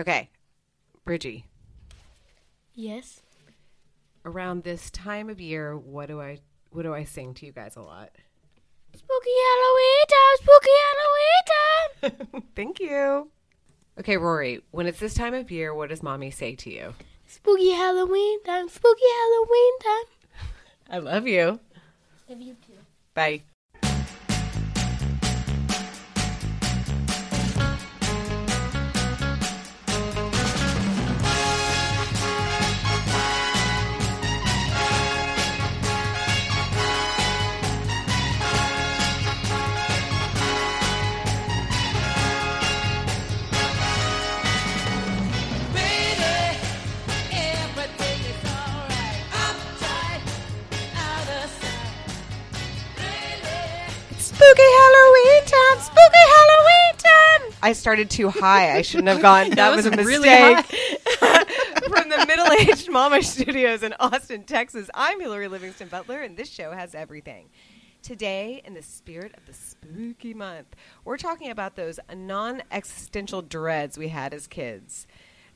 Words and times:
Okay, 0.00 0.30
Bridgie. 1.04 1.44
Yes. 2.74 3.20
Around 4.24 4.64
this 4.64 4.90
time 4.90 5.28
of 5.28 5.42
year, 5.42 5.76
what 5.76 6.08
do 6.08 6.22
I 6.22 6.38
what 6.70 6.84
do 6.84 6.94
I 6.94 7.04
sing 7.04 7.34
to 7.34 7.44
you 7.44 7.52
guys 7.52 7.76
a 7.76 7.82
lot? 7.82 8.10
Spooky 8.96 9.30
Halloween 9.50 10.06
time. 10.08 10.36
Spooky 10.38 10.70
Halloween 12.00 12.32
time. 12.32 12.42
Thank 12.56 12.80
you. 12.80 13.28
Okay, 13.98 14.16
Rory. 14.16 14.62
When 14.70 14.86
it's 14.86 15.00
this 15.00 15.12
time 15.12 15.34
of 15.34 15.50
year, 15.50 15.74
what 15.74 15.90
does 15.90 16.02
mommy 16.02 16.30
say 16.30 16.54
to 16.54 16.72
you? 16.72 16.94
Spooky 17.26 17.72
Halloween 17.72 18.42
time. 18.44 18.70
Spooky 18.70 19.02
Halloween 19.04 19.78
time. 19.82 20.04
I 20.90 20.98
love 20.98 21.26
you. 21.26 21.60
Love 22.26 22.40
you 22.40 22.56
too. 22.66 22.72
Bye. 23.12 23.42
I 57.70 57.72
started 57.72 58.10
too 58.10 58.30
high. 58.30 58.76
I 58.76 58.82
shouldn't 58.82 59.06
have 59.06 59.22
gone. 59.22 59.50
That, 59.60 59.76
was, 59.76 59.86
a 59.86 59.90
mistake. 59.90 60.06
really 60.06 60.28
From 61.88 62.08
the 62.08 62.24
Middle 62.26 62.50
Aged 62.52 62.90
Mama 62.90 63.22
Studios 63.22 63.84
in 63.84 63.94
Austin, 64.00 64.42
Texas, 64.42 64.90
I'm 64.92 65.20
Hillary 65.20 65.46
Livingston 65.46 65.86
Butler, 65.86 66.20
and 66.20 66.36
this 66.36 66.50
show 66.50 66.72
has 66.72 66.96
everything. 66.96 67.48
Today, 68.02 68.60
in 68.64 68.74
the 68.74 68.82
spirit 68.82 69.36
of 69.36 69.46
the 69.46 69.52
spooky 69.52 70.34
month, 70.34 70.74
we're 71.04 71.16
talking 71.16 71.52
about 71.52 71.76
those 71.76 72.00
non 72.12 72.60
existential 72.72 73.40
dreads 73.40 73.96
we 73.96 74.08
had 74.08 74.34
as 74.34 74.48
kids. 74.48 75.06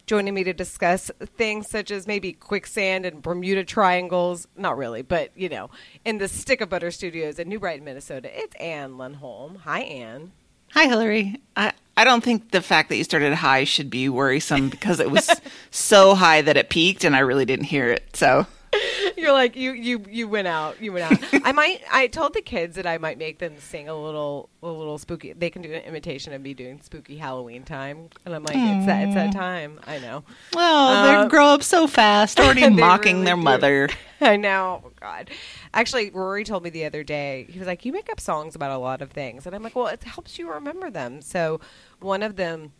Joining 0.07 0.35
me 0.35 0.45
to 0.45 0.53
discuss 0.53 1.11
things 1.37 1.69
such 1.69 1.91
as 1.91 2.07
maybe 2.07 2.33
quicksand 2.33 3.07
and 3.07 3.23
Bermuda 3.23 3.65
triangles, 3.65 4.47
not 4.57 4.77
really, 4.77 5.03
but 5.03 5.33
you 5.35 5.49
know, 5.49 5.69
in 6.05 6.19
the 6.19 6.29
Stick 6.29 6.61
of 6.61 6.69
Butter 6.69 6.93
Studios 6.93 7.41
in 7.41 7.49
New 7.49 7.59
Brighton, 7.59 7.85
Minnesota, 7.85 8.31
it's 8.33 8.55
Anne 8.61 8.93
Lundholm. 8.93 9.57
Hi, 9.63 9.81
Anne. 9.81 10.31
Hi, 10.75 10.89
Hillary. 10.89 11.41
I, 11.57 11.73
I 11.97 12.03
don't 12.03 12.25
think 12.25 12.51
the 12.51 12.61
fact 12.61 12.89
that 12.89 12.97
you 12.97 13.05
started 13.05 13.33
high 13.33 13.63
should 13.63 13.91
be 13.91 14.09
worrisome 14.09 14.71
because 14.71 14.99
it 14.99 15.09
was 15.09 15.31
so 15.71 16.17
high 16.17 16.43
that 16.43 16.57
it 16.57 16.69
peaked 16.69 17.05
and 17.05 17.15
I 17.15 17.21
really 17.21 17.45
didn't 17.45 17.67
hear 17.67 17.91
it. 17.91 18.17
So 18.17 18.45
You're 19.17 19.33
like 19.33 19.57
you 19.57 19.73
you 19.73 20.05
you 20.11 20.29
went 20.29 20.49
out. 20.49 20.81
You 20.83 20.93
went 20.93 21.11
out. 21.13 21.43
I 21.45 21.53
might. 21.61 21.81
I 21.93 22.07
told 22.09 22.35
the 22.35 22.41
kids 22.43 22.77
that 22.77 22.87
I 22.87 22.99
might 22.99 23.19
make 23.19 23.39
them 23.39 23.55
sing 23.59 23.89
a 23.89 23.95
little 23.95 24.49
a 24.63 24.67
little 24.69 24.99
spooky. 24.99 25.33
They 25.33 25.51
can 25.51 25.63
do 25.63 25.73
an 25.73 25.83
imitation 25.83 26.33
of 26.33 26.41
me 26.43 26.55
doing 26.55 26.81
spooky 26.83 27.17
Halloween 27.17 27.63
time, 27.65 28.09
and 28.25 28.35
I'm 28.35 28.43
like, 28.43 28.57
it's 28.57 28.87
that 28.87 29.05
it's 29.07 29.15
that 29.15 29.33
time. 29.33 29.81
I 29.87 29.99
know. 29.99 30.25
well, 30.55 30.89
Uh, 30.89 31.23
they 31.25 31.29
grow 31.29 31.47
up 31.49 31.63
so 31.63 31.87
fast, 31.87 32.41
already 32.41 32.69
mocking 32.71 33.17
really 33.17 33.25
their 33.27 33.37
do. 33.37 33.43
mother. 33.43 33.89
I 34.21 34.37
know. 34.37 34.83
Oh, 34.87 34.91
God. 35.01 35.29
Actually, 35.75 36.11
Rory 36.11 36.45
told 36.45 36.63
me 36.63 36.71
the 36.71 36.87
other 36.87 37.03
day, 37.05 37.47
he 37.51 37.59
was 37.59 37.69
like, 37.69 37.85
You 37.85 37.93
make 37.93 38.11
up 38.11 38.21
songs 38.21 38.55
about 38.55 38.71
a 38.71 38.79
lot 38.79 39.03
of 39.03 39.11
things. 39.11 39.45
And 39.47 39.55
I'm 39.55 39.63
like, 39.63 39.77
Well, 39.77 39.89
it 39.89 40.03
helps 40.05 40.39
you 40.39 40.51
remember 40.51 40.91
them. 40.91 41.21
So 41.21 41.61
one 42.01 42.23
of 42.23 42.37
them 42.37 42.73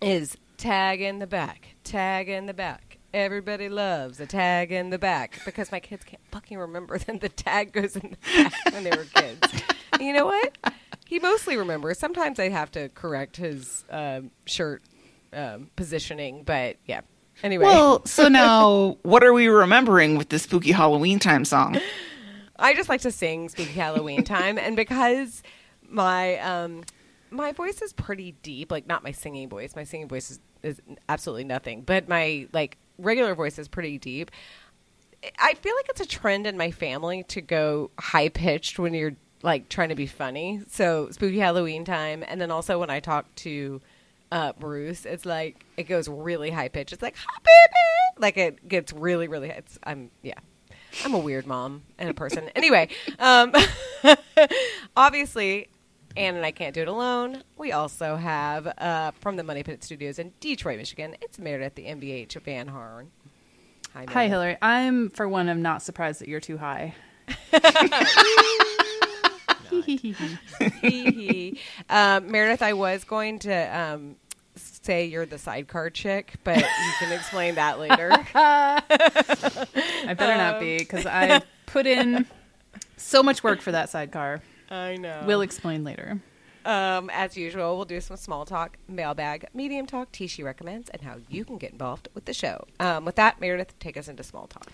is 0.00 0.36
Tag 0.56 1.00
in 1.00 1.18
the 1.18 1.26
Back, 1.26 1.74
Tag 1.84 2.28
in 2.28 2.46
the 2.46 2.54
Back. 2.54 2.87
Everybody 3.14 3.70
loves 3.70 4.20
a 4.20 4.26
tag 4.26 4.70
in 4.70 4.90
the 4.90 4.98
back 4.98 5.40
because 5.46 5.72
my 5.72 5.80
kids 5.80 6.04
can't 6.04 6.20
fucking 6.30 6.58
remember 6.58 6.98
that 7.06 7.20
the 7.20 7.30
tag 7.30 7.72
goes 7.72 7.96
in 7.96 8.10
the 8.10 8.42
back 8.42 8.72
when 8.72 8.84
they 8.84 8.90
were 8.90 9.06
kids. 9.14 9.40
You 9.98 10.12
know 10.12 10.26
what? 10.26 10.58
He 11.06 11.18
mostly 11.18 11.56
remembers. 11.56 11.98
Sometimes 11.98 12.38
I 12.38 12.50
have 12.50 12.70
to 12.72 12.90
correct 12.90 13.38
his 13.38 13.84
um, 13.90 14.30
shirt 14.44 14.82
um, 15.32 15.70
positioning, 15.74 16.42
but 16.44 16.76
yeah. 16.84 17.00
Anyway. 17.42 17.64
Well, 17.64 18.04
so 18.04 18.28
now 18.28 18.98
what 19.02 19.24
are 19.24 19.32
we 19.32 19.48
remembering 19.48 20.18
with 20.18 20.28
the 20.28 20.38
spooky 20.38 20.72
Halloween 20.72 21.18
time 21.18 21.46
song? 21.46 21.80
I 22.58 22.74
just 22.74 22.90
like 22.90 23.00
to 23.02 23.10
sing 23.10 23.48
spooky 23.48 23.72
Halloween 23.72 24.24
time, 24.24 24.58
and 24.58 24.76
because 24.76 25.42
my 25.88 26.38
um, 26.40 26.82
my 27.30 27.52
voice 27.52 27.80
is 27.80 27.92
pretty 27.92 28.32
deep, 28.42 28.70
like 28.70 28.86
not 28.86 29.02
my 29.02 29.12
singing 29.12 29.48
voice. 29.48 29.76
My 29.76 29.84
singing 29.84 30.08
voice 30.08 30.30
is, 30.30 30.40
is 30.62 30.80
absolutely 31.08 31.44
nothing, 31.44 31.82
but 31.82 32.08
my 32.08 32.48
like 32.52 32.76
regular 32.98 33.34
voice 33.34 33.58
is 33.58 33.68
pretty 33.68 33.98
deep. 33.98 34.30
I 35.38 35.54
feel 35.54 35.74
like 35.74 35.88
it's 35.88 36.00
a 36.00 36.06
trend 36.06 36.46
in 36.46 36.56
my 36.56 36.70
family 36.70 37.24
to 37.24 37.40
go 37.40 37.90
high 37.98 38.28
pitched 38.28 38.78
when 38.78 38.94
you're 38.94 39.16
like 39.42 39.68
trying 39.68 39.88
to 39.88 39.94
be 39.94 40.06
funny. 40.06 40.60
So 40.68 41.08
spooky 41.10 41.38
Halloween 41.38 41.84
time, 41.84 42.24
and 42.26 42.40
then 42.40 42.50
also 42.50 42.78
when 42.78 42.90
I 42.90 43.00
talk 43.00 43.32
to 43.36 43.80
uh, 44.30 44.52
Bruce, 44.58 45.06
it's 45.06 45.26
like 45.26 45.64
it 45.76 45.84
goes 45.84 46.08
really 46.08 46.50
high 46.50 46.68
pitched. 46.68 46.92
It's 46.92 47.02
like 47.02 47.16
hi 47.16 47.38
baby, 47.42 48.20
like 48.20 48.36
it 48.36 48.68
gets 48.68 48.92
really 48.92 49.28
really. 49.28 49.48
High. 49.48 49.56
It's 49.56 49.78
I'm 49.82 50.10
yeah. 50.22 50.38
I'm 51.04 51.14
a 51.14 51.18
weird 51.18 51.46
mom 51.46 51.82
and 51.98 52.08
a 52.08 52.14
person. 52.14 52.48
anyway, 52.56 52.88
um, 53.18 53.52
obviously, 54.96 55.68
Anne 56.18 56.34
and 56.36 56.44
I 56.44 56.50
can't 56.50 56.74
do 56.74 56.82
it 56.82 56.88
alone. 56.88 57.44
We 57.56 57.70
also 57.72 58.16
have 58.16 58.66
uh, 58.66 59.12
from 59.20 59.36
the 59.36 59.44
Money 59.44 59.62
Pit 59.62 59.84
Studios 59.84 60.18
in 60.18 60.32
Detroit, 60.40 60.78
Michigan. 60.78 61.16
It's 61.22 61.38
Meredith, 61.38 61.76
the 61.76 61.84
MBH 61.84 62.40
Van 62.42 62.66
Horn. 62.68 63.10
Hi, 63.94 64.04
Hi, 64.08 64.28
Hillary. 64.28 64.56
I'm, 64.60 65.10
for 65.10 65.28
one, 65.28 65.48
I'm 65.48 65.62
not 65.62 65.80
surprised 65.82 66.20
that 66.20 66.28
you're 66.28 66.40
too 66.40 66.58
high. 66.58 66.94
Um, 71.90 72.30
Meredith, 72.30 72.62
I 72.62 72.72
was 72.74 73.04
going 73.04 73.38
to 73.40 73.52
um, 73.78 74.16
say 74.56 75.06
you're 75.06 75.26
the 75.26 75.38
sidecar 75.38 75.90
chick, 75.90 76.34
but 76.44 76.56
you 76.58 76.64
can 76.98 77.12
explain 77.12 77.54
that 77.56 77.78
later. 77.78 78.10
I 78.34 78.82
better 80.18 80.36
not 80.36 80.54
Um. 80.56 80.60
be 80.60 80.78
because 80.78 81.06
I 81.06 81.42
put 81.66 81.86
in 81.86 82.26
so 82.96 83.22
much 83.22 83.42
work 83.44 83.60
for 83.60 83.72
that 83.72 83.88
sidecar. 83.90 84.40
I 84.70 84.96
know. 84.96 85.22
We'll 85.26 85.40
explain 85.42 85.84
later. 85.84 86.20
Um, 86.64 87.08
as 87.10 87.36
usual, 87.36 87.76
we'll 87.76 87.86
do 87.86 88.00
some 88.00 88.16
small 88.16 88.44
talk, 88.44 88.76
mailbag, 88.88 89.46
medium 89.54 89.86
talk, 89.86 90.12
Tishi 90.12 90.44
recommends, 90.44 90.90
and 90.90 91.00
how 91.00 91.16
you 91.30 91.44
can 91.44 91.56
get 91.56 91.72
involved 91.72 92.08
with 92.14 92.26
the 92.26 92.34
show. 92.34 92.66
Um, 92.78 93.04
with 93.06 93.16
that, 93.16 93.40
Meredith, 93.40 93.78
take 93.78 93.96
us 93.96 94.08
into 94.08 94.22
small 94.22 94.46
talk. 94.46 94.66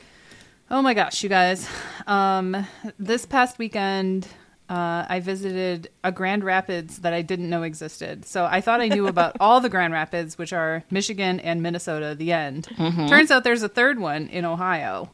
Oh 0.70 0.82
my 0.82 0.94
gosh, 0.94 1.22
you 1.22 1.28
guys. 1.28 1.68
Um, 2.06 2.66
this 2.98 3.26
past 3.26 3.58
weekend, 3.58 4.26
uh, 4.68 5.04
I 5.08 5.20
visited 5.20 5.90
a 6.02 6.10
Grand 6.10 6.42
Rapids 6.42 6.98
that 7.00 7.12
I 7.12 7.22
didn't 7.22 7.50
know 7.50 7.62
existed. 7.62 8.24
So 8.24 8.46
I 8.46 8.60
thought 8.60 8.80
I 8.80 8.88
knew 8.88 9.06
about 9.06 9.36
all 9.38 9.60
the 9.60 9.68
Grand 9.68 9.92
Rapids, 9.92 10.38
which 10.38 10.52
are 10.52 10.82
Michigan 10.90 11.38
and 11.38 11.62
Minnesota, 11.62 12.14
the 12.14 12.32
end. 12.32 12.64
Turns 12.76 13.30
out 13.30 13.44
there's 13.44 13.62
a 13.62 13.68
third 13.68 14.00
one 14.00 14.26
in 14.28 14.44
Ohio. 14.44 15.10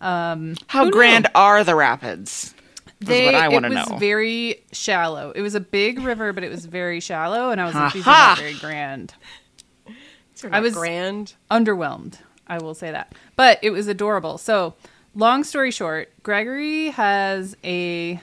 How 0.00 0.90
grand 0.90 1.24
knew? 1.24 1.30
are 1.34 1.64
the 1.64 1.74
rapids? 1.74 2.54
Is 3.00 3.08
what 3.08 3.34
I 3.34 3.48
want 3.48 3.64
it 3.66 3.70
was 3.70 3.88
very 3.98 4.62
shallow. 4.72 5.30
It 5.30 5.40
was 5.40 5.54
a 5.54 5.60
big 5.60 6.00
river, 6.00 6.32
but 6.32 6.44
it 6.44 6.50
was 6.50 6.66
very 6.66 7.00
shallow, 7.00 7.50
and 7.50 7.60
I 7.60 7.64
was 7.64 7.74
like, 7.74 7.92
these 7.94 8.06
are 8.06 8.10
not 8.10 8.38
very 8.38 8.54
grand. 8.54 9.14
Sort 10.34 10.52
I 10.52 10.60
was- 10.60 10.74
grand. 10.74 11.34
Underwhelmed, 11.50 12.18
I 12.46 12.58
will 12.58 12.74
say 12.74 12.90
that. 12.90 13.14
But 13.36 13.58
it 13.62 13.70
was 13.70 13.88
adorable. 13.88 14.36
So, 14.38 14.74
long 15.14 15.44
story 15.44 15.70
short, 15.70 16.10
Gregory 16.22 16.90
has 16.90 17.56
a 17.64 18.20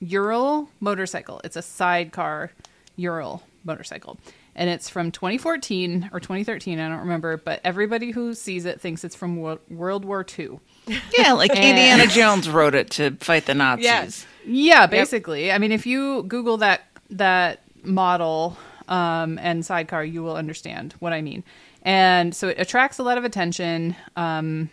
Ural 0.00 0.68
motorcycle. 0.80 1.40
It's 1.44 1.56
a 1.56 1.62
sidecar 1.62 2.50
Ural 2.96 3.42
motorcycle. 3.64 4.18
And 4.54 4.70
it's 4.70 4.88
from 4.88 5.10
2014 5.10 6.10
or 6.12 6.20
2013, 6.20 6.78
I 6.80 6.88
don't 6.88 7.00
remember, 7.00 7.36
but 7.36 7.60
everybody 7.62 8.10
who 8.10 8.34
sees 8.34 8.64
it 8.64 8.80
thinks 8.80 9.04
it's 9.04 9.14
from 9.14 9.36
World 9.36 10.04
War 10.04 10.24
II. 10.38 10.58
Yeah, 11.18 11.32
like 11.32 11.50
Indiana 11.50 12.06
Jones 12.06 12.48
wrote 12.48 12.74
it 12.74 12.90
to 12.92 13.12
fight 13.16 13.46
the 13.46 13.54
Nazis. 13.54 13.84
Yes. 13.84 14.26
Yeah, 14.44 14.86
basically. 14.86 15.50
I 15.50 15.58
mean, 15.58 15.72
if 15.72 15.86
you 15.86 16.22
Google 16.24 16.58
that 16.58 16.82
that 17.10 17.60
model 17.82 18.56
um, 18.88 19.38
and 19.38 19.64
sidecar, 19.64 20.04
you 20.04 20.22
will 20.22 20.36
understand 20.36 20.94
what 21.00 21.12
I 21.12 21.22
mean. 21.22 21.42
And 21.82 22.34
so 22.34 22.48
it 22.48 22.58
attracts 22.58 22.98
a 22.98 23.02
lot 23.02 23.18
of 23.18 23.24
attention. 23.24 23.96
Um, 24.16 24.70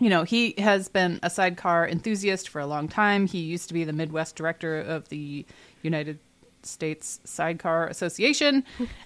you 0.00 0.08
know, 0.08 0.22
he 0.22 0.54
has 0.58 0.88
been 0.88 1.18
a 1.22 1.30
sidecar 1.30 1.88
enthusiast 1.88 2.48
for 2.48 2.60
a 2.60 2.66
long 2.66 2.88
time. 2.88 3.26
He 3.26 3.38
used 3.38 3.68
to 3.68 3.74
be 3.74 3.84
the 3.84 3.92
Midwest 3.92 4.36
director 4.36 4.80
of 4.80 5.08
the 5.08 5.44
United 5.82 6.18
States 6.62 7.20
Sidecar 7.24 7.88
Association. 7.88 8.64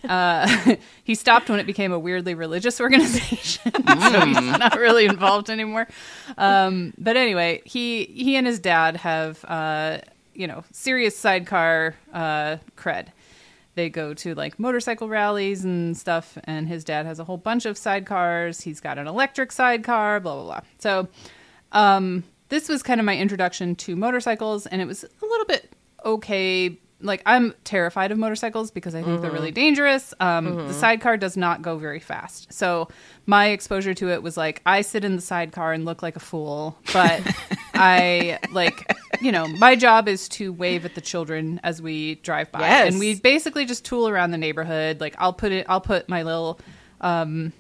Uh, 0.08 0.76
he 1.04 1.14
stopped 1.14 1.48
when 1.48 1.60
it 1.60 1.66
became 1.66 1.92
a 1.92 1.98
weirdly 1.98 2.34
religious 2.34 2.80
organization, 2.80 3.72
so 3.86 4.20
he's 4.26 4.40
not 4.40 4.76
really 4.76 5.04
involved 5.04 5.50
anymore. 5.50 5.86
Um, 6.38 6.92
but 6.98 7.16
anyway, 7.16 7.62
he 7.64 8.04
he 8.04 8.36
and 8.36 8.46
his 8.46 8.58
dad 8.58 8.96
have 8.96 9.44
uh, 9.46 9.98
you 10.34 10.46
know 10.46 10.64
serious 10.72 11.16
sidecar 11.16 11.94
uh, 12.12 12.56
cred. 12.76 13.08
they 13.74 13.88
go 13.88 14.14
to 14.14 14.34
like 14.34 14.58
motorcycle 14.58 15.08
rallies 15.08 15.64
and 15.64 15.96
stuff. 15.96 16.36
And 16.44 16.68
his 16.68 16.84
dad 16.84 17.06
has 17.06 17.18
a 17.18 17.24
whole 17.24 17.38
bunch 17.38 17.66
of 17.66 17.76
sidecars. 17.76 18.62
He's 18.62 18.80
got 18.80 18.98
an 18.98 19.06
electric 19.06 19.52
sidecar, 19.52 20.20
blah 20.20 20.34
blah 20.34 20.44
blah. 20.44 20.60
So, 20.78 21.08
um, 21.72 22.24
this 22.48 22.68
was 22.68 22.82
kind 22.82 23.00
of 23.00 23.06
my 23.06 23.16
introduction 23.16 23.74
to 23.76 23.96
motorcycles, 23.96 24.66
and 24.66 24.82
it 24.82 24.86
was 24.86 25.04
a 25.04 25.26
little 25.26 25.46
bit 25.46 25.72
okay. 26.04 26.78
Like 27.02 27.22
I'm 27.26 27.54
terrified 27.64 28.12
of 28.12 28.18
motorcycles 28.18 28.70
because 28.70 28.94
I 28.94 29.02
think 29.02 29.20
they're 29.22 29.30
really 29.30 29.50
dangerous. 29.50 30.14
Um, 30.20 30.68
The 30.68 30.72
sidecar 30.74 31.16
does 31.16 31.36
not 31.36 31.60
go 31.62 31.76
very 31.76 32.00
fast, 32.00 32.52
so 32.52 32.88
my 33.26 33.48
exposure 33.48 33.94
to 33.94 34.10
it 34.10 34.22
was 34.22 34.36
like 34.36 34.62
I 34.64 34.80
sit 34.82 35.04
in 35.04 35.16
the 35.16 35.22
sidecar 35.22 35.72
and 35.72 35.84
look 35.84 36.02
like 36.02 36.16
a 36.16 36.20
fool, 36.20 36.76
but 36.92 37.20
I 37.74 38.38
like 38.52 38.92
you 39.20 39.32
know 39.32 39.46
my 39.46 39.76
job 39.76 40.08
is 40.08 40.28
to 40.30 40.52
wave 40.52 40.84
at 40.84 40.94
the 40.94 41.00
children 41.00 41.60
as 41.62 41.80
we 41.82 42.16
drive 42.16 42.50
by, 42.52 42.60
Yes. 42.60 42.90
and 42.92 42.98
we 43.00 43.14
basically 43.20 43.64
just 43.64 43.84
tool 43.84 44.08
around 44.08 44.30
the 44.30 44.38
neighborhood. 44.38 45.00
Like 45.00 45.14
I'll 45.18 45.32
put 45.32 45.52
it, 45.52 45.66
I'll 45.68 45.80
put 45.80 46.08
my 46.08 46.22
little 46.22 46.58
um, 47.00 47.52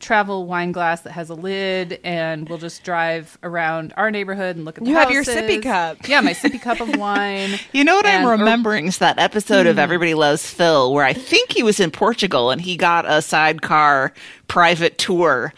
travel 0.00 0.46
wine 0.46 0.72
glass 0.72 1.02
that 1.02 1.12
has 1.12 1.30
a 1.30 1.34
lid, 1.34 2.00
and 2.02 2.48
we'll 2.48 2.58
just 2.58 2.82
drive 2.82 3.38
around 3.42 3.92
our 3.96 4.10
neighborhood 4.10 4.56
and 4.56 4.64
look 4.64 4.78
at. 4.78 4.84
The 4.84 4.90
You 4.90 4.96
have 4.96 5.10
your 5.10 5.22
sippy 5.24 5.62
cup. 5.62 5.98
Yeah, 6.08 6.20
my 6.22 6.32
sippy 6.32 6.60
cup 6.60 6.80
of 6.80 6.96
wine. 6.96 7.50
You 7.72 7.84
know 7.84 7.94
what 7.96 8.06
And- 8.06 8.22
I'm 8.22 8.28
or- 8.28 8.34
Hmm. 8.36 8.40
remembering 8.42 8.86
is 8.86 8.98
that 8.98 9.18
episode 9.18 9.66
of 9.66 9.78
Everybody 9.78 10.14
Loves 10.14 10.44
Phil 10.48 10.92
where 10.92 11.04
I 11.04 11.12
think 11.12 11.52
he 11.52 11.62
was 11.62 11.78
in 11.80 11.90
Portugal 11.90 12.50
and 12.50 12.60
he 12.60 12.76
got 12.76 13.04
a 13.08 13.22
sidecar 13.22 14.12
private 14.48 14.98
tour. 14.98 15.52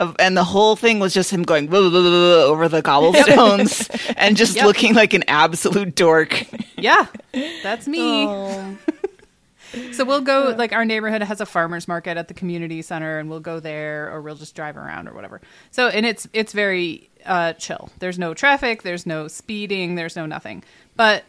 Of, 0.00 0.14
and 0.20 0.36
the 0.36 0.44
whole 0.44 0.76
thing 0.76 1.00
was 1.00 1.12
just 1.12 1.32
him 1.32 1.42
going 1.42 1.66
blah, 1.66 1.80
blah, 1.80 1.90
blah, 1.90 2.00
blah, 2.00 2.10
blah, 2.10 2.44
over 2.44 2.68
the 2.68 2.82
cobblestones 2.82 3.88
and 4.16 4.36
just 4.36 4.54
Yep. 4.54 4.64
looking 4.66 4.94
like 4.94 5.12
an 5.12 5.24
absolute 5.26 5.96
dork. 5.96 6.46
Yeah, 6.76 7.06
that's 7.64 7.88
me. 7.88 8.28
So 9.92 10.04
we'll 10.04 10.20
go 10.20 10.54
like 10.56 10.72
our 10.72 10.84
neighborhood 10.84 11.22
has 11.22 11.40
a 11.40 11.46
farmers 11.46 11.88
market 11.88 12.16
at 12.16 12.28
the 12.28 12.34
community 12.34 12.82
center 12.82 13.18
and 13.18 13.28
we'll 13.28 13.40
go 13.40 13.60
there 13.60 14.10
or 14.12 14.22
we'll 14.22 14.36
just 14.36 14.54
drive 14.54 14.76
around 14.76 15.08
or 15.08 15.14
whatever. 15.14 15.40
So 15.70 15.88
and 15.88 16.06
it's 16.06 16.28
it's 16.32 16.52
very 16.52 17.10
uh 17.26 17.52
chill. 17.54 17.90
There's 17.98 18.18
no 18.18 18.34
traffic, 18.34 18.82
there's 18.82 19.06
no 19.06 19.28
speeding, 19.28 19.94
there's 19.94 20.16
no 20.16 20.26
nothing. 20.26 20.64
But 20.96 21.24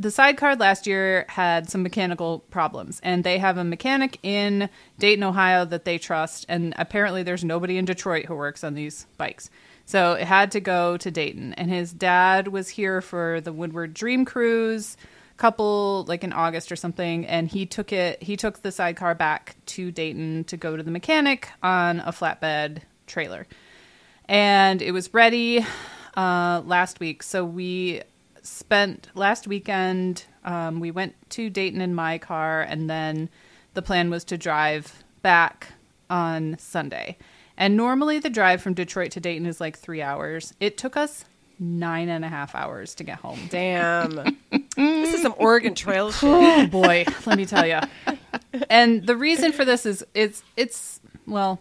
the 0.00 0.10
sidecar 0.10 0.56
last 0.56 0.86
year 0.86 1.24
had 1.28 1.70
some 1.70 1.82
mechanical 1.82 2.40
problems 2.50 3.00
and 3.04 3.22
they 3.22 3.38
have 3.38 3.58
a 3.58 3.64
mechanic 3.64 4.18
in 4.22 4.68
Dayton, 4.98 5.22
Ohio 5.22 5.64
that 5.64 5.84
they 5.84 5.98
trust 5.98 6.46
and 6.48 6.74
apparently 6.76 7.22
there's 7.22 7.44
nobody 7.44 7.78
in 7.78 7.84
Detroit 7.84 8.26
who 8.26 8.34
works 8.34 8.64
on 8.64 8.74
these 8.74 9.06
bikes. 9.16 9.50
So 9.86 10.14
it 10.14 10.26
had 10.26 10.50
to 10.52 10.60
go 10.60 10.96
to 10.96 11.10
Dayton 11.10 11.52
and 11.54 11.70
his 11.70 11.92
dad 11.92 12.48
was 12.48 12.70
here 12.70 13.00
for 13.00 13.40
the 13.40 13.52
Woodward 13.52 13.94
Dream 13.94 14.24
Cruise 14.24 14.96
couple 15.36 16.04
like 16.06 16.22
in 16.22 16.32
August 16.32 16.70
or 16.70 16.76
something 16.76 17.26
and 17.26 17.48
he 17.48 17.66
took 17.66 17.92
it 17.92 18.22
he 18.22 18.36
took 18.36 18.62
the 18.62 18.70
sidecar 18.70 19.14
back 19.14 19.56
to 19.66 19.90
Dayton 19.90 20.44
to 20.44 20.56
go 20.56 20.76
to 20.76 20.82
the 20.82 20.90
mechanic 20.90 21.48
on 21.62 22.00
a 22.00 22.12
flatbed 22.12 22.82
trailer. 23.06 23.46
And 24.26 24.80
it 24.80 24.92
was 24.92 25.12
ready 25.12 25.64
uh 26.16 26.62
last 26.64 27.00
week. 27.00 27.22
So 27.22 27.44
we 27.44 28.02
spent 28.42 29.08
last 29.14 29.48
weekend 29.48 30.24
um 30.44 30.78
we 30.78 30.90
went 30.90 31.14
to 31.30 31.50
Dayton 31.50 31.80
in 31.80 31.94
my 31.94 32.18
car 32.18 32.62
and 32.62 32.88
then 32.88 33.28
the 33.74 33.82
plan 33.82 34.10
was 34.10 34.24
to 34.24 34.38
drive 34.38 35.02
back 35.22 35.72
on 36.08 36.56
Sunday. 36.58 37.16
And 37.56 37.76
normally 37.76 38.20
the 38.20 38.30
drive 38.30 38.62
from 38.62 38.74
Detroit 38.74 39.10
to 39.12 39.20
Dayton 39.20 39.46
is 39.46 39.60
like 39.60 39.78
3 39.78 40.02
hours. 40.02 40.54
It 40.60 40.76
took 40.76 40.96
us 40.96 41.24
nine 41.58 42.08
and 42.08 42.24
a 42.24 42.28
half 42.28 42.54
hours 42.54 42.94
to 42.96 43.04
get 43.04 43.18
home. 43.18 43.38
Damn. 43.50 44.38
this 44.76 45.14
is 45.14 45.22
some 45.22 45.34
Oregon 45.38 45.74
Trail 45.74 46.10
shit. 46.12 46.28
Oh 46.28 46.66
boy, 46.66 47.04
let 47.26 47.36
me 47.36 47.46
tell 47.46 47.66
you. 47.66 47.80
And 48.70 49.06
the 49.06 49.16
reason 49.16 49.52
for 49.52 49.64
this 49.64 49.86
is 49.86 50.04
it's 50.14 50.42
it's 50.56 51.00
well, 51.26 51.60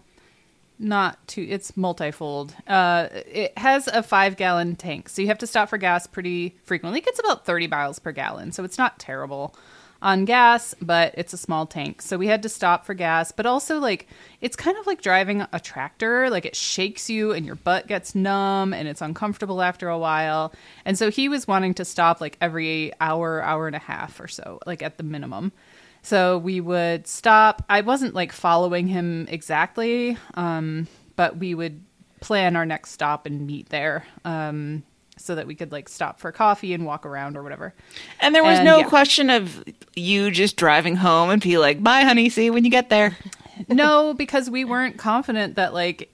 not 0.79 1.25
too. 1.27 1.45
It's 1.49 1.77
multifold. 1.77 2.55
Uh, 2.67 3.07
it 3.11 3.57
has 3.57 3.87
a 3.87 4.03
five 4.03 4.37
gallon 4.37 4.75
tank, 4.75 5.09
so 5.09 5.21
you 5.21 5.27
have 5.27 5.37
to 5.39 5.47
stop 5.47 5.69
for 5.69 5.77
gas 5.77 6.07
pretty 6.07 6.55
frequently. 6.63 6.99
It 6.99 7.05
gets 7.05 7.19
about 7.19 7.45
thirty 7.45 7.67
miles 7.67 7.99
per 7.99 8.11
gallon, 8.11 8.51
so 8.51 8.63
it's 8.63 8.77
not 8.77 8.99
terrible 8.99 9.55
on 10.03 10.25
gas, 10.25 10.75
but 10.81 11.15
it's 11.17 11.31
a 11.31 11.37
small 11.37 11.65
tank. 11.65 12.01
So 12.01 12.17
we 12.17 12.27
had 12.27 12.43
to 12.43 12.49
stop 12.49 12.85
for 12.85 12.93
gas, 12.93 13.31
but 13.31 13.45
also 13.45 13.79
like 13.79 14.07
it's 14.41 14.57
kind 14.57 14.77
of 14.77 14.85
like 14.85 15.01
driving 15.01 15.47
a 15.53 15.59
tractor, 15.59 16.29
like 16.29 16.45
it 16.45 16.55
shakes 16.55 17.09
you 17.09 17.31
and 17.31 17.45
your 17.45 17.55
butt 17.55 17.87
gets 17.87 18.13
numb 18.13 18.73
and 18.73 18.87
it's 18.87 19.01
uncomfortable 19.01 19.61
after 19.61 19.87
a 19.87 19.97
while. 19.97 20.53
And 20.83 20.99
so 20.99 21.09
he 21.09 21.29
was 21.29 21.47
wanting 21.47 21.73
to 21.75 21.85
stop 21.85 22.19
like 22.19 22.37
every 22.41 22.91
hour, 22.99 23.41
hour 23.41 23.65
and 23.65 23.77
a 23.77 23.79
half 23.79 24.19
or 24.19 24.27
so, 24.27 24.59
like 24.65 24.83
at 24.83 24.97
the 24.97 25.03
minimum. 25.03 25.53
So 26.01 26.37
we 26.37 26.59
would 26.59 27.07
stop. 27.07 27.63
I 27.69 27.79
wasn't 27.79 28.13
like 28.13 28.33
following 28.33 28.87
him 28.87 29.25
exactly, 29.29 30.17
um, 30.33 30.87
but 31.15 31.37
we 31.37 31.55
would 31.55 31.81
plan 32.19 32.57
our 32.57 32.65
next 32.65 32.91
stop 32.91 33.25
and 33.25 33.47
meet 33.47 33.69
there. 33.69 34.05
Um, 34.25 34.83
so 35.23 35.35
that 35.35 35.47
we 35.47 35.55
could 35.55 35.71
like 35.71 35.87
stop 35.89 36.19
for 36.19 36.31
coffee 36.31 36.73
and 36.73 36.85
walk 36.85 37.05
around 37.05 37.37
or 37.37 37.43
whatever. 37.43 37.73
And 38.19 38.35
there 38.35 38.43
was 38.43 38.59
And, 38.59 38.65
no 38.65 38.79
yeah. 38.79 38.89
question 38.89 39.29
of 39.29 39.63
you 39.95 40.31
just 40.31 40.55
driving 40.57 40.95
home 40.97 41.29
and 41.29 41.41
be 41.41 41.57
like, 41.57 41.81
bye, 41.81 42.01
honey, 42.01 42.29
see 42.29 42.45
you 42.45 42.53
when 42.53 42.65
you 42.65 42.71
get 42.71 42.89
there. 42.89 43.17
no, 43.69 44.13
because 44.13 44.49
we 44.49 44.65
weren't 44.65 44.97
confident 44.97 45.55
that 45.55 45.73
like 45.73 46.09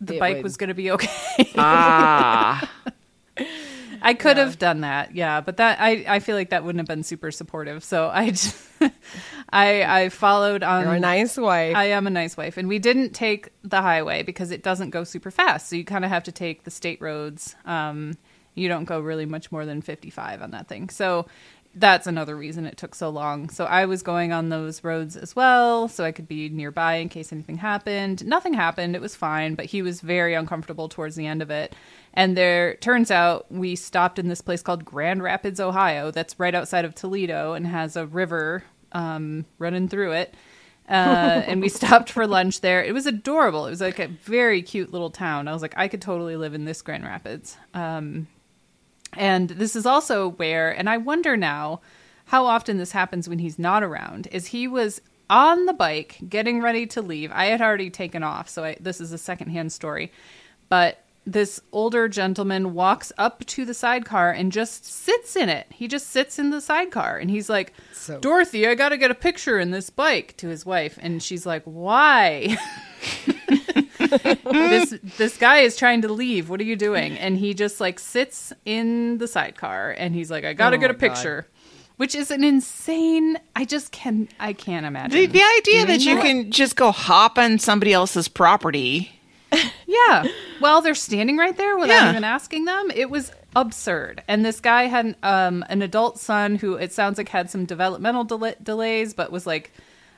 the 0.00 0.16
It 0.16 0.20
bike 0.20 0.34
would- 0.36 0.44
was 0.44 0.56
going 0.56 0.68
to 0.68 0.74
be 0.74 0.90
okay. 0.92 1.50
Ah. 1.56 2.70
I 4.04 4.14
could 4.14 4.36
have 4.36 4.58
done 4.58 4.80
that, 4.80 5.14
yeah, 5.14 5.40
but 5.40 5.58
that 5.58 5.78
I, 5.80 6.04
I 6.08 6.18
feel 6.18 6.34
like 6.34 6.50
that 6.50 6.64
wouldn't 6.64 6.80
have 6.80 6.88
been 6.88 7.04
super 7.04 7.30
supportive. 7.30 7.84
So 7.84 8.10
I 8.12 8.30
just, 8.30 8.56
I 9.50 10.02
I 10.02 10.08
followed 10.08 10.64
on. 10.64 10.82
You're 10.82 10.94
a 10.94 11.00
nice 11.00 11.36
wife. 11.36 11.76
I 11.76 11.84
am 11.90 12.08
a 12.08 12.10
nice 12.10 12.36
wife, 12.36 12.56
and 12.56 12.66
we 12.68 12.80
didn't 12.80 13.10
take 13.10 13.50
the 13.62 13.80
highway 13.80 14.24
because 14.24 14.50
it 14.50 14.64
doesn't 14.64 14.90
go 14.90 15.04
super 15.04 15.30
fast. 15.30 15.68
So 15.68 15.76
you 15.76 15.84
kind 15.84 16.04
of 16.04 16.10
have 16.10 16.24
to 16.24 16.32
take 16.32 16.64
the 16.64 16.70
state 16.72 17.00
roads. 17.00 17.54
Um, 17.64 18.14
you 18.54 18.68
don't 18.68 18.84
go 18.84 19.00
really 19.00 19.26
much 19.26 19.50
more 19.50 19.64
than 19.64 19.82
55 19.82 20.42
on 20.42 20.50
that 20.50 20.68
thing. 20.68 20.88
So 20.88 21.26
that's 21.74 22.06
another 22.06 22.36
reason 22.36 22.66
it 22.66 22.76
took 22.76 22.94
so 22.94 23.08
long. 23.08 23.48
So 23.48 23.64
I 23.64 23.86
was 23.86 24.02
going 24.02 24.32
on 24.32 24.48
those 24.48 24.84
roads 24.84 25.16
as 25.16 25.34
well, 25.34 25.88
so 25.88 26.04
I 26.04 26.12
could 26.12 26.28
be 26.28 26.48
nearby 26.48 26.94
in 26.94 27.08
case 27.08 27.32
anything 27.32 27.56
happened. 27.56 28.26
Nothing 28.26 28.54
happened. 28.54 28.94
It 28.94 29.00
was 29.00 29.16
fine, 29.16 29.54
but 29.54 29.66
he 29.66 29.80
was 29.80 30.00
very 30.00 30.34
uncomfortable 30.34 30.88
towards 30.88 31.16
the 31.16 31.26
end 31.26 31.40
of 31.40 31.50
it. 31.50 31.74
And 32.12 32.36
there 32.36 32.74
turns 32.76 33.10
out 33.10 33.50
we 33.50 33.74
stopped 33.74 34.18
in 34.18 34.28
this 34.28 34.42
place 34.42 34.62
called 34.62 34.84
Grand 34.84 35.22
Rapids, 35.22 35.60
Ohio, 35.60 36.10
that's 36.10 36.38
right 36.38 36.54
outside 36.54 36.84
of 36.84 36.94
Toledo 36.94 37.54
and 37.54 37.66
has 37.66 37.96
a 37.96 38.06
river 38.06 38.64
um, 38.92 39.46
running 39.58 39.88
through 39.88 40.12
it. 40.12 40.34
Uh, 40.88 40.92
and 41.46 41.62
we 41.62 41.70
stopped 41.70 42.10
for 42.10 42.26
lunch 42.26 42.60
there. 42.60 42.84
It 42.84 42.92
was 42.92 43.06
adorable. 43.06 43.66
It 43.66 43.70
was 43.70 43.80
like 43.80 43.98
a 43.98 44.08
very 44.08 44.60
cute 44.60 44.92
little 44.92 45.10
town. 45.10 45.48
I 45.48 45.54
was 45.54 45.62
like, 45.62 45.74
I 45.78 45.88
could 45.88 46.02
totally 46.02 46.36
live 46.36 46.52
in 46.52 46.66
this 46.66 46.82
Grand 46.82 47.04
Rapids. 47.04 47.56
Um, 47.72 48.26
and 49.16 49.50
this 49.50 49.76
is 49.76 49.86
also 49.86 50.30
where, 50.30 50.70
and 50.70 50.88
I 50.88 50.96
wonder 50.96 51.36
now 51.36 51.80
how 52.26 52.46
often 52.46 52.78
this 52.78 52.92
happens 52.92 53.28
when 53.28 53.38
he's 53.38 53.58
not 53.58 53.82
around, 53.82 54.28
is 54.32 54.48
he 54.48 54.66
was 54.66 55.00
on 55.28 55.66
the 55.66 55.72
bike 55.72 56.18
getting 56.28 56.60
ready 56.60 56.86
to 56.86 57.02
leave. 57.02 57.30
I 57.32 57.46
had 57.46 57.60
already 57.60 57.90
taken 57.90 58.22
off, 58.22 58.48
so 58.48 58.64
I, 58.64 58.76
this 58.80 59.00
is 59.00 59.12
a 59.12 59.18
secondhand 59.18 59.72
story. 59.72 60.12
But 60.68 60.98
this 61.24 61.60
older 61.70 62.08
gentleman 62.08 62.74
walks 62.74 63.12
up 63.16 63.44
to 63.46 63.64
the 63.64 63.74
sidecar 63.74 64.32
and 64.32 64.50
just 64.50 64.84
sits 64.84 65.36
in 65.36 65.48
it. 65.48 65.66
He 65.70 65.86
just 65.86 66.08
sits 66.08 66.38
in 66.38 66.50
the 66.50 66.60
sidecar 66.60 67.16
and 67.16 67.30
he's 67.30 67.48
like, 67.48 67.72
So- 67.92 68.18
Dorothy, 68.18 68.66
I 68.66 68.74
got 68.74 68.88
to 68.88 68.96
get 68.96 69.10
a 69.10 69.14
picture 69.14 69.58
in 69.60 69.70
this 69.70 69.88
bike 69.90 70.36
to 70.38 70.48
his 70.48 70.66
wife. 70.66 70.98
And 71.00 71.22
she's 71.22 71.46
like, 71.46 71.62
Why? 71.64 72.56
this 74.44 74.94
this 75.16 75.36
guy 75.36 75.58
is 75.58 75.76
trying 75.76 76.02
to 76.02 76.12
leave. 76.12 76.48
What 76.50 76.60
are 76.60 76.64
you 76.64 76.76
doing? 76.76 77.18
And 77.18 77.38
he 77.38 77.54
just 77.54 77.80
like 77.80 77.98
sits 77.98 78.52
in 78.64 79.18
the 79.18 79.26
sidecar 79.28 79.90
and 79.96 80.14
he's 80.14 80.30
like, 80.30 80.44
I 80.44 80.52
got 80.52 80.70
to 80.70 80.76
Oh 80.76 80.80
get 80.80 80.90
a 80.90 80.94
my 80.94 80.98
God. 80.98 81.14
picture. 81.14 81.46
Which 81.98 82.14
is 82.14 82.30
an 82.30 82.42
insane. 82.42 83.38
I 83.54 83.64
just 83.64 83.92
can. 83.92 84.28
I 84.40 84.54
can't 84.54 84.86
imagine. 84.86 85.10
the, 85.12 85.26
the 85.26 85.42
idea 85.58 85.86
that 85.86 86.00
you 86.00 86.16
can 86.20 86.50
just 86.50 86.74
go 86.74 86.90
hop 86.90 87.38
on 87.38 87.58
somebody 87.58 87.92
else's 87.92 88.28
property. 88.28 89.12
Yeah. 89.86 90.24
Well, 90.62 90.80
they're 90.80 90.94
standing 90.94 91.36
right 91.36 91.54
there 91.54 91.76
without 91.76 92.04
Yeah. 92.04 92.10
even 92.12 92.24
asking 92.24 92.64
them. 92.64 92.90
It 92.94 93.10
was 93.10 93.30
absurd. 93.54 94.22
And 94.26 94.42
this 94.42 94.58
guy 94.58 94.84
had 94.84 95.14
um, 95.22 95.62
an 95.68 95.82
adult 95.82 96.18
son 96.18 96.56
who 96.56 96.74
it 96.76 96.92
sounds 96.94 97.18
like 97.18 97.28
had 97.28 97.50
some 97.50 97.66
developmental 97.66 98.24
del- 98.24 98.54
delays, 98.62 99.12
but 99.12 99.30
was 99.30 99.46
like 99.46 99.70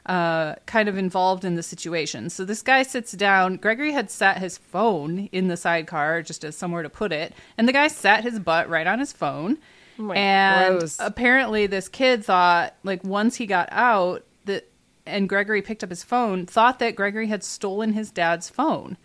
uh, 0.06 0.54
kind 0.66 0.88
of 0.88 0.99
involved 0.99 1.44
in 1.44 1.54
the 1.54 1.62
situation. 1.62 2.28
So 2.30 2.44
this 2.44 2.62
guy 2.62 2.82
sits 2.82 3.12
down. 3.12 3.56
Gregory 3.56 3.92
had 3.92 4.11
sat 4.11 4.38
his 4.38 4.58
phone 4.58 5.28
in 5.32 5.49
the 5.49 5.56
sidecar 5.56 6.23
just 6.23 6.44
as 6.44 6.56
somewhere 6.56 6.82
to 6.82 6.90
put 6.90 7.12
it, 7.12 7.32
and 7.56 7.66
the 7.68 7.73
guy 7.73 7.88
sat 7.88 8.23
his 8.23 8.38
butt 8.38 8.68
right 8.68 8.87
on 8.87 8.99
his 8.99 9.12
phone. 9.12 9.58
my- 9.96 10.14
and 10.16 10.78
gross. 10.80 10.96
apparently, 11.00 11.66
this 11.66 11.88
kid 11.88 12.25
thought 12.25 12.75
like 12.82 13.02
once 13.04 13.37
he 13.37 13.46
got 13.46 13.68
out 13.73 14.25
that. 14.46 14.68
And 15.06 15.28
Gregory 15.28 15.61
picked 15.61 15.84
up 15.84 15.90
his 15.90 16.02
phone, 16.02 16.46
thought 16.46 16.78
that 16.78 16.96
Gregory 16.96 17.26
had 17.26 17.44
stolen 17.44 17.92
his 17.92 18.11
dad's 18.11 18.49
phone. 18.49 18.96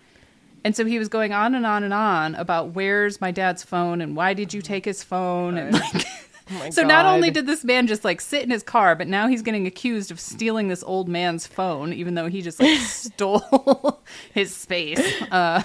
And 0.64 0.74
so 0.74 0.86
he 0.86 0.98
was 0.98 1.10
going 1.10 1.34
on 1.34 1.54
and 1.56 1.66
on 1.66 1.84
and 1.84 1.94
on 1.94 2.36
about 2.36 2.70
where's 2.74 3.20
my 3.20 3.32
dad's 3.32 3.64
phone 3.64 4.00
and 4.00 4.16
why 4.16 4.34
did 4.34 4.54
you 4.54 4.62
take 4.62 4.86
his 4.86 5.04
phone 5.04 5.58
and 5.58 5.74
like 5.74 6.06
my 6.60 6.70
so 6.70 6.84
not 6.84 7.06
only 7.06 7.30
did 7.32 7.46
this 7.46 7.64
man 7.64 7.88
just 7.88 8.04
like 8.04 8.22
sit 8.22 8.44
in 8.44 8.50
his 8.50 8.64
car, 8.64 8.96
but 8.96 9.08
now 9.08 9.28
he's 9.28 9.42
getting 9.42 9.68
accused 9.68 10.12
of 10.12 10.20
stealing 10.20 10.68
this 10.68 10.84
old 10.84 11.08
man's 11.10 11.46
phone, 11.48 11.94
even 11.94 12.16
though 12.16 12.28
he 12.28 12.42
just 12.42 12.60
like 12.60 12.80
stole 12.82 14.02
his 14.34 14.56
space. 14.56 15.00
Uh, 15.32 15.62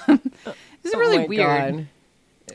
it's 0.83 0.95
Oh 0.95 0.99
really 0.99 1.27
weird. 1.27 1.75
God. 1.75 1.87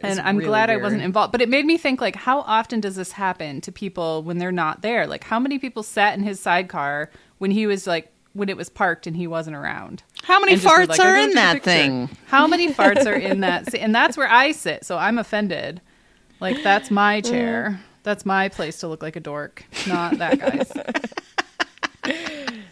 and 0.04 0.20
I'm 0.20 0.38
really 0.38 0.48
glad 0.48 0.70
I 0.70 0.78
wasn't 0.78 1.02
involved. 1.02 1.32
But 1.32 1.42
it 1.42 1.50
made 1.50 1.66
me 1.66 1.78
think 1.78 2.00
like, 2.02 2.16
how 2.16 2.42
often 2.42 2.80
does 2.80 2.96
this 2.96 3.14
happen 3.14 3.62
to 3.62 3.72
people 3.72 4.22
when 4.24 4.38
they're 4.38 4.52
not 4.52 4.82
there? 4.82 5.08
Like, 5.08 5.24
how 5.24 5.40
many 5.40 5.58
people 5.58 5.82
sat 5.84 6.16
in 6.18 6.24
his 6.24 6.40
sidecar 6.40 7.10
when 7.40 7.52
he 7.52 7.66
was 7.66 7.88
like 7.88 8.12
when 8.34 8.48
it 8.48 8.56
was 8.56 8.70
parked 8.70 9.08
and 9.08 9.16
he 9.18 9.26
wasn't 9.26 9.56
around? 9.56 10.04
How 10.24 10.40
many 10.40 10.54
And 10.54 10.62
just 10.62 10.72
were 10.78 10.84
farts 10.86 10.90
like, 10.90 11.00
are 11.00 11.16
in 11.18 11.32
that 11.32 11.54
picture." 11.54 11.70
thing? 11.72 12.10
How 12.28 12.46
many 12.46 12.72
farts 12.72 13.06
are 13.08 13.16
in 13.16 13.40
that? 13.40 13.74
And 13.74 13.94
that's 13.96 14.16
where 14.16 14.30
I 14.30 14.52
sit. 14.52 14.86
So 14.86 14.98
I'm 15.00 15.18
offended. 15.18 15.82
Like 16.40 16.62
that's 16.64 16.92
my 16.92 17.22
chair. 17.22 17.80
That's 18.10 18.26
my 18.26 18.50
place 18.50 18.80
to 18.80 18.88
look 18.88 19.04
like 19.04 19.16
a 19.16 19.20
dork, 19.20 19.64
not 19.86 20.18
that 20.18 20.40
guy's. 20.40 20.72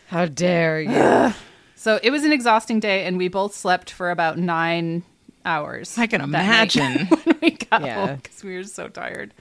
How 0.07 0.25
dare 0.25 0.81
you? 0.81 1.33
So 1.79 1.99
it 2.01 2.09
was 2.09 2.23
an 2.23 2.31
exhausting 2.31 2.79
day, 2.79 3.05
and 3.05 3.19
we 3.19 3.27
both 3.27 3.53
slept 3.53 3.91
for 3.91 4.09
about 4.09 4.39
nine 4.39 5.03
hours. 5.45 5.95
I 5.95 6.07
can 6.07 6.21
imagine. 6.29 7.05
when 7.05 7.37
we 7.39 7.51
got 7.51 7.81
Yeah. 7.83 8.07
home 8.07 8.15
because 8.15 8.43
we 8.43 8.55
were 8.55 8.63
so 8.63 8.87
tired. 8.87 9.31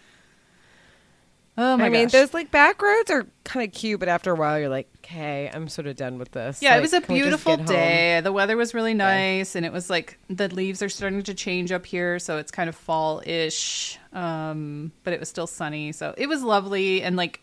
Oh 1.59 1.77
my 1.79 1.87
I 1.87 1.89
mean, 1.89 2.05
gosh! 2.05 2.13
those 2.13 2.35
like 2.35 2.51
back 2.51 2.83
roads 2.83 3.11
are 3.11 3.27
kind 3.45 3.67
of 3.67 3.73
cute, 3.75 3.99
but 3.99 4.09
after 4.11 4.31
a 4.31 4.35
while, 4.35 4.59
you're 4.59 4.69
like, 4.69 4.89
okay, 4.99 5.51
I'm 5.53 5.69
sort 5.69 5.87
of 5.87 5.97
done 5.97 6.19
with 6.19 6.31
this. 6.33 6.61
yeah, 6.61 6.77
it 6.77 6.81
was 6.83 6.93
a 6.93 7.01
can 7.01 7.15
we 7.15 7.21
just 7.21 7.25
beautiful 7.29 7.57
get 7.57 7.67
home? 7.67 7.77
day. 7.77 8.21
The 8.21 8.33
weather 8.33 8.57
was 8.57 8.75
really 8.75 8.93
nice, 8.95 9.55
and 9.55 9.65
it 9.65 9.73
was 9.73 9.89
like 9.89 10.19
the 10.29 10.49
leaves 10.49 10.83
are 10.83 10.89
starting 10.91 11.23
to 11.23 11.33
change 11.35 11.73
up 11.73 11.87
here, 11.87 12.19
so 12.19 12.37
it's 12.39 12.51
kind 12.51 12.69
of 12.69 12.75
fall-ish. 12.75 13.99
Um, 14.13 14.93
but 15.03 15.13
it 15.15 15.21
was 15.21 15.29
still 15.29 15.47
sunny, 15.47 15.93
so 15.93 16.15
it 16.19 16.27
was 16.29 16.43
lovely. 16.43 17.03
And 17.03 17.17
like, 17.17 17.41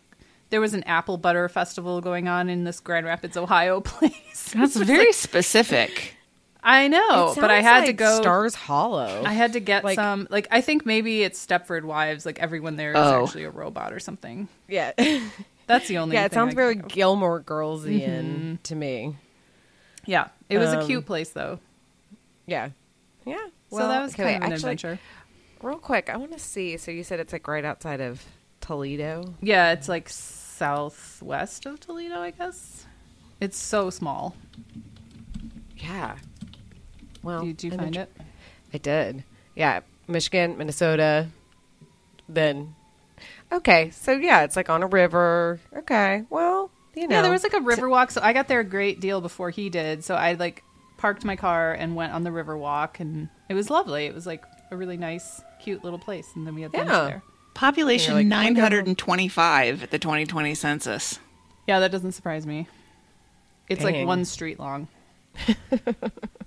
there 0.50 0.60
was 0.60 0.74
an 0.74 0.84
apple 0.84 1.16
butter 1.18 1.48
festival 1.48 2.00
going 2.00 2.28
on 2.28 2.48
in 2.48 2.62
this 2.64 2.78
Grand 2.80 3.06
Rapids, 3.06 3.36
Ohio 3.36 3.80
place. 3.82 4.52
That's 4.54 4.76
very 4.76 5.12
specific. 5.12 6.13
I 6.66 6.88
know, 6.88 7.34
but 7.38 7.50
I 7.50 7.60
had 7.60 7.84
to 7.86 7.92
go. 7.92 8.20
Stars 8.22 8.54
Hollow. 8.54 9.22
I 9.26 9.34
had 9.34 9.52
to 9.52 9.60
get 9.60 9.84
Like- 9.84 9.96
some. 9.96 10.26
Like, 10.30 10.48
I 10.50 10.62
think 10.62 10.86
maybe 10.86 11.22
it's 11.22 11.44
Stepford 11.44 11.84
Wives. 11.84 12.24
Like, 12.24 12.38
everyone 12.40 12.76
there 12.76 12.92
is 12.92 12.96
Oh. 12.98 13.24
actually 13.24 13.44
a 13.44 13.50
robot 13.50 13.92
or 13.92 14.00
something. 14.00 14.48
yeah, 14.66 14.92
That's 15.66 15.88
the 15.88 15.98
only. 15.98 16.14
yeah. 16.16 16.24
It 16.24 16.32
sounds 16.32 16.54
I 16.54 16.56
very. 16.56 16.74
Gilmore 16.76 17.40
Girlsian 17.42 18.24
Mm-hmm. 18.24 18.54
to 18.64 18.74
me. 18.74 19.16
Yeah, 20.06 20.28
it 20.48 20.58
was 20.58 20.72
a 20.72 20.80
Um, 20.80 20.86
cute 20.86 21.04
place 21.06 21.30
though. 21.30 21.58
Yeah, 22.46 22.70
yeah. 23.26 23.46
so 23.70 23.78
that 23.88 24.02
was 24.02 24.12
okay, 24.14 24.22
kind 24.24 24.36
of 24.36 24.42
an 24.44 24.52
actually, 24.52 24.72
adventure. 24.72 24.98
Real 25.62 25.78
quick, 25.78 26.10
I 26.10 26.16
want 26.18 26.32
to 26.32 26.38
see. 26.38 26.76
So 26.76 26.90
you 26.90 27.02
said 27.04 27.20
it's 27.20 27.32
like 27.32 27.46
right 27.48 27.64
outside 27.64 28.00
of 28.02 28.22
Toledo. 28.60 29.34
Yeah, 29.40 29.72
it's 29.72 29.88
like 29.88 30.08
southwest 30.10 31.64
of 31.66 31.80
Toledo, 31.80 32.20
I 32.20 32.30
guess. 32.32 32.84
It's 33.40 33.56
so 33.58 33.88
small. 33.90 34.36
Yeah. 35.78 36.16
Well, 37.24 37.44
Did 37.44 37.62
you 37.64 37.72
I'm 37.72 37.78
find 37.78 37.96
it? 37.96 38.12
I 38.72 38.78
did. 38.78 39.24
Yeah, 39.54 39.80
Michigan, 40.06 40.56
Minnesota. 40.58 41.28
Then, 42.28 42.74
okay, 43.52 43.90
so 43.90 44.12
yeah, 44.12 44.42
it's 44.44 44.56
like 44.56 44.70
on 44.70 44.82
a 44.82 44.86
river. 44.86 45.60
Okay, 45.76 46.24
well, 46.30 46.70
you 46.94 47.06
know, 47.08 47.16
Yeah, 47.16 47.22
there 47.22 47.30
was 47.32 47.42
like 47.42 47.54
a 47.54 47.60
river 47.60 47.88
walk. 47.88 48.10
So 48.10 48.20
I 48.22 48.32
got 48.32 48.48
there 48.48 48.60
a 48.60 48.64
great 48.64 49.00
deal 49.00 49.20
before 49.20 49.50
he 49.50 49.68
did. 49.70 50.04
So 50.04 50.14
I 50.14 50.32
like 50.34 50.62
parked 50.96 51.24
my 51.24 51.36
car 51.36 51.72
and 51.72 51.94
went 51.96 52.12
on 52.12 52.22
the 52.24 52.32
river 52.32 52.56
walk, 52.56 53.00
and 53.00 53.28
it 53.48 53.54
was 53.54 53.68
lovely. 53.70 54.06
It 54.06 54.14
was 54.14 54.26
like 54.26 54.44
a 54.70 54.76
really 54.76 54.96
nice, 54.96 55.42
cute 55.60 55.84
little 55.84 55.98
place. 55.98 56.28
And 56.34 56.46
then 56.46 56.54
we 56.54 56.62
had 56.62 56.72
lunch 56.72 56.88
Yeah. 56.88 57.04
there. 57.04 57.22
Population 57.54 58.12
You're 58.14 58.20
like, 58.22 58.26
925 58.26 59.82
at 59.84 59.90
the 59.90 59.98
2020 59.98 60.54
census. 60.54 61.20
Yeah, 61.68 61.78
that 61.80 61.92
doesn't 61.92 62.12
surprise 62.12 62.46
me. 62.46 62.66
It's 63.68 63.84
like 63.84 64.06
one 64.06 64.24
street 64.24 64.58
long. 64.58 64.88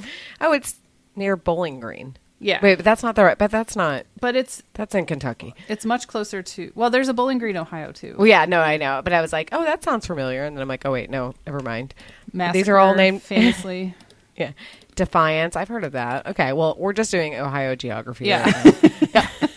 oh, 0.40 0.52
it's 0.52 0.76
near 1.14 1.36
Bowling 1.36 1.80
Green. 1.80 2.16
Yeah, 2.38 2.60
Wait, 2.62 2.74
but 2.76 2.84
that's 2.84 3.02
not 3.02 3.16
the 3.16 3.24
right. 3.24 3.38
But 3.38 3.50
that's 3.50 3.74
not. 3.76 4.04
but 4.20 4.36
it's 4.36 4.62
That's 4.74 4.94
in 4.94 5.06
Kentucky. 5.06 5.54
it's 5.68 5.86
much 5.86 6.06
closer 6.06 6.42
to. 6.42 6.70
Well, 6.74 6.90
there's 6.90 7.08
a 7.08 7.14
Bowling 7.14 7.38
Green, 7.38 7.56
Ohio 7.56 7.92
too. 7.92 8.14
Well, 8.18 8.26
yeah, 8.26 8.44
no, 8.44 8.60
I 8.60 8.76
know. 8.76 9.00
But 9.02 9.14
I 9.14 9.22
was 9.22 9.32
like, 9.32 9.48
oh, 9.52 9.64
that 9.64 9.82
sounds 9.82 10.06
familiar, 10.06 10.44
and 10.44 10.54
then 10.54 10.60
I'm 10.60 10.68
like, 10.68 10.84
oh 10.84 10.92
wait, 10.92 11.08
no, 11.08 11.32
never 11.46 11.60
mind. 11.60 11.94
Massacre, 12.34 12.58
These 12.58 12.68
are 12.68 12.76
all 12.76 12.94
named 12.94 13.22
famously. 13.22 13.94
Yeah, 14.36 14.50
Defiance. 14.96 15.56
I've 15.56 15.68
heard 15.68 15.82
of 15.82 15.92
that. 15.92 16.26
Okay, 16.26 16.52
well, 16.52 16.76
we're 16.78 16.92
just 16.92 17.10
doing 17.10 17.34
Ohio 17.36 17.74
geography. 17.74 18.26
Yeah. 18.26 18.44
right 18.64 19.14
now. 19.14 19.48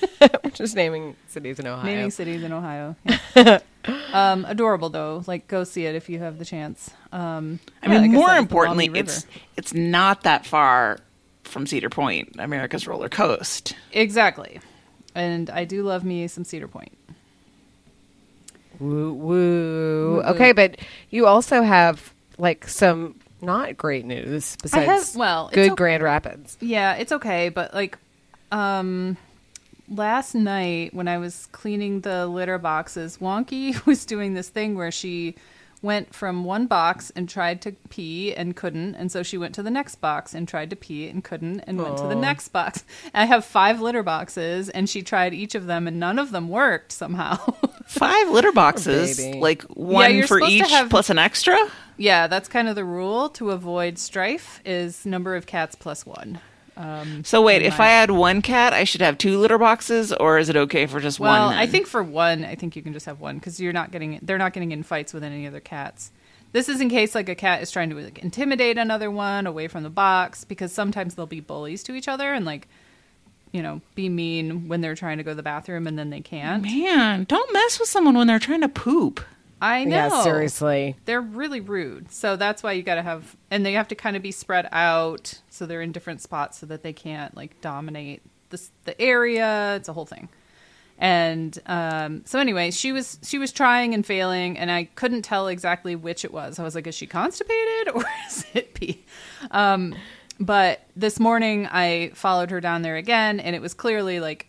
We're 0.60 0.66
just 0.66 0.76
naming 0.76 1.16
cities 1.28 1.60
in 1.60 1.68
Ohio. 1.68 1.86
Naming 1.86 2.12
cities 2.12 2.44
in 2.44 2.52
Ohio. 2.52 2.96
Yeah. 3.36 3.60
um, 4.14 4.46
adorable 4.46 4.90
though. 4.90 5.24
Like 5.26 5.48
go 5.48 5.64
see 5.64 5.86
it 5.86 5.96
if 5.96 6.10
you 6.10 6.20
have 6.20 6.38
the 6.38 6.46
chance. 6.46 6.92
Um, 7.12 7.60
I 7.82 7.88
yeah, 7.88 7.94
mean, 7.94 8.02
like 8.02 8.12
more 8.12 8.28
said, 8.30 8.38
importantly, 8.40 8.92
it's 8.94 9.26
it's 9.56 9.74
not 9.74 10.24
that 10.24 10.46
far 10.46 11.00
from 11.44 11.66
Cedar 11.66 11.90
Point, 11.90 12.36
America's 12.38 12.88
roller 12.88 13.10
coast. 13.10 13.76
exactly. 13.92 14.60
And 15.16 15.50
I 15.50 15.66
do 15.66 15.82
love 15.84 16.04
me 16.04 16.28
some 16.28 16.44
Cedar 16.44 16.68
Point. 16.68 16.92
Woo 18.80 19.14
woo. 19.14 20.14
Woo-woo. 20.14 20.22
Okay, 20.24 20.52
but 20.52 20.78
you 21.10 21.26
also 21.26 21.62
have 21.64 22.14
like 22.38 22.68
some 22.68 23.16
not 23.42 23.78
great 23.78 24.06
news 24.06 24.56
besides 24.62 24.86
have- 25.12 25.16
well, 25.16 25.50
good 25.54 25.72
okay. 25.72 25.76
Grand 25.76 26.04
Rapids. 26.04 26.58
Yeah, 26.62 26.94
it's 26.96 27.12
okay, 27.12 27.50
but 27.50 27.74
like 27.74 27.98
um 28.52 29.18
last 29.90 30.36
night 30.36 30.94
when 30.94 31.08
I 31.08 31.18
was 31.18 31.48
cleaning 31.52 32.02
the 32.02 32.28
litter 32.28 32.58
boxes, 32.58 33.18
Wonky 33.18 33.86
was 33.86 34.06
doing 34.06 34.34
this 34.34 34.50
thing 34.50 34.76
where 34.76 34.92
she 34.92 35.36
went 35.82 36.14
from 36.14 36.44
one 36.44 36.68
box 36.68 37.10
and 37.16 37.30
tried 37.30 37.62
to 37.62 37.72
pee 37.90 38.34
and 38.36 38.54
couldn't, 38.56 38.96
and 38.96 39.10
so 39.12 39.24
she 39.24 39.38
went 39.38 39.56
to 39.56 39.64
the 39.64 39.72
next 39.72 39.96
box 39.96 40.34
and 40.34 40.46
tried 40.46 40.70
to 40.70 40.76
pee 40.76 41.08
and 41.08 41.24
couldn't 41.24 41.62
and 41.62 41.82
went 41.82 41.98
to 41.98 42.04
the 42.04 42.16
next 42.16 42.50
box. 42.50 42.84
I 43.14 43.26
have 43.26 43.46
5 43.46 43.80
litter 43.80 44.04
boxes 44.04 44.68
and 44.70 44.90
she 44.90 45.02
tried 45.02 45.34
each 45.34 45.56
of 45.56 45.68
them 45.68 45.88
and 45.88 45.98
none 45.98 46.20
of 46.20 46.32
them 46.32 46.50
worked 46.50 46.92
somehow. 46.92 47.38
Five 47.88 48.30
litter 48.30 48.52
boxes, 48.52 49.18
baby. 49.18 49.40
like 49.40 49.64
one 49.64 50.16
you're 50.18 50.28
for 50.28 50.42
each 50.42 50.70
have- 50.70 50.90
plus 50.90 51.10
an 51.10 51.18
extra. 51.18 51.58
yeah, 51.98 52.28
that's 52.28 52.50
kind 52.50 52.68
of 52.68 52.76
the 52.76 52.84
rule 52.86 53.30
to 53.30 53.52
avoid 53.52 53.98
strife 53.98 54.60
is 54.66 55.06
number 55.06 55.36
of 55.36 55.46
cats 55.48 55.76
plus 55.76 56.06
1. 56.06 56.40
Um, 56.80 57.24
So 57.26 57.42
wait, 57.42 57.62
in 57.62 57.68
if 57.68 57.78
my- 57.78 57.86
I 57.86 57.90
had 57.90 58.10
one 58.10 58.42
cat, 58.42 58.72
I 58.74 58.86
should 58.86 59.02
have 59.02 59.18
two 59.18 59.38
litter 59.38 59.58
boxes, 59.58 60.14
or 60.14 60.38
is 60.40 60.48
it 60.50 60.56
okay 60.56 60.86
for 60.86 61.00
just 61.02 61.20
Well, 61.20 61.48
one? 61.50 61.58
I 61.58 61.68
think 61.68 61.86
for 61.88 62.02
one, 62.02 62.46
I 62.46 62.56
think 62.56 62.76
you 62.76 62.82
can 62.82 62.94
just 62.94 63.06
have 63.06 63.20
one 63.20 63.36
because 63.38 63.60
you're 63.60 63.74
not 63.74 63.92
getting 63.92 64.20
they're 64.22 64.38
not 64.38 64.54
getting 64.54 64.72
in 64.72 64.84
fights 64.84 65.14
with 65.14 65.24
any 65.24 65.46
other 65.46 65.60
cats. 65.60 66.12
This 66.52 66.68
is 66.70 66.82
in 66.82 66.90
case 66.90 67.14
like 67.14 67.30
a 67.30 67.36
cat 67.36 67.62
is 67.62 67.70
trying 67.70 67.90
to 67.92 67.96
like, 67.96 68.20
intimidate 68.20 68.78
another 68.78 69.12
one 69.12 69.46
away 69.46 69.68
from 69.68 69.84
the 69.84 69.90
box 69.90 70.46
because 70.46 70.72
sometimes 70.72 71.14
they'll 71.16 71.28
be 71.28 71.42
bullies 71.42 71.84
to 71.84 71.94
each 71.94 72.08
other 72.08 72.34
and 72.34 72.44
like 72.46 72.68
you 73.52 73.62
know 73.62 73.82
be 73.96 74.10
mean 74.10 74.68
when 74.68 74.80
they're 74.82 74.96
trying 74.96 75.18
to 75.18 75.24
go 75.24 75.32
to 75.32 75.36
the 75.36 75.44
bathroom 75.44 75.86
and 75.86 76.00
then 76.00 76.10
they 76.12 76.22
can't. 76.22 76.64
man, 76.64 77.26
don't 77.26 77.52
mess 77.54 77.80
with 77.80 77.90
someone 77.90 78.16
when 78.18 78.28
they're 78.28 78.40
trying 78.40 78.62
to 78.62 78.70
poop. 78.70 79.20
I 79.62 79.84
know. 79.84 79.96
Yeah, 79.96 80.24
seriously. 80.24 80.96
They're 81.04 81.20
really 81.20 81.60
rude. 81.60 82.12
So 82.14 82.38
that's 82.38 82.64
why 82.64 82.72
you 82.72 82.82
got 82.82 82.96
to 82.96 83.02
have 83.02 83.36
and 83.52 83.66
they 83.66 83.74
have 83.74 83.90
to 83.90 83.96
kind 83.96 84.16
of 84.16 84.22
be 84.24 84.32
spread 84.32 84.70
out 84.72 85.42
so 85.60 85.66
they're 85.68 85.82
in 85.84 85.92
different 85.92 86.22
spots 86.22 86.58
so 86.58 86.66
that 86.66 86.82
they 86.82 86.94
can't 86.94 87.36
like 87.36 87.60
dominate 87.62 88.22
the 88.50 88.60
the 88.86 89.00
area. 89.00 89.76
It's 89.76 89.90
a 89.90 89.94
whole 89.94 90.06
thing. 90.08 90.30
And 90.98 91.58
um, 91.66 92.24
so 92.26 92.40
anyway, 92.40 92.72
she 92.72 92.92
was 92.92 93.20
she 93.24 93.38
was 93.38 93.52
trying 93.52 93.94
and 93.94 94.06
failing, 94.06 94.58
and 94.58 94.72
I 94.72 94.86
couldn't 94.96 95.22
tell 95.22 95.48
exactly 95.48 95.96
which 95.96 96.26
it 96.26 96.34
was. 96.34 96.60
I 96.60 96.64
was 96.64 96.76
like, 96.76 96.88
is 96.88 96.96
she 96.96 97.08
constipated 97.08 97.90
or 97.94 98.04
is 98.28 98.46
it 98.54 98.74
pee? 98.74 99.06
Um, 99.52 99.96
but 100.40 100.82
this 100.96 101.20
morning 101.20 101.68
I 101.68 102.12
followed 102.16 102.52
her 102.52 102.60
down 102.62 102.82
there 102.82 102.96
again, 102.96 103.40
and 103.40 103.56
it 103.56 103.62
was 103.62 103.74
clearly 103.74 104.20
like 104.20 104.48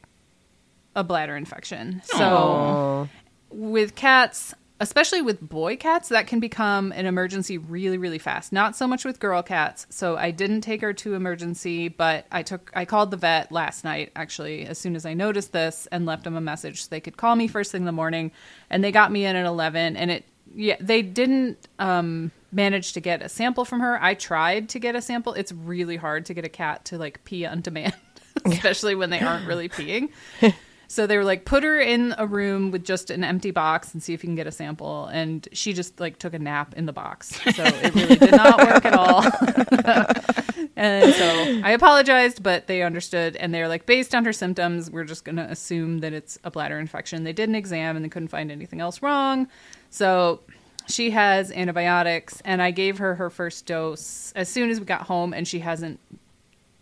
a 0.97 1.05
bladder 1.05 1.37
infection. 1.37 2.03
So 2.05 2.25
Oh. 2.25 3.09
with 3.51 3.95
cats, 3.95 4.55
especially 4.81 5.21
with 5.21 5.47
boy 5.47 5.77
cats, 5.77 6.09
that 6.09 6.27
can 6.27 6.41
become 6.41 6.91
an 6.93 7.05
emergency 7.05 7.59
really, 7.59 7.99
really 7.99 8.19
fast. 8.19 8.51
Not 8.51 8.75
so 8.75 8.89
much 8.89 9.05
with 9.05 9.21
girl 9.21 9.43
cats. 9.43 9.87
So 9.91 10.17
I 10.17 10.31
didn't 10.31 10.63
take 10.63 10.81
her 10.81 10.95
to 10.95 11.15
emergency, 11.15 11.89
but 11.89 12.27
I 12.33 12.43
took 12.43 12.73
I 12.75 12.87
called 12.87 13.11
the 13.11 13.19
vet 13.19 13.53
last 13.53 13.85
night 13.85 14.11
actually 14.17 14.65
as 14.65 14.79
soon 14.79 14.97
as 14.97 15.05
I 15.05 15.13
noticed 15.13 15.53
this 15.53 15.87
and 15.93 16.07
left 16.07 16.25
them 16.25 16.35
a 16.35 16.41
message 16.41 16.83
so 16.83 16.89
they 16.91 17.01
could 17.01 17.19
call 17.19 17.37
me 17.37 17.47
first 17.47 17.71
thing 17.71 17.83
in 17.83 17.87
the 17.87 17.93
morning, 17.93 18.33
and 18.71 18.83
they 18.83 18.91
got 18.91 19.13
me 19.13 19.27
in 19.27 19.37
at 19.37 19.47
eleven, 19.47 19.97
and 19.97 20.11
it 20.11 20.25
yeah 20.55 20.77
they 20.81 21.03
didn't 21.03 21.69
um 21.79 22.33
manage 22.51 22.95
to 22.95 23.01
get 23.01 23.23
a 23.23 23.29
sample 23.29 23.67
from 23.67 23.81
her. 23.81 24.03
I 24.03 24.15
tried 24.15 24.71
to 24.71 24.79
get 24.79 24.97
a 24.97 25.03
sample. 25.03 25.35
It's 25.35 25.53
really 25.53 25.97
hard 25.97 26.27
to 26.27 26.35
get 26.35 26.45
a 26.45 26.49
cat 26.49 26.87
to 26.87 26.99
like 26.99 27.23
pee 27.25 27.45
on 27.45 27.61
demand, 27.61 27.95
especially 28.47 28.95
when 28.95 29.11
they 29.11 29.21
aren't 29.21 29.47
really 29.47 29.69
peeing. 29.69 30.11
So 30.91 31.07
they 31.07 31.17
were 31.17 31.25
like, 31.25 31.45
put 31.45 31.63
her 31.63 31.79
in 31.79 32.17
a 32.19 32.27
room 32.27 32.73
with 32.73 32.85
just 32.85 33.11
an 33.11 33.23
empty 33.23 33.53
box 33.53 33.95
and 33.95 34.03
see 34.03 34.13
if 34.13 34.25
you 34.25 34.27
can 34.27 34.35
get 34.35 34.49
a 34.49 34.51
sample. 34.51 35.07
And 35.07 35.47
she 35.53 35.73
just 35.73 36.01
like 36.01 36.19
took 36.19 36.35
a 36.35 36.39
nap 36.41 36.75
in 36.77 36.87
the 36.87 36.93
box. 36.93 37.41
So 37.55 37.63
it 37.63 37.95
really 37.95 38.17
did 38.17 38.33
not 38.33 38.59
work 38.59 38.85
at 38.85 38.95
all. 38.95 39.23
And 40.77 41.13
so 41.15 41.61
I 41.63 41.73
apologized, 41.73 42.43
but 42.43 42.67
they 42.67 42.83
understood. 42.83 43.37
And 43.37 43.53
they're 43.53 43.69
like, 43.69 43.85
based 43.85 44.15
on 44.15 44.25
her 44.25 44.33
symptoms, 44.33 44.91
we're 44.91 45.05
just 45.05 45.25
going 45.27 45.37
to 45.37 45.43
assume 45.43 45.99
that 45.99 46.15
it's 46.15 46.39
a 46.43 46.51
bladder 46.51 46.79
infection. 46.79 47.23
They 47.23 47.35
did 47.35 47.51
an 47.51 47.55
exam 47.55 47.97
and 47.97 48.05
they 48.05 48.09
couldn't 48.09 48.29
find 48.29 48.51
anything 48.51 48.81
else 48.81 49.03
wrong. 49.03 49.47
So 49.91 50.41
she 50.89 51.11
has 51.11 51.53
antibiotics. 51.53 52.41
And 52.47 52.63
I 52.63 52.71
gave 52.71 52.97
her 52.97 53.15
her 53.17 53.29
first 53.29 53.67
dose 53.67 54.33
as 54.35 54.49
soon 54.49 54.71
as 54.71 54.81
we 54.81 54.87
got 54.87 55.03
home. 55.03 55.35
And 55.35 55.47
she 55.47 55.59
hasn't 55.59 56.01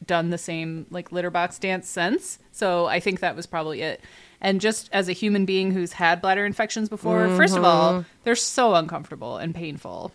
done 0.08 0.30
the 0.30 0.38
same 0.38 0.86
like 0.90 1.12
litter 1.12 1.30
box 1.30 1.60
dance 1.60 1.88
since. 1.88 2.40
So 2.50 2.86
I 2.86 2.98
think 2.98 3.20
that 3.20 3.36
was 3.36 3.46
probably 3.46 3.82
it. 3.82 4.00
And 4.40 4.60
just 4.60 4.88
as 4.92 5.08
a 5.08 5.12
human 5.12 5.44
being 5.44 5.70
who's 5.70 5.92
had 5.92 6.20
bladder 6.20 6.44
infections 6.44 6.88
before, 6.88 7.28
first 7.36 7.56
of 7.56 7.62
all, 7.64 8.04
they're 8.24 8.34
so 8.34 8.74
uncomfortable 8.74 9.36
and 9.36 9.54
painful. 9.54 10.12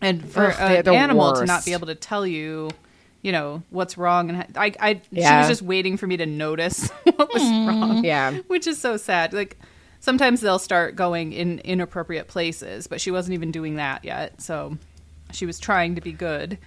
And 0.00 0.28
for 0.30 0.52
Ugh, 0.52 0.56
an 0.60 0.84
the 0.84 0.92
animal 0.92 1.32
to 1.34 1.44
not 1.44 1.64
be 1.64 1.72
able 1.72 1.88
to 1.88 1.94
tell 1.94 2.26
you, 2.26 2.70
you 3.22 3.32
know, 3.32 3.62
what's 3.70 3.98
wrong, 3.98 4.30
and 4.30 4.46
I, 4.56 4.72
I, 4.78 5.02
she 5.12 5.20
was 5.20 5.48
just 5.48 5.62
waiting 5.62 5.96
for 5.96 6.06
me 6.06 6.16
to 6.18 6.26
notice 6.26 6.88
what 7.02 7.32
was 7.32 7.42
wrong. 7.42 8.04
Yeah. 8.04 8.38
which 8.46 8.66
is 8.68 8.78
so 8.80 8.96
sad. 8.96 9.32
Like 9.32 9.58
sometimes 10.00 10.40
they'll 10.40 10.58
start 10.58 10.94
going 10.96 11.32
in 11.32 11.58
inappropriate 11.60 12.28
places, 12.28 12.86
but 12.86 13.00
she 13.00 13.10
wasn't 13.10 13.34
even 13.34 13.50
doing 13.50 13.76
that 13.76 14.04
yet. 14.04 14.40
So 14.40 14.78
she 15.32 15.46
was 15.46 15.58
trying 15.58 15.94
to 15.96 16.00
be 16.00 16.12
good. 16.12 16.58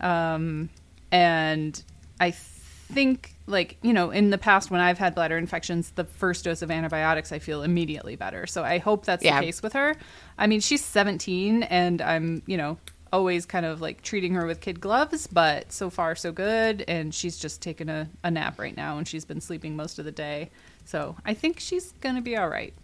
Um, 0.00 0.68
and 1.14 1.80
I 2.18 2.32
think, 2.32 3.34
like, 3.46 3.78
you 3.82 3.92
know, 3.92 4.10
in 4.10 4.30
the 4.30 4.38
past 4.38 4.70
when 4.70 4.80
I've 4.80 4.98
had 4.98 5.14
bladder 5.14 5.38
infections, 5.38 5.90
the 5.94 6.04
first 6.04 6.44
dose 6.44 6.60
of 6.60 6.70
antibiotics, 6.72 7.30
I 7.30 7.38
feel 7.38 7.62
immediately 7.62 8.16
better. 8.16 8.46
So 8.48 8.64
I 8.64 8.78
hope 8.78 9.04
that's 9.04 9.24
Yeah. 9.24 9.38
the 9.40 9.46
case 9.46 9.62
with 9.62 9.74
her. 9.74 9.94
I 10.36 10.46
mean, 10.48 10.60
she's 10.60 10.84
17 10.84 11.62
and 11.62 12.02
I'm, 12.02 12.42
you 12.46 12.56
know, 12.56 12.78
always 13.12 13.46
kind 13.46 13.64
of 13.64 13.80
like 13.80 14.02
treating 14.02 14.34
her 14.34 14.44
with 14.44 14.60
kid 14.60 14.80
gloves, 14.80 15.28
but 15.28 15.72
so 15.72 15.88
far 15.88 16.16
so 16.16 16.32
good. 16.32 16.84
And 16.88 17.14
she's 17.14 17.38
just 17.38 17.62
taken 17.62 17.88
a, 17.88 18.08
a 18.24 18.30
nap 18.30 18.58
right 18.58 18.76
now 18.76 18.98
and 18.98 19.06
she's 19.06 19.24
been 19.24 19.40
sleeping 19.40 19.76
most 19.76 20.00
of 20.00 20.04
the 20.04 20.12
day. 20.12 20.50
So 20.84 21.16
I 21.24 21.34
think 21.34 21.60
she's 21.60 21.92
going 22.00 22.16
to 22.16 22.22
be 22.22 22.36
all 22.36 22.48
right. 22.48 22.74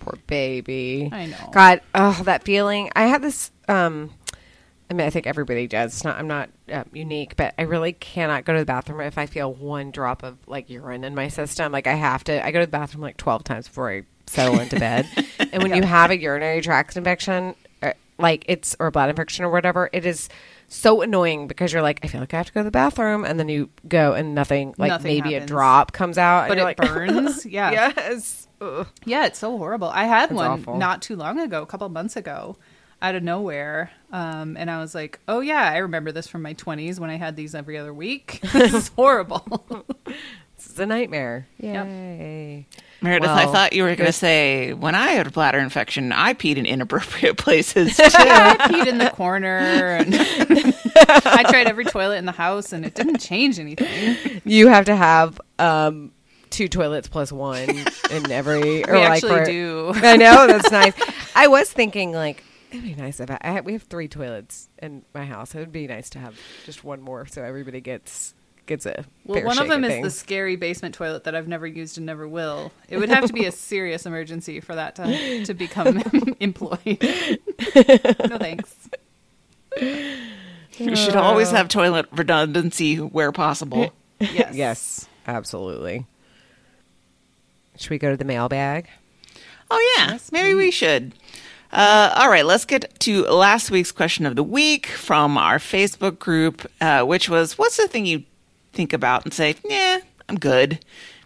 Poor 0.00 0.14
baby. 0.26 1.08
I 1.10 1.26
know. 1.26 1.48
God, 1.52 1.80
oh, 1.94 2.20
that 2.24 2.44
feeling. 2.44 2.90
I 2.94 3.06
had 3.06 3.22
this. 3.22 3.50
Um, 3.68 4.10
I 4.90 4.94
mean, 4.94 5.06
I 5.06 5.10
think 5.10 5.26
everybody 5.26 5.66
does. 5.66 5.92
It's 5.92 6.04
not. 6.04 6.18
I'm 6.18 6.28
not 6.28 6.48
uh, 6.72 6.84
unique, 6.92 7.36
but 7.36 7.54
I 7.58 7.62
really 7.62 7.92
cannot 7.92 8.44
go 8.44 8.54
to 8.54 8.58
the 8.60 8.64
bathroom 8.64 9.00
if 9.00 9.18
I 9.18 9.26
feel 9.26 9.52
one 9.52 9.90
drop 9.90 10.22
of 10.22 10.38
like 10.46 10.70
urine 10.70 11.04
in 11.04 11.14
my 11.14 11.28
system. 11.28 11.72
Like 11.72 11.86
I 11.86 11.94
have 11.94 12.24
to. 12.24 12.44
I 12.44 12.50
go 12.50 12.60
to 12.60 12.66
the 12.66 12.72
bathroom 12.72 13.02
like 13.02 13.18
12 13.18 13.44
times 13.44 13.68
before 13.68 13.90
I 13.90 14.02
settle 14.26 14.58
into 14.58 14.78
bed. 14.78 15.06
and 15.52 15.62
when 15.62 15.74
you 15.74 15.82
have 15.82 16.10
a 16.10 16.18
urinary 16.18 16.62
tract 16.62 16.96
infection, 16.96 17.54
uh, 17.82 17.92
like 18.18 18.44
it's 18.48 18.76
or 18.80 18.86
a 18.86 18.90
bladder 18.90 19.10
infection 19.10 19.44
or 19.44 19.50
whatever, 19.50 19.90
it 19.92 20.06
is 20.06 20.28
so 20.68 21.00
annoying 21.02 21.48
because 21.48 21.72
you're 21.72 21.82
like, 21.82 22.00
I 22.02 22.08
feel 22.08 22.20
like 22.20 22.32
I 22.32 22.38
have 22.38 22.46
to 22.46 22.52
go 22.52 22.60
to 22.60 22.64
the 22.64 22.70
bathroom, 22.70 23.24
and 23.24 23.38
then 23.38 23.48
you 23.48 23.70
go 23.88 24.12
and 24.12 24.34
nothing, 24.34 24.74
like 24.78 24.90
Nothing 24.90 25.22
maybe 25.22 25.34
a 25.34 25.44
drop 25.44 25.92
comes 25.92 26.18
out, 26.18 26.48
But 26.48 26.58
and 26.58 26.60
it 26.60 26.64
like, 26.64 26.76
burns. 26.78 27.44
Yeah. 27.46 27.70
yes. 27.72 28.46
Ugh. 28.60 28.86
Yeah, 29.04 29.26
it's 29.26 29.38
so 29.38 29.56
horrible. 29.56 29.88
I 29.88 30.04
had 30.04 30.30
one 30.30 30.60
awful. 30.60 30.76
not 30.76 31.00
too 31.00 31.16
long 31.16 31.38
ago, 31.40 31.62
a 31.62 31.66
couple 31.66 31.88
months 31.88 32.16
ago, 32.16 32.56
out 33.00 33.14
of 33.14 33.22
nowhere. 33.22 33.90
Um, 34.12 34.56
and 34.56 34.70
I 34.70 34.78
was 34.80 34.94
like, 34.94 35.20
oh, 35.28 35.40
yeah, 35.40 35.70
I 35.70 35.78
remember 35.78 36.12
this 36.12 36.26
from 36.26 36.42
my 36.42 36.54
20s 36.54 36.98
when 36.98 37.10
I 37.10 37.16
had 37.16 37.36
these 37.36 37.54
every 37.54 37.76
other 37.78 37.92
week. 37.94 38.40
this 38.52 38.72
is 38.74 38.88
horrible. 38.96 39.84
This 40.56 40.66
is 40.70 40.78
a 40.78 40.86
nightmare. 40.86 41.46
Yep. 41.60 41.86
Yay. 41.86 42.66
Meredith, 43.00 43.30
I 43.30 43.46
thought 43.46 43.74
you 43.74 43.84
were 43.84 43.94
going 43.94 44.08
to 44.08 44.12
say 44.12 44.72
when 44.72 44.96
I 44.96 45.10
had 45.12 45.28
a 45.28 45.30
bladder 45.30 45.60
infection, 45.60 46.10
I 46.10 46.34
peed 46.34 46.56
in 46.56 46.66
inappropriate 46.66 47.36
places 47.38 47.96
too. 47.96 48.02
I 48.04 48.56
peed 48.68 48.88
in 48.88 48.98
the 48.98 49.10
corner. 49.10 49.56
And 49.58 50.12
I 50.16 51.44
tried 51.48 51.68
every 51.68 51.84
toilet 51.84 52.16
in 52.16 52.24
the 52.26 52.32
house, 52.32 52.72
and 52.72 52.84
it 52.84 52.96
didn't 52.96 53.18
change 53.20 53.60
anything. 53.60 54.42
You 54.44 54.66
have 54.66 54.86
to 54.86 54.96
have 54.96 55.40
um, 55.60 56.10
two 56.50 56.66
toilets 56.66 57.06
plus 57.06 57.30
one 57.30 57.68
in 58.10 58.32
every. 58.32 58.82
Or 58.84 58.94
We 58.94 58.98
like 58.98 59.10
actually 59.22 59.30
for- 59.30 59.44
do. 59.44 59.92
I 59.94 60.16
know 60.16 60.48
that's 60.48 60.72
nice. 60.72 60.94
I 61.36 61.46
was 61.46 61.70
thinking 61.72 62.10
like 62.10 62.42
it'd 62.70 62.82
be 62.84 62.94
nice 62.94 63.20
if 63.20 63.30
I, 63.30 63.38
I 63.40 63.50
have, 63.52 63.64
we 63.64 63.72
have 63.72 63.84
three 63.84 64.08
toilets 64.08 64.68
in 64.80 65.04
my 65.14 65.24
house. 65.24 65.54
It 65.54 65.58
would 65.58 65.72
be 65.72 65.86
nice 65.86 66.10
to 66.10 66.18
have 66.18 66.38
just 66.64 66.84
one 66.84 67.00
more 67.00 67.26
so 67.26 67.42
everybody 67.42 67.80
gets 67.80 68.34
gets 68.66 68.86
a. 68.86 69.04
Well, 69.24 69.38
fair 69.38 69.46
one 69.46 69.58
of 69.58 69.64
shake 69.64 69.70
them 69.70 69.84
is 69.84 69.90
things. 69.90 70.04
the 70.04 70.10
scary 70.10 70.56
basement 70.56 70.94
toilet 70.94 71.24
that 71.24 71.34
I've 71.34 71.48
never 71.48 71.66
used 71.66 71.96
and 71.96 72.06
never 72.06 72.28
will. 72.28 72.70
It 72.88 72.98
would 72.98 73.08
have 73.08 73.26
to 73.26 73.32
be 73.32 73.46
a 73.46 73.52
serious 73.70 74.06
emergency 74.06 74.60
for 74.60 74.74
that 74.76 74.94
to, 74.96 75.44
to 75.44 75.54
become 75.54 75.98
employed. 76.40 76.78
no 76.84 78.38
thanks. 78.38 78.74
you 79.80 80.96
should 80.96 81.16
always 81.16 81.50
have 81.50 81.68
toilet 81.68 82.06
redundancy 82.12 82.96
where 82.96 83.32
possible. 83.32 83.92
Yes. 84.20 84.52
Yes, 84.52 85.08
absolutely. 85.28 86.04
Should 87.76 87.90
we 87.90 87.98
go 87.98 88.10
to 88.10 88.16
the 88.16 88.24
mailbag? 88.24 88.88
Oh 89.70 89.94
yeah, 89.96 90.18
maybe 90.32 90.54
we 90.54 90.72
should. 90.72 91.14
Uh, 91.70 92.12
all 92.16 92.30
right, 92.30 92.46
let's 92.46 92.64
get 92.64 92.98
to 93.00 93.24
last 93.24 93.70
week's 93.70 93.92
question 93.92 94.24
of 94.24 94.36
the 94.36 94.42
week 94.42 94.86
from 94.86 95.36
our 95.36 95.58
Facebook 95.58 96.18
group, 96.18 96.66
uh, 96.80 97.02
which 97.02 97.28
was, 97.28 97.58
"What's 97.58 97.76
the 97.76 97.86
thing 97.88 98.06
you 98.06 98.24
think 98.72 98.92
about 98.92 99.24
and 99.24 99.34
say, 99.34 99.54
yeah, 99.64 99.98
I'm 100.28 100.38
good." 100.38 100.78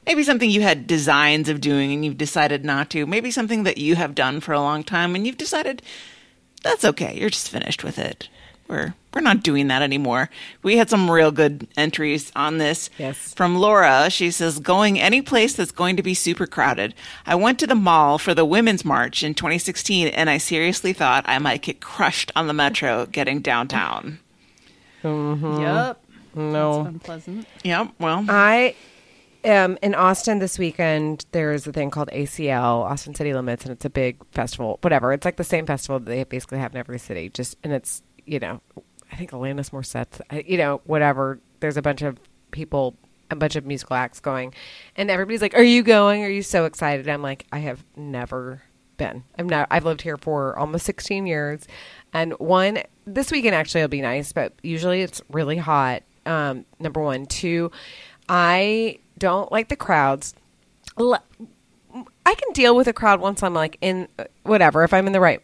Maybe 0.05 0.25
something 0.25 0.51
you 0.51 0.63
had 0.63 0.89
designs 0.89 1.49
of 1.49 1.61
doing 1.61 1.93
and 1.93 2.05
you've 2.05 2.19
decided 2.19 2.65
not 2.65 2.91
to. 2.91 3.07
Maybe 3.07 3.31
something 3.31 3.63
that 3.63 3.79
you 3.79 3.95
have 3.95 4.17
done 4.17 4.41
for 4.41 4.53
a 4.53 4.61
long 4.61 4.83
time 4.83 5.15
and 5.15 5.25
you've 5.25 5.37
decided 5.39 5.81
that's 6.63 6.85
okay. 6.85 7.17
You're 7.19 7.31
just 7.31 7.49
finished 7.49 7.85
with 7.85 7.99
it. 7.99 8.29
We're 8.69 8.95
we're 9.15 9.21
not 9.21 9.43
doing 9.43 9.69
that 9.69 9.83
anymore. 9.83 10.31
We 10.63 10.79
had 10.79 10.89
some 10.89 11.11
real 11.11 11.31
good 11.31 11.69
entries 11.77 12.33
on 12.35 12.59
this. 12.59 12.89
Yes. 12.99 13.35
From 13.35 13.57
Laura, 13.57 14.09
she 14.09 14.31
says, 14.31 14.59
going 14.59 14.99
any 14.99 15.21
place 15.21 15.55
that's 15.55 15.71
going 15.71 15.97
to 15.97 16.03
be 16.03 16.15
super 16.15 16.47
crowded. 16.47 16.95
I 17.27 17.35
went 17.35 17.59
to 17.61 17.67
the 17.67 17.75
mall 17.75 18.19
for 18.19 18.35
the 18.35 18.47
Women's 18.47 18.85
March 18.85 19.23
in 19.23 19.35
2016, 19.35 20.09
and 20.09 20.31
I 20.31 20.39
seriously 20.39 20.95
thought 20.95 21.25
I 21.29 21.39
might 21.39 21.63
get 21.63 21.81
crushed 21.81 22.33
on 22.35 22.47
the 22.47 22.55
metro 22.55 23.07
getting 23.07 23.41
downtown. 23.41 24.19
Mm-hmm. 25.03 25.61
Yep. 25.61 26.05
No. 26.35 26.77
That's 26.79 26.89
unpleasant. 26.95 27.47
Yep. 27.65 27.89
Well, 27.99 28.25
I 28.31 28.75
am 29.45 29.77
in 29.83 29.95
Austin 29.95 30.39
this 30.39 30.59
weekend. 30.59 31.27
There's 31.33 31.67
a 31.67 31.73
thing 31.73 31.91
called 31.91 32.09
ACL, 32.13 32.85
Austin 32.85 33.15
City 33.15 33.35
Limits, 33.35 33.65
and 33.65 33.73
it's 33.73 33.85
a 33.85 33.91
big 33.91 34.25
festival. 34.33 34.79
Whatever. 34.81 35.13
It's 35.13 35.27
like 35.27 35.37
the 35.37 35.45
same 35.45 35.67
festival 35.67 35.99
that 35.99 36.07
they 36.07 36.25
basically 36.25 36.59
have 36.59 36.73
in 36.73 36.79
every 36.79 36.99
city. 36.99 37.29
Just 37.29 37.59
and 37.63 37.75
it's 37.75 38.03
you 38.27 38.39
know, 38.39 38.61
I 39.11 39.17
think 39.17 39.31
Alanis 39.31 39.71
Morissette. 39.71 40.47
You 40.49 40.59
know, 40.59 40.81
whatever. 40.85 41.39
There's 41.61 41.77
a 41.77 41.83
bunch 41.83 42.03
of 42.03 42.19
people, 42.51 42.97
a 43.31 43.37
bunch 43.37 43.57
of 43.57 43.67
musical 43.67 43.97
acts 43.97 44.21
going, 44.21 44.55
and 44.97 45.11
everybody's 45.11 45.43
like, 45.43 45.55
"Are 45.55 45.63
you 45.63 45.83
going? 45.83 46.25
Are 46.25 46.31
you 46.31 46.43
so 46.43 46.65
excited?" 46.65 47.09
I'm 47.09 47.23
like, 47.23 47.47
I 47.53 47.59
have 47.59 47.85
never 47.97 48.63
been. 48.97 49.25
I'm 49.39 49.49
not. 49.49 49.69
I've 49.71 49.85
lived 49.85 50.03
here 50.03 50.17
for 50.17 50.59
almost 50.59 50.87
16 50.87 51.27
years, 51.27 51.67
and 52.13 52.33
one 52.35 52.83
this 53.07 53.31
weekend 53.31 53.55
actually 53.55 53.83
will 53.83 53.89
be 53.89 54.01
nice, 54.01 54.33
but 54.33 54.53
usually 54.63 55.03
it's 55.03 55.23
really 55.31 55.57
hot. 55.57 56.03
Um, 56.25 56.65
number 56.79 57.01
one, 57.01 57.27
two, 57.27 57.73
I 58.29 58.99
don't 59.19 59.51
like 59.51 59.69
the 59.69 59.77
crowds. 59.77 60.35
I 60.99 62.35
can 62.35 62.53
deal 62.53 62.77
with 62.77 62.87
a 62.87 62.93
crowd 62.93 63.21
once 63.21 63.43
I'm 63.43 63.55
like 63.55 63.77
in 63.81 64.09
uh, 64.19 64.25
whatever 64.45 64.85
if 64.85 64.95
I'm 64.95 65.07
in 65.07 65.13
the 65.13 65.21
right 65.21 65.43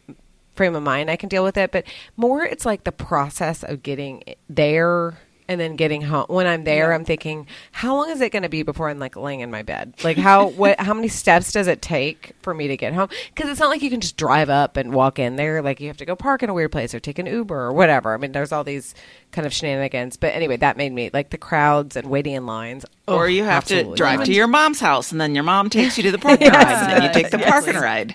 frame 0.58 0.74
of 0.74 0.82
mind 0.82 1.10
I 1.10 1.16
can 1.16 1.28
deal 1.28 1.44
with 1.44 1.56
it 1.56 1.70
but 1.70 1.84
more 2.16 2.42
it's 2.42 2.66
like 2.66 2.84
the 2.84 2.92
process 2.92 3.62
of 3.62 3.82
getting 3.82 4.22
there 4.50 5.16
and 5.48 5.58
then 5.58 5.76
getting 5.76 6.02
home. 6.02 6.26
When 6.28 6.46
I'm 6.46 6.64
there 6.64 6.92
I'm 6.92 7.04
thinking 7.04 7.46
how 7.72 7.96
long 7.96 8.10
is 8.10 8.20
it 8.20 8.30
going 8.30 8.42
to 8.42 8.48
be 8.48 8.62
before 8.62 8.90
I'm 8.90 8.98
like 8.98 9.16
laying 9.16 9.40
in 9.40 9.50
my 9.50 9.62
bed? 9.62 9.94
Like 10.04 10.18
how 10.18 10.48
what 10.60 10.78
how 10.78 10.92
many 10.92 11.08
steps 11.08 11.52
does 11.52 11.66
it 11.66 11.80
take 11.80 12.32
for 12.42 12.52
me 12.52 12.68
to 12.68 12.76
get 12.76 12.92
home? 12.92 13.08
Cuz 13.34 13.48
it's 13.48 13.58
not 13.58 13.70
like 13.70 13.82
you 13.82 13.88
can 13.88 14.00
just 14.00 14.16
drive 14.16 14.50
up 14.50 14.76
and 14.76 14.92
walk 14.92 15.18
in 15.18 15.36
there 15.36 15.62
like 15.62 15.80
you 15.80 15.88
have 15.88 15.96
to 15.96 16.04
go 16.04 16.14
park 16.14 16.42
in 16.42 16.50
a 16.50 16.54
weird 16.54 16.70
place 16.70 16.94
or 16.94 17.00
take 17.00 17.18
an 17.18 17.26
Uber 17.26 17.58
or 17.58 17.72
whatever. 17.72 18.12
I 18.12 18.18
mean 18.18 18.32
there's 18.32 18.52
all 18.52 18.64
these 18.64 18.94
kind 19.32 19.46
of 19.46 19.52
shenanigans 19.52 20.16
but 20.16 20.34
anyway 20.34 20.58
that 20.58 20.76
made 20.76 20.92
me 20.92 21.08
like 21.12 21.30
the 21.30 21.38
crowds 21.38 21.96
and 21.96 22.08
waiting 22.08 22.34
in 22.34 22.44
lines. 22.44 22.84
Or 23.06 23.24
Ugh, 23.24 23.32
you 23.32 23.44
have 23.44 23.64
to 23.66 23.94
drive 23.94 24.18
not. 24.18 24.26
to 24.26 24.34
your 24.34 24.46
mom's 24.46 24.80
house, 24.80 25.12
and 25.12 25.20
then 25.20 25.34
your 25.34 25.44
mom 25.44 25.70
takes 25.70 25.96
you 25.96 26.02
to 26.02 26.10
the 26.10 26.18
parking 26.28 26.50
ride, 26.50 26.66
and 26.66 26.92
then 26.92 27.02
you 27.04 27.12
take 27.12 27.30
the 27.30 27.38
parking 27.38 27.76
ride. 27.76 28.14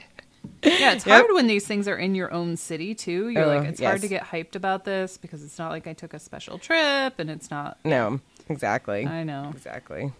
Yeah, 0.63 0.93
it's 0.93 1.03
hard 1.03 1.25
when 1.31 1.47
these 1.47 1.65
things 1.67 1.87
are 1.87 1.97
in 1.97 2.15
your 2.15 2.31
own 2.33 2.57
city 2.57 2.95
too. 2.95 3.29
You're 3.29 3.43
Uh, 3.43 3.55
like, 3.59 3.67
it's 3.69 3.81
hard 3.81 4.01
to 4.01 4.07
get 4.07 4.23
hyped 4.23 4.55
about 4.55 4.85
this 4.85 5.17
because 5.17 5.43
it's 5.43 5.59
not 5.59 5.71
like 5.71 5.87
I 5.87 5.93
took 5.93 6.13
a 6.13 6.19
special 6.19 6.57
trip, 6.57 7.15
and 7.19 7.29
it's 7.29 7.51
not. 7.51 7.77
no 7.83 8.19
exactly 8.49 9.05
I 9.05 9.23
know. 9.23 9.51
exactly 9.55 10.11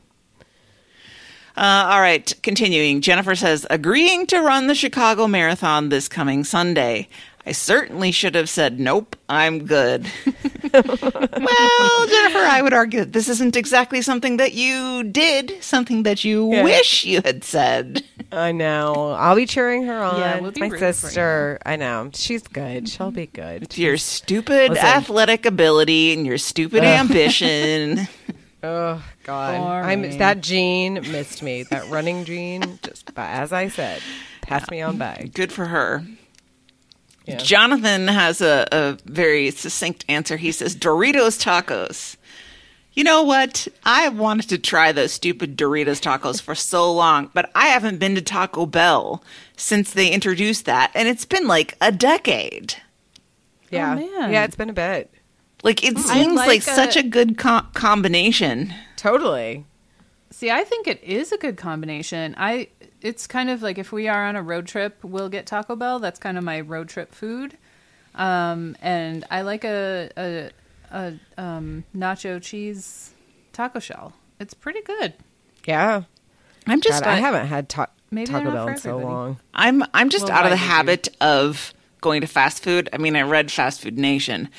Uh, 1.55 1.85
all 1.91 2.01
right, 2.01 2.33
continuing. 2.41 2.99
Jennifer 3.01 3.35
says, 3.35 3.67
agreeing 3.69 4.25
to 4.27 4.39
run 4.41 4.65
the 4.65 4.73
Chicago 4.73 5.27
Marathon 5.27 5.89
this 5.89 6.07
coming 6.07 6.43
Sunday. 6.43 7.07
I 7.45 7.51
certainly 7.51 8.11
should 8.11 8.35
have 8.35 8.49
said, 8.49 8.79
nope, 8.79 9.17
I'm 9.27 9.65
good. 9.65 10.05
well, 10.73 12.07
Jennifer, 12.07 12.39
I 12.39 12.61
would 12.61 12.71
argue 12.73 12.99
that 13.01 13.11
this 13.13 13.27
isn't 13.27 13.55
exactly 13.57 14.01
something 14.01 14.37
that 14.37 14.53
you 14.53 15.03
did, 15.03 15.61
something 15.61 16.03
that 16.03 16.23
you 16.23 16.53
Yeah. 16.53 16.63
wish 16.63 17.03
you 17.03 17.21
had 17.23 17.43
said. 17.43 18.03
I 18.31 18.53
know. 18.53 19.11
I'll 19.11 19.35
be 19.35 19.45
cheering 19.45 19.83
her 19.87 20.01
on. 20.01 20.19
Yeah, 20.19 20.39
we'll 20.39 20.51
be 20.51 20.61
my 20.61 20.67
rooting 20.67 20.79
for 20.87 20.93
sister. 20.93 21.59
I 21.65 21.75
know. 21.75 22.09
She's 22.13 22.43
good. 22.43 22.87
She'll 22.87 23.11
be 23.11 23.27
good. 23.27 23.77
Your 23.77 23.97
stupid 23.97 24.71
Listen. 24.71 24.85
athletic 24.85 25.45
ability 25.45 26.13
and 26.13 26.25
your 26.25 26.37
stupid 26.37 26.83
ambition. 26.83 28.07
Oh 28.65 29.03
God, 29.25 29.83
I'm 29.83 30.09
that 30.19 30.39
gene 30.39 30.93
missed 30.93 31.43
me. 31.43 31.63
That 31.63 31.89
running 31.89 32.23
gene, 32.23 32.79
just 32.81 33.11
as 33.17 33.51
I 33.51 33.67
said, 33.67 34.01
passed 34.41 34.71
me 34.71 34.81
on 34.81 34.97
by. 34.97 35.29
Good 35.33 35.51
for 35.51 35.65
her. 35.65 36.05
Yeah. 37.25 37.37
Jonathan 37.37 38.07
has 38.07 38.41
a, 38.41 38.67
a 38.71 38.97
very 39.05 39.51
succinct 39.51 40.03
answer. 40.09 40.37
He 40.37 40.51
says 40.51 40.75
Doritos 40.75 41.41
tacos. 41.41 42.17
You 42.93 43.03
know 43.03 43.23
what? 43.23 43.67
I 43.85 44.01
have 44.01 44.19
wanted 44.19 44.49
to 44.49 44.57
try 44.57 44.91
those 44.91 45.13
stupid 45.13 45.57
Doritos 45.57 46.01
tacos 46.01 46.41
for 46.41 46.53
so 46.53 46.91
long, 46.91 47.31
but 47.33 47.49
I 47.55 47.67
haven't 47.67 47.97
been 47.97 48.13
to 48.15 48.21
Taco 48.21 48.65
Bell 48.65 49.23
since 49.57 49.91
they 49.91 50.11
introduced 50.11 50.65
that, 50.65 50.91
and 50.93 51.07
it's 51.07 51.25
been 51.25 51.47
like 51.47 51.75
a 51.81 51.91
decade. 51.91 52.75
Yeah, 53.71 53.93
oh, 53.93 53.95
man. 53.95 54.31
yeah, 54.31 54.43
it's 54.43 54.55
been 54.55 54.69
a 54.69 54.73
bit. 54.73 55.11
Like 55.63 55.83
it 55.83 55.95
mm. 55.95 56.09
I 56.09 56.13
seems 56.13 56.35
like, 56.35 56.47
like 56.47 56.61
such 56.61 56.95
a- 56.95 56.99
a 56.99 57.03
good 57.03 57.37
co- 57.37 57.65
combination. 57.73 58.73
Totally. 58.95 59.65
See, 60.29 60.51
I 60.51 60.63
think 60.63 60.87
it 60.87 61.01
is 61.03 61.31
a 61.31 61.37
good 61.37 61.57
combination. 61.57 62.35
I 62.37 62.67
it's 63.03 63.27
kind 63.27 63.49
of 63.49 63.61
like 63.61 63.77
if 63.77 63.91
we 63.91 64.07
are 64.07 64.25
on 64.25 64.35
a 64.35 64.41
road 64.41 64.65
trip, 64.65 65.03
we'll 65.03 65.29
get 65.29 65.45
Taco 65.45 65.75
Bell. 65.75 65.99
That's 65.99 66.19
kind 66.19 66.37
of 66.37 66.43
my 66.43 66.61
road 66.61 66.89
trip 66.89 67.13
food. 67.13 67.57
Um, 68.15 68.75
and 68.81 69.25
I 69.29 69.41
like 69.41 69.63
a 69.63 70.09
a, 70.17 70.49
a 70.91 71.13
um, 71.37 71.83
nacho 71.95 72.41
cheese 72.41 73.11
taco 73.51 73.79
shell. 73.79 74.13
It's 74.39 74.53
pretty 74.53 74.81
good. 74.81 75.13
Yeah. 75.65 76.03
I'm 76.67 76.79
just 76.81 77.03
God, 77.03 77.09
I 77.09 77.15
haven't 77.15 77.47
had 77.47 77.69
ta- 77.69 77.87
Maybe 78.09 78.27
Taco 78.31 78.51
Bell 78.51 78.67
in 78.69 78.77
so 78.77 78.97
long. 78.97 79.39
I'm 79.53 79.83
I'm 79.93 80.09
just 80.09 80.25
Well, 80.25 80.33
out 80.37 80.45
of 80.45 80.51
the 80.51 80.57
why 80.57 80.61
would 80.61 80.61
you? 80.61 80.67
habit 80.75 81.07
of 81.19 81.73
going 82.01 82.21
to 82.21 82.27
fast 82.27 82.63
food. 82.63 82.87
I 82.93 82.97
mean, 82.97 83.15
I 83.15 83.21
read 83.21 83.51
Fast 83.51 83.81
Food 83.81 83.97
Nation. 83.97 84.49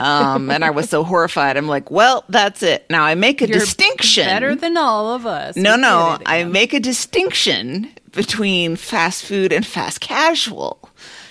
Um, 0.00 0.50
and 0.50 0.64
I 0.64 0.70
was 0.70 0.88
so 0.90 1.04
horrified. 1.04 1.56
I'm 1.56 1.68
like, 1.68 1.90
well, 1.90 2.24
that's 2.28 2.62
it. 2.62 2.86
Now 2.90 3.04
I 3.04 3.14
make 3.14 3.40
a 3.42 3.48
You're 3.48 3.58
distinction. 3.58 4.24
Better 4.24 4.54
than 4.54 4.76
all 4.76 5.14
of 5.14 5.26
us. 5.26 5.56
no, 5.56 5.76
no, 5.76 6.18
I 6.26 6.44
make 6.44 6.72
a 6.72 6.80
distinction 6.80 7.90
between 8.12 8.76
fast 8.76 9.24
food 9.24 9.52
and 9.52 9.66
fast 9.66 10.00
casual. 10.00 10.78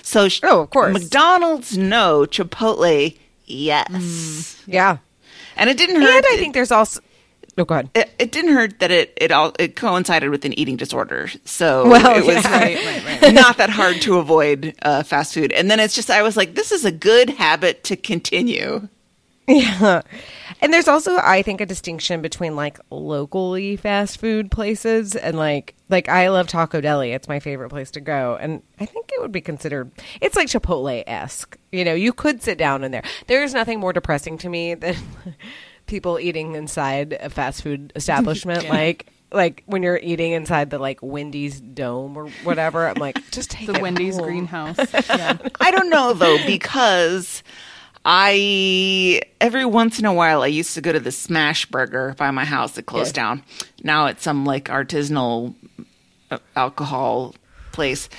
So, 0.01 0.27
Oh, 0.43 0.61
of 0.61 0.69
course. 0.71 0.93
McDonald's, 0.93 1.77
no. 1.77 2.25
Chipotle, 2.25 3.17
yes. 3.45 4.61
Yeah. 4.65 4.97
And 5.55 5.69
it 5.69 5.77
didn't 5.77 6.01
hurt. 6.01 6.09
And 6.15 6.25
I 6.25 6.37
think 6.37 6.53
there's 6.53 6.71
also. 6.71 7.01
Oh, 7.57 7.65
go 7.65 7.75
ahead. 7.75 7.89
it, 7.93 8.09
it 8.17 8.31
didn't 8.31 8.53
hurt 8.53 8.79
that 8.79 8.91
it 8.91 9.13
it 9.17 9.31
all 9.31 9.53
it 9.59 9.75
coincided 9.75 10.29
with 10.29 10.45
an 10.45 10.57
eating 10.57 10.77
disorder, 10.77 11.29
so 11.43 11.87
Well, 11.89 12.17
it 12.17 12.25
was 12.25 12.43
yeah. 12.43 12.51
Right, 12.59 12.85
right, 13.05 13.21
right. 13.21 13.33
not 13.33 13.57
that 13.57 13.69
hard 13.69 14.01
to 14.01 14.17
avoid 14.19 14.73
uh, 14.81 15.03
fast 15.03 15.33
food. 15.33 15.51
And 15.51 15.69
then 15.69 15.79
it's 15.79 15.93
just 15.93 16.09
I 16.09 16.21
was 16.21 16.37
like, 16.37 16.55
this 16.55 16.71
is 16.71 16.85
a 16.85 16.91
good 16.91 17.29
habit 17.31 17.83
to 17.85 17.97
continue. 17.97 18.87
Yeah. 19.47 20.01
And 20.61 20.71
there's 20.71 20.87
also 20.87 21.17
I 21.17 21.41
think 21.41 21.59
a 21.59 21.65
distinction 21.65 22.21
between 22.21 22.55
like 22.55 22.79
locally 22.89 23.75
fast 23.75 24.19
food 24.19 24.49
places 24.49 25.15
and 25.15 25.35
like 25.37 25.73
like 25.89 26.07
I 26.07 26.29
love 26.29 26.47
Taco 26.47 26.79
Deli. 26.79 27.11
It's 27.11 27.27
my 27.27 27.39
favorite 27.41 27.69
place 27.69 27.91
to 27.91 27.99
go. 28.01 28.37
And 28.39 28.61
I 28.79 28.85
think 28.85 29.09
it 29.11 29.19
would 29.19 29.31
be 29.33 29.41
considered 29.41 29.91
it's 30.21 30.37
like 30.37 30.47
Chipotle 30.47 31.03
esque. 31.05 31.57
You 31.71 31.83
know, 31.83 31.95
you 31.95 32.13
could 32.13 32.41
sit 32.41 32.57
down 32.57 32.83
in 32.85 32.91
there. 32.91 33.03
There 33.27 33.43
is 33.43 33.53
nothing 33.53 33.79
more 33.81 33.91
depressing 33.91 34.37
to 34.39 34.47
me 34.49 34.75
than 34.75 34.95
people 35.91 36.19
eating 36.19 36.55
inside 36.55 37.13
a 37.19 37.29
fast 37.29 37.61
food 37.61 37.93
establishment. 37.95 38.67
Like 38.67 39.05
like 39.31 39.61
when 39.67 39.83
you're 39.83 39.99
eating 40.01 40.31
inside 40.31 40.71
the 40.71 40.79
like 40.79 40.99
Wendy's 41.03 41.61
dome 41.61 42.17
or 42.17 42.27
whatever, 42.43 42.87
I'm 42.87 42.95
like, 42.95 43.29
just 43.31 43.51
take 43.51 43.67
the 43.67 43.75
it 43.75 43.81
Wendy's 43.81 44.15
home. 44.15 44.25
greenhouse. 44.25 44.77
Yeah. 45.09 45.37
I 45.59 45.69
don't 45.71 45.89
know 45.91 46.13
though 46.13 46.37
because 46.47 47.43
I 48.03 49.21
every 49.39 49.65
once 49.65 49.99
in 49.99 50.05
a 50.05 50.13
while 50.13 50.41
I 50.41 50.47
used 50.47 50.73
to 50.73 50.81
go 50.81 50.91
to 50.91 50.99
the 50.99 51.11
Smash 51.11 51.65
Burger 51.67 52.15
by 52.17 52.31
my 52.31 52.45
house 52.45 52.71
that 52.73 52.87
closed 52.87 53.15
Yeah. 53.15 53.23
down. 53.23 53.43
Now 53.83 54.07
it's 54.07 54.23
some 54.23 54.45
like 54.45 54.65
artisanal 54.65 55.53
uh, 56.31 56.39
alcohol 56.55 57.35
place. 57.71 58.09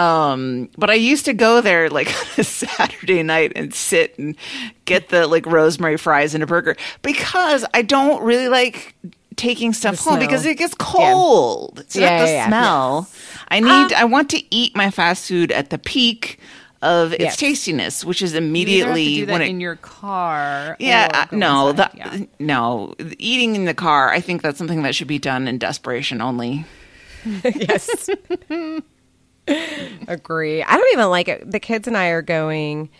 Um, 0.00 0.70
but 0.78 0.88
I 0.90 0.94
used 0.94 1.24
to 1.26 1.32
go 1.34 1.60
there 1.60 1.90
like 1.90 2.08
on 2.22 2.26
a 2.38 2.44
Saturday 2.44 3.22
night 3.22 3.52
and 3.56 3.74
sit 3.74 4.18
and 4.18 4.36
get 4.84 5.08
the 5.10 5.26
like 5.26 5.46
rosemary 5.46 5.96
fries 5.96 6.34
and 6.34 6.42
a 6.42 6.46
burger 6.46 6.76
because 7.02 7.64
I 7.74 7.82
don't 7.82 8.22
really 8.22 8.48
like 8.48 8.94
taking 9.36 9.72
stuff 9.72 9.96
The 9.96 10.10
home 10.10 10.18
because 10.18 10.46
it 10.46 10.56
gets 10.58 10.74
cold. 10.74 11.80
It's 11.80 11.96
Yeah, 11.96 12.10
not 12.18 12.24
the 12.24 12.30
yeah, 12.30 12.36
yeah. 12.36 12.46
smell. 12.48 13.08
I 13.48 13.60
need 13.60 13.92
I 13.92 14.04
want 14.04 14.30
to 14.30 14.42
eat 14.54 14.74
my 14.76 14.90
fast 14.90 15.28
food 15.28 15.52
at 15.52 15.70
the 15.70 15.78
peak 15.78 16.38
of 16.82 17.12
its 17.12 17.22
Yes. 17.22 17.36
tastiness, 17.36 18.04
which 18.04 18.22
is 18.22 18.32
You 18.32 18.36
have 18.36 18.42
to 18.44 18.48
immediately 18.48 19.14
do 19.16 19.26
that 19.26 19.32
when 19.32 19.42
it 19.42 19.48
in 19.48 19.60
your 19.60 19.76
car. 19.76 20.76
yeah, 20.80 21.26
uh, 21.30 21.36
no, 21.36 21.72
that, 21.72 21.94
Yeah. 21.94 22.24
no, 22.38 22.94
eating 23.18 23.54
in 23.54 23.66
the 23.66 23.74
car. 23.74 24.08
I 24.10 24.20
think 24.20 24.40
that's 24.40 24.56
something 24.56 24.82
that 24.84 24.94
should 24.94 25.08
be 25.08 25.18
done 25.18 25.46
in 25.46 25.58
desperation 25.58 26.22
only. 26.22 26.64
yes. 27.44 28.08
Agree. 30.08 30.62
I 30.62 30.76
don't 30.76 30.92
even 30.92 31.10
like 31.10 31.28
it. 31.28 31.50
The 31.50 31.60
kids 31.60 31.86
and 31.88 31.96
I 31.96 32.08
are 32.08 32.22
going 32.22 32.90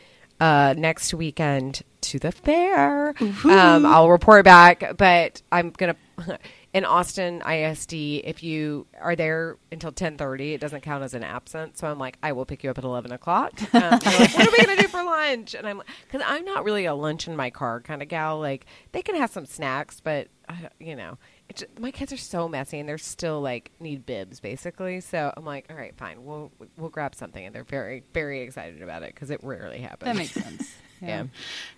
uh, 0.40 0.74
next 0.76 1.12
weekend 1.14 1.82
to 2.02 2.18
the 2.18 2.32
fair. 2.32 3.14
Um, 3.44 3.84
I'll 3.86 4.08
report 4.10 4.44
back, 4.44 4.96
but 4.96 5.42
I'm 5.52 5.70
gonna 5.70 5.96
in 6.72 6.84
Austin 6.84 7.42
ISD. 7.46 7.92
If 7.92 8.42
you 8.42 8.86
are 9.00 9.14
there 9.16 9.58
until 9.70 9.92
ten 9.92 10.16
thirty, 10.16 10.54
it 10.54 10.60
doesn't 10.60 10.80
count 10.80 11.04
as 11.04 11.14
an 11.14 11.22
absence. 11.24 11.78
So 11.80 11.88
I'm 11.88 11.98
like, 11.98 12.16
I 12.22 12.32
will 12.32 12.46
pick 12.46 12.64
you 12.64 12.70
up 12.70 12.78
at 12.78 12.84
eleven 12.84 13.12
o'clock. 13.12 13.52
Um, 13.74 13.80
they're 13.80 13.90
like, 14.18 14.34
what 14.34 14.48
are 14.48 14.50
we 14.50 14.64
gonna 14.64 14.80
do 14.80 14.88
for 14.88 15.02
lunch? 15.04 15.54
And 15.54 15.66
I'm 15.68 15.82
because 16.10 16.22
I'm 16.26 16.44
not 16.44 16.64
really 16.64 16.86
a 16.86 16.94
lunch 16.94 17.28
in 17.28 17.36
my 17.36 17.50
car 17.50 17.80
kind 17.80 18.00
of 18.02 18.08
gal. 18.08 18.38
Like 18.40 18.64
they 18.92 19.02
can 19.02 19.16
have 19.16 19.30
some 19.30 19.44
snacks, 19.46 20.00
but 20.00 20.28
don't- 20.48 20.72
you 20.80 20.96
know. 20.96 21.18
Just, 21.54 21.78
my 21.78 21.90
kids 21.90 22.12
are 22.12 22.16
so 22.16 22.48
messy 22.48 22.78
and 22.78 22.88
they're 22.88 22.98
still 22.98 23.40
like 23.40 23.70
need 23.80 24.06
bibs 24.06 24.40
basically. 24.40 25.00
So 25.00 25.32
I'm 25.36 25.44
like, 25.44 25.66
all 25.70 25.76
right, 25.76 25.94
fine, 25.96 26.24
we'll 26.24 26.52
we'll 26.76 26.90
grab 26.90 27.14
something, 27.14 27.44
and 27.44 27.54
they're 27.54 27.64
very 27.64 28.04
very 28.12 28.42
excited 28.42 28.82
about 28.82 29.02
it 29.02 29.14
because 29.14 29.30
it 29.30 29.40
rarely 29.42 29.78
happens. 29.78 30.06
That 30.06 30.16
makes 30.16 30.32
sense. 30.32 30.74
yeah. 31.02 31.24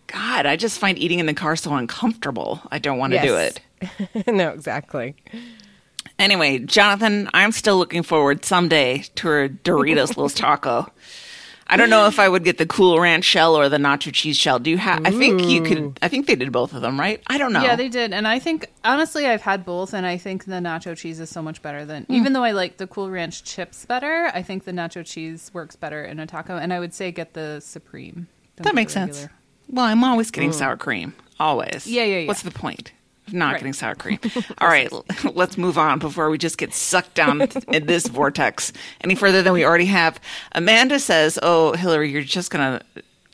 God, 0.07 0.47
I 0.47 0.57
just 0.57 0.79
find 0.79 0.99
eating 0.99 1.19
in 1.19 1.27
the 1.27 1.35
car 1.35 1.57
so 1.57 1.75
uncomfortable. 1.75 2.61
I 2.71 2.79
don't 2.79 2.99
want 2.99 3.13
to 3.15 3.23
do 3.23 3.37
it. 3.37 3.61
no, 4.27 4.51
exactly. 4.51 5.17
Anyway, 6.19 6.59
Jonathan, 6.59 7.29
I'm 7.33 7.53
still 7.53 7.79
looking 7.79 8.03
forward 8.03 8.45
someday 8.45 9.05
to 9.17 9.29
a 9.33 9.49
Doritos 9.49 10.17
Locos 10.17 10.35
Taco. 10.35 10.93
I 11.67 11.77
don't 11.77 11.91
know 11.91 12.07
if 12.07 12.19
I 12.19 12.29
would 12.29 12.45
get 12.45 12.59
the 12.59 12.67
Cool 12.67 13.01
Ranch 13.01 13.25
shell 13.25 13.57
or 13.57 13.69
the 13.69 13.79
nacho 13.79 14.13
cheese 14.13 14.37
shell. 14.37 14.59
Do 14.59 14.71
you 14.71 14.79
have? 14.79 15.07
I 15.07 15.11
think 15.11 15.43
you 15.45 15.63
could. 15.63 15.99
I 16.03 16.09
think 16.09 16.27
they 16.27 16.35
did 16.35 16.53
both 16.53 16.75
of 16.75 16.83
them, 16.83 16.99
right? 16.99 17.23
I 17.29 17.39
don't 17.39 17.53
know. 17.53 17.63
Yeah, 17.63 17.77
they 17.77 17.89
did, 17.89 18.13
and 18.13 18.29
I 18.29 18.39
think 18.39 18.67
honestly, 18.85 19.27
I've 19.27 19.43
had 19.43 19.65
both, 19.65 19.95
and 19.95 20.07
I 20.07 20.19
think 20.19 20.45
the 20.45 20.57
nacho 20.57 20.97
cheese 20.97 21.21
is 21.21 21.31
so 21.31 21.43
much 21.43 21.63
better 21.63 21.85
than. 21.85 22.05
Hmm. 22.05 22.13
Even 22.13 22.33
though 22.33 22.45
I 22.45 22.53
like 22.53 22.77
the 22.77 22.87
Cool 22.87 23.11
Ranch 23.11 23.45
chips 23.45 23.85
better, 23.87 24.31
I 24.35 24.43
think 24.43 24.65
the 24.65 24.73
nacho 24.73 25.05
cheese 25.05 25.51
works 25.55 25.77
better 25.77 26.05
in 26.05 26.19
a 26.19 26.27
taco, 26.27 26.57
and 26.57 26.73
I 26.73 26.81
would 26.81 26.95
say 26.95 27.13
get 27.13 27.35
the 27.35 27.61
supreme. 27.61 28.29
Don't 28.57 28.65
that 28.65 28.75
makes 28.75 28.93
sense. 28.93 29.29
Well, 29.69 29.87
I'm 29.87 30.05
always 30.05 30.31
getting 30.31 30.53
sour 30.53 30.77
cream. 30.77 31.15
Always. 31.41 31.87
Yeah, 31.87 32.05
yeah, 32.05 32.19
yeah. 32.21 32.29
What's 32.29 32.43
the 32.43 32.51
point? 32.51 32.93
Not 33.33 33.53
Right. 33.53 33.59
getting 33.61 33.73
sour 33.73 33.95
cream. 33.95 34.19
All 34.59 34.69
right, 34.69 34.91
let's 35.35 35.57
move 35.59 35.79
on 35.79 35.99
before 35.99 36.31
we 36.31 36.39
just 36.39 36.59
get 36.59 36.73
sucked 36.75 37.15
down 37.15 37.41
in 37.69 37.87
this 37.87 38.07
vortex 38.07 38.73
any 39.01 39.15
further 39.15 39.43
than 39.43 39.53
we 39.53 39.65
already 39.65 39.87
have. 39.87 40.21
Amanda 40.53 40.99
says, 40.99 41.39
"Oh, 41.43 41.73
Hillary, 41.73 42.11
you're 42.11 42.23
just 42.23 42.51
gonna, 42.51 42.83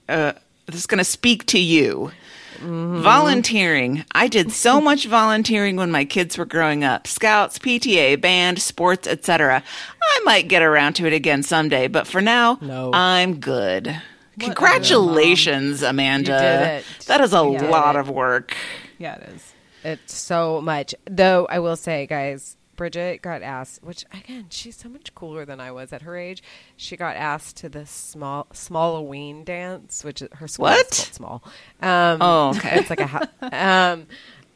uh, 0.09 0.33
this 0.67 0.77
is 0.77 0.87
gonna 0.87 1.05
speak 1.05 1.47
to 1.47 1.59
you." 1.59 2.13
Volunteering. 2.61 4.05
I 4.15 4.27
did 4.27 4.51
so 4.51 4.81
much 4.89 5.07
volunteering 5.07 5.77
when 5.77 5.91
my 5.93 6.05
kids 6.05 6.37
were 6.37 6.45
growing 6.45 6.83
up. 6.83 7.07
Scouts, 7.07 7.59
PTA, 7.59 8.21
band, 8.21 8.61
sports, 8.61 9.07
etc. 9.07 9.63
I 10.03 10.21
might 10.25 10.49
get 10.49 10.63
around 10.63 10.95
to 10.95 11.07
it 11.07 11.13
again 11.13 11.43
someday, 11.45 11.87
but 11.89 12.07
for 12.07 12.21
now, 12.21 12.59
No. 12.61 12.91
I'm 12.93 13.39
good. 13.39 14.01
Congratulations, 14.41 15.83
Amanda. 15.83 16.33
You 16.33 16.39
did 16.39 16.79
it. 17.01 17.07
That 17.07 17.21
is 17.21 17.33
a 17.33 17.43
lot 17.43 17.97
of 17.97 18.09
work. 18.09 18.57
Yeah, 18.99 19.15
it 19.17 19.29
is. 19.35 19.48
It's 19.85 20.15
so 20.15 20.61
much. 20.61 20.95
Though 21.09 21.47
I 21.51 21.59
will 21.59 21.77
say, 21.77 22.07
guys, 22.07 22.57
Bridget 22.77 23.23
got 23.23 23.43
asked, 23.43 23.83
which 23.83 24.05
again, 24.13 24.47
she's 24.51 24.77
so 24.77 24.89
much 24.89 25.15
cooler 25.15 25.45
than 25.45 25.61
I 25.61 25.73
was 25.73 25.93
at 25.93 26.03
her 26.03 26.17
age. 26.17 26.43
She 26.77 26.97
got 26.97 27.17
asked 27.17 27.57
to 27.59 27.69
the 27.69 27.85
small 27.87 28.47
Smalloween 28.53 29.45
dance, 29.45 30.05
which 30.05 30.23
is, 30.23 30.29
her 30.35 30.47
school 30.47 30.65
What? 30.67 30.95
small. 30.95 31.43
Um, 31.83 32.19
Oh, 32.21 32.53
okay. 32.57 32.79
It's 32.79 32.91
like 32.91 33.01
a 33.01 33.07
ha- 33.07 33.29
um, 33.43 34.07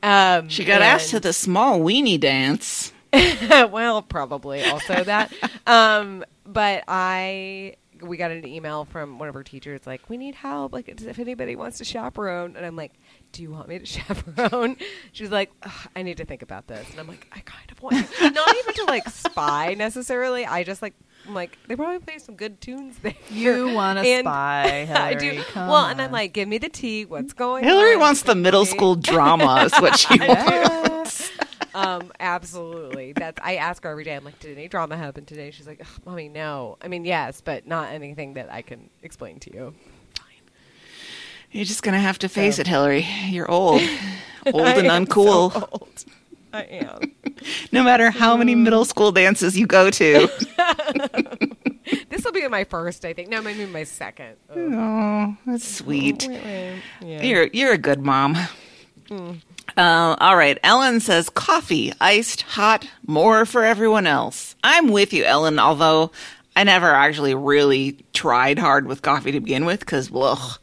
um, 0.02 0.48
She 0.48 0.64
got 0.64 0.82
asked 0.82 1.10
to 1.10 1.20
the 1.20 1.32
small 1.32 1.80
weenie 1.80 2.20
dance. 2.20 2.92
well, 3.12 4.02
probably 4.02 4.64
also 4.64 5.02
that. 5.04 5.32
um, 5.66 6.24
but 6.46 6.84
I 6.88 7.74
we 8.02 8.16
got 8.16 8.30
an 8.30 8.46
email 8.46 8.84
from 8.84 9.18
one 9.18 9.28
of 9.28 9.34
her 9.34 9.42
teachers 9.42 9.80
like, 9.86 10.08
"We 10.08 10.16
need 10.16 10.34
help. 10.34 10.72
Like, 10.72 10.88
if 10.88 11.18
anybody 11.18 11.56
wants 11.56 11.78
to 11.78 11.84
chaperone," 11.84 12.56
and 12.56 12.64
I'm 12.66 12.76
like, 12.76 12.92
"Do 13.32 13.42
you 13.42 13.50
want 13.50 13.68
me 13.68 13.78
to 13.78 13.86
chaperone?" 13.96 14.76
She's 15.12 15.30
like, 15.30 15.50
"I 15.96 16.02
need 16.02 16.16
to 16.18 16.24
think 16.24 16.42
about 16.42 16.66
this," 16.66 16.88
and 16.90 17.00
I'm 17.00 17.06
like, 17.08 17.26
"I 17.32 17.40
kind 17.40 17.70
of 17.70 17.80
want 17.82 17.96
to. 17.96 18.30
not 18.30 18.56
even 18.56 18.74
to 18.74 18.84
like 18.84 19.08
spy 19.08 19.74
necessarily. 19.74 20.46
I 20.46 20.64
just 20.64 20.82
like." 20.82 20.94
I'm 21.24 21.34
like 21.34 21.56
they 21.68 21.76
probably 21.76 22.00
play 22.00 22.18
some 22.18 22.34
good 22.34 22.60
tunes 22.60 22.98
there. 22.98 23.14
You 23.30 23.72
wanna 23.72 24.00
And- 24.04 24.24
spy, 24.24 24.88
I 24.92 25.14
do. 25.14 25.26
Hillary, 25.26 25.44
come 25.52 25.68
well, 25.68 25.84
and 25.86 26.02
I'm 26.02 26.10
like, 26.10 26.32
give 26.32 26.48
me 26.48 26.58
the 26.58 26.68
tea. 26.68 27.04
What's 27.04 27.32
going 27.32 27.62
on? 27.62 27.70
Hillary 27.70 27.94
on? 27.94 28.00
wants 28.00 28.22
the 28.22 28.34
middle 28.34 28.64
school 28.66 28.96
drama, 28.96 29.62
is 29.66 29.72
what 29.80 29.96
she 30.00 30.18
wants. 30.18 31.30
Um, 31.74 32.12
absolutely. 32.20 33.12
That's 33.12 33.40
I 33.42 33.56
ask 33.56 33.82
her 33.84 33.90
every 33.90 34.04
day. 34.04 34.14
I'm 34.14 34.24
like, 34.24 34.38
did 34.40 34.56
any 34.58 34.68
drama 34.68 34.96
happen 34.96 35.24
today? 35.24 35.50
She's 35.50 35.66
like, 35.66 35.80
Ugh, 35.80 36.00
mommy, 36.04 36.28
no. 36.28 36.76
I 36.82 36.88
mean, 36.88 37.04
yes, 37.04 37.40
but 37.40 37.66
not 37.66 37.90
anything 37.92 38.34
that 38.34 38.52
I 38.52 38.62
can 38.62 38.90
explain 39.02 39.38
to 39.40 39.54
you. 39.54 39.74
You're 41.50 41.64
just 41.66 41.82
gonna 41.82 42.00
have 42.00 42.18
to 42.20 42.28
face 42.28 42.56
So- 42.56 42.60
it, 42.62 42.66
Hillary. 42.66 43.06
You're 43.28 43.50
old, 43.50 43.82
old 44.52 44.62
I 44.62 44.74
and 44.76 44.86
am 44.86 45.06
uncool. 45.06 45.52
so 45.52 45.68
old. 45.72 46.04
I 46.52 46.62
am. 46.62 47.00
No 47.72 47.82
matter 47.82 48.10
how 48.10 48.36
many 48.36 48.54
middle 48.54 48.84
school 48.84 49.10
dances 49.10 49.58
you 49.58 49.66
go 49.66 49.90
to. 49.90 50.28
this 52.08 52.24
will 52.24 52.30
be 52.30 52.46
my 52.46 52.62
first, 52.62 53.04
I 53.04 53.14
think. 53.14 53.28
No, 53.30 53.42
maybe 53.42 53.66
my 53.66 53.82
second. 53.82 54.36
Ugh. 54.50 54.56
oh, 54.58 55.36
that's 55.46 55.66
sweet. 55.66 56.28
Yeah. 56.28 56.76
You're 57.00 57.48
you're 57.52 57.72
a 57.72 57.78
good 57.78 58.00
mom. 58.00 58.36
Uh, 59.76 60.16
all 60.20 60.36
right. 60.36 60.58
Ellen 60.62 61.00
says 61.00 61.30
coffee, 61.30 61.92
iced, 62.00 62.42
hot, 62.42 62.88
more 63.06 63.46
for 63.46 63.64
everyone 63.64 64.06
else. 64.06 64.54
I'm 64.62 64.88
with 64.90 65.12
you, 65.12 65.24
Ellen. 65.24 65.58
Although 65.58 66.10
I 66.54 66.64
never 66.64 66.92
actually 66.92 67.34
really 67.34 67.96
tried 68.12 68.58
hard 68.58 68.86
with 68.86 69.02
coffee 69.02 69.32
to 69.32 69.40
begin 69.40 69.64
with, 69.64 69.80
because 69.80 70.10
ugh. 70.14 70.58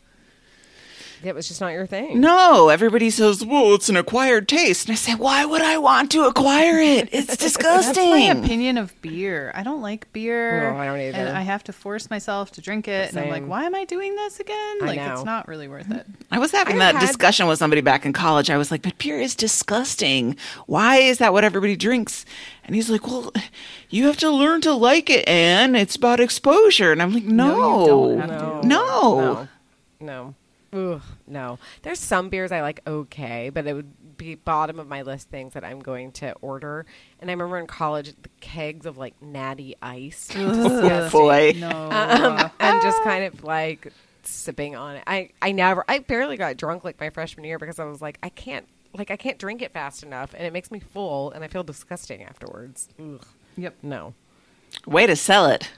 It 1.23 1.35
was 1.35 1.47
just 1.47 1.59
not 1.59 1.73
your 1.73 1.85
thing. 1.85 2.21
No, 2.21 2.69
everybody 2.69 3.09
says, 3.09 3.43
"Well, 3.45 3.73
it's 3.73 3.89
an 3.89 3.97
acquired 3.97 4.47
taste," 4.47 4.87
and 4.87 4.93
I 4.93 4.95
say, 4.95 5.15
"Why 5.15 5.43
would 5.45 5.61
I 5.61 5.77
want 5.77 6.11
to 6.11 6.23
acquire 6.25 6.79
it? 6.79 7.09
It's 7.11 7.27
That's 7.27 7.41
disgusting." 7.43 8.09
my 8.09 8.19
opinion 8.43 8.77
of 8.77 8.99
beer. 9.01 9.51
I 9.53 9.63
don't 9.63 9.81
like 9.81 10.11
beer. 10.13 10.71
No, 10.71 10.77
I 10.79 10.85
don't 10.85 10.99
either. 10.99 11.17
And 11.17 11.37
I 11.37 11.41
have 11.41 11.63
to 11.65 11.73
force 11.73 12.09
myself 12.09 12.51
to 12.53 12.61
drink 12.61 12.87
it. 12.87 13.09
And 13.09 13.19
I'm 13.19 13.29
like, 13.29 13.45
why 13.45 13.65
am 13.65 13.75
I 13.75 13.83
doing 13.85 14.15
this 14.15 14.39
again? 14.39 14.77
I 14.81 14.85
Like, 14.85 14.97
know. 14.97 15.13
it's 15.13 15.25
not 15.25 15.47
really 15.47 15.67
worth 15.67 15.91
it. 15.91 16.05
I 16.31 16.39
was 16.39 16.51
having 16.51 16.75
I 16.75 16.79
that 16.79 16.95
had- 16.95 17.05
discussion 17.07 17.47
with 17.47 17.59
somebody 17.59 17.81
back 17.81 18.05
in 18.05 18.13
college. 18.13 18.49
I 18.49 18.57
was 18.57 18.71
like, 18.71 18.81
but 18.81 18.97
beer 18.97 19.19
is 19.19 19.35
disgusting. 19.35 20.37
Why 20.67 20.97
is 20.97 21.17
that 21.17 21.33
what 21.33 21.43
everybody 21.43 21.75
drinks? 21.75 22.25
And 22.63 22.75
he's 22.75 22.89
like, 22.89 23.05
well, 23.07 23.33
you 23.89 24.05
have 24.05 24.17
to 24.17 24.29
learn 24.29 24.61
to 24.61 24.73
like 24.73 25.09
it, 25.09 25.27
Anne. 25.27 25.75
It's 25.75 25.95
about 25.95 26.19
exposure. 26.19 26.91
And 26.91 27.01
I'm 27.01 27.13
like, 27.13 27.23
no. 27.25 27.47
No, 27.57 27.81
you 27.81 27.87
don't 28.17 28.19
have 28.29 28.29
No. 28.29 28.61
No. 28.61 29.19
No. 29.19 29.47
No. 29.99 30.35
Ugh, 30.71 31.01
no. 31.25 31.57
There's 31.81 31.99
some 31.99 32.29
beers 32.29 32.51
I 32.51 32.61
like 32.61 32.81
okay, 32.85 33.49
but 33.49 33.65
it 33.65 33.73
would 33.73 34.17
be 34.17 34.35
bottom 34.35 34.79
of 34.79 34.87
my 34.87 35.01
list 35.01 35.29
things 35.29 35.53
that 35.53 35.63
I'm 35.63 35.79
going 35.79 36.11
to 36.13 36.33
order. 36.41 36.85
And 37.19 37.29
I 37.29 37.33
remember 37.33 37.57
in 37.57 37.67
college 37.67 38.13
the 38.21 38.29
kegs 38.39 38.85
of 38.85 38.97
like 38.97 39.19
natty 39.21 39.75
ice. 39.81 40.29
Oh, 40.35 41.09
boy. 41.09 41.53
No. 41.59 41.69
um, 41.69 42.51
and 42.59 42.81
just 42.81 43.01
kind 43.03 43.25
of 43.25 43.43
like 43.43 43.91
sipping 44.23 44.75
on 44.75 44.97
it. 44.97 45.03
I, 45.07 45.31
I 45.41 45.51
never, 45.51 45.83
I 45.87 45.99
barely 45.99 46.37
got 46.37 46.57
drunk 46.57 46.83
like 46.83 46.99
my 46.99 47.09
freshman 47.09 47.45
year 47.45 47.57
because 47.57 47.79
I 47.79 47.85
was 47.85 48.01
like, 48.01 48.19
I 48.21 48.29
can't, 48.29 48.67
like, 48.93 49.09
I 49.11 49.17
can't 49.17 49.37
drink 49.37 49.61
it 49.61 49.71
fast 49.73 50.03
enough, 50.03 50.33
and 50.33 50.45
it 50.45 50.53
makes 50.53 50.71
me 50.71 50.79
full, 50.79 51.31
and 51.31 51.43
I 51.43 51.47
feel 51.47 51.63
disgusting 51.63 52.23
afterwards. 52.23 52.89
Ugh, 52.99 53.25
yep. 53.57 53.75
no. 53.81 54.13
Way 54.85 55.07
to 55.07 55.15
sell 55.15 55.47
it. 55.47 55.69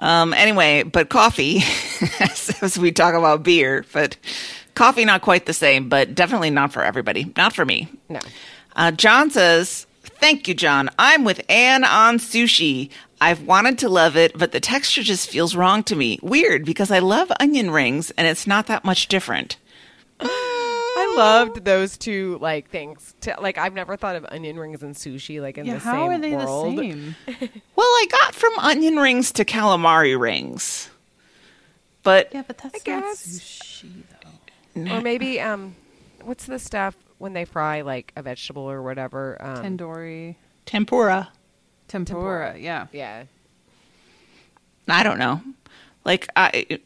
Um, 0.00 0.32
anyway, 0.34 0.82
but 0.82 1.08
coffee, 1.08 1.58
as 2.62 2.78
we 2.78 2.92
talk 2.92 3.14
about 3.14 3.42
beer, 3.42 3.84
but 3.92 4.16
coffee 4.74 5.04
not 5.04 5.22
quite 5.22 5.46
the 5.46 5.52
same, 5.52 5.88
but 5.88 6.14
definitely 6.14 6.50
not 6.50 6.72
for 6.72 6.82
everybody. 6.82 7.32
Not 7.36 7.54
for 7.54 7.64
me. 7.64 7.88
No. 8.08 8.20
Uh, 8.76 8.90
John 8.90 9.30
says, 9.30 9.86
Thank 10.02 10.48
you, 10.48 10.54
John. 10.54 10.90
I'm 10.98 11.24
with 11.24 11.44
Anne 11.48 11.84
on 11.84 12.18
sushi. 12.18 12.90
I've 13.20 13.42
wanted 13.42 13.78
to 13.78 13.88
love 13.88 14.16
it, 14.16 14.36
but 14.38 14.52
the 14.52 14.60
texture 14.60 15.02
just 15.02 15.30
feels 15.30 15.56
wrong 15.56 15.82
to 15.84 15.96
me. 15.96 16.18
Weird, 16.22 16.64
because 16.64 16.90
I 16.90 16.98
love 16.98 17.32
onion 17.40 17.70
rings 17.70 18.10
and 18.12 18.26
it's 18.26 18.46
not 18.46 18.66
that 18.66 18.84
much 18.84 19.08
different. 19.08 19.56
I 20.96 21.14
loved 21.16 21.64
those 21.64 21.96
two 21.98 22.38
like 22.40 22.70
things. 22.70 23.14
To, 23.22 23.36
like 23.40 23.58
I've 23.58 23.74
never 23.74 23.96
thought 23.96 24.16
of 24.16 24.24
onion 24.30 24.58
rings 24.58 24.82
and 24.82 24.94
sushi 24.94 25.40
like 25.40 25.58
in 25.58 25.66
Yeah, 25.66 25.74
the 25.74 25.78
how 25.80 25.92
same 25.92 26.10
are 26.12 26.18
they 26.18 26.34
world. 26.34 26.76
the 26.78 26.80
same? 26.82 27.16
Well, 27.76 27.86
I 27.86 28.06
got 28.10 28.34
from 28.34 28.52
onion 28.58 28.96
rings 28.96 29.32
to 29.32 29.44
calamari 29.44 30.18
rings. 30.18 30.90
But 32.02 32.28
Yeah, 32.32 32.42
but 32.46 32.58
that's 32.58 32.74
I 32.86 32.90
not 32.90 33.02
guess. 33.02 33.26
sushi, 33.26 34.04
though. 34.74 34.94
Or 34.96 35.00
maybe 35.00 35.40
um, 35.40 35.74
what's 36.22 36.46
the 36.46 36.58
stuff 36.58 36.96
when 37.18 37.32
they 37.32 37.44
fry 37.44 37.80
like 37.82 38.12
a 38.16 38.22
vegetable 38.22 38.62
or 38.70 38.82
whatever? 38.82 39.36
Um, 39.40 39.78
Tandoori. 39.78 40.36
tempura. 40.66 41.30
Tempura, 41.88 42.56
yeah. 42.58 42.86
Yeah. 42.92 43.24
I 44.88 45.02
don't 45.02 45.18
know. 45.18 45.40
Like 46.04 46.28
I 46.36 46.78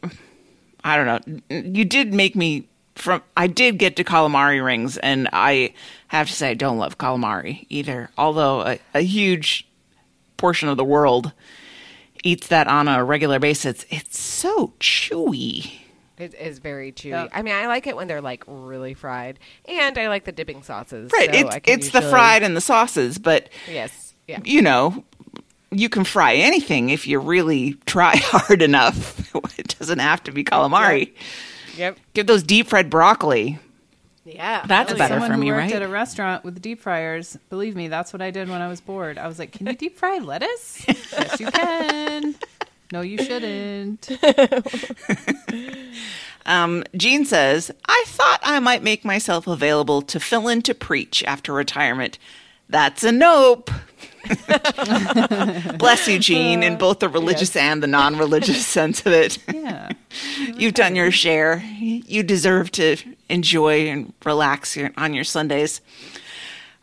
I 0.83 0.95
don't 0.95 1.05
know. 1.27 1.39
You 1.49 1.83
did 1.85 2.13
make 2.13 2.35
me 2.35 2.67
from 2.99 3.21
I 3.35 3.47
did 3.47 3.77
get 3.77 3.95
to 3.97 4.03
calamari 4.03 4.63
rings 4.63 4.97
and 4.97 5.29
I 5.33 5.73
have 6.07 6.27
to 6.27 6.33
say 6.33 6.49
I 6.49 6.53
don't 6.53 6.77
love 6.77 6.97
calamari 6.97 7.65
either. 7.69 8.09
Although 8.17 8.61
a, 8.61 8.79
a 8.93 9.01
huge 9.01 9.67
portion 10.37 10.69
of 10.69 10.77
the 10.77 10.85
world 10.85 11.33
eats 12.23 12.47
that 12.47 12.67
on 12.67 12.87
a 12.87 13.03
regular 13.03 13.39
basis. 13.39 13.85
It's 13.89 14.19
so 14.19 14.73
chewy. 14.79 15.71
It 16.17 16.33
is 16.33 16.59
very 16.59 16.91
chewy. 16.91 17.11
Yep. 17.11 17.29
I 17.33 17.41
mean, 17.41 17.55
I 17.55 17.67
like 17.67 17.87
it 17.87 17.95
when 17.95 18.07
they're 18.07 18.21
like 18.21 18.43
really 18.47 18.93
fried, 18.93 19.39
and 19.65 19.97
I 19.97 20.09
like 20.09 20.25
the 20.25 20.33
dipping 20.33 20.63
sauces. 20.63 21.11
Right. 21.13 21.33
so 21.33 21.39
it's 21.39 21.55
I 21.55 21.59
can 21.59 21.79
it's 21.79 21.91
the 21.91 22.01
fried 22.01 22.43
and 22.43 22.57
the 22.57 22.61
sauces, 22.61 23.17
but 23.17 23.49
Yes. 23.69 24.13
Yeah. 24.27 24.41
you 24.43 24.61
know, 24.61 25.03
you 25.71 25.89
can 25.89 26.03
fry 26.03 26.35
anything 26.35 26.89
if 26.89 27.07
you 27.07 27.19
really 27.19 27.73
try 27.85 28.15
hard 28.21 28.61
enough. 28.61 29.33
it 29.57 29.75
doesn't 29.79 29.99
have 29.99 30.23
to 30.23 30.31
be 30.31 30.43
calamari. 30.43 31.13
Yep. 31.79 31.97
Give 32.13 32.27
those 32.27 32.43
deep 32.43 32.67
fried 32.67 32.89
broccoli. 32.89 33.57
Yeah. 34.25 34.65
That's 34.67 34.89
hell 34.89 34.97
better. 34.97 35.13
Someone 35.15 35.31
for 35.31 35.35
who 35.35 35.41
me, 35.41 35.51
worked 35.51 35.61
right? 35.63 35.73
at 35.73 35.81
a 35.81 35.87
restaurant 35.87 36.43
with 36.43 36.61
deep 36.61 36.81
fryers, 36.81 37.37
believe 37.49 37.75
me, 37.75 37.87
that's 37.87 38.13
what 38.13 38.21
I 38.21 38.31
did 38.31 38.49
when 38.49 38.61
I 38.61 38.67
was 38.67 38.81
bored. 38.81 39.17
I 39.17 39.27
was 39.27 39.39
like, 39.39 39.53
"Can 39.53 39.65
you 39.65 39.73
deep 39.73 39.97
fry 39.97 40.19
lettuce?" 40.19 40.85
yes, 40.87 41.39
you 41.39 41.47
can. 41.47 42.35
No, 42.91 43.01
you 43.01 43.17
shouldn't. 43.17 44.09
Um, 46.45 46.83
Jean 46.97 47.25
says, 47.25 47.71
I 47.85 48.03
thought 48.07 48.39
I 48.41 48.59
might 48.59 48.81
make 48.81 49.05
myself 49.05 49.45
available 49.45 50.01
to 50.03 50.19
fill 50.19 50.47
in 50.47 50.63
to 50.63 50.73
preach 50.73 51.23
after 51.25 51.53
retirement. 51.53 52.17
That's 52.67 53.03
a 53.03 53.11
nope. 53.11 53.69
Bless 55.77 56.07
you, 56.07 56.19
Jean, 56.19 56.63
in 56.63 56.77
both 56.77 56.99
the 56.99 57.09
religious 57.09 57.55
and 57.55 57.81
the 57.81 57.87
non 57.87 58.17
religious 58.17 58.65
sense 58.77 59.05
of 59.05 59.13
it. 59.13 59.37
Yeah. 59.53 59.91
You've 60.55 60.73
done 60.73 60.95
your 60.95 61.11
share. 61.11 61.57
You 61.79 62.23
deserve 62.23 62.71
to 62.73 62.97
enjoy 63.29 63.87
and 63.87 64.13
relax 64.25 64.75
your, 64.75 64.91
on 64.97 65.13
your 65.13 65.23
Sundays. 65.23 65.81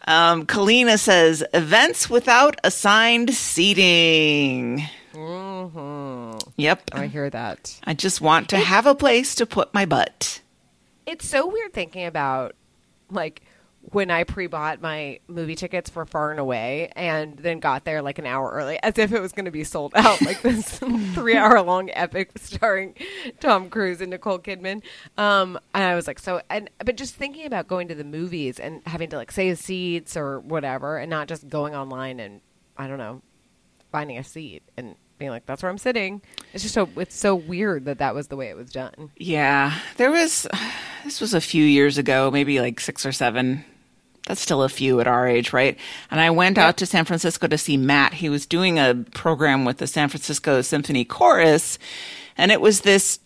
Um, 0.06 0.46
Kalina 0.46 0.98
says, 0.98 1.44
events 1.52 2.08
without 2.08 2.56
assigned 2.62 3.34
seating. 3.34 4.84
Yep. 6.56 6.90
I 6.92 7.06
hear 7.06 7.28
that. 7.30 7.80
I 7.84 7.94
just 7.94 8.20
want 8.20 8.48
to 8.50 8.58
have 8.58 8.86
a 8.86 8.94
place 8.94 9.34
to 9.36 9.46
put 9.46 9.74
my 9.74 9.84
butt. 9.84 10.40
It's 11.06 11.28
so 11.28 11.46
weird 11.46 11.72
thinking 11.72 12.06
about 12.06 12.54
like 13.10 13.42
when 13.92 14.10
I 14.10 14.24
pre-bought 14.24 14.80
my 14.80 15.20
movie 15.28 15.54
tickets 15.54 15.88
for 15.88 16.04
Far 16.04 16.30
and 16.30 16.40
Away 16.40 16.90
and 16.96 17.36
then 17.36 17.60
got 17.60 17.84
there 17.84 18.02
like 18.02 18.18
an 18.18 18.26
hour 18.26 18.50
early 18.50 18.78
as 18.82 18.98
if 18.98 19.12
it 19.12 19.20
was 19.20 19.32
going 19.32 19.44
to 19.44 19.50
be 19.50 19.64
sold 19.64 19.92
out 19.96 20.20
like 20.22 20.42
this 20.42 20.78
3-hour 20.80 21.62
long 21.62 21.90
epic 21.92 22.32
starring 22.36 22.94
Tom 23.40 23.70
Cruise 23.70 24.00
and 24.00 24.10
Nicole 24.10 24.38
Kidman. 24.38 24.82
Um 25.16 25.58
and 25.74 25.84
I 25.84 25.94
was 25.94 26.06
like 26.06 26.18
so 26.18 26.40
and 26.50 26.68
but 26.84 26.96
just 26.96 27.14
thinking 27.14 27.46
about 27.46 27.68
going 27.68 27.88
to 27.88 27.94
the 27.94 28.04
movies 28.04 28.58
and 28.58 28.82
having 28.86 29.08
to 29.10 29.16
like 29.16 29.30
save 29.30 29.58
seats 29.58 30.16
or 30.16 30.40
whatever 30.40 30.98
and 30.98 31.08
not 31.08 31.28
just 31.28 31.48
going 31.48 31.74
online 31.74 32.18
and 32.18 32.40
I 32.76 32.88
don't 32.88 32.98
know 32.98 33.22
finding 33.92 34.18
a 34.18 34.24
seat 34.24 34.62
and 34.76 34.96
being 35.18 35.30
like 35.30 35.46
that's 35.46 35.62
where 35.62 35.70
I'm 35.70 35.78
sitting. 35.78 36.22
It's 36.52 36.62
just 36.62 36.74
so 36.74 36.88
it's 36.96 37.16
so 37.16 37.34
weird 37.34 37.84
that 37.86 37.98
that 37.98 38.14
was 38.14 38.28
the 38.28 38.36
way 38.36 38.48
it 38.48 38.56
was 38.56 38.70
done. 38.70 39.10
Yeah, 39.16 39.78
there 39.96 40.10
was. 40.10 40.46
This 41.04 41.20
was 41.20 41.34
a 41.34 41.40
few 41.40 41.62
years 41.62 41.98
ago, 41.98 42.32
maybe 42.32 42.58
like 42.58 42.80
six 42.80 43.06
or 43.06 43.12
seven. 43.12 43.64
That's 44.26 44.40
still 44.40 44.62
a 44.62 44.68
few 44.68 45.00
at 45.00 45.06
our 45.06 45.26
age, 45.26 45.52
right? 45.52 45.78
And 46.10 46.20
I 46.20 46.30
went 46.30 46.58
out 46.58 46.76
to 46.78 46.86
San 46.86 47.04
Francisco 47.04 47.46
to 47.46 47.56
see 47.56 47.76
Matt. 47.76 48.14
He 48.14 48.28
was 48.28 48.44
doing 48.44 48.78
a 48.78 49.04
program 49.14 49.64
with 49.64 49.78
the 49.78 49.86
San 49.86 50.08
Francisco 50.08 50.60
Symphony 50.62 51.04
Chorus, 51.04 51.78
and 52.36 52.52
it 52.52 52.60
was 52.60 52.80
this 52.80 53.20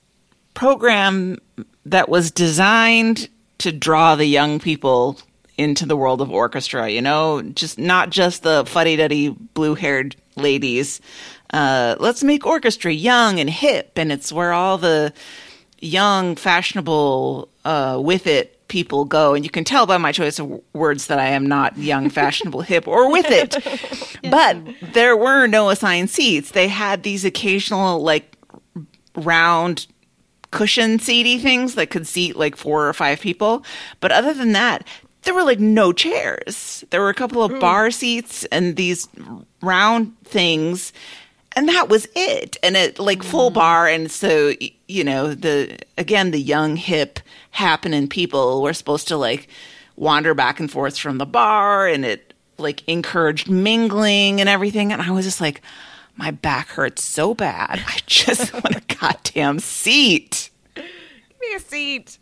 program 0.55 1.39
that 1.87 2.09
was 2.09 2.31
designed 2.31 3.29
to 3.59 3.73
draw 3.73 4.15
the 4.15 4.27
young 4.27 4.61
people 4.61 5.19
into 5.57 5.87
the 5.87 5.97
world 5.97 6.21
of 6.21 6.31
orchestra. 6.31 6.89
You 6.89 7.03
know, 7.03 7.43
just 7.43 7.79
not 7.79 8.11
just 8.11 8.43
the 8.43 8.65
fuddy 8.67 8.97
duddy 8.97 9.31
blue 9.31 9.75
haired 9.75 10.17
ladies. 10.37 11.01
Uh, 11.53 11.97
let's 11.99 12.23
make 12.23 12.47
orchestra 12.47 12.93
young 12.93 13.41
and 13.41 13.49
hip, 13.49 13.93
and 13.97 14.13
it's 14.13 14.33
where 14.33 14.53
all 14.53 14.77
the 14.77 15.15
young, 15.81 16.37
fashionable, 16.37 17.49
uh, 17.65 17.99
with 18.03 18.27
it 18.27 18.60
people 18.71 19.05
go. 19.05 19.35
And 19.35 19.45
you 19.45 19.51
can 19.51 19.65
tell 19.65 19.85
by 19.85 19.99
my 19.99 20.13
choice 20.13 20.39
of 20.39 20.63
words 20.73 21.09
that 21.09 21.19
I 21.19 21.27
am 21.27 21.45
not 21.47 21.77
young, 21.77 22.09
fashionable, 22.21 22.63
hip, 22.63 22.89
or 22.89 23.13
with 23.13 23.27
it. 23.29 24.17
But 24.31 24.59
there 24.93 25.17
were 25.17 25.47
no 25.47 25.71
assigned 25.71 26.11
seats. 26.11 26.51
They 26.51 26.69
had 26.69 27.03
these 27.03 27.25
occasional, 27.25 28.03
like, 28.03 28.37
round 29.17 29.87
cushion 30.51 30.99
seaty 30.99 31.39
things 31.39 31.75
that 31.75 31.91
could 31.91 32.07
seat 32.07 32.37
like 32.37 32.57
four 32.57 32.89
or 32.89 32.93
five 32.93 33.21
people. 33.21 33.65
But 34.01 34.13
other 34.13 34.35
than 34.35 34.53
that, 34.53 34.87
there 35.23 35.35
were 35.35 35.43
like 35.43 35.61
no 35.61 35.93
chairs. 35.93 36.85
There 36.91 37.01
were 37.01 37.09
a 37.09 37.15
couple 37.15 37.43
of 37.43 37.59
bar 37.61 37.91
seats 37.91 38.45
and 38.47 38.77
these 38.77 39.09
round 39.63 40.15
things. 40.25 40.93
And 41.57 41.69
that 41.69 41.89
was 41.89 42.07
it. 42.15 42.57
And 42.63 42.77
it 42.77 42.99
like 42.99 43.23
full 43.23 43.51
mm. 43.51 43.55
bar. 43.55 43.89
And 43.89 44.11
so, 44.11 44.53
you 44.87 45.05
know, 45.05 45.35
the, 45.35 45.79
again, 45.99 46.31
the 46.31 46.41
young, 46.41 46.77
hip, 46.77 47.21
happening 47.51 48.09
people 48.09 48.63
were 48.63 48.73
supposed 48.73 49.09
to 49.09 49.17
like 49.17 49.49
wander 49.97 50.35
back 50.35 50.61
and 50.61 50.71
forth 50.71 50.99
from 50.99 51.19
the 51.19 51.27
bar 51.27 51.87
and 51.87 52.05
it 52.05 52.35
like 52.59 52.87
encouraged 52.89 53.51
mingling 53.51 54.41
and 54.41 54.49
everything. 54.49 54.93
And 54.93 55.03
I 55.03 55.11
was 55.11 55.25
just 55.25 55.41
like, 55.41 55.63
my 56.17 56.31
back 56.31 56.69
hurts 56.69 57.03
so 57.03 57.35
bad. 57.35 57.83
I 57.87 57.99
just 58.07 58.53
want 58.55 58.77
a 58.77 58.83
goddamn 58.95 59.59
seat. 59.59 60.51
Give 60.75 60.85
me 61.41 61.55
a 61.55 61.61
seat. 61.61 62.19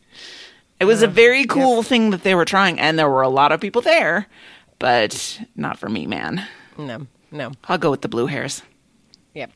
It 0.80 0.84
was 0.84 1.02
a 1.02 1.08
very 1.08 1.44
cool 1.44 1.82
thing 1.82 2.10
that 2.10 2.22
they 2.22 2.36
were 2.36 2.44
trying, 2.44 2.78
and 2.78 2.96
there 2.96 3.08
were 3.08 3.22
a 3.22 3.28
lot 3.28 3.50
of 3.50 3.60
people 3.60 3.82
there, 3.82 4.28
but 4.78 5.40
not 5.56 5.76
for 5.76 5.88
me, 5.88 6.06
man. 6.06 6.46
No, 6.76 7.08
no. 7.32 7.50
I'll 7.64 7.78
go 7.78 7.90
with 7.90 8.02
the 8.02 8.08
blue 8.08 8.26
hairs. 8.26 8.62
Yep. 9.34 9.50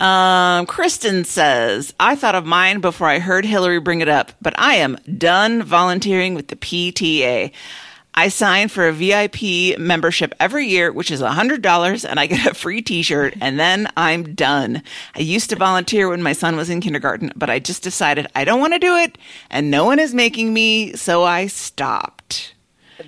Um, 0.00 0.66
Kristen 0.66 1.24
says, 1.24 1.94
I 2.00 2.16
thought 2.16 2.34
of 2.34 2.44
mine 2.44 2.80
before 2.80 3.08
I 3.08 3.18
heard 3.20 3.44
Hillary 3.44 3.80
bring 3.80 4.00
it 4.00 4.08
up, 4.08 4.32
but 4.42 4.58
I 4.58 4.74
am 4.74 4.98
done 5.18 5.62
volunteering 5.62 6.34
with 6.34 6.48
the 6.48 6.56
PTA. 6.56 7.52
I 8.16 8.28
sign 8.28 8.68
for 8.68 8.86
a 8.86 8.92
VIP 8.92 9.78
membership 9.78 10.34
every 10.38 10.68
year, 10.68 10.92
which 10.92 11.10
is 11.10 11.20
$100, 11.20 12.08
and 12.08 12.20
I 12.20 12.26
get 12.26 12.46
a 12.46 12.54
free 12.54 12.80
t 12.80 13.02
shirt, 13.02 13.34
and 13.40 13.58
then 13.58 13.88
I'm 13.96 14.34
done. 14.34 14.82
I 15.16 15.20
used 15.20 15.50
to 15.50 15.56
volunteer 15.56 16.08
when 16.08 16.22
my 16.22 16.32
son 16.32 16.56
was 16.56 16.70
in 16.70 16.80
kindergarten, 16.80 17.32
but 17.34 17.50
I 17.50 17.58
just 17.58 17.82
decided 17.82 18.28
I 18.34 18.44
don't 18.44 18.60
want 18.60 18.72
to 18.72 18.78
do 18.78 18.96
it, 18.96 19.18
and 19.50 19.70
no 19.70 19.84
one 19.84 19.98
is 19.98 20.14
making 20.14 20.54
me, 20.54 20.94
so 20.94 21.24
I 21.24 21.48
stopped. 21.48 22.54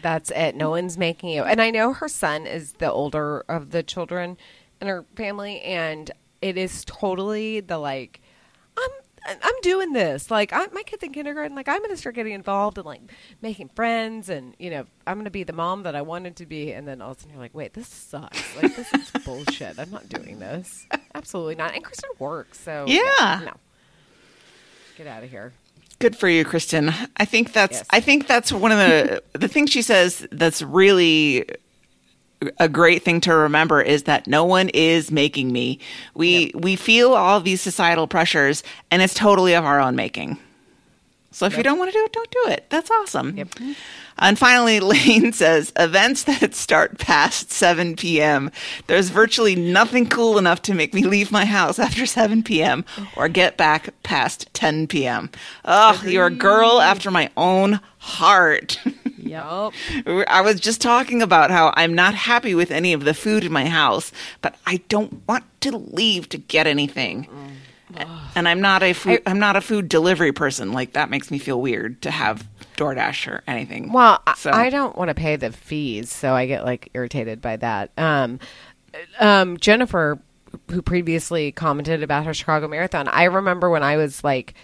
That's 0.02 0.32
it. 0.32 0.56
No 0.56 0.70
one's 0.70 0.98
making 0.98 1.30
you. 1.30 1.44
And 1.44 1.62
I 1.62 1.70
know 1.70 1.92
her 1.92 2.08
son 2.08 2.46
is 2.46 2.72
the 2.72 2.90
older 2.90 3.44
of 3.48 3.70
the 3.70 3.84
children 3.84 4.36
in 4.80 4.88
her 4.88 5.04
family, 5.14 5.60
and 5.62 6.10
it 6.42 6.56
is 6.56 6.84
totally 6.84 7.60
the 7.60 7.78
like, 7.78 8.20
I'm 8.76 8.90
I'm 9.42 9.60
doing 9.62 9.92
this. 9.92 10.30
Like, 10.30 10.52
I, 10.52 10.66
my 10.72 10.84
kid's 10.84 11.02
in 11.02 11.12
kindergarten. 11.12 11.56
Like, 11.56 11.68
I'm 11.68 11.78
going 11.78 11.90
to 11.90 11.96
start 11.96 12.14
getting 12.14 12.32
involved 12.32 12.78
and 12.78 12.86
like 12.86 13.00
making 13.42 13.70
friends, 13.70 14.28
and 14.28 14.54
you 14.58 14.70
know, 14.70 14.86
I'm 15.06 15.14
going 15.16 15.24
to 15.24 15.30
be 15.32 15.42
the 15.42 15.52
mom 15.52 15.82
that 15.82 15.96
I 15.96 16.02
wanted 16.02 16.36
to 16.36 16.46
be. 16.46 16.70
And 16.72 16.86
then 16.86 17.02
all 17.02 17.10
of 17.10 17.16
a 17.16 17.20
sudden, 17.20 17.32
you're 17.34 17.42
like, 17.42 17.54
wait, 17.54 17.74
this 17.74 17.88
sucks. 17.88 18.56
Like, 18.56 18.76
this 18.76 18.92
is 18.94 19.10
bullshit. 19.24 19.80
I'm 19.80 19.90
not 19.90 20.08
doing 20.08 20.38
this. 20.38 20.86
Absolutely 21.14 21.56
not. 21.56 21.74
And 21.74 21.82
Kristen 21.82 22.10
works, 22.20 22.60
so 22.60 22.84
Yeah. 22.86 23.40
no, 23.46 23.52
get 24.96 25.06
out 25.08 25.24
of 25.24 25.30
here. 25.30 25.52
Good 25.98 26.14
for 26.14 26.28
you, 26.28 26.44
Kristen. 26.44 26.92
I 27.16 27.24
think 27.24 27.52
that's 27.52 27.78
Yes. 27.78 27.86
I 27.90 28.00
think 28.00 28.26
that's 28.28 28.52
one 28.52 28.70
of 28.70 28.78
the 28.78 29.22
the 29.32 29.48
things 29.48 29.70
she 29.70 29.82
says 29.82 30.26
that's 30.30 30.60
really 30.62 31.46
a 32.58 32.68
great 32.68 33.02
thing 33.02 33.20
to 33.22 33.34
remember 33.34 33.80
is 33.80 34.04
that 34.04 34.26
no 34.26 34.44
one 34.44 34.68
is 34.70 35.10
making 35.10 35.52
me. 35.52 35.78
We 36.14 36.52
we 36.54 36.76
feel 36.76 37.14
all 37.14 37.40
these 37.40 37.60
societal 37.60 38.06
pressures 38.06 38.62
and 38.90 39.02
it's 39.02 39.14
totally 39.14 39.54
of 39.54 39.64
our 39.64 39.80
own 39.80 39.96
making. 39.96 40.38
So 41.36 41.44
if 41.44 41.56
you 41.56 41.62
don't 41.62 41.78
want 41.78 41.92
to 41.92 41.98
do 41.98 42.02
it, 42.02 42.12
don't 42.14 42.30
do 42.30 42.44
it. 42.48 42.64
That's 42.70 42.90
awesome. 42.90 43.36
Yep. 43.36 43.48
And 44.18 44.38
finally, 44.38 44.80
Lane 44.80 45.34
says 45.34 45.70
events 45.76 46.22
that 46.24 46.54
start 46.54 46.98
past 46.98 47.50
7 47.50 47.94
p.m. 47.96 48.50
There's 48.86 49.10
virtually 49.10 49.54
nothing 49.54 50.08
cool 50.08 50.38
enough 50.38 50.62
to 50.62 50.74
make 50.74 50.94
me 50.94 51.04
leave 51.04 51.30
my 51.30 51.44
house 51.44 51.78
after 51.78 52.06
7 52.06 52.42
p.m. 52.42 52.86
or 53.16 53.28
get 53.28 53.58
back 53.58 53.90
past 54.02 54.48
10 54.54 54.86
p.m. 54.86 55.30
Ugh, 55.66 56.06
you're 56.06 56.26
a 56.26 56.30
girl 56.30 56.80
after 56.80 57.10
my 57.10 57.28
own 57.36 57.80
heart. 57.98 58.78
Yep. 59.28 60.26
I 60.28 60.40
was 60.40 60.60
just 60.60 60.80
talking 60.80 61.22
about 61.22 61.50
how 61.50 61.72
I'm 61.76 61.94
not 61.94 62.14
happy 62.14 62.54
with 62.54 62.70
any 62.70 62.92
of 62.92 63.04
the 63.04 63.14
food 63.14 63.44
in 63.44 63.52
my 63.52 63.66
house, 63.66 64.12
but 64.40 64.56
I 64.66 64.78
don't 64.88 65.26
want 65.28 65.44
to 65.62 65.76
leave 65.76 66.28
to 66.30 66.38
get 66.38 66.66
anything. 66.66 67.28
And 68.34 68.48
I'm 68.48 68.60
not 68.60 68.82
a 68.82 68.92
food, 68.92 69.22
I, 69.26 69.30
am 69.30 69.38
not 69.38 69.56
a 69.56 69.60
food 69.60 69.88
delivery 69.88 70.32
person. 70.32 70.72
Like 70.72 70.92
that 70.94 71.08
makes 71.10 71.30
me 71.30 71.38
feel 71.38 71.60
weird 71.60 72.02
to 72.02 72.10
have 72.10 72.46
DoorDash 72.76 73.26
or 73.28 73.42
anything. 73.46 73.92
Well, 73.92 74.20
I- 74.26 74.34
So- 74.34 74.50
I 74.50 74.70
don't 74.70 74.96
want 74.96 75.08
to 75.08 75.14
pay 75.14 75.36
the 75.36 75.52
fees, 75.52 76.12
so 76.12 76.34
I 76.34 76.46
get 76.46 76.64
like 76.64 76.90
irritated 76.94 77.40
by 77.40 77.56
that. 77.56 77.90
Um, 77.96 78.38
um, 79.20 79.56
Jennifer, 79.58 80.18
who 80.70 80.82
previously 80.82 81.52
commented 81.52 82.02
about 82.02 82.26
her 82.26 82.34
Chicago 82.34 82.66
Marathon, 82.68 83.08
I 83.08 83.24
remember 83.24 83.70
when 83.70 83.82
I 83.82 83.96
was 83.96 84.22
like, 84.24 84.54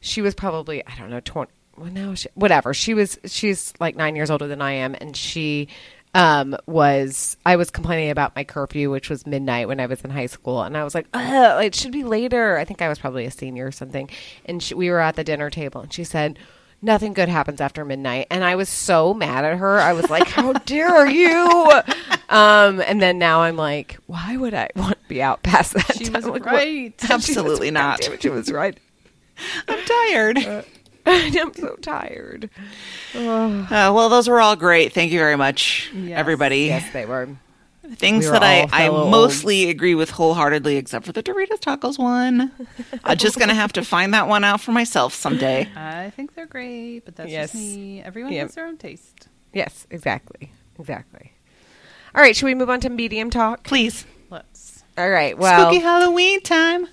she 0.00 0.20
was 0.20 0.34
probably 0.34 0.84
I 0.86 0.94
don't 0.98 1.08
know 1.10 1.20
twenty. 1.20 1.52
Well, 1.76 1.90
no, 1.90 2.14
she, 2.14 2.28
whatever. 2.34 2.74
She 2.74 2.94
was 2.94 3.18
she's 3.24 3.72
like 3.80 3.96
nine 3.96 4.14
years 4.16 4.30
older 4.30 4.46
than 4.46 4.60
I 4.62 4.72
am, 4.72 4.94
and 5.00 5.16
she 5.16 5.68
um 6.14 6.54
was 6.66 7.36
I 7.46 7.56
was 7.56 7.70
complaining 7.70 8.10
about 8.10 8.36
my 8.36 8.44
curfew, 8.44 8.90
which 8.90 9.08
was 9.08 9.26
midnight 9.26 9.68
when 9.68 9.80
I 9.80 9.86
was 9.86 10.02
in 10.02 10.10
high 10.10 10.26
school, 10.26 10.62
and 10.62 10.76
I 10.76 10.84
was 10.84 10.94
like, 10.94 11.06
it 11.14 11.74
should 11.74 11.92
be 11.92 12.04
later. 12.04 12.58
I 12.58 12.64
think 12.64 12.82
I 12.82 12.88
was 12.88 12.98
probably 12.98 13.24
a 13.24 13.30
senior 13.30 13.66
or 13.66 13.72
something, 13.72 14.10
and 14.44 14.62
she, 14.62 14.74
we 14.74 14.90
were 14.90 15.00
at 15.00 15.16
the 15.16 15.24
dinner 15.24 15.48
table, 15.50 15.80
and 15.80 15.92
she 15.92 16.04
said 16.04 16.38
nothing 16.84 17.12
good 17.12 17.28
happens 17.28 17.60
after 17.60 17.84
midnight 17.84 18.26
and 18.28 18.42
i 18.42 18.56
was 18.56 18.68
so 18.68 19.14
mad 19.14 19.44
at 19.44 19.56
her 19.56 19.78
i 19.78 19.92
was 19.92 20.10
like 20.10 20.26
how 20.26 20.52
dare 20.66 21.06
you 21.06 21.70
um 22.28 22.80
and 22.80 23.00
then 23.00 23.18
now 23.20 23.40
i'm 23.42 23.54
like 23.54 23.96
why 24.08 24.36
would 24.36 24.52
i 24.52 24.68
want 24.74 25.00
to 25.00 25.08
be 25.08 25.22
out 25.22 25.40
past 25.44 25.74
that 25.74 25.94
She 25.96 26.06
time? 26.06 26.14
was 26.14 26.24
Like, 26.26 26.44
what- 26.44 26.52
right. 26.54 26.92
She 27.00 27.06
was- 27.06 27.10
Absolutely 27.12 27.70
not. 27.70 28.00
damn 28.00 28.14
it, 28.14 28.22
she 28.22 28.30
was 28.30 28.50
right 28.50 28.76
I'm 29.68 29.78
tired. 29.84 30.64
i'm 31.06 31.54
so 31.54 31.76
tired 31.76 32.48
Uh, 33.14 33.92
well, 33.94 34.08
those 34.08 34.26
were 34.28 34.40
all 34.40 34.56
great. 34.56 34.92
Thank 34.94 35.12
you 35.12 35.18
very 35.18 35.36
much, 35.36 35.90
Yes. 35.94 36.18
everybody. 36.18 36.60
yes 36.60 36.90
they 36.92 37.04
were 37.04 37.28
Things 37.96 38.24
We 38.24 38.30
were 38.30 38.38
that 38.38 38.42
I, 38.42 38.62
I 38.84 38.86
fellow 38.86 39.10
mostly 39.10 39.68
agree 39.68 39.94
with 39.94 40.08
wholeheartedly, 40.10 40.76
except 40.76 41.04
for 41.04 41.12
the 41.12 41.22
Doritos 41.22 41.58
tacos 41.60 41.98
one. 41.98 42.50
I'm 43.04 43.18
just 43.18 43.36
going 43.36 43.50
to 43.50 43.54
have 43.54 43.72
to 43.74 43.84
find 43.84 44.14
that 44.14 44.28
one 44.28 44.44
out 44.44 44.60
for 44.62 44.72
myself 44.72 45.12
someday. 45.12 45.68
I 45.76 46.08
think 46.10 46.34
they're 46.34 46.46
great, 46.46 47.00
but 47.04 47.16
that's 47.16 47.30
Yes. 47.30 47.52
just 47.52 47.60
me. 47.62 48.00
Everyone 48.00 48.32
Yep. 48.32 48.46
has 48.46 48.54
their 48.54 48.66
own 48.66 48.78
taste. 48.78 49.28
yes 49.52 49.86
exactly 49.90 50.52
exactly 50.78 51.32
all 52.14 52.22
right 52.22 52.34
should 52.34 52.46
we 52.46 52.54
move 52.54 52.70
on 52.70 52.80
to 52.80 52.88
medium 52.88 53.28
talk 53.28 53.62
Please. 53.64 54.06
Let's. 54.30 54.82
all 54.96 55.10
right 55.10 55.36
well 55.36 55.66
Spooky 55.68 55.80
Halloween 55.82 56.40
time. 56.40 56.86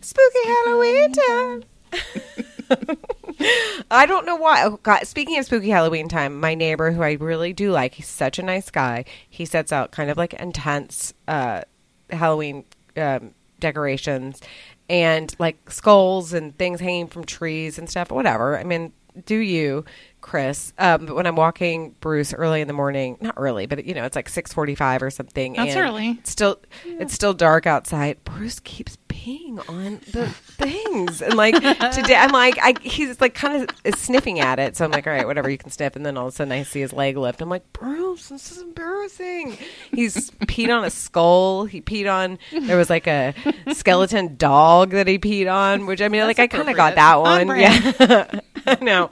Spooky 0.00 0.44
Halloween 0.46 1.12
time. 1.12 1.64
I 3.90 4.06
don't 4.06 4.26
know 4.26 4.36
why. 4.36 4.64
Oh, 4.64 4.78
God. 4.82 5.06
Speaking 5.06 5.38
of 5.38 5.44
spooky 5.44 5.70
Halloween 5.70 6.08
time, 6.08 6.40
my 6.40 6.54
neighbor, 6.54 6.90
who 6.92 7.02
I 7.02 7.12
really 7.12 7.52
do 7.52 7.70
like, 7.70 7.94
he's 7.94 8.08
such 8.08 8.38
a 8.38 8.42
nice 8.42 8.70
guy. 8.70 9.04
He 9.28 9.44
sets 9.44 9.72
out 9.72 9.92
kind 9.92 10.10
of 10.10 10.16
like 10.16 10.34
intense 10.34 11.14
uh, 11.28 11.62
Halloween 12.10 12.64
um, 12.96 13.32
decorations 13.60 14.40
and 14.88 15.34
like 15.38 15.70
skulls 15.70 16.32
and 16.32 16.56
things 16.56 16.80
hanging 16.80 17.08
from 17.08 17.24
trees 17.24 17.78
and 17.78 17.88
stuff. 17.88 18.10
Whatever. 18.10 18.58
I 18.58 18.64
mean, 18.64 18.92
do 19.24 19.36
you, 19.36 19.84
Chris? 20.26 20.72
Um, 20.76 21.06
but 21.06 21.14
when 21.14 21.24
I'm 21.24 21.36
walking 21.36 21.94
Bruce 22.00 22.34
early 22.34 22.60
in 22.60 22.66
the 22.66 22.74
morning, 22.74 23.16
not 23.20 23.34
early, 23.36 23.66
but 23.66 23.84
you 23.84 23.94
know, 23.94 24.04
it's 24.04 24.16
like 24.16 24.28
six 24.28 24.52
forty-five 24.52 25.00
or 25.00 25.10
something. 25.10 25.52
That's 25.52 25.76
and 25.76 25.80
early. 25.86 26.10
It's 26.18 26.32
still, 26.32 26.60
it's 26.84 27.14
still 27.14 27.32
dark 27.32 27.64
outside. 27.64 28.22
Bruce 28.24 28.58
keeps 28.58 28.98
peeing 29.08 29.66
on 29.68 30.00
the 30.10 30.26
things, 30.28 31.22
and 31.22 31.34
like 31.34 31.54
today, 31.54 32.16
I'm 32.16 32.32
like, 32.32 32.58
I, 32.60 32.74
he's 32.82 33.20
like 33.20 33.34
kind 33.34 33.62
of 33.62 33.76
is 33.84 34.00
sniffing 34.00 34.40
at 34.40 34.58
it. 34.58 34.76
So 34.76 34.84
I'm 34.84 34.90
like, 34.90 35.06
all 35.06 35.12
right, 35.12 35.26
whatever, 35.26 35.48
you 35.48 35.58
can 35.58 35.70
sniff. 35.70 35.94
And 35.94 36.04
then 36.04 36.16
all 36.16 36.26
of 36.26 36.32
a 36.32 36.36
sudden, 36.36 36.50
I 36.52 36.64
see 36.64 36.80
his 36.80 36.92
leg 36.92 37.16
lift. 37.16 37.40
I'm 37.40 37.48
like, 37.48 37.72
Bruce, 37.72 38.28
this 38.28 38.50
is 38.50 38.60
embarrassing. 38.62 39.56
He's 39.92 40.32
peed 40.32 40.76
on 40.76 40.84
a 40.84 40.90
skull. 40.90 41.66
He 41.66 41.80
peed 41.80 42.12
on. 42.12 42.38
There 42.66 42.76
was 42.76 42.90
like 42.90 43.06
a 43.06 43.32
skeleton 43.72 44.34
dog 44.36 44.90
that 44.90 45.06
he 45.06 45.20
peed 45.20 45.52
on, 45.52 45.86
which 45.86 46.02
I 46.02 46.08
mean, 46.08 46.22
like 46.22 46.40
I 46.40 46.48
kind 46.48 46.68
of 46.68 46.74
got 46.74 46.96
that 46.96 47.20
one. 47.20 47.46
brand. 47.46 47.94
Yeah, 48.00 48.40
I 48.66 48.82
know. 48.84 49.10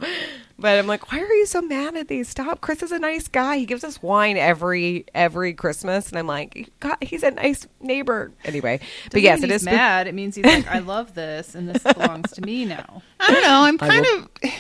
But 0.57 0.79
I'm 0.79 0.87
like, 0.87 1.11
why 1.11 1.19
are 1.21 1.33
you 1.33 1.47
so 1.47 1.61
mad 1.61 1.97
at 1.97 2.07
these? 2.09 2.29
Stop. 2.29 2.61
Chris 2.61 2.83
is 2.83 2.93
a 2.93 2.99
nice 2.99 3.27
guy. 3.27 3.57
He 3.59 3.67
gives 3.67 3.83
us 3.83 4.01
wine 4.03 4.37
every 4.37 5.05
every 5.15 5.53
Christmas, 5.53 6.09
and 6.11 6.19
I'm 6.19 6.29
like, 6.29 6.71
God, 6.81 6.97
he's 7.01 7.23
a 7.25 7.33
nice 7.33 7.67
neighbor. 7.81 8.31
Anyway, 8.45 8.79
but 9.05 9.13
Doesn't 9.15 9.23
yes, 9.25 9.41
mean 9.41 9.51
it 9.51 9.53
he's 9.55 9.61
is. 9.63 9.67
mad. 9.67 10.07
It 10.07 10.15
means 10.15 10.37
he's 10.37 10.45
like, 10.45 10.67
I 10.69 10.79
love 10.79 11.15
this, 11.15 11.55
and 11.57 11.69
this 11.69 11.83
belongs 11.83 12.31
to 12.33 12.43
me 12.43 12.65
now. 12.67 13.03
I 13.21 13.33
don't 13.33 13.43
know. 13.43 13.63
I'm 13.65 13.79
kind 13.91 14.07
will- 14.09 14.19
of. 14.45 14.53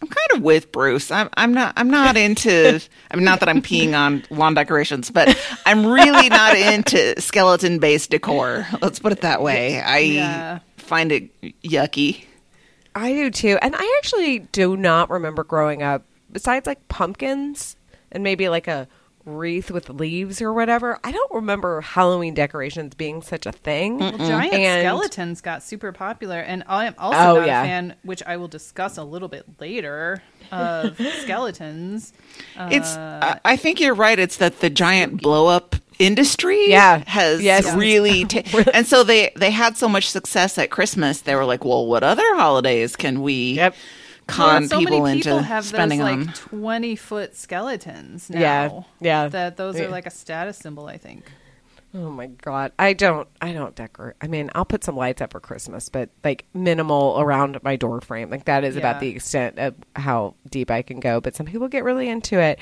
I'm 0.00 0.06
kind 0.08 0.38
of 0.38 0.42
with 0.42 0.70
Bruce. 0.70 1.10
I'm 1.10 1.28
I'm 1.36 1.52
not 1.52 1.72
I'm 1.76 1.90
not 1.90 2.16
into 2.16 2.80
I 3.10 3.16
mean 3.16 3.24
not 3.24 3.40
that 3.40 3.48
I'm 3.48 3.60
peeing 3.62 3.98
on 3.98 4.22
lawn 4.30 4.54
decorations, 4.54 5.10
but 5.10 5.36
I'm 5.66 5.84
really 5.86 6.28
not 6.28 6.56
into 6.56 7.20
skeleton 7.20 7.80
based 7.80 8.10
decor. 8.10 8.64
Let's 8.80 9.00
put 9.00 9.10
it 9.10 9.22
that 9.22 9.42
way. 9.42 9.80
I 9.80 9.98
Yeah. 9.98 10.58
find 10.76 11.10
it 11.10 11.62
yucky. 11.62 12.24
I 12.98 13.12
do 13.12 13.30
too. 13.30 13.58
And 13.62 13.74
I 13.76 13.94
actually 13.98 14.40
do 14.40 14.76
not 14.76 15.10
remember 15.10 15.44
growing 15.44 15.82
up, 15.82 16.04
besides 16.32 16.66
like 16.66 16.88
pumpkins 16.88 17.76
and 18.12 18.22
maybe 18.24 18.48
like 18.48 18.66
a 18.68 18.88
wreath 19.24 19.70
with 19.70 19.90
leaves 19.90 20.40
or 20.40 20.54
whatever. 20.54 20.98
I 21.04 21.12
don't 21.12 21.32
remember 21.34 21.82
Halloween 21.82 22.32
decorations 22.32 22.94
being 22.94 23.20
such 23.20 23.44
a 23.44 23.52
thing. 23.52 23.98
Well, 23.98 24.16
giant 24.16 24.54
And- 24.54 24.82
skeletons 24.86 25.40
got 25.42 25.62
super 25.62 25.92
popular, 25.92 26.40
and 26.40 26.64
I 26.66 26.86
am 26.86 26.94
also 26.98 27.18
Oh, 27.18 27.34
not 27.36 27.46
yeah. 27.46 27.62
a 27.62 27.66
fan, 27.66 27.94
which 28.04 28.22
I 28.26 28.38
will 28.38 28.48
discuss 28.48 28.96
a 28.96 29.04
little 29.04 29.28
bit 29.28 29.44
later, 29.60 30.22
of 30.50 30.98
skeletons. 31.20 32.14
It's 32.58 32.96
uh, 32.96 33.38
I 33.44 33.52
I 33.52 33.56
think 33.56 33.80
you're 33.80 33.94
right. 33.94 34.18
It's 34.18 34.38
that 34.38 34.60
the 34.60 34.70
giant 34.70 35.20
blow 35.22 35.46
up 35.46 35.76
industry 35.98 36.70
Yeah. 36.70 37.02
has 37.06 37.42
Yes. 37.42 37.74
really 37.74 38.24
ta- 38.32 38.42
and 38.74 38.86
so 38.86 39.02
they 39.04 39.30
they 39.36 39.50
had 39.50 39.76
so 39.76 39.88
much 39.88 40.08
success 40.10 40.58
at 40.58 40.70
Christmas. 40.70 41.20
They 41.22 41.34
were 41.34 41.44
like, 41.44 41.64
well, 41.64 41.86
what 41.86 42.02
other 42.02 42.34
holidays 42.36 42.96
can 42.96 43.22
we 43.22 43.52
Yep. 43.54 43.74
con 44.26 44.60
Well, 44.62 44.68
so 44.68 44.78
people 44.78 45.00
many 45.00 45.18
people 45.18 45.38
into 45.38 45.46
have 45.46 45.64
spending 45.64 45.98
those 46.00 46.08
on? 46.08 46.26
like 46.26 46.34
twenty 46.36 46.96
foot 46.96 47.34
skeletons 47.36 48.30
now. 48.30 48.38
Yeah, 48.40 48.80
yeah. 49.00 49.28
That 49.28 49.56
those 49.56 49.76
Yeah. 49.78 49.84
are 49.86 49.88
like 49.90 50.06
a 50.06 50.10
status 50.10 50.58
symbol, 50.58 50.86
I 50.86 50.98
think. 50.98 51.24
Oh 51.94 52.10
my 52.10 52.26
god. 52.26 52.72
I 52.78 52.92
don't 52.92 53.26
I 53.40 53.52
don't 53.54 53.74
decorate. 53.74 54.14
I 54.20 54.26
mean, 54.26 54.50
I'll 54.54 54.66
put 54.66 54.84
some 54.84 54.94
lights 54.94 55.22
up 55.22 55.32
for 55.32 55.40
Christmas, 55.40 55.88
but 55.88 56.10
like 56.22 56.44
minimal 56.52 57.16
around 57.18 57.58
my 57.62 57.76
door 57.76 58.02
frame. 58.02 58.28
Like 58.28 58.44
that 58.44 58.62
is 58.62 58.76
about 58.76 59.00
the 59.00 59.08
extent 59.08 59.58
of 59.58 59.74
how 59.96 60.34
deep 60.50 60.70
I 60.70 60.82
can 60.82 61.00
go, 61.00 61.20
but 61.22 61.34
some 61.34 61.46
people 61.46 61.66
get 61.66 61.84
really 61.84 62.08
into 62.10 62.38
it. 62.38 62.58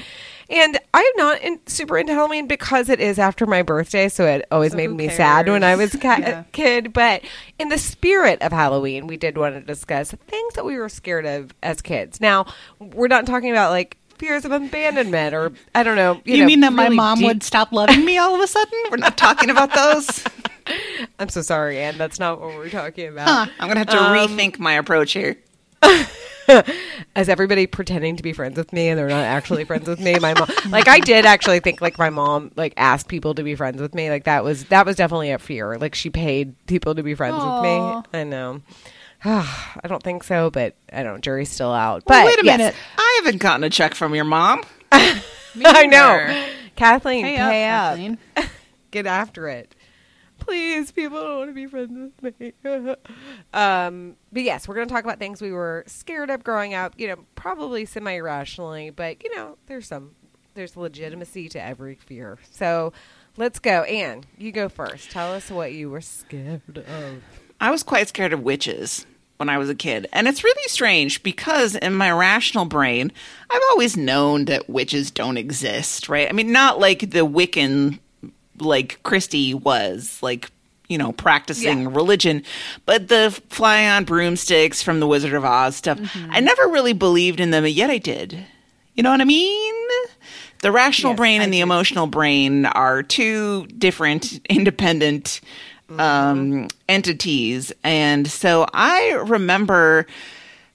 And 0.49 0.79
I'm 0.95 1.13
not 1.17 1.41
in, 1.43 1.59
super 1.67 1.99
into 1.99 2.15
Halloween 2.15 2.47
because 2.47 2.89
it 2.89 3.01
is 3.01 3.19
after 3.19 3.47
my 3.47 3.63
birthday, 3.63 4.09
so 4.09 4.27
it 4.27 4.47
always 4.53 4.71
So 4.71 4.77
made 4.77 4.91
me 4.93 5.09
sad 5.09 5.49
when 5.49 5.65
I 5.65 5.75
was 5.75 5.93
a 5.95 5.99
ca- 5.99 6.17
Yeah. 6.21 6.45
kid, 6.53 6.93
but 6.93 7.23
in 7.59 7.69
the 7.69 7.79
spirit 7.79 8.41
of 8.43 8.53
Halloween, 8.53 9.09
we 9.09 9.17
did 9.17 9.37
want 9.37 9.57
to 9.57 9.61
discuss 9.61 10.13
things 10.13 10.55
that 10.55 10.65
we 10.65 10.79
were 10.79 10.89
scared 10.89 11.27
of 11.27 11.53
as 11.65 11.83
kids. 11.83 12.21
Now, 12.21 12.47
we're 12.79 13.09
not 13.09 13.27
talking 13.27 13.51
about 13.51 13.71
like 13.73 13.97
fears 14.19 14.45
of 14.45 14.53
abandonment 14.53 15.35
or 15.35 15.53
I 15.75 15.83
don't 15.83 15.97
know. 15.97 16.21
You, 16.25 16.35
You, 16.37 16.41
know, 16.43 16.47
mean 16.47 16.61
that 16.61 16.73
my 16.73 16.89
mom 16.89 17.19
deep- 17.19 17.27
would 17.27 17.43
stop 17.43 17.73
loving 17.73 18.05
me 18.05 18.19
all 18.19 18.35
of 18.35 18.41
a 18.41 18.47
sudden? 18.47 18.79
We're 18.91 18.97
not 18.99 19.17
talking 19.17 19.51
about 19.51 19.73
those. 19.75 20.25
I'm 21.19 21.29
so 21.29 21.43
sorry, 21.43 21.79
Anne. 21.79 21.97
That's 21.99 22.19
not 22.19 22.41
what 22.41 22.57
we're 22.57 22.69
talking 22.71 23.07
about. 23.09 23.29
Huh. 23.29 23.47
I'm 23.61 23.69
gonna 23.69 23.79
have 23.81 23.89
to 23.91 23.99
Um, 24.03 24.13
rethink 24.13 24.59
my 24.59 24.73
approach 24.73 25.13
here. 25.13 25.37
As 27.17 27.29
everybody 27.29 27.67
pretending 27.67 28.17
to 28.17 28.23
be 28.23 28.33
friends 28.33 28.57
with 28.57 28.73
me 28.73 28.89
and 28.89 28.99
they're 28.99 29.09
not 29.09 29.25
actually 29.25 29.65
friends 29.65 29.89
with 29.89 29.99
me. 30.01 30.19
My 30.21 30.35
mom, 30.35 30.49
like, 30.69 30.87
I 30.87 31.01
did 31.01 31.25
actually 31.27 31.59
think 31.61 31.81
like 31.81 31.99
my 31.99 32.11
mom 32.11 32.53
like 32.57 32.73
asked 32.77 33.09
people 33.09 33.35
to 33.35 33.43
be 33.43 33.55
friends 33.57 33.81
with 33.81 33.95
me. 33.95 34.11
Like 34.11 34.25
that 34.25 34.45
was 34.45 34.65
that 34.67 34.87
was 34.87 34.95
definitely 34.97 35.31
a 35.33 35.39
fear. 35.39 35.77
Like 35.79 35.95
she 35.95 36.09
paid 36.11 36.55
people 36.67 36.95
to 36.95 37.03
be 37.03 37.15
friends 37.15 37.37
Aw. 37.39 37.61
with 37.61 37.63
me. 38.13 38.21
I 38.21 38.25
know. 38.25 38.61
I 39.27 39.89
don't 39.89 40.03
think 40.03 40.23
so, 40.25 40.51
but 40.51 40.77
I 40.93 41.03
don't. 41.03 41.23
Jury's 41.23 41.51
still 41.51 41.73
out. 41.73 42.05
Well, 42.07 42.23
but 42.23 42.27
wait 42.27 42.41
a 42.41 42.45
yes. 42.45 42.59
minute. 42.59 42.75
I 42.97 43.21
haven't 43.23 43.41
gotten 43.41 43.65
a 43.65 43.71
check 43.71 43.95
from 43.95 44.15
your 44.15 44.25
mom. 44.25 44.63
I 44.93 45.87
know. 45.87 46.47
Kathleen, 46.77 47.25
Pay 47.25 47.37
pay, 47.37 47.65
up, 47.65 47.93
up. 47.93 47.99
Kathleen. 47.99 48.19
Get 48.91 49.07
after 49.07 49.49
it. 49.49 49.75
Please, 50.39 50.93
people 50.93 51.21
don't 51.21 51.39
want 51.39 51.51
to 51.51 51.55
be 51.55 51.67
friends 51.67 52.13
with 52.23 52.39
me. 52.39 52.53
um, 53.55 54.17
but 54.33 54.43
yes, 54.43 54.69
we're 54.69 54.75
going 54.75 54.87
to 54.87 54.95
talk 54.95 55.03
about 55.03 55.19
things 55.19 55.41
we 55.41 55.51
were 55.51 55.83
scared 55.87 56.31
of 56.31 56.45
growing 56.45 56.75
up. 56.75 56.95
You 56.97 57.09
know, 57.09 57.17
probably 57.35 57.85
semi-rationally, 57.85 58.91
but 58.91 59.25
you 59.25 59.35
know, 59.35 59.57
there's 59.67 59.89
some 59.89 60.13
there's 60.55 60.77
legitimacy 60.77 61.49
to 61.49 61.61
every 61.61 61.97
fear. 61.97 62.39
So 62.51 62.93
let's 63.37 63.59
go. 63.59 63.83
Anne, 63.83 64.25
you 64.39 64.53
go 64.53 64.69
first. 64.69 65.11
Tell 65.11 65.33
us 65.33 65.51
what 65.51 65.73
you 65.73 65.91
were 65.91 66.01
scared 66.01 66.79
of. 66.79 67.23
I 67.61 67.71
was 67.71 67.83
quite 67.83 68.09
scared 68.09 68.33
of 68.33 68.41
witches 68.41 69.07
when 69.39 69.49
I 69.49 69.59
was 69.59 69.69
a 69.69 69.75
kid. 69.75 70.09
And 70.13 70.27
it's 70.27 70.43
really 70.45 70.69
strange 70.69 71.23
because 71.23 71.75
in 71.75 71.95
my 71.95 72.11
rational 72.11 72.65
brain, 72.65 73.13
I've 73.51 73.63
always 73.71 73.97
known 73.97 74.47
that 74.47 74.69
witches 74.69 75.11
don't 75.11 75.37
exist, 75.37 76.09
right? 76.09 76.29
I 76.29 76.33
mean, 76.33 76.53
not 76.53 76.79
like 76.81 77.11
the 77.11 77.27
Wiccan, 77.27 77.99
like 78.59 78.99
Christie 79.03 79.55
was, 79.55 80.19
like, 80.23 80.51
you 80.89 80.99
know, 80.99 81.13
practicing 81.13 81.83
Yeah. 81.83 81.89
religion, 81.91 82.43
but 82.87 83.09
the 83.09 83.39
fly 83.51 83.89
on 83.89 84.05
broomsticks 84.05 84.83
from 84.83 85.01
the 85.01 85.07
Wizard 85.07 85.35
of 85.35 85.45
Oz 85.45 85.77
stuff, 85.77 85.99
mm-hmm. 85.99 86.31
I 86.31 86.41
never 86.41 86.69
really 86.69 86.93
believed 86.93 87.41
in 87.41 87.51
them, 87.51 87.65
and 87.65 87.75
yet 87.75 87.91
I 87.91 87.99
did. 87.99 88.39
You 88.95 89.03
know 89.03 89.11
what 89.11 89.21
I 89.21 89.25
mean? 89.25 89.75
The 90.63 90.73
rational 90.73 91.13
Yes, 91.13 91.17
brain 91.19 91.41
I 91.41 91.45
and 91.45 91.53
the 91.53 91.59
do. 91.59 91.63
emotional 91.65 92.07
brain 92.07 92.65
are 92.65 93.03
two 93.03 93.67
different, 93.67 94.41
independent 94.49 95.41
um, 95.99 96.69
entities. 96.89 97.73
And 97.85 98.27
so 98.29 98.67
I 98.73 99.13
remember 99.27 100.07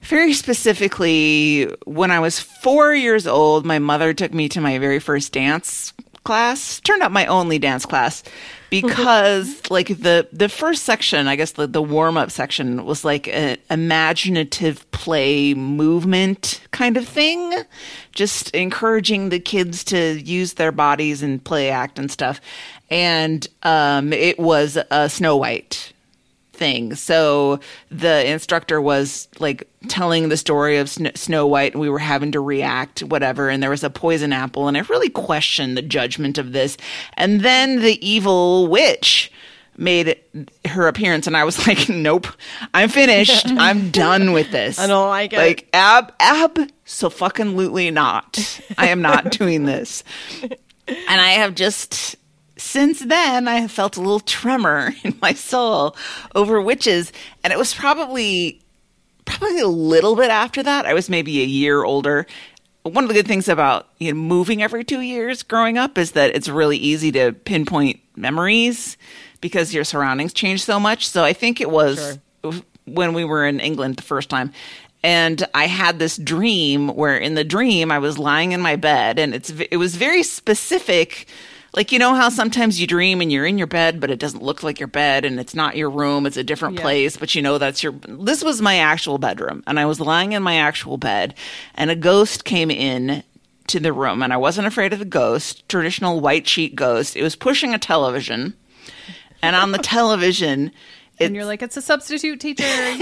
very 0.02 0.34
specifically 0.34 1.66
when 1.86 2.12
I 2.12 2.20
was 2.20 2.40
four 2.40 2.94
years 2.94 3.28
old, 3.28 3.66
my 3.66 3.80
mother 3.80 4.14
took 4.14 4.34
me 4.34 4.50
to 4.50 4.62
my 4.62 4.80
very 4.80 5.00
first 5.00 5.32
dance 5.32 5.94
class. 6.24 6.80
Turned 6.82 7.02
out 7.02 7.12
my 7.12 7.26
only 7.26 7.60
dance 7.60 7.86
class 7.86 8.24
because 8.70 9.70
like 9.70 9.88
the 9.88 10.28
the 10.32 10.50
first 10.50 10.84
section, 10.84 11.28
I 11.28 11.36
guess 11.36 11.52
the, 11.54 11.68
the 11.68 11.82
warm 11.82 12.18
up 12.18 12.32
section 12.32 12.86
was 12.86 13.04
like 13.04 13.28
an 13.28 13.58
imaginative 13.70 14.90
play 14.92 15.54
movement 15.54 16.62
kind 16.72 16.98
of 16.98 17.08
thing, 17.08 17.54
just 18.14 18.50
encouraging 18.56 19.30
the 19.30 19.40
kids 19.40 19.84
to 19.86 20.20
use 20.22 20.54
their 20.54 20.72
bodies 20.72 21.22
and 21.22 21.44
play 21.44 21.70
act 21.70 22.00
and 22.00 22.12
stuff. 22.12 22.40
And 22.92 23.48
um, 23.64 24.14
it 24.14 24.38
was 24.38 24.78
a 24.92 25.10
Snow 25.10 25.38
White 25.38 25.94
thing. 26.62 26.94
So 26.94 27.60
the 27.90 28.30
instructor 28.30 28.80
was 28.80 29.28
like 29.40 29.68
telling 29.88 30.30
the 30.30 30.38
story 30.38 30.78
of 30.78 30.90
Sn- 30.90 31.16
Snow 31.16 31.48
White, 31.48 31.74
and 31.74 31.82
we 31.82 31.90
were 31.90 31.98
having 31.98 32.32
to 32.34 32.40
react, 32.40 33.02
whatever. 33.02 33.50
And 33.50 33.64
there 33.64 33.72
was 33.72 33.84
a 33.84 33.90
poison 33.90 34.32
apple, 34.32 34.68
and 34.68 34.78
I 34.78 34.82
really 34.82 35.10
questioned 35.10 35.76
the 35.76 35.82
judgment 35.82 36.38
of 36.38 36.52
this. 36.52 36.78
And 37.16 37.42
then 37.42 37.80
the 37.80 37.98
evil 38.08 38.68
witch 38.68 39.32
made 39.76 40.20
her 40.68 40.88
appearance, 40.88 41.26
and 41.26 41.36
I 41.36 41.46
was 41.46 41.66
like, 41.68 41.90
"Nope, 41.90 42.28
I'm 42.76 42.90
finished. 42.90 43.48
I'm 43.50 43.90
done 43.90 44.32
with 44.32 44.52
this. 44.52 44.78
I 44.78 44.86
don't 44.86 45.10
like 45.10 45.34
it. 45.34 45.38
Like 45.38 45.68
ab 45.74 46.14
ab 46.20 46.60
so 46.86 47.10
fucking 47.10 47.56
lutely 47.58 47.90
not. 47.90 48.62
I 48.78 48.90
am 48.90 49.02
not 49.02 49.32
doing 49.32 49.66
this." 49.66 50.04
And 50.88 51.22
I 51.22 51.34
have 51.34 51.56
just 51.56 52.18
since 52.62 53.00
then 53.00 53.48
I 53.48 53.56
have 53.56 53.72
felt 53.72 53.98
a 53.98 54.02
little 54.02 54.20
tremor 54.20 54.94
in 55.04 55.18
my 55.22 55.34
soul 55.34 55.96
over 56.36 56.62
witches. 56.62 57.12
And 57.44 57.52
it 57.52 57.60
was 57.60 57.74
probably 57.74 58.62
probably 59.26 59.60
a 59.60 59.68
little 59.68 60.16
bit 60.16 60.30
after 60.30 60.64
that. 60.64 60.86
I 60.86 60.94
was 60.94 61.10
maybe 61.10 61.42
a 61.42 61.46
year 61.46 61.84
older. 61.84 62.26
One 62.84 63.04
of 63.04 63.08
the 63.08 63.14
good 63.14 63.28
things 63.28 63.48
about 63.48 63.88
you 64.00 64.12
know, 64.12 64.20
moving 64.20 64.64
every 64.64 64.84
two 64.84 65.02
years 65.02 65.44
growing 65.44 65.78
up 65.78 65.98
is 65.98 66.14
that 66.14 66.36
it's 66.36 66.50
really 66.50 66.78
easy 66.78 67.12
to 67.12 67.32
pinpoint 67.32 68.00
memories 68.16 68.98
because 69.40 69.74
your 69.74 69.84
surroundings 69.84 70.34
change 70.34 70.64
so 70.64 70.80
much. 70.80 71.08
So 71.08 71.24
I 71.24 71.34
think 71.34 71.62
it 71.62 71.70
was 71.70 72.20
when 72.86 73.14
we 73.14 73.24
were 73.24 73.46
in 73.46 73.60
England 73.60 73.98
the 73.98 74.04
first 74.04 74.30
time. 74.30 74.52
And 75.04 75.48
I 75.54 75.66
had 75.68 75.98
this 75.98 76.18
dream 76.18 76.90
where 76.90 77.18
in 77.18 77.36
the 77.36 77.44
dream 77.44 77.92
I 77.92 78.00
was 78.00 78.20
lying 78.20 78.52
in 78.52 78.62
my 78.62 78.76
bed 78.76 79.18
and 79.18 79.34
it's 79.34 79.50
it 79.50 79.78
was 79.78 79.96
very 79.96 80.24
specific 80.24 81.28
like 81.74 81.92
you 81.92 82.00
know 82.00 82.14
how 82.16 82.30
sometimes 82.30 82.80
you 82.82 82.88
dream 82.88 83.22
and 83.22 83.32
you're 83.32 83.46
in 83.46 83.58
your 83.58 83.68
bed 83.68 84.00
but 84.00 84.12
it 84.12 84.20
doesn't 84.20 84.44
look 84.44 84.62
like 84.64 84.80
your 84.80 84.88
bed 84.88 85.24
and 85.26 85.40
it's 85.40 85.56
not 85.56 85.76
your 85.78 85.90
room 85.90 86.26
it's 86.26 86.38
a 86.38 86.44
different 86.44 86.76
Yeah. 86.76 86.82
place 86.82 87.18
but 87.18 87.34
you 87.36 87.42
know 87.42 87.58
that's 87.58 87.82
your 87.84 87.94
this 88.08 88.44
was 88.44 88.62
my 88.62 88.78
actual 88.78 89.18
bedroom 89.18 89.64
and 89.68 89.80
I 89.80 89.86
was 89.86 90.00
lying 90.00 90.34
in 90.34 90.44
my 90.44 90.56
actual 90.58 90.98
bed 90.98 91.34
and 91.76 91.90
a 91.90 91.96
ghost 91.96 92.44
came 92.46 92.70
in 92.72 93.24
to 93.68 93.80
the 93.80 93.94
room 93.94 94.22
and 94.22 94.34
I 94.34 94.38
wasn't 94.38 94.68
afraid 94.68 94.92
of 94.94 95.00
the 95.00 95.06
ghost 95.06 95.68
traditional 95.70 96.20
white 96.20 96.48
sheet 96.48 96.76
ghost 96.76 97.16
it 97.16 97.24
was 97.24 97.36
pushing 97.36 97.74
a 97.74 97.80
television 97.80 98.54
and 99.42 99.56
on 99.56 99.72
the 99.72 99.78
television 99.96 100.72
and 101.22 101.36
you're 101.36 101.46
like, 101.46 101.62
it's 101.62 101.78
a 101.78 101.82
substitute 101.82 102.40
teacher. 102.40 102.64
Yay! 102.64 102.98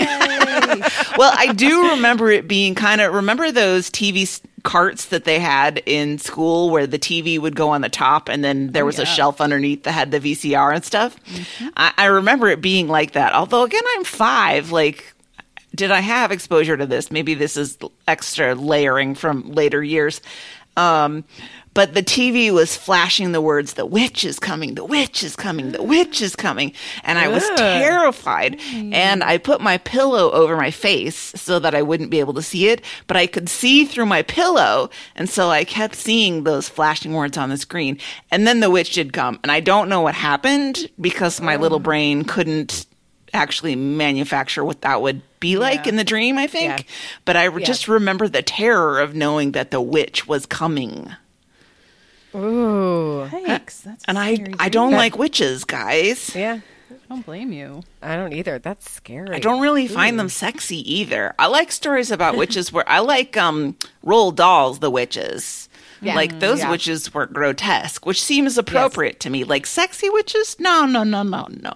well, 1.17 1.33
I 1.35 1.53
do 1.55 1.91
remember 1.91 2.29
it 2.29 2.47
being 2.47 2.75
kind 2.75 3.01
of 3.01 3.13
remember 3.13 3.51
those 3.51 3.89
TV 3.89 4.41
carts 4.63 5.05
that 5.05 5.23
they 5.23 5.39
had 5.39 5.81
in 5.85 6.17
school 6.17 6.69
where 6.69 6.85
the 6.85 6.99
TV 6.99 7.39
would 7.39 7.55
go 7.55 7.69
on 7.69 7.81
the 7.81 7.89
top 7.89 8.29
and 8.29 8.43
then 8.43 8.71
there 8.71 8.85
was 8.85 8.99
a 8.99 9.03
yeah. 9.03 9.13
shelf 9.13 9.41
underneath 9.41 9.83
that 9.83 9.93
had 9.93 10.11
the 10.11 10.19
VCR 10.19 10.73
and 10.75 10.83
stuff. 10.83 11.15
I, 11.77 11.93
I 11.97 12.05
remember 12.05 12.47
it 12.49 12.61
being 12.61 12.87
like 12.87 13.13
that. 13.13 13.33
Although 13.33 13.63
again, 13.63 13.83
I'm 13.95 14.03
five. 14.03 14.71
Like, 14.71 15.13
did 15.73 15.91
I 15.91 16.01
have 16.01 16.31
exposure 16.31 16.75
to 16.75 16.85
this? 16.85 17.11
Maybe 17.11 17.33
this 17.33 17.57
is 17.57 17.77
extra 18.07 18.55
layering 18.55 19.15
from 19.15 19.51
later 19.51 19.83
years. 19.83 20.21
Um, 20.77 21.25
but 21.79 21.93
the 21.93 22.03
TV 22.03 22.51
was 22.51 22.75
flashing 22.75 23.31
the 23.31 23.39
words, 23.39 23.75
the 23.75 23.85
witch 23.85 24.25
is 24.25 24.37
coming, 24.37 24.75
the 24.75 24.83
witch 24.83 25.23
is 25.23 25.33
coming, 25.37 25.71
the 25.71 25.81
witch 25.81 26.21
is 26.21 26.35
coming. 26.35 26.73
And 27.05 27.17
I 27.17 27.29
was 27.29 27.45
Ugh. 27.51 27.57
terrified. 27.57 28.59
Mm. 28.59 28.93
And 28.93 29.23
I 29.23 29.37
put 29.37 29.61
my 29.61 29.77
pillow 29.77 30.29
over 30.31 30.57
my 30.57 30.71
face 30.71 31.15
so 31.15 31.57
that 31.59 31.73
I 31.73 31.81
wouldn't 31.81 32.09
be 32.09 32.19
able 32.19 32.33
to 32.33 32.41
see 32.41 32.67
it, 32.67 32.81
but 33.07 33.15
I 33.15 33.27
could 33.27 33.47
see 33.47 33.85
through 33.85 34.07
my 34.07 34.23
pillow. 34.23 34.89
And 35.15 35.29
so 35.29 35.51
I 35.51 35.63
kept 35.63 35.95
seeing 35.95 36.43
those 36.43 36.67
flashing 36.67 37.13
words 37.13 37.37
on 37.37 37.47
the 37.47 37.55
screen. 37.55 37.97
And 38.29 38.45
then 38.45 38.59
the 38.59 38.69
witch 38.69 38.95
did 38.95 39.13
come. 39.13 39.39
And 39.41 39.49
I 39.49 39.61
don't 39.61 39.87
know 39.87 40.01
what 40.01 40.15
happened 40.15 40.89
because 40.99 41.39
my 41.39 41.55
oh. 41.55 41.59
little 41.59 41.79
brain 41.79 42.25
couldn't 42.25 42.87
actually 43.33 43.77
manufacture 43.77 44.65
what 44.65 44.81
that 44.81 45.01
would 45.01 45.21
be 45.39 45.57
like 45.57 45.85
Yeah. 45.85 45.91
in 45.91 45.95
the 45.95 46.03
dream, 46.03 46.37
I 46.37 46.47
think. 46.47 46.79
Yeah. 46.79 46.93
But 47.23 47.37
I 47.37 47.45
re- 47.45 47.63
just 47.63 47.87
remember 47.87 48.27
the 48.27 48.41
terror 48.41 48.99
of 48.99 49.15
knowing 49.15 49.53
that 49.53 49.71
the 49.71 49.79
witch 49.79 50.27
was 50.27 50.45
coming. 50.45 51.15
Ooh. 52.35 53.27
Yikes, 53.31 53.81
that's 53.83 54.03
a 54.03 54.09
And 54.09 54.17
I 54.19 54.35
scary 54.35 54.53
I 54.59 54.69
don't 54.69 54.89
dream. 54.89 54.97
like 54.97 55.17
witches, 55.17 55.63
guys. 55.65 56.33
Yeah. 56.35 56.59
I 56.91 56.95
don't 57.15 57.25
blame 57.25 57.51
you. 57.51 57.81
I 58.03 58.15
don't 58.15 58.33
either. 58.33 58.59
That's 58.59 58.89
scary. 58.89 59.35
I 59.35 59.39
don't 59.39 59.61
really 59.61 59.87
find 59.87 60.19
them 60.19 60.29
sexy 60.29 60.77
either. 60.93 61.33
I 61.39 61.47
like 61.47 61.71
stories 61.71 62.11
about 62.11 62.37
witches 62.37 62.71
where 62.71 62.87
I 62.87 62.99
like 62.99 63.35
um 63.35 63.75
Roald 64.05 64.35
Dahl's 64.35 64.79
The 64.79 64.91
Witches. 64.91 65.69
Yeah. 66.01 66.15
Like 66.15 66.39
those 66.39 66.59
Yeah. 66.59 66.69
witches 66.71 67.11
were 67.13 67.25
grotesque, 67.25 68.05
which 68.05 68.21
seems 68.21 68.57
appropriate 68.59 69.19
to 69.21 69.29
me. 69.29 69.43
Like 69.43 69.65
sexy 69.65 70.09
witches? 70.09 70.55
No, 70.59 70.85
no, 70.85 71.03
no, 71.03 71.23
no, 71.23 71.47
no. 71.49 71.73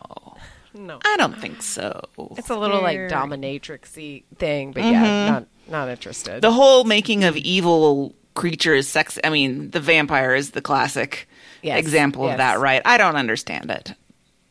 No. 0.75 0.99
I 1.05 1.17
don't 1.17 1.39
think 1.39 1.61
so. 1.61 2.01
It's 2.37 2.49
a 2.49 2.57
little 2.57 2.81
like 2.81 2.95
Scary. 2.95 3.09
dominatrixy 3.09 4.23
thing, 4.37 4.71
but 4.71 4.83
yeah, 4.83 5.29
not 5.29 5.47
not 5.67 5.89
interested. 5.89 6.41
The 6.41 6.51
whole 6.51 6.83
making 6.83 7.23
of 7.23 7.37
evil 7.37 8.15
creatures 8.33 8.87
sex 8.87 9.19
I 9.23 9.29
mean, 9.29 9.69
the 9.71 9.79
vampire 9.79 10.33
is 10.35 10.51
the 10.51 10.61
classic 10.61 11.27
Yes, 11.61 11.79
example 11.79 12.27
of 12.29 12.37
that, 12.37 12.59
right? 12.59 12.81
I 12.83 12.97
don't 12.97 13.15
understand 13.15 13.71
it. 13.71 13.93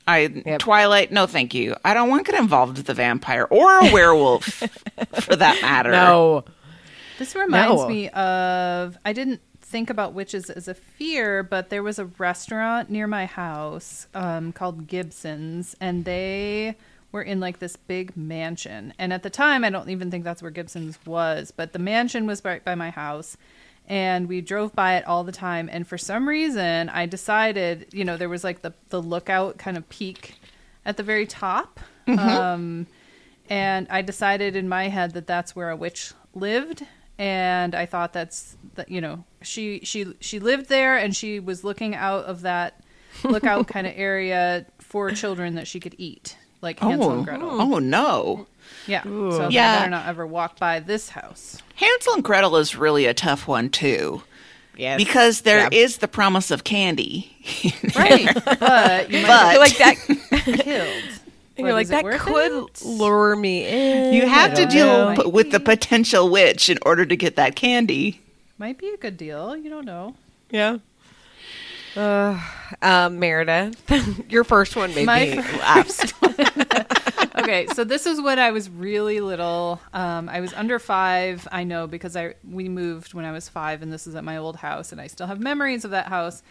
I 0.08 0.42
Yep. 0.46 0.58
Twilight, 0.60 1.12
no 1.12 1.26
thank 1.26 1.54
you. 1.54 1.76
I 1.84 1.94
don't 1.94 2.08
want 2.08 2.24
to 2.26 2.32
get 2.32 2.40
involved 2.40 2.76
with 2.78 2.86
the 2.86 2.94
vampire 2.94 3.44
or 3.44 3.78
a 3.80 3.92
werewolf 3.92 4.44
for 5.20 5.36
that 5.36 5.60
matter. 5.62 5.90
no. 5.90 6.44
This 7.18 7.34
reminds 7.36 7.82
No. 7.82 7.88
me 7.88 8.08
of 8.08 8.96
I 9.04 9.12
didn't 9.12 9.40
think 9.60 9.90
about 9.90 10.12
witches 10.12 10.50
as 10.50 10.68
a 10.68 10.74
fear, 10.74 11.42
but 11.42 11.70
there 11.70 11.82
was 11.82 11.98
a 11.98 12.06
restaurant 12.06 12.90
near 12.90 13.06
my 13.06 13.26
house 13.26 14.06
um, 14.14 14.52
called 14.52 14.86
Gibson's, 14.86 15.76
and 15.80 16.04
they 16.04 16.74
were 17.10 17.22
in 17.22 17.40
like 17.40 17.58
this 17.58 17.76
big 17.76 18.16
mansion. 18.16 18.92
And 18.98 19.12
at 19.12 19.22
the 19.22 19.30
time, 19.30 19.64
I 19.64 19.70
don't 19.70 19.88
even 19.90 20.10
think 20.10 20.24
that's 20.24 20.42
where 20.42 20.50
Gibson's 20.50 20.98
was, 21.06 21.52
but 21.52 21.72
the 21.72 21.78
mansion 21.78 22.26
was 22.26 22.44
right 22.44 22.64
by 22.64 22.74
my 22.74 22.90
house. 22.90 23.36
And 23.88 24.28
we 24.28 24.40
drove 24.40 24.74
by 24.74 24.96
it 24.96 25.06
all 25.06 25.24
the 25.24 25.32
time. 25.32 25.68
And 25.70 25.86
for 25.86 25.98
some 25.98 26.28
reason, 26.28 26.88
I 26.88 27.06
decided, 27.06 27.88
you 27.92 28.04
know, 28.04 28.16
there 28.16 28.28
was 28.28 28.42
like 28.44 28.62
the, 28.62 28.72
the 28.88 29.02
lookout 29.02 29.58
kind 29.58 29.76
of 29.76 29.88
peak 29.88 30.36
at 30.84 30.96
the 30.96 31.02
very 31.02 31.26
top. 31.26 31.78
Um, 32.06 32.86
and 33.50 33.86
I 33.90 34.02
decided 34.02 34.56
in 34.56 34.68
my 34.68 34.88
head 34.88 35.12
that 35.12 35.26
that's 35.26 35.54
where 35.54 35.70
a 35.70 35.76
witch 35.76 36.12
lived, 36.34 36.84
and 37.18 37.74
I 37.74 37.86
thought 37.86 38.12
that's 38.12 38.56
that 38.74 38.88
you 38.88 39.00
know 39.00 39.24
she 39.42 39.80
she 39.84 40.14
she 40.20 40.38
lived 40.40 40.68
there, 40.68 40.96
and 40.96 41.14
she 41.14 41.38
was 41.38 41.62
looking 41.64 41.94
out 41.94 42.24
of 42.24 42.42
that 42.42 42.80
lookout 43.24 43.66
kind 43.74 43.86
of 43.86 43.92
area 43.96 44.66
for 44.78 45.10
children 45.12 45.54
that 45.56 45.68
she 45.68 45.78
could 45.80 45.94
eat, 45.98 46.36
like 46.60 46.80
Hansel 46.80 47.10
Oh, 47.10 47.14
and 47.18 47.24
Gretel. 47.24 47.60
oh 47.62 47.78
no. 47.78 48.46
Yeah, 48.86 49.02
so 49.04 49.48
they 49.48 49.54
Yeah. 49.54 49.78
better 49.78 49.90
not 49.90 50.06
ever 50.06 50.26
walk 50.26 50.58
by 50.58 50.80
this 50.80 51.10
house. 51.10 51.58
Hansel 51.76 52.14
and 52.14 52.24
Gretel 52.24 52.56
is 52.56 52.74
really 52.76 53.06
a 53.06 53.14
tough 53.14 53.46
one 53.48 53.68
too. 53.70 54.22
Yes. 54.76 54.96
Because 54.96 55.42
there 55.42 55.68
is 55.70 55.94
Yeah. 55.94 55.98
the 56.00 56.08
promise 56.08 56.50
of 56.50 56.64
candy. 56.64 57.30
Right, 57.96 58.26
but 58.58 59.10
you 59.10 59.18
might 59.22 59.28
But- 59.28 59.30
I 59.46 59.56
like 59.58 59.78
that. 59.78 59.96
get 60.46 60.60
killed. 60.64 61.02
You're 61.58 61.72
like 61.74 61.88
that 61.88 62.04
could 62.18 62.64
it? 62.70 62.82
lure 62.84 63.36
me 63.36 63.66
in. 63.68 64.14
you 64.14 64.26
have 64.26 64.54
to 64.54 64.64
deal 64.66 65.14
p- 65.14 65.26
with 65.28 65.50
the 65.52 65.60
potential 65.60 66.28
witch 66.30 66.68
in 66.70 66.78
order 66.84 67.04
to 67.06 67.14
get 67.14 67.36
that 67.36 67.54
candy. 67.54 68.20
Might 68.58 68.78
be 68.78 68.88
a 68.88 68.96
good 68.96 69.16
deal. 69.18 69.54
You 69.56 69.68
don't 69.70 69.84
know. 69.84 70.14
Yeah. 70.50 70.78
Uh, 71.94 72.40
um, 72.80 73.18
Meredith, 73.18 73.84
your 74.30 74.44
first 74.44 74.74
one 74.76 74.94
made 74.94 75.04
My 75.04 75.26
me 75.26 75.42
first 75.42 76.22
laugh. 76.22 77.21
Okay, 77.42 77.66
so 77.74 77.84
this 77.84 78.06
is 78.06 78.20
when 78.20 78.38
I 78.38 78.50
was 78.50 78.70
really 78.70 79.20
little. 79.20 79.80
Um, 79.92 80.28
I 80.28 80.40
was 80.40 80.52
under 80.52 80.78
five. 80.78 81.46
I 81.50 81.64
know 81.64 81.86
because 81.86 82.16
I 82.16 82.34
we 82.48 82.68
moved 82.68 83.14
when 83.14 83.24
I 83.24 83.32
was 83.32 83.48
five, 83.48 83.82
and 83.82 83.92
this 83.92 84.06
is 84.06 84.14
at 84.14 84.24
my 84.24 84.36
old 84.36 84.56
house, 84.56 84.92
and 84.92 85.00
I 85.00 85.06
still 85.06 85.26
have 85.26 85.40
memories 85.40 85.84
of 85.84 85.90
that 85.90 86.06
house. 86.06 86.42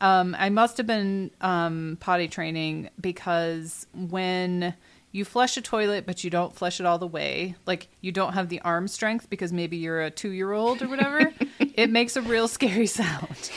Um, 0.00 0.36
I 0.38 0.50
must 0.50 0.76
have 0.76 0.86
been 0.86 1.30
um, 1.40 1.96
potty 2.00 2.28
training 2.28 2.90
because 3.00 3.86
when 3.94 4.74
you 5.12 5.24
flush 5.24 5.56
a 5.56 5.62
toilet, 5.62 6.04
but 6.04 6.22
you 6.22 6.28
don't 6.28 6.54
flush 6.54 6.80
it 6.80 6.86
all 6.86 6.98
the 6.98 7.06
way, 7.06 7.54
like 7.64 7.88
you 8.02 8.12
don't 8.12 8.34
have 8.34 8.50
the 8.50 8.60
arm 8.60 8.88
strength 8.88 9.30
because 9.30 9.52
maybe 9.52 9.78
you're 9.78 10.02
a 10.02 10.10
two 10.10 10.30
year 10.30 10.52
old 10.52 10.82
or 10.82 10.88
whatever, 10.88 11.32
it 11.58 11.90
makes 11.90 12.16
a 12.16 12.22
real 12.22 12.48
scary 12.48 12.86
sound. 12.86 13.50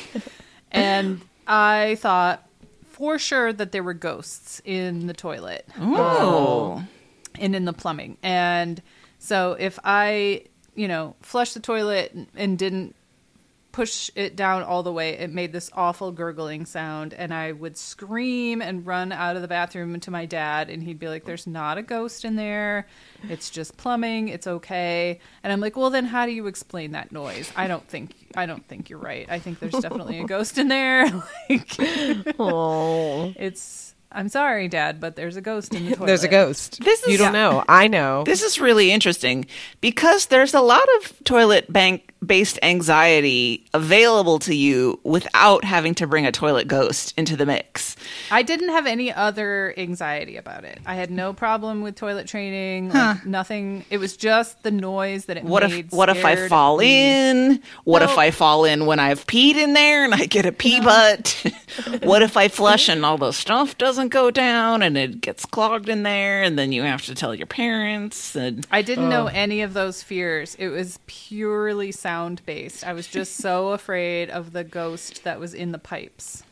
And 0.72 1.22
I 1.48 1.96
thought 1.96 2.48
for 3.00 3.18
sure 3.18 3.54
that 3.54 3.72
there 3.72 3.82
were 3.82 3.94
ghosts 3.94 4.62
in 4.66 5.08
the 5.08 5.14
toilet 5.14 5.66
Oh. 5.80 6.84
and 7.40 7.56
in 7.56 7.64
the 7.64 7.72
plumbing. 7.74 8.18
And 8.22 8.82
so 9.20 9.54
if 9.58 9.80
I, 9.86 10.44
you 10.76 10.88
know, 10.90 11.16
flushed 11.22 11.54
the 11.54 11.62
toilet 11.62 12.14
and 12.36 12.60
didn't 12.60 12.96
push 13.72 14.10
it 14.16 14.36
down 14.36 14.64
all 14.64 14.84
the 14.84 14.92
way, 14.92 15.12
it 15.12 15.32
made 15.32 15.52
this 15.52 15.70
awful 15.74 16.12
gurgling 16.12 16.66
sound. 16.66 17.14
And 17.14 17.34
I 17.34 17.52
would 17.52 17.78
scream 17.78 18.62
and 18.62 18.86
run 18.86 19.12
out 19.12 19.36
of 19.36 19.42
the 19.42 19.48
bathroom 19.48 20.00
to 20.00 20.12
my 20.12 20.26
dad, 20.26 20.70
and 20.70 20.82
he'd 20.84 21.00
be 21.00 21.08
like, 21.08 21.26
There's 21.26 21.48
not 21.48 21.78
a 21.78 21.82
ghost 21.84 22.26
in 22.26 22.36
there. 22.36 22.88
It's 23.30 23.50
just 23.50 23.78
plumbing. 23.78 24.30
It's 24.30 24.48
okay. 24.48 25.20
And 25.44 25.54
I'm 25.54 25.60
like, 25.60 25.76
Well, 25.78 25.90
then 25.90 26.06
how 26.06 26.26
do 26.26 26.32
you 26.32 26.48
explain 26.48 26.92
that 26.92 27.12
noise? 27.12 27.52
I 27.56 27.68
don't 27.68 27.88
think. 27.88 28.16
I 28.36 28.46
don't 28.46 28.66
think 28.68 28.90
you're 28.90 29.00
right. 29.00 29.28
I 29.30 29.40
think 29.40 29.60
there's 29.60 29.74
definitely 29.74 30.20
a 30.20 30.26
ghost 30.26 30.58
in 30.58 30.68
there. 30.68 31.06
like, 31.50 32.36
Oh, 32.40 33.34
it's. 33.36 33.96
I'm 34.12 34.28
sorry, 34.28 34.68
Dad, 34.68 35.00
but 35.00 35.16
there's 35.16 35.36
a 35.38 35.42
ghost 35.42 35.76
in 35.76 35.86
the 35.88 35.96
toilet. 35.96 36.08
there's 36.08 36.24
a 36.24 36.28
ghost. 36.28 36.84
This 36.84 37.04
is- 37.04 37.10
you 37.12 37.18
don't 37.20 37.32
know. 37.34 37.64
I 37.70 37.88
know. 37.88 38.24
This 38.24 38.42
is 38.42 38.60
really 38.60 38.92
interesting 38.92 39.46
because 39.82 40.26
there's 40.28 40.56
a 40.56 40.62
lot 40.62 40.88
of 40.98 41.24
toilet 41.26 41.72
bank 41.72 42.12
based 42.26 42.60
anxiety 42.62 43.66
available 43.74 44.40
to 44.40 44.54
you 44.54 45.00
without 45.04 45.64
having 45.64 45.96
to 45.96 46.06
bring 46.06 46.26
a 46.26 46.32
toilet 46.32 46.68
ghost 46.68 47.14
into 47.18 47.36
the 47.38 47.46
mix. 47.46 47.96
I 48.30 48.44
didn't 48.44 48.70
have 48.70 48.86
any 48.86 49.12
other 49.12 49.74
anxiety 49.78 50.36
about 50.36 50.66
it. 50.66 50.80
I 50.86 50.96
had 50.96 51.12
no 51.12 51.34
problem 51.34 51.82
with 51.82 51.96
toilet 51.96 52.28
training. 52.28 52.90
Like 52.90 53.26
nothing. 53.26 53.86
It 53.90 53.98
was 53.98 54.18
just 54.18 54.64
the 54.64 54.72
noise 54.72 55.26
that 55.26 55.38
it 55.38 55.44
What 55.44 55.64
made. 55.64 55.86
if 55.86 55.92
what 55.92 56.10
if 56.10 56.26
I 56.26 56.48
fall 56.48 56.78
me. 56.78 57.30
in? 57.30 57.62
What 57.86 58.02
if 58.02 58.18
I 58.18 58.32
fall 58.32 58.66
in 58.66 58.86
when 58.86 59.00
I've 59.00 59.26
peed 59.26 59.56
in 59.56 59.74
there 59.74 60.04
and 60.04 60.14
I 60.14 60.26
get 60.26 60.46
a 60.46 60.52
pee 60.52 60.82
butt? 60.82 61.44
what 62.04 62.22
if 62.22 62.36
I 62.36 62.50
flush 62.50 62.90
and 62.90 63.06
all 63.06 63.18
the 63.18 63.32
stuff 63.32 63.78
doesn't 63.78 64.10
go 64.10 64.30
down 64.30 64.82
and 64.82 64.98
it 64.98 65.22
gets 65.22 65.46
clogged 65.46 65.88
in 65.88 66.04
there 66.04 66.44
and 66.44 66.60
then 66.60 66.72
you 66.72 66.84
have 66.84 67.06
to 67.06 67.16
tell 67.16 67.34
your 67.34 67.48
parents 67.48 68.36
and 68.36 68.68
I 68.72 68.82
didn't 68.82 69.10
know 69.10 69.26
oh. 69.26 69.32
any 69.34 69.62
of 69.62 69.74
those 69.74 70.04
fears. 70.04 70.56
It 70.56 70.68
was 70.68 71.00
purely 71.08 71.92
sound 71.92 72.09
based. 72.46 72.86
I 72.86 72.94
was 72.94 73.08
just 73.08 73.36
so 73.36 73.70
afraid 73.74 74.30
of 74.30 74.54
the 74.54 74.64
ghost 74.64 75.24
that 75.24 75.40
was 75.40 75.54
in 75.54 75.72
the 75.72 75.80
pipes. 75.80 76.44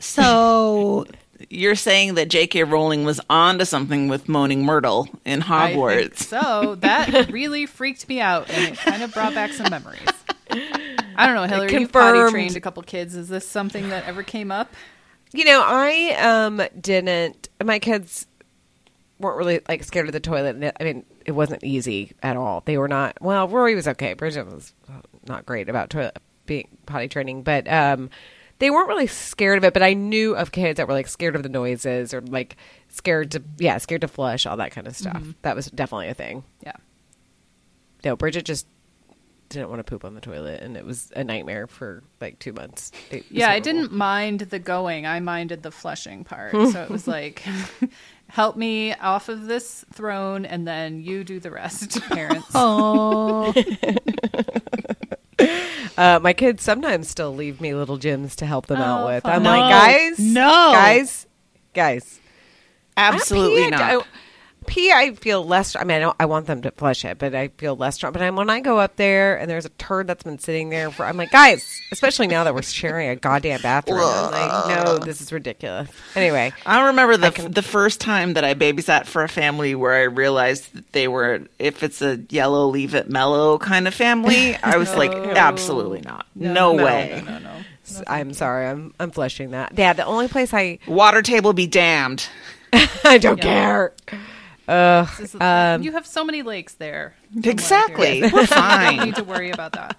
So 0.00 1.06
you're 1.50 1.74
saying 1.74 2.14
that 2.14 2.28
J.K. 2.28 2.64
Rowling 2.64 3.04
was 3.04 3.20
onto 3.28 3.64
something 3.64 4.08
with 4.08 4.28
Moaning 4.28 4.64
Myrtle 4.64 5.08
in 5.24 5.42
I 5.42 5.68
think 5.68 5.78
Hogwarts. 5.80 6.18
so 6.18 6.76
that 6.76 7.30
really 7.32 7.66
freaked 7.66 8.08
me 8.08 8.20
out, 8.20 8.48
and 8.50 8.72
it 8.72 8.78
kind 8.78 9.02
of 9.02 9.12
brought 9.12 9.34
back 9.34 9.52
some 9.52 9.70
memories. 9.70 10.00
I 10.50 11.26
don't 11.26 11.34
know, 11.34 11.44
Hillary. 11.44 11.72
You 11.72 11.88
potty 11.88 12.18
confirmed. 12.18 12.30
trained 12.30 12.56
a 12.56 12.60
couple 12.60 12.82
kids. 12.84 13.16
Is 13.16 13.28
this 13.28 13.46
something 13.46 13.88
that 13.88 14.06
ever 14.06 14.22
came 14.22 14.52
up? 14.52 14.72
You 15.32 15.44
know, 15.44 15.62
I 15.64 16.14
um 16.20 16.62
didn't. 16.80 17.48
My 17.62 17.78
kids 17.80 18.26
weren't 19.18 19.36
really 19.36 19.60
like 19.68 19.82
scared 19.82 20.06
of 20.06 20.12
the 20.12 20.20
toilet. 20.20 20.74
I 20.80 20.84
mean, 20.84 21.04
it 21.28 21.32
wasn't 21.32 21.62
easy 21.62 22.12
at 22.22 22.38
all. 22.38 22.62
They 22.64 22.78
were 22.78 22.88
not. 22.88 23.20
Well, 23.20 23.48
Rory 23.48 23.74
was 23.74 23.86
okay. 23.86 24.14
Bridget 24.14 24.46
was 24.46 24.72
not 25.26 25.44
great 25.44 25.68
about 25.68 25.90
toilet 25.90 26.16
being 26.46 26.68
potty 26.86 27.06
training, 27.06 27.42
but 27.42 27.70
um, 27.70 28.08
they 28.60 28.70
weren't 28.70 28.88
really 28.88 29.06
scared 29.06 29.58
of 29.58 29.64
it. 29.64 29.74
But 29.74 29.82
I 29.82 29.92
knew 29.92 30.34
of 30.34 30.52
kids 30.52 30.78
that 30.78 30.88
were 30.88 30.94
like 30.94 31.06
scared 31.06 31.36
of 31.36 31.42
the 31.42 31.50
noises 31.50 32.14
or 32.14 32.22
like 32.22 32.56
scared 32.88 33.30
to 33.32 33.42
yeah, 33.58 33.76
scared 33.76 34.00
to 34.00 34.08
flush, 34.08 34.46
all 34.46 34.56
that 34.56 34.72
kind 34.72 34.86
of 34.86 34.96
stuff. 34.96 35.22
That 35.42 35.54
was 35.54 35.66
definitely 35.66 36.08
a 36.08 36.14
thing. 36.14 36.44
Yeah. 36.64 36.76
No, 38.02 38.16
Bridget 38.16 38.46
just 38.46 38.66
didn't 39.50 39.68
want 39.68 39.80
to 39.80 39.84
poop 39.84 40.04
on 40.04 40.14
the 40.14 40.20
toilet, 40.22 40.62
and 40.62 40.78
it 40.78 40.84
was 40.86 41.12
a 41.14 41.24
nightmare 41.24 41.66
for 41.66 42.02
like 42.22 42.38
two 42.38 42.54
months. 42.54 42.90
Yeah, 43.30 43.50
I 43.50 43.60
didn't 43.60 43.92
mind 43.92 44.40
the 44.40 44.58
going. 44.58 45.06
I 45.06 45.20
minded 45.20 45.62
the 45.62 45.70
flushing 45.70 46.24
part. 46.24 46.52
so 46.72 46.82
it 46.82 46.88
was 46.88 47.06
like, 47.06 47.42
help 48.28 48.56
me 48.56 48.94
off 48.94 49.28
of 49.28 49.46
this 49.46 49.84
throne, 49.92 50.44
and 50.44 50.66
then 50.66 51.00
you 51.00 51.24
do 51.24 51.40
the 51.40 51.50
rest, 51.50 52.00
parents. 52.10 52.48
Oh, 52.54 53.52
Uh, 55.96 56.18
my 56.22 56.32
kids 56.32 56.62
sometimes 56.62 57.08
still 57.08 57.34
leave 57.34 57.60
me 57.60 57.74
little 57.74 57.96
gems 57.96 58.36
to 58.36 58.46
help 58.46 58.66
them 58.66 58.78
out 58.78 59.02
Oh, 59.02 59.06
with. 59.06 59.22
fun. 59.24 59.32
I'm 59.34 59.42
No. 59.42 59.50
like, 59.50 59.70
guys, 59.70 60.18
No. 60.20 60.70
guys, 60.72 61.26
guys. 61.74 62.20
Absolutely 62.96 63.64
pee, 63.64 63.70
not. 63.70 64.06
I, 64.68 64.72
pee, 64.72 64.92
I 64.92 65.14
feel 65.14 65.44
less. 65.44 65.74
I 65.76 65.84
mean, 65.84 65.96
I, 65.96 66.00
don't, 66.00 66.16
I 66.20 66.26
want 66.26 66.46
them 66.46 66.62
to 66.62 66.70
flush 66.70 67.04
it, 67.04 67.18
but 67.18 67.34
I 67.34 67.48
feel 67.48 67.76
less 67.76 67.96
strong. 67.96 68.12
But 68.12 68.22
I'm, 68.22 68.36
when 68.36 68.50
I 68.50 68.60
go 68.60 68.78
up 68.78 68.96
there 68.96 69.36
and 69.38 69.50
there's 69.50 69.64
a 69.64 69.70
turd 69.70 70.06
that's 70.06 70.22
been 70.22 70.38
sitting 70.38 70.70
there 70.70 70.90
for, 70.90 71.04
I'm 71.04 71.16
like, 71.16 71.30
guys, 71.30 71.80
especially 71.92 72.26
now 72.26 72.44
that 72.44 72.54
we're 72.54 72.62
sharing 72.62 73.08
a 73.08 73.16
goddamn 73.16 73.60
bathroom. 73.62 73.98
I'm 74.00 74.30
like, 74.32 74.84
no, 74.84 74.98
this 74.98 75.20
is 75.20 75.32
ridiculous. 75.32 75.88
Anyway, 76.14 76.52
I 76.66 76.86
remember 76.88 77.16
the 77.16 77.30
can- 77.30 77.52
the 77.52 77.62
first 77.62 78.00
time 78.00 78.34
that 78.34 78.44
I 78.44 78.54
babysat 78.54 79.06
for 79.06 79.22
a 79.24 79.28
family 79.28 79.74
where 79.74 79.94
I 79.94 80.02
realized 80.02 80.74
that 80.74 80.92
they 80.92 81.08
were 81.08 81.42
if 81.58 81.82
it's 81.82 82.02
a 82.02 82.20
yellow 82.28 82.66
leave 82.68 82.94
it 82.94 83.08
mellow 83.10 83.58
kind 83.58 83.88
of 83.88 83.94
family, 83.94 84.54
I 84.56 84.76
was 84.76 84.94
like, 84.94 85.12
absolutely 85.36 86.00
not. 86.02 86.26
No, 86.34 86.72
no, 86.74 86.84
way. 86.84 87.22
No, 87.24 87.38
no. 87.38 87.50
s- 87.84 88.02
I'm 88.06 88.32
sorry, 88.34 88.66
I'm 88.66 88.94
I'm 89.00 89.10
flushing 89.10 89.50
that. 89.52 89.72
Yeah, 89.76 89.92
the 89.94 90.04
only 90.04 90.28
place 90.28 90.52
I 90.52 90.78
Water 90.86 91.22
table 91.22 91.52
be 91.52 91.66
damned. 91.66 92.28
I 93.04 93.18
don't 93.18 93.40
care. 93.40 93.92
Ugh. 94.68 95.08
Is- 95.20 95.34
Um, 95.40 95.82
you 95.82 95.92
have 95.92 96.06
so 96.06 96.24
many 96.24 96.42
lakes 96.42 96.74
there. 96.74 97.14
Exactly. 97.42 98.22
We're 98.22 98.40
You 98.42 98.46
don't 98.46 99.04
need 99.06 99.16
to 99.16 99.24
worry 99.24 99.50
about 99.50 99.72
that. 99.72 99.96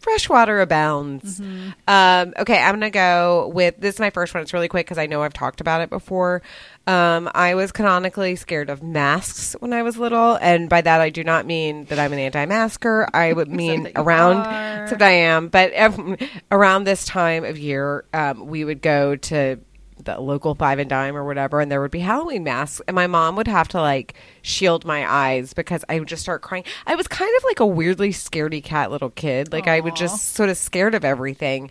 Freshwater 0.00 0.60
abounds. 0.60 1.40
Mm-hmm. 1.40 1.70
Um, 1.88 2.34
okay, 2.38 2.58
I'm 2.58 2.74
gonna 2.74 2.90
go 2.90 3.50
with 3.54 3.76
this. 3.78 3.94
Is 3.94 4.00
my 4.00 4.10
first 4.10 4.34
one. 4.34 4.42
It's 4.42 4.52
really 4.52 4.68
quick 4.68 4.84
because 4.86 4.98
I 4.98 5.06
know 5.06 5.22
I've 5.22 5.32
talked 5.32 5.62
about 5.62 5.80
it 5.80 5.88
before. 5.88 6.42
Um, 6.86 7.30
I 7.34 7.54
was 7.54 7.72
canonically 7.72 8.36
scared 8.36 8.68
of 8.68 8.82
masks 8.82 9.56
when 9.58 9.72
I 9.72 9.82
was 9.82 9.96
little, 9.96 10.34
and 10.42 10.68
by 10.68 10.82
that 10.82 11.00
I 11.00 11.08
do 11.08 11.24
not 11.24 11.46
mean 11.46 11.86
that 11.86 11.98
I'm 11.98 12.12
an 12.12 12.18
anti-masker. 12.18 13.08
I 13.14 13.32
would 13.32 13.48
mean 13.50 13.90
around, 13.96 14.36
are. 14.46 14.82
except 14.84 15.00
I 15.00 15.10
am. 15.12 15.48
But 15.48 15.72
ev- 15.72 16.16
around 16.52 16.84
this 16.84 17.06
time 17.06 17.44
of 17.46 17.58
year, 17.58 18.04
um, 18.12 18.46
we 18.48 18.62
would 18.64 18.82
go 18.82 19.16
to 19.16 19.58
the 20.06 20.18
local 20.18 20.54
five 20.54 20.78
and 20.78 20.88
dime 20.88 21.16
or 21.16 21.24
whatever, 21.24 21.60
and 21.60 21.70
there 21.70 21.80
would 21.80 21.90
be 21.90 22.00
Halloween 22.00 22.44
masks, 22.44 22.80
and 22.88 22.94
my 22.94 23.06
mom 23.06 23.36
would 23.36 23.48
have 23.48 23.68
to 23.68 23.80
like 23.80 24.14
shield 24.42 24.84
my 24.84 25.10
eyes 25.10 25.52
because 25.52 25.84
I 25.88 25.98
would 25.98 26.08
just 26.08 26.22
start 26.22 26.42
crying. 26.42 26.64
I 26.86 26.94
was 26.94 27.06
kind 27.06 27.32
of 27.36 27.44
like 27.44 27.60
a 27.60 27.66
weirdly 27.66 28.10
scaredy 28.10 28.62
cat 28.64 28.90
little 28.90 29.10
kid. 29.10 29.52
Like 29.52 29.68
I 29.68 29.80
would 29.80 29.96
just 29.96 30.34
sort 30.34 30.48
of 30.48 30.56
scared 30.56 30.94
of 30.94 31.04
everything. 31.04 31.70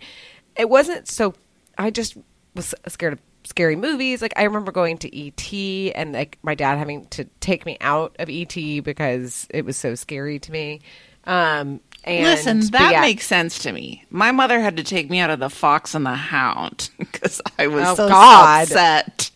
It 0.56 0.68
wasn't 0.68 1.08
so. 1.08 1.34
I 1.76 1.90
just 1.90 2.16
was 2.54 2.74
scared 2.88 3.14
of 3.14 3.20
scary 3.44 3.76
movies. 3.76 4.22
Like 4.22 4.32
I 4.36 4.44
remember 4.44 4.72
going 4.72 4.98
to 4.98 5.26
ET 5.26 5.52
and 5.94 6.12
like 6.12 6.38
my 6.42 6.54
dad 6.54 6.78
having 6.78 7.06
to 7.06 7.24
take 7.40 7.64
me 7.64 7.76
out 7.80 8.16
of 8.18 8.28
ET 8.28 8.54
because 8.54 9.46
it 9.50 9.64
was 9.64 9.76
so 9.76 9.94
scary 9.94 10.38
to 10.40 10.52
me. 10.52 10.80
Um, 11.24 11.80
and 12.06 12.24
Listen, 12.24 12.60
that 12.70 12.92
yeah. 12.92 13.00
makes 13.00 13.26
sense 13.26 13.58
to 13.60 13.72
me. 13.72 14.04
My 14.10 14.30
mother 14.32 14.60
had 14.60 14.76
to 14.76 14.84
take 14.84 15.10
me 15.10 15.18
out 15.20 15.30
of 15.30 15.40
the 15.40 15.50
Fox 15.50 15.94
and 15.94 16.06
the 16.06 16.14
Hound 16.14 16.90
because 16.98 17.40
I 17.58 17.66
was 17.66 17.86
Oh, 17.88 17.94
so 17.96 18.08
God. 18.08 18.62
upset. 18.62 19.30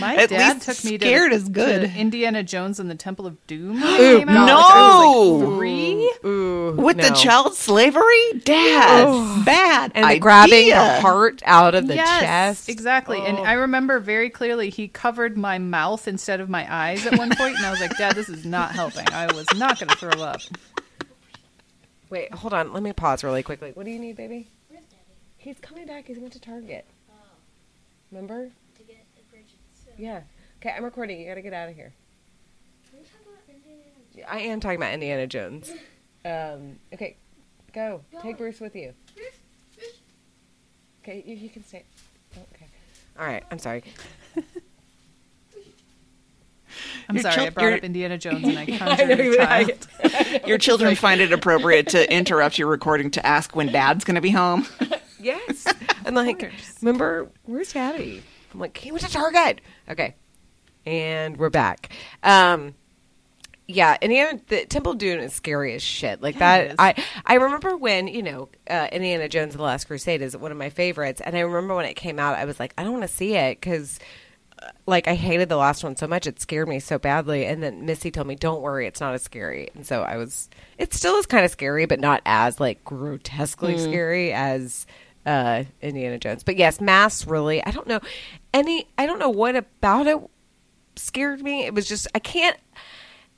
My 0.00 0.16
At 0.16 0.30
dad 0.30 0.60
took 0.60 0.84
me 0.84 0.98
to, 0.98 1.04
scared 1.06 1.32
is 1.32 1.48
good. 1.48 1.82
to 1.88 1.96
Indiana 1.96 2.42
Jones 2.42 2.80
and 2.80 2.90
the 2.90 2.96
Temple 2.96 3.28
of 3.28 3.46
Doom. 3.46 3.80
Ooh, 3.80 3.96
came 4.18 4.28
out. 4.28 4.46
no. 4.46 5.36
Like 5.38 5.56
three. 5.56 6.12
Ooh, 6.24 6.72
With 6.76 6.96
the 6.96 7.10
child 7.10 7.54
slavery, 7.54 8.32
Dad, 8.44 9.44
bad 9.44 9.92
and 9.94 10.02
the 10.02 10.08
idea. 10.08 10.20
grabbing 10.20 10.68
the 10.70 11.00
heart 11.00 11.42
out 11.46 11.76
of 11.76 11.86
the 11.86 11.94
yes, 11.94 12.20
chest. 12.20 12.68
exactly. 12.68 13.20
And 13.24 13.38
Oh. 13.38 13.42
I 13.44 13.52
remember 13.52 14.00
very 14.00 14.30
clearly 14.30 14.68
he 14.68 14.88
covered 14.88 15.38
my 15.38 15.58
mouth 15.58 16.08
instead 16.08 16.40
of 16.40 16.48
my 16.48 16.66
eyes 16.68 17.06
at 17.06 17.16
one 17.16 17.30
point, 17.36 17.56
and 17.56 17.64
I 17.64 17.70
was 17.70 17.80
like, 17.80 17.96
"Dad, 17.96 18.16
this 18.16 18.28
is 18.28 18.44
not 18.44 18.72
helping. 18.72 19.06
I 19.12 19.32
was 19.32 19.46
not 19.56 19.78
going 19.78 19.90
to 19.90 19.96
throw 19.96 20.24
up." 20.24 20.40
Wait, 22.12 22.30
hold 22.34 22.52
on. 22.52 22.74
Let 22.74 22.82
me 22.82 22.92
pause 22.92 23.24
really 23.24 23.42
quickly. 23.42 23.70
What 23.72 23.86
do 23.86 23.90
you 23.90 23.98
need, 23.98 24.16
baby? 24.16 24.46
Where's 24.68 24.84
Daddy? 24.84 25.02
He's 25.38 25.58
coming 25.60 25.86
back. 25.86 26.06
He's 26.06 26.18
went 26.18 26.34
to 26.34 26.40
Target. 26.40 26.84
Oh, 27.10 27.14
Remember? 28.10 28.50
to 28.76 28.82
get 28.82 29.06
the 29.16 29.22
Bridget's. 29.30 29.86
Yeah. 29.96 30.20
Okay, 30.60 30.74
I'm 30.76 30.84
recording. 30.84 31.18
You 31.18 31.26
got 31.26 31.36
to 31.36 31.40
get 31.42 31.54
out 31.54 31.70
of 31.70 31.74
here. 31.74 31.94
Can 32.90 32.98
we 32.98 33.06
talk 33.06 33.22
about 33.22 33.48
Indiana 33.48 33.80
Jones? 34.14 34.26
I 34.30 34.38
am 34.40 34.60
talking 34.60 34.76
about 34.76 34.92
Indiana 34.92 35.26
Jones. 35.26 35.72
Um, 36.24 36.78
okay, 36.94 37.16
go. 37.72 38.00
Take 38.22 38.38
Bruce 38.38 38.60
with 38.60 38.76
you. 38.76 38.94
Okay, 41.02 41.24
you, 41.26 41.34
you 41.34 41.48
can 41.48 41.64
stay. 41.64 41.82
Oh, 42.36 42.42
okay. 42.54 42.66
All 43.18 43.26
right. 43.26 43.42
I'm 43.50 43.58
sorry. 43.58 43.82
I'm 47.08 47.16
Your 47.16 47.22
sorry, 47.22 47.34
chil- 47.34 47.44
I 47.46 47.50
brought 47.50 47.64
your- 47.64 47.74
up 47.74 47.84
Indiana 47.84 48.18
Jones 48.18 48.44
and 48.46 48.58
I 48.58 48.62
I 48.62 48.66
conjured 48.78 49.08
know 49.08 49.14
a 49.14 49.24
you- 49.24 49.36
child. 49.36 49.88
Your 50.46 50.58
children 50.58 50.94
find 50.96 51.20
it 51.20 51.32
appropriate 51.32 51.88
to 51.88 52.12
interrupt 52.12 52.58
your 52.58 52.68
recording 52.68 53.10
to 53.12 53.26
ask 53.26 53.54
when 53.56 53.68
Dad's 53.72 54.04
going 54.04 54.14
to 54.16 54.20
be 54.20 54.30
home. 54.30 54.66
Yes. 55.20 55.66
I'm 56.04 56.14
like, 56.14 56.40
course. 56.40 56.78
remember, 56.82 57.30
where's 57.44 57.72
Daddy? 57.72 58.22
I'm 58.52 58.60
like, 58.60 58.76
he 58.76 58.90
went 58.92 59.04
to 59.04 59.10
Target. 59.10 59.60
Okay. 59.88 60.14
And 60.84 61.36
we're 61.36 61.50
back. 61.50 61.90
Um, 62.24 62.74
yeah, 63.68 63.96
Indiana, 64.02 64.40
the 64.48 64.66
Temple 64.66 64.94
Dune 64.94 65.20
is 65.20 65.32
scary 65.32 65.74
as 65.74 65.82
shit. 65.82 66.20
Like 66.20 66.34
Yeah, 66.34 66.74
that. 66.74 66.76
I 66.78 66.94
I 67.24 67.34
remember 67.34 67.76
when 67.76 68.08
you 68.08 68.22
know 68.22 68.48
uh, 68.68 68.88
Indiana 68.90 69.28
Jones 69.28 69.54
and 69.54 69.60
the 69.60 69.64
Last 69.64 69.84
Crusade 69.86 70.20
is 70.20 70.36
one 70.36 70.50
of 70.50 70.58
my 70.58 70.68
favorites, 70.70 71.20
and 71.24 71.36
I 71.36 71.40
remember 71.40 71.76
when 71.76 71.84
it 71.86 71.94
came 71.94 72.18
out, 72.18 72.36
I 72.36 72.44
was 72.44 72.58
like, 72.58 72.74
I 72.76 72.82
don't 72.82 72.92
want 72.92 73.04
to 73.04 73.08
see 73.14 73.34
it 73.36 73.60
because. 73.60 73.98
Like 74.86 75.08
I 75.08 75.14
hated 75.14 75.48
the 75.48 75.56
last 75.56 75.84
one 75.84 75.96
so 75.96 76.06
much, 76.06 76.26
it 76.26 76.40
scared 76.40 76.68
me 76.68 76.80
so 76.80 76.98
badly. 76.98 77.46
And 77.46 77.62
then 77.62 77.86
Missy 77.86 78.10
told 78.10 78.26
me, 78.26 78.34
"Don't 78.34 78.62
worry, 78.62 78.86
it's 78.86 79.00
not 79.00 79.14
as 79.14 79.22
scary." 79.22 79.70
And 79.74 79.86
so 79.86 80.02
I 80.02 80.16
was. 80.16 80.48
It 80.78 80.92
still 80.92 81.16
is 81.16 81.26
kind 81.26 81.44
of 81.44 81.50
scary, 81.50 81.86
but 81.86 82.00
not 82.00 82.22
as 82.26 82.60
like 82.60 82.84
grotesquely 82.84 83.78
scary 83.78 84.32
as 84.32 84.86
uh, 85.26 85.64
Indiana 85.80 86.18
Jones. 86.18 86.42
But 86.42 86.56
yes, 86.56 86.80
Mass 86.80 87.26
really. 87.26 87.64
I 87.64 87.70
don't 87.70 87.86
know 87.86 88.00
any. 88.52 88.86
I 88.98 89.06
don't 89.06 89.18
know 89.18 89.30
what 89.30 89.56
about 89.56 90.06
it 90.06 90.18
scared 90.96 91.42
me. 91.42 91.64
It 91.64 91.74
was 91.74 91.88
just 91.88 92.06
I 92.14 92.18
can't. 92.18 92.56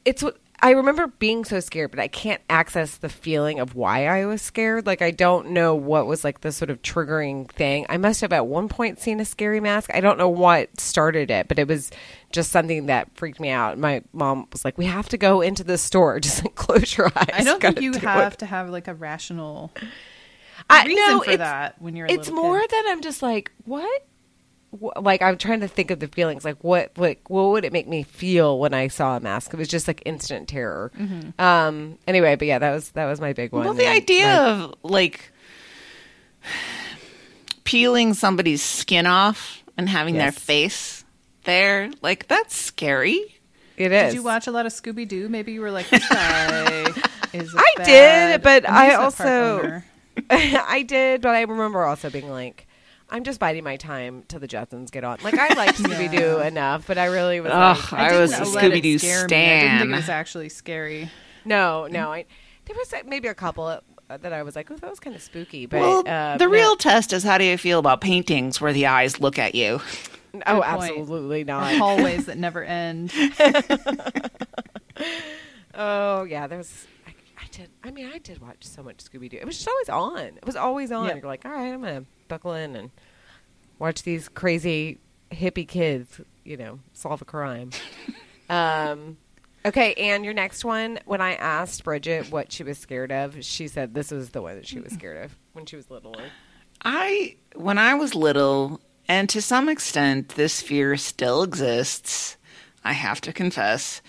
It's 0.04 0.22
what 0.22 0.36
I 0.60 0.70
remember 0.70 1.08
being 1.08 1.44
so 1.44 1.60
scared, 1.60 1.90
but 1.90 2.00
I 2.00 2.08
can't 2.08 2.40
access 2.48 2.96
the 2.96 3.08
feeling 3.10 3.60
of 3.60 3.74
why 3.74 4.06
I 4.06 4.24
was 4.24 4.40
scared. 4.40 4.86
Like 4.86 5.02
I 5.02 5.10
don't 5.10 5.50
know 5.50 5.74
what 5.74 6.06
was 6.06 6.24
like 6.24 6.40
the 6.40 6.52
sort 6.52 6.70
of 6.70 6.80
triggering 6.80 7.50
thing. 7.50 7.84
I 7.88 7.98
must 7.98 8.20
have 8.22 8.32
at 8.32 8.46
one 8.46 8.68
point 8.68 8.98
seen 8.98 9.20
a 9.20 9.24
scary 9.26 9.60
mask. 9.60 9.90
I 9.92 10.00
don't 10.00 10.16
know 10.16 10.28
what 10.30 10.80
started 10.80 11.30
it, 11.30 11.48
but 11.48 11.58
it 11.58 11.68
was 11.68 11.90
just 12.32 12.50
something 12.50 12.86
that 12.86 13.08
freaked 13.14 13.40
me 13.40 13.50
out. 13.50 13.76
My 13.78 14.02
mom 14.14 14.46
was 14.52 14.64
like, 14.64 14.78
"We 14.78 14.86
have 14.86 15.08
to 15.10 15.18
go 15.18 15.40
into 15.42 15.64
the 15.64 15.76
store. 15.76 16.18
Just 16.24 16.42
like 16.44 16.54
close 16.54 16.96
your 16.96 17.06
eyes." 17.14 17.30
I 17.32 17.44
don't 17.44 17.60
Gotta 17.60 17.74
think 17.74 17.84
you 17.84 17.92
do 17.92 18.06
have 18.06 18.32
it." 18.34 18.38
to 18.38 18.46
have 18.46 18.70
like 18.70 18.88
a 18.88 18.94
rational 18.94 19.70
I, 20.70 20.84
reason 20.86 20.96
no, 21.08 21.18
for 21.20 21.30
it's- 21.30 21.38
that 21.48 21.80
when 21.82 21.94
you're 21.96 22.06
a 22.06 22.10
it's 22.12 22.30
more 22.30 22.60
kid. 22.60 22.70
that 22.70 22.84
I'm 22.88 23.02
just 23.02 23.22
like, 23.22 23.52
what? 23.66 24.06
Like 24.96 25.22
I'm 25.22 25.38
trying 25.38 25.60
to 25.60 25.68
think 25.68 25.90
of 25.90 26.00
the 26.00 26.08
feelings. 26.08 26.44
Like 26.44 26.62
what? 26.64 26.96
Like 26.98 27.28
what 27.30 27.50
would 27.50 27.64
it 27.64 27.72
make 27.72 27.86
me 27.86 28.02
feel 28.02 28.58
when 28.58 28.74
I 28.74 28.88
saw 28.88 29.16
a 29.16 29.20
mask? 29.20 29.52
It 29.54 29.56
was 29.56 29.68
just 29.68 29.86
like 29.86 30.02
instant 30.04 30.48
terror. 30.48 30.90
Mm-hmm. 30.98 31.40
Um. 31.40 31.98
Anyway, 32.08 32.34
but 32.36 32.48
yeah, 32.48 32.58
that 32.58 32.72
was 32.72 32.90
that 32.92 33.06
was 33.06 33.20
my 33.20 33.32
big 33.32 33.52
one. 33.52 33.64
Well, 33.64 33.74
the 33.74 33.86
And 33.86 33.96
idea 33.96 34.26
my- 34.26 34.64
of 34.64 34.74
like 34.82 35.30
peeling 37.64 38.14
somebody's 38.14 38.62
skin 38.62 39.06
off 39.06 39.62
and 39.76 39.88
having 39.88 40.14
their 40.16 40.32
face 40.32 41.04
there, 41.44 41.90
like 42.02 42.26
that's 42.28 42.54
scary. 42.56 43.34
it 43.76 43.92
is. 43.92 44.12
Did 44.12 44.14
you 44.14 44.22
watch 44.22 44.46
a 44.46 44.50
lot 44.50 44.66
of 44.66 44.72
Scooby 44.72 45.06
Doo? 45.06 45.28
Maybe 45.28 45.52
you 45.52 45.60
were 45.60 45.70
like, 45.70 45.88
this 45.88 46.08
guy 46.08 46.92
is. 47.32 47.54
a 47.54 47.58
I 47.58 47.84
did, 47.84 48.42
but 48.42 48.68
I 48.68 48.94
also- 48.94 49.82
I 50.30 50.82
did, 50.86 51.20
but 51.22 51.34
I 51.34 51.42
remember 51.42 51.84
also 51.84 52.10
being 52.10 52.30
like. 52.30 52.66
I'm 53.10 53.22
just 53.24 53.38
biding 53.38 53.64
my 53.64 53.76
time 53.76 54.24
till 54.28 54.40
the 54.40 54.48
Jetsons 54.48 54.90
get 54.90 55.04
on. 55.04 55.18
Like 55.22 55.38
I 55.38 55.54
liked 55.54 55.78
Scooby 55.82 56.10
Doo 56.16 56.38
enough, 56.40 56.86
but 56.86 56.98
I 56.98 57.06
really 57.06 57.40
was 57.40 57.52
Ugh, 57.52 57.76
like, 57.92 57.92
I 57.92 58.08
didn't 58.08 58.20
was 58.22 58.32
a 58.32 58.58
Scooby-Doo 58.58 58.98
scare 58.98 59.28
me. 59.28 59.36
I 59.36 59.60
didn't 59.60 59.78
think 59.80 59.92
it 59.92 59.96
was 59.96 60.08
actually 60.08 60.48
scary. 60.48 61.10
no, 61.44 61.86
no. 61.86 62.12
I 62.12 62.24
there 62.66 62.76
was 62.76 62.92
like, 62.92 63.06
maybe 63.06 63.28
a 63.28 63.34
couple 63.34 63.64
uh, 63.66 63.80
that 64.08 64.32
I 64.32 64.42
was 64.42 64.56
like, 64.56 64.70
oh, 64.70 64.76
that 64.76 64.88
was 64.90 65.00
kind 65.00 65.14
of 65.14 65.22
spooky. 65.22 65.66
But 65.66 65.80
well, 65.80 66.08
uh, 66.08 66.36
the 66.38 66.46
no. 66.46 66.50
real 66.50 66.76
test 66.76 67.12
is 67.12 67.22
how 67.22 67.38
do 67.38 67.44
you 67.44 67.58
feel 67.58 67.78
about 67.78 68.00
paintings 68.00 68.60
where 68.60 68.72
the 68.72 68.86
eyes 68.86 69.20
look 69.20 69.38
at 69.38 69.54
you? 69.54 69.80
oh, 70.46 70.60
Good 70.60 70.62
point. 70.64 70.98
absolutely 70.98 71.44
not. 71.44 71.74
Hallways 71.76 72.26
that 72.26 72.38
never 72.38 72.64
end. 72.64 73.12
Oh 75.76 76.22
yeah, 76.24 76.46
there 76.46 76.58
was. 76.58 76.70
I, 76.70 76.84
I 76.86 76.93
did. 77.54 77.70
I 77.82 77.90
mean, 77.90 78.10
I 78.12 78.18
did 78.18 78.40
watch 78.40 78.64
so 78.64 78.82
much 78.82 78.98
Scooby 78.98 79.30
Doo. 79.30 79.38
It 79.40 79.46
was 79.46 79.56
just 79.56 79.68
always 79.68 79.88
on. 79.88 80.36
It 80.36 80.46
was 80.46 80.56
always 80.56 80.90
on. 80.92 81.06
Yeah. 81.08 81.14
You're 81.16 81.24
like, 81.24 81.44
all 81.44 81.52
right, 81.52 81.72
I'm 81.72 81.80
gonna 81.80 82.04
buckle 82.28 82.54
in 82.54 82.74
and 82.76 82.90
watch 83.78 84.02
these 84.02 84.28
crazy 84.28 84.98
hippie 85.30 85.66
kids, 85.66 86.20
you 86.44 86.56
know, 86.56 86.80
solve 86.92 87.22
a 87.22 87.24
crime. 87.24 87.70
um, 88.50 89.16
okay, 89.64 89.94
and 89.94 90.24
your 90.24 90.34
next 90.34 90.64
one. 90.64 90.98
When 91.04 91.20
I 91.20 91.34
asked 91.34 91.84
Bridget 91.84 92.30
what 92.30 92.52
she 92.52 92.64
was 92.64 92.78
scared 92.78 93.12
of, 93.12 93.44
she 93.44 93.68
said 93.68 93.94
this 93.94 94.10
was 94.10 94.30
the 94.30 94.42
one 94.42 94.56
that 94.56 94.66
she 94.66 94.80
was 94.80 94.92
scared 94.94 95.24
of 95.24 95.36
when 95.52 95.66
she 95.66 95.76
was 95.76 95.90
little. 95.90 96.16
I 96.84 97.36
when 97.54 97.78
I 97.78 97.94
was 97.94 98.14
little, 98.14 98.80
and 99.08 99.28
to 99.30 99.40
some 99.40 99.68
extent 99.68 100.30
this 100.30 100.60
fear 100.60 100.96
still 100.96 101.42
exists, 101.42 102.36
I 102.82 102.92
have 102.92 103.20
to 103.22 103.32
confess. 103.32 104.02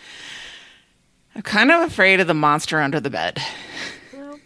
I'm 1.35 1.41
kind 1.41 1.71
of 1.71 1.81
afraid 1.81 2.19
of 2.19 2.27
the 2.27 2.33
monster 2.33 2.79
under 2.81 2.99
the 2.99 3.09
bed. 3.09 3.41
Well, 4.13 4.39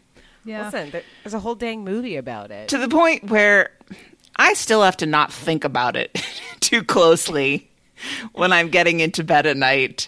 Yeah. 0.45 0.65
Listen, 0.65 0.89
there- 0.91 1.03
there's 1.23 1.33
a 1.33 1.39
whole 1.39 1.55
dang 1.55 1.83
movie 1.83 2.15
about 2.15 2.51
it. 2.51 2.67
to 2.69 2.77
the 2.77 2.87
point 2.89 3.25
where 3.25 3.71
I 4.35 4.53
still 4.53 4.81
have 4.83 4.97
to 4.97 5.05
not 5.05 5.31
think 5.31 5.63
about 5.63 5.95
it 5.95 6.21
too 6.59 6.83
closely 6.83 7.69
when 8.33 8.51
I'm 8.53 8.69
getting 8.69 9.01
into 9.01 9.23
bed 9.23 9.45
at 9.45 9.57
night. 9.57 10.07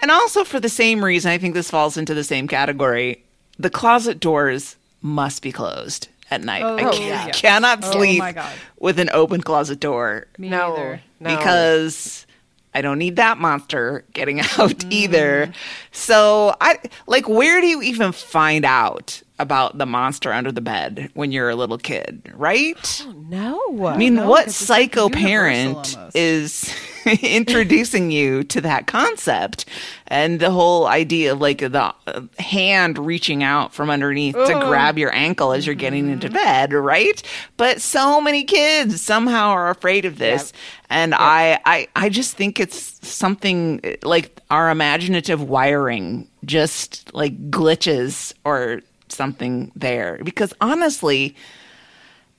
And 0.00 0.10
also 0.10 0.44
for 0.44 0.60
the 0.60 0.68
same 0.68 1.04
reason, 1.04 1.30
I 1.30 1.38
think 1.38 1.54
this 1.54 1.70
falls 1.70 1.96
into 1.96 2.14
the 2.14 2.24
same 2.24 2.46
category. 2.48 3.24
The 3.58 3.70
closet 3.70 4.20
doors 4.20 4.76
must 5.02 5.42
be 5.42 5.52
closed 5.52 6.08
at 6.30 6.42
night. 6.42 6.62
I 6.62 6.82
Oh, 6.84 6.90
ca- 6.92 7.06
yeah. 7.06 7.30
cannot 7.30 7.80
Oh, 7.84 7.90
sleep 7.92 8.18
my 8.20 8.32
God. 8.32 8.52
with 8.78 8.98
an 8.98 9.10
open 9.12 9.42
closet 9.42 9.80
door 9.80 10.26
Me 10.38 10.48
no, 10.48 10.70
neither. 10.76 11.00
no. 11.20 11.36
because 11.36 12.26
I 12.74 12.80
don't 12.82 12.98
need 12.98 13.16
that 13.16 13.38
monster 13.38 14.04
getting 14.12 14.40
out 14.40 14.48
Mm. 14.78 14.92
either. 14.92 15.52
So 15.92 16.54
I 16.60 16.78
like 17.06 17.28
where 17.28 17.60
do 17.60 17.66
you 17.66 17.82
even 17.82 18.12
find 18.12 18.64
out 18.64 19.22
about 19.38 19.78
the 19.78 19.86
monster 19.86 20.32
under 20.32 20.50
the 20.52 20.60
bed 20.60 21.10
when 21.14 21.32
you're 21.32 21.50
a 21.50 21.56
little 21.56 21.78
kid, 21.78 22.22
right? 22.34 23.04
no. 23.28 23.86
I 23.86 23.96
mean, 23.96 24.14
know, 24.16 24.28
what 24.28 24.44
'cause 24.46 24.60
it's, 24.60 24.68
like, 24.70 24.92
psycho 24.94 25.08
parent 25.08 25.96
almost. 25.96 26.16
is 26.16 26.74
introducing 27.22 28.10
you 28.10 28.42
to 28.44 28.60
that 28.60 28.86
concept 28.86 29.64
and 30.06 30.40
the 30.40 30.50
whole 30.50 30.86
idea 30.86 31.32
of 31.32 31.40
like 31.40 31.58
the 31.58 31.94
uh, 32.06 32.20
hand 32.38 32.98
reaching 32.98 33.42
out 33.42 33.72
from 33.74 33.90
underneath 33.90 34.34
to 34.34 34.60
grab 34.66 34.98
your 34.98 35.14
ankle 35.14 35.52
as 35.52 35.66
you're 35.66 35.74
getting 35.74 36.08
into 36.10 36.28
Mm-hmm. 36.28 36.34
bed, 36.34 36.72
right? 36.72 37.22
But 37.56 37.80
so 37.82 38.20
many 38.20 38.44
kids 38.44 39.00
somehow 39.00 39.48
are 39.50 39.70
afraid 39.70 40.04
of 40.04 40.18
this. 40.18 40.52
And 40.90 41.14
I, 41.14 41.58
I, 41.64 41.88
I 41.96 42.08
just 42.08 42.36
think 42.36 42.60
it's 42.60 43.06
something 43.06 43.80
like 44.02 44.40
our 44.50 44.70
imaginative 44.70 45.42
wiring 45.42 46.28
just 46.44 47.12
like 47.14 47.50
glitches 47.50 48.32
or 48.44 48.80
something 49.08 49.72
there. 49.74 50.20
Because 50.24 50.52
honestly, 50.60 51.34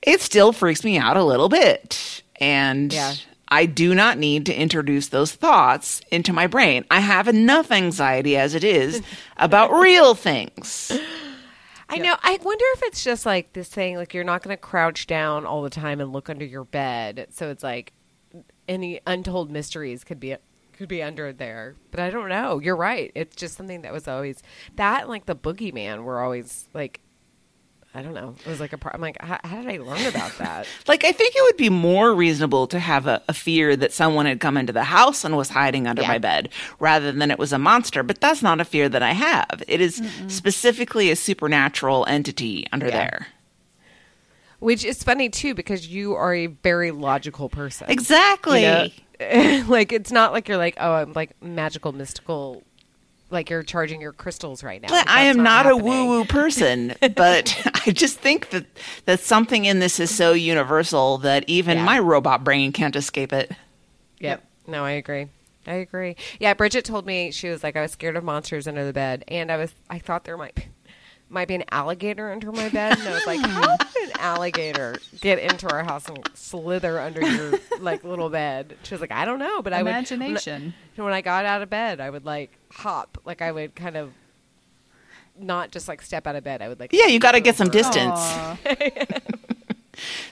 it 0.02 0.20
still 0.20 0.52
freaks 0.52 0.84
me 0.84 0.98
out 0.98 1.16
a 1.16 1.24
little 1.24 1.48
bit. 1.48 2.22
And 2.40 2.92
Yeah. 2.92 3.14
I 3.48 3.66
do 3.66 3.94
not 3.94 4.18
need 4.18 4.46
to 4.46 4.54
introduce 4.54 5.08
those 5.08 5.32
thoughts 5.32 6.00
into 6.10 6.32
my 6.32 6.46
brain. 6.46 6.84
I 6.90 7.00
have 7.00 7.28
enough 7.28 7.70
anxiety 7.70 8.36
as 8.36 8.54
it 8.54 8.64
is 8.64 9.02
about 9.36 9.72
real 9.72 10.14
things. 10.14 10.92
I 11.88 11.98
know. 11.98 12.16
I 12.20 12.38
wonder 12.42 12.64
if 12.74 12.82
it's 12.82 13.04
just 13.04 13.24
like 13.24 13.52
this 13.52 13.68
thing, 13.68 13.96
like 13.96 14.12
you're 14.12 14.24
not 14.24 14.42
going 14.42 14.54
to 14.54 14.60
crouch 14.60 15.06
down 15.06 15.46
all 15.46 15.62
the 15.62 15.70
time 15.70 16.00
and 16.00 16.12
look 16.12 16.28
under 16.28 16.44
your 16.44 16.64
bed. 16.64 17.28
So 17.30 17.48
it's 17.50 17.62
like 17.62 17.92
any 18.68 19.00
untold 19.06 19.50
mysteries 19.50 20.02
could 20.02 20.18
be 20.18 20.36
could 20.72 20.88
be 20.88 21.02
under 21.02 21.32
there. 21.32 21.76
But 21.90 22.00
I 22.00 22.10
don't 22.10 22.28
know. 22.28 22.58
You're 22.58 22.76
right. 22.76 23.12
It's 23.14 23.36
just 23.36 23.56
something 23.56 23.82
that 23.82 23.92
was 23.92 24.08
always 24.08 24.42
that 24.74 25.02
and 25.02 25.08
like 25.08 25.26
the 25.26 25.36
boogeyman 25.36 26.02
were 26.02 26.20
always 26.20 26.68
like 26.74 27.00
I 27.96 28.02
don't 28.02 28.14
know. 28.14 28.34
It 28.44 28.48
was 28.48 28.60
like 28.60 28.72
a 28.72 28.78
pro- 28.78 28.92
I'm 28.94 29.00
like 29.00 29.16
how, 29.20 29.38
how 29.42 29.62
did 29.62 29.68
I 29.72 29.78
learn 29.78 30.04
about 30.06 30.36
that? 30.38 30.66
Like, 30.86 31.04
I 31.04 31.12
think 31.12 31.34
it 31.34 31.42
would 31.44 31.56
be 31.56 31.70
more 31.70 32.14
reasonable 32.14 32.66
to 32.68 32.78
have 32.78 33.06
a, 33.06 33.22
a 33.28 33.32
fear 33.32 33.74
that 33.76 33.92
someone 33.92 34.26
had 34.26 34.38
come 34.38 34.56
into 34.56 34.72
the 34.72 34.84
house 34.84 35.24
and 35.24 35.36
was 35.36 35.48
hiding 35.48 35.86
under 35.86 36.02
Yeah. 36.02 36.08
my 36.08 36.18
bed 36.18 36.50
rather 36.78 37.10
than 37.10 37.30
it 37.30 37.38
was 37.38 37.52
a 37.52 37.58
monster. 37.58 38.02
But 38.02 38.20
that's 38.20 38.42
not 38.42 38.60
a 38.60 38.64
fear 38.64 38.88
that 38.88 39.02
I 39.02 39.12
have. 39.12 39.62
It 39.66 39.80
is 39.80 40.02
specifically 40.28 41.10
a 41.10 41.16
supernatural 41.16 42.04
entity 42.06 42.66
under 42.72 42.86
Yeah. 42.86 42.92
there. 42.98 43.26
Which 44.58 44.84
is 44.84 45.02
funny 45.02 45.28
too 45.28 45.54
because 45.54 45.86
you 45.86 46.14
are 46.14 46.34
a 46.34 46.46
very 46.46 46.90
logical 46.90 47.48
person. 47.48 47.88
Exactly. 47.90 48.62
You 48.62 48.66
know? 49.20 49.64
like 49.68 49.92
it's 49.92 50.12
not 50.12 50.32
like 50.32 50.46
you're 50.48 50.58
like 50.58 50.76
oh 50.78 50.92
I'm 50.92 51.12
like 51.14 51.30
magical 51.42 51.92
mystical 51.92 52.62
like 53.30 53.50
you're 53.50 53.62
charging 53.62 54.00
your 54.00 54.12
crystals 54.12 54.62
right 54.62 54.80
now. 54.80 54.88
I 55.06 55.22
am 55.24 55.42
not, 55.42 55.66
a 55.66 55.76
woo 55.76 56.06
woo 56.06 56.24
person, 56.28 56.94
but 57.16 57.60
I 57.86 57.90
just 57.90 58.18
think 58.20 58.50
that 58.50 58.66
that 59.06 59.20
something 59.20 59.64
in 59.64 59.80
this 59.80 59.98
is 60.00 60.14
so 60.14 60.32
universal 60.32 61.18
that 61.18 61.44
even 61.48 61.78
Yeah. 61.78 61.84
my 61.84 61.98
robot 61.98 62.44
brain 62.44 62.72
can't 62.72 62.94
escape 62.96 63.32
it. 63.32 63.50
Yep. 64.20 64.42
No, 64.68 64.84
I 64.84 64.92
agree. 64.92 65.26
I 65.66 65.74
agree. 65.74 66.14
Yeah, 66.38 66.54
Bridget 66.54 66.84
told 66.84 67.06
me 67.06 67.30
she 67.32 67.48
was 67.48 67.62
like 67.64 67.76
I 67.76 67.82
was 67.82 67.90
scared 67.92 68.16
of 68.16 68.22
monsters 68.24 68.68
under 68.68 68.84
the 68.84 68.92
bed, 68.92 69.24
and 69.28 69.50
I 69.50 69.56
was 69.56 69.74
I 69.90 69.98
thought 69.98 70.24
there 70.24 70.36
might 70.36 70.54
be, 70.54 70.66
might 71.28 71.48
be 71.48 71.54
an 71.56 71.64
alligator 71.72 72.30
under 72.30 72.52
my 72.52 72.68
bed, 72.68 72.98
and 72.98 73.08
I 73.08 73.12
was 73.12 73.26
like, 73.26 73.40
how 73.40 73.76
could 73.92 74.02
an 74.04 74.12
alligator 74.18 74.96
get 75.20 75.38
into 75.38 75.68
our 75.68 75.82
house 75.84 76.08
and 76.08 76.18
slither 76.34 77.00
under 77.00 77.20
your 77.20 77.54
like 77.80 78.04
little 78.04 78.28
bed? 78.30 78.76
She 78.84 78.94
was 78.94 79.00
like, 79.00 79.10
I 79.12 79.24
don't 79.24 79.38
know, 79.40 79.60
but 79.62 79.72
I 79.72 79.82
would 79.82 79.88
Imagination. 79.90 80.74
when, 80.94 81.04
when 81.06 81.14
I 81.14 81.20
got 81.22 81.44
out 81.44 81.62
of 81.62 81.70
bed, 81.70 82.00
I 82.00 82.10
would 82.10 82.24
like 82.24 82.56
hop, 82.70 83.18
like 83.24 83.42
I 83.42 83.50
would 83.50 83.74
kind 83.74 83.96
of 83.96 84.12
not 85.38 85.70
just 85.70 85.88
like 85.88 86.00
step 86.00 86.26
out 86.26 86.36
of 86.36 86.44
bed. 86.44 86.62
I 86.62 86.68
would 86.68 86.78
like 86.80 86.92
Yeah, 86.92 87.06
you 87.06 87.18
got 87.18 87.32
to 87.32 87.40
get 87.40 87.56
some 87.56 87.68
distance. 87.70 88.18
Aw. 88.18 88.58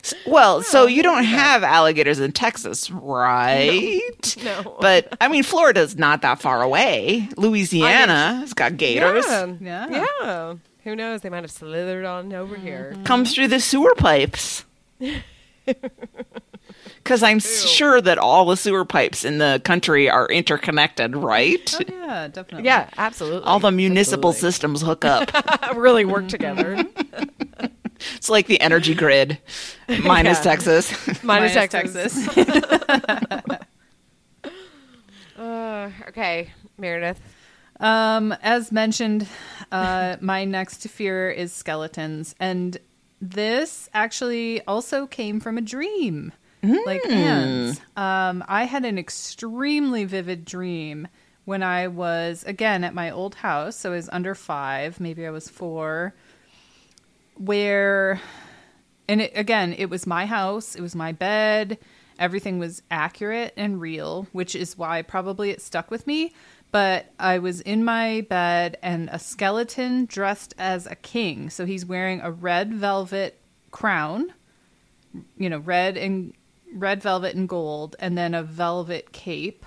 S- 0.03 0.15
Well, 0.27 0.63
so 0.63 0.87
you 0.87 1.03
don't 1.03 1.25
have 1.25 1.63
alligators 1.63 2.21
in 2.21 2.33
Texas, 2.33 2.91
right? 2.91 4.37
No. 4.45 4.77
But 4.81 5.17
I 5.21 5.29
mean, 5.29 5.43
Florida's 5.43 5.97
not 5.97 6.23
that 6.23 6.41
far 6.41 6.63
away. 6.63 7.29
Louisiana 7.37 8.37
has 8.41 8.53
got 8.55 8.77
gators. 8.77 9.25
Yeah. 9.27 9.47
Yeah. 9.61 9.89
yeah. 9.91 10.55
Who 10.85 10.95
knows? 10.95 11.23
They 11.23 11.31
might 11.31 11.43
have 11.45 11.51
slithered 11.51 12.05
on 12.05 12.33
over 12.33 12.55
Mm-hmm. 12.57 12.65
here. 12.67 12.97
Comes 13.05 13.35
through 13.35 13.49
the 13.49 13.61
sewer 13.61 13.95
pipes. 13.97 14.65
Because 16.97 17.23
I'm 17.23 17.39
sure 17.39 18.01
that 18.01 18.17
all 18.17 18.47
the 18.47 18.57
sewer 18.57 18.85
pipes 18.87 19.25
in 19.27 19.37
the 19.39 19.61
country 19.65 20.09
are 20.09 20.27
interconnected, 20.27 21.15
right? 21.15 21.75
Oh, 21.79 21.85
yeah, 21.87 22.29
definitely. 22.29 22.65
Yeah, 22.65 22.89
absolutely. 22.97 23.43
All 23.47 23.61
the 23.61 23.71
municipal 23.71 24.31
Absolutely. 24.31 24.51
systems 24.53 24.81
hook 24.83 25.05
up. 25.05 25.31
really 25.77 26.07
work 26.07 26.29
together. 26.29 26.83
It's 28.17 28.31
like 28.31 28.47
the 28.47 28.59
energy 28.61 28.95
grid, 28.95 29.39
minus 30.03 30.39
Yeah. 30.39 30.43
Texas. 30.45 31.07
Minus, 31.23 31.55
Minus 31.55 31.71
Texas. 31.71 32.27
Texas. 32.35 33.59
Uh, 35.39 35.91
okay, 36.09 36.53
Meredith. 36.79 37.21
Um, 37.85 38.33
as 38.43 38.73
mentioned, 38.73 39.29
uh, 39.71 40.17
my 40.21 40.47
next 40.47 40.89
fear 40.89 41.31
is 41.31 41.53
skeletons, 41.53 42.35
and 42.41 42.79
this 43.21 43.91
actually 43.93 44.63
also 44.63 45.07
came 45.07 45.39
from 45.39 45.59
a 45.59 45.61
dream, 45.61 46.33
like 46.87 47.05
Anne's. 47.07 47.79
Um, 47.95 48.43
I 48.49 48.65
had 48.65 48.87
an 48.87 48.97
extremely 48.99 50.05
vivid 50.07 50.47
dream 50.47 51.09
when 51.45 51.63
I 51.63 51.89
was 51.89 52.43
again 52.45 52.85
at 52.85 52.95
my 52.95 53.11
old 53.11 53.35
house. 53.35 53.77
So 53.77 53.93
I 53.93 53.97
was 53.97 54.09
under 54.11 54.35
five, 54.35 54.99
maybe 54.99 55.27
I 55.27 55.31
was 55.31 55.51
four, 55.51 56.15
where, 57.37 58.19
and 59.09 59.21
it, 59.21 59.33
again, 59.35 59.75
it 59.77 59.91
was 59.91 60.07
my 60.07 60.25
house, 60.25 60.75
it 60.75 60.81
was 60.81 60.97
my 60.97 61.13
bed. 61.13 61.77
Everything 62.19 62.61
was 62.61 62.81
accurate 62.93 63.53
and 63.57 63.81
real, 63.81 64.29
which 64.31 64.55
is 64.55 64.79
why 64.79 65.03
probably 65.03 65.51
it 65.51 65.61
stuck 65.61 65.91
with 65.91 66.07
me. 66.07 66.33
But 66.75 67.13
I 67.21 67.39
was 67.39 67.61
in 67.61 67.85
my 67.85 68.27
bed 68.29 68.79
and 68.83 69.09
a 69.13 69.19
skeleton 69.21 70.07
dressed 70.07 70.55
as 70.59 70.89
a 70.89 70.97
king. 70.97 71.49
So 71.49 71.67
he's 71.67 71.87
wearing 71.87 72.21
a 72.21 72.33
red 72.33 72.75
velvet 72.75 73.39
crown, 73.71 74.35
you 75.39 75.49
know, 75.49 75.59
red 75.59 75.97
and 75.97 76.35
red 76.75 77.01
velvet 77.01 77.37
and 77.37 77.49
gold, 77.49 77.95
and 78.01 78.19
then 78.19 78.35
a 78.35 78.43
velvet 78.43 79.13
cape, 79.13 79.65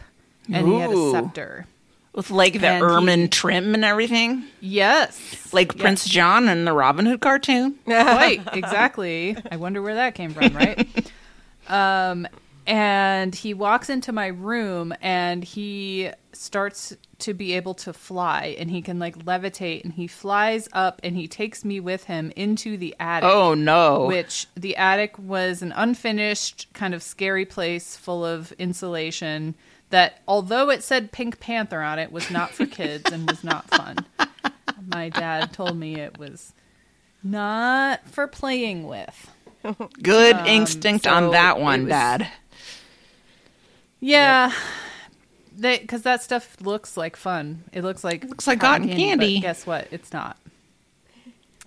and 0.52 0.68
he 0.68 0.80
had 0.80 0.92
a 0.92 1.12
scepter. 1.12 1.66
With 2.14 2.30
like 2.30 2.60
the 2.60 2.68
And 2.68 2.84
ermine 2.84 3.22
he- 3.22 3.28
trim 3.30 3.74
and 3.74 3.86
everything. 3.86 4.44
Yes, 4.60 5.54
Like 5.54 5.72
Yes. 5.76 5.82
Prince 5.82 6.10
John 6.10 6.50
in 6.50 6.66
the 6.66 6.74
Robin 6.74 7.06
Hood 7.06 7.22
cartoon. 7.22 7.76
Quite 7.86 8.42
exactly. 8.52 9.38
I 9.50 9.56
wonder 9.56 9.82
where 9.82 9.96
that 9.96 10.14
came 10.14 10.34
from, 10.34 10.54
right? 10.54 10.86
Um, 11.70 12.28
and 12.68 13.34
he 13.34 13.54
walks 13.54 13.90
into 13.90 14.12
my 14.12 14.28
room 14.28 14.94
and 15.02 15.44
he 15.44 16.12
starts 16.34 16.96
to 17.20 17.34
be 17.34 17.54
able 17.54 17.74
to 17.74 17.94
fly 17.94 18.56
and 18.60 18.70
he 18.70 18.82
can 18.82 19.00
like 19.00 19.18
levitate 19.26 19.84
and 19.84 19.94
he 19.94 20.06
flies 20.06 20.68
up 20.74 21.00
and 21.04 21.16
he 21.16 21.28
takes 21.28 21.66
me 21.66 21.80
with 21.80 22.04
him 22.04 22.32
into 22.36 22.78
the 22.78 22.96
attic. 23.00 23.28
Oh 23.30 23.54
no. 23.56 24.06
Which 24.06 24.46
the 24.56 24.76
attic 24.76 25.18
was 25.18 25.62
an 25.62 25.72
unfinished, 25.76 26.68
kind 26.74 26.94
of 26.94 27.02
scary 27.02 27.46
place 27.46 27.96
full 27.98 28.24
of 28.26 28.52
insulation 28.54 29.56
that, 29.90 30.20
although 30.28 30.70
it 30.70 30.84
said 30.84 31.12
Pink 31.14 31.40
Panther 31.40 31.82
on 31.82 31.98
it, 31.98 32.12
was 32.12 32.30
not 32.30 32.52
for 32.52 32.66
kids 32.66 33.10
and 33.12 33.28
was 33.30 33.44
not 33.44 33.68
fun. 33.70 33.98
My 34.94 35.10
dad 35.10 35.54
told 35.54 35.78
me 35.78 35.96
it 35.96 36.18
was 36.20 36.54
not 37.24 38.06
for 38.08 38.28
playing 38.28 38.86
with. 38.88 39.32
Good 40.04 40.36
Um, 40.36 40.46
instinct 40.46 41.06
so 41.06 41.12
on 41.14 41.32
that 41.32 41.60
one, 41.60 41.84
was- 41.84 41.90
Dad. 41.90 42.28
Yeah. 44.00 44.52
They 45.58 45.80
because 45.80 46.04
that 46.04 46.22
stuff 46.22 46.58
looks 46.62 46.98
like 46.98 47.16
fun. 47.16 47.64
It 47.74 47.84
looks 47.84 48.04
like 48.04 48.24
it 48.24 48.30
Looks 48.30 48.48
like 48.48 48.60
cotton 48.60 48.90
candy. 48.90 49.38
But 49.38 49.42
guess 49.42 49.66
what? 49.66 49.88
It's 49.92 50.14
not. 50.14 50.38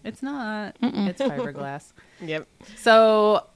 It's 0.04 0.22
not. 0.22 0.76
It's 0.80 1.20
fiberglass. 1.20 1.92
Yep. 2.22 2.46
So 2.76 3.46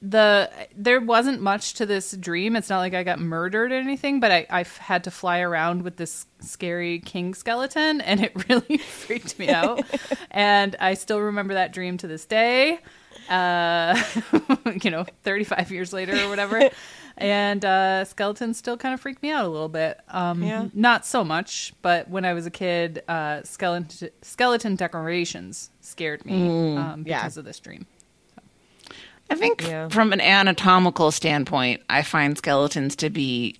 the 0.00 0.50
there 0.74 1.00
wasn't 1.00 1.42
much 1.42 1.74
to 1.74 1.86
this 1.86 2.12
dream. 2.12 2.56
It's 2.56 2.70
not 2.70 2.78
like 2.78 2.94
I 2.94 3.02
got 3.02 3.18
murdered 3.18 3.72
or 3.72 3.76
anything, 3.76 4.20
but 4.20 4.30
I 4.30 4.46
I 4.48 4.64
had 4.78 5.04
to 5.04 5.10
fly 5.10 5.40
around 5.40 5.82
with 5.82 5.96
this 5.96 6.26
scary 6.40 7.00
king 7.00 7.34
skeleton, 7.34 8.00
and 8.00 8.20
it 8.20 8.32
really 8.48 8.78
freaked 8.78 9.38
me 9.38 9.50
out. 9.50 9.84
and 10.30 10.76
I 10.80 10.94
still 10.94 11.20
remember 11.20 11.54
that 11.54 11.72
dream 11.72 11.98
to 11.98 12.06
this 12.06 12.24
day. 12.24 12.80
Uh, 13.28 14.02
you 14.82 14.90
know, 14.90 15.04
thirty 15.22 15.44
five 15.44 15.70
years 15.70 15.92
later 15.92 16.16
or 16.16 16.28
whatever. 16.28 16.70
And 17.18 17.64
uh, 17.64 18.04
skeletons 18.04 18.58
still 18.58 18.76
kind 18.76 18.92
of 18.92 19.00
freak 19.00 19.22
me 19.22 19.30
out 19.30 19.46
a 19.46 19.48
little 19.48 19.68
bit. 19.70 20.00
Um, 20.08 20.42
Yeah. 20.42 20.68
Not 20.74 21.06
so 21.06 21.24
much, 21.24 21.72
but 21.80 22.08
when 22.10 22.24
I 22.26 22.34
was 22.34 22.44
a 22.46 22.50
kid, 22.50 23.02
uh, 23.08 23.42
skeleton 23.42 24.10
skeleton 24.22 24.76
decorations 24.76 25.70
scared 25.80 26.26
me 26.26 26.76
um, 26.76 27.04
yeah. 27.06 27.20
because 27.20 27.36
of 27.38 27.44
this 27.44 27.58
dream. 27.58 27.86
I 29.30 29.34
think 29.34 29.62
Yeah. 29.62 29.88
from 29.88 30.12
an 30.12 30.20
anatomical 30.20 31.10
standpoint, 31.10 31.82
I 31.88 32.02
find 32.02 32.36
skeletons 32.36 32.94
to 32.96 33.10
be 33.10 33.56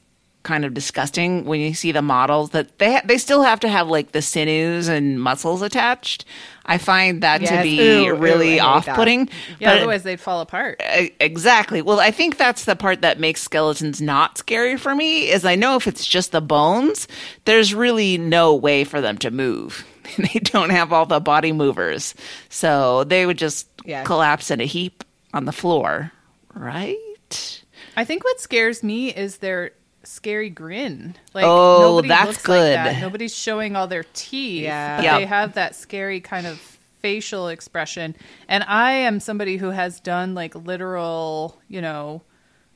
kind 0.46 0.64
of 0.64 0.72
disgusting 0.72 1.44
when 1.44 1.60
you 1.60 1.74
see 1.74 1.90
the 1.92 2.00
models 2.00 2.50
that 2.50 2.78
they 2.78 2.92
ha- 2.94 3.02
they 3.04 3.18
still 3.18 3.42
have 3.42 3.58
to 3.60 3.68
have 3.68 3.88
like 3.88 4.12
the 4.12 4.22
sinews 4.22 4.86
and 4.88 5.20
muscles 5.20 5.60
attached. 5.60 6.24
I 6.64 6.78
find 6.78 7.22
that 7.22 7.38
to 7.44 7.62
be 7.62 7.78
Ooh, 7.80 8.14
ooh, 8.14 8.14
really 8.16 8.56
that. 8.56 8.64
off-putting. 8.64 9.28
Yeah, 9.58 9.70
But- 9.70 9.78
otherwise 9.78 10.02
they'd 10.04 10.20
fall 10.20 10.40
apart. 10.40 10.80
Exactly. 11.20 11.82
Well, 11.82 12.00
I 12.00 12.10
think 12.10 12.36
that's 12.38 12.64
the 12.64 12.74
part 12.76 13.02
that 13.02 13.20
makes 13.20 13.42
skeletons 13.42 14.00
not 14.00 14.38
scary 14.38 14.76
for 14.76 14.94
me 14.94 15.28
is 15.30 15.44
I 15.44 15.54
know 15.56 15.76
if 15.76 15.86
it's 15.86 16.06
just 16.06 16.32
the 16.32 16.40
bones, 16.40 17.06
there's 17.44 17.74
really 17.74 18.16
no 18.18 18.54
way 18.54 18.84
for 18.84 19.00
them 19.00 19.18
to 19.18 19.30
move. 19.30 19.84
they 20.18 20.38
don't 20.40 20.70
have 20.70 20.92
all 20.92 21.06
the 21.06 21.20
body 21.20 21.52
movers. 21.52 22.14
So 22.48 23.04
they 23.04 23.26
would 23.26 23.38
just 23.38 23.68
Yeah. 23.84 24.04
collapse 24.04 24.50
in 24.50 24.60
a 24.60 24.64
heap 24.66 25.04
on 25.34 25.44
the 25.44 25.52
floor, 25.52 26.12
right? 26.54 27.62
I 27.96 28.04
think 28.04 28.24
what 28.24 28.40
scares 28.40 28.82
me 28.82 29.08
is 29.10 29.38
their 29.38 29.70
scary 30.06 30.50
grin. 30.50 31.14
Like 31.34 31.44
Oh, 31.46 32.00
that's 32.02 32.26
looks 32.28 32.42
good. 32.42 32.76
Like 32.76 32.94
that. 32.94 33.00
Nobody's 33.00 33.34
showing 33.34 33.76
all 33.76 33.86
their 33.86 34.04
teeth. 34.14 34.62
Yeah. 34.64 34.96
But 34.96 35.04
Yep. 35.04 35.18
they 35.20 35.26
have 35.26 35.54
that 35.54 35.74
scary 35.74 36.20
kind 36.20 36.46
of 36.46 36.58
facial 37.00 37.48
expression. 37.48 38.16
And 38.48 38.64
I 38.64 38.92
am 38.92 39.20
somebody 39.20 39.56
who 39.58 39.70
has 39.70 40.00
done 40.00 40.34
like 40.34 40.54
literal, 40.54 41.60
you 41.68 41.80
know, 41.80 42.22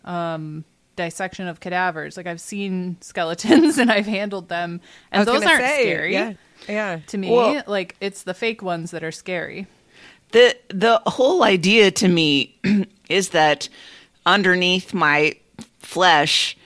um 0.04 0.64
dissection 0.96 1.48
of 1.48 1.60
cadavers. 1.60 2.16
Like 2.16 2.26
I've 2.26 2.40
seen 2.40 2.96
skeletons 3.00 3.78
and 3.78 3.90
I've 3.90 4.06
handled 4.06 4.48
them 4.48 4.80
and 5.12 5.26
those 5.26 5.42
aren't 5.44 5.60
say, 5.64 5.82
scary. 5.82 6.12
Yeah, 6.12 6.32
yeah. 6.68 7.00
To 7.08 7.18
me, 7.18 7.30
Well- 7.30 7.62
like 7.66 7.96
it's 8.00 8.22
the 8.24 8.34
fake 8.34 8.62
ones 8.62 8.90
that 8.90 9.02
are 9.02 9.12
scary. 9.12 9.66
the 10.32 10.56
the 10.68 11.00
whole 11.06 11.42
idea 11.42 11.90
to 11.90 12.08
me 12.08 12.54
is 13.08 13.30
that 13.30 13.68
underneath 14.26 14.92
my 14.94 15.34
flesh 15.78 16.56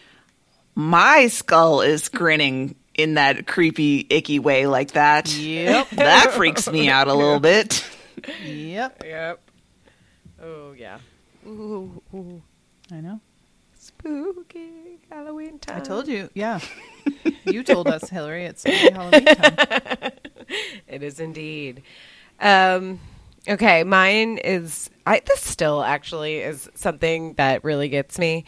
my 0.74 1.28
skull 1.28 1.80
is 1.80 2.08
grinning 2.08 2.74
in 2.94 3.14
that 3.14 3.46
creepy 3.46 4.06
icky 4.10 4.38
way 4.38 4.66
like 4.66 4.92
that 4.92 5.34
Yep. 5.36 5.90
that 5.92 6.32
freaks 6.32 6.70
me 6.70 6.88
out 6.88 7.08
a 7.08 7.14
little 7.14 7.40
bit 7.40 7.84
Yep. 8.44 9.02
Yep. 9.04 9.50
Oh 10.42 10.72
yeah. 10.72 10.98
Ooh, 11.46 12.02
ooh. 12.14 12.42
I 12.92 13.00
know. 13.00 13.20
spooky 13.78 14.98
Halloween 15.10 15.58
time. 15.58 15.78
I 15.78 15.80
told 15.80 16.08
you. 16.08 16.30
Yeah. 16.34 16.60
you 17.44 17.62
told 17.62 17.88
us, 17.88 18.08
Hillary, 18.08 18.44
it's 18.44 18.62
spooky 18.62 18.90
Halloween 18.92 19.24
time. 19.24 20.12
It 20.86 21.02
is 21.02 21.20
indeed. 21.20 21.82
Um, 22.38 23.00
okay, 23.48 23.82
mine 23.82 24.36
is. 24.36 24.90
I 25.06 25.22
this 25.24 25.40
still 25.40 25.82
actually 25.82 26.36
is 26.36 26.68
something 26.74 27.32
that 27.34 27.64
really 27.64 27.88
gets 27.88 28.18
me. 28.18 28.44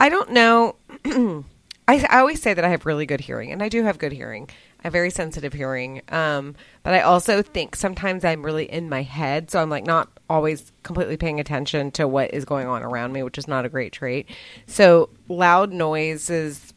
I 0.00 0.08
don't 0.08 0.30
know. 0.30 0.76
I, 1.86 2.06
I 2.08 2.18
always 2.20 2.40
say 2.40 2.54
that 2.54 2.64
I 2.64 2.68
have 2.68 2.86
really 2.86 3.06
good 3.06 3.20
hearing, 3.20 3.52
and 3.52 3.62
I 3.62 3.68
do 3.68 3.82
have 3.82 3.98
good 3.98 4.12
hearing. 4.12 4.48
I 4.80 4.88
have 4.88 4.92
very 4.92 5.10
sensitive 5.10 5.52
hearing. 5.52 6.02
Um, 6.08 6.54
but 6.82 6.94
I 6.94 7.00
also 7.00 7.42
think 7.42 7.76
sometimes 7.76 8.24
I'm 8.24 8.44
really 8.44 8.70
in 8.70 8.88
my 8.88 9.02
head, 9.02 9.50
so 9.50 9.60
I'm 9.60 9.70
like 9.70 9.86
not 9.86 10.08
always 10.28 10.72
completely 10.82 11.16
paying 11.16 11.40
attention 11.40 11.90
to 11.92 12.08
what 12.08 12.32
is 12.32 12.44
going 12.44 12.66
on 12.66 12.82
around 12.82 13.12
me, 13.12 13.22
which 13.22 13.38
is 13.38 13.48
not 13.48 13.64
a 13.64 13.68
great 13.68 13.92
trait. 13.92 14.28
So 14.66 15.10
loud 15.28 15.72
noises 15.72 16.72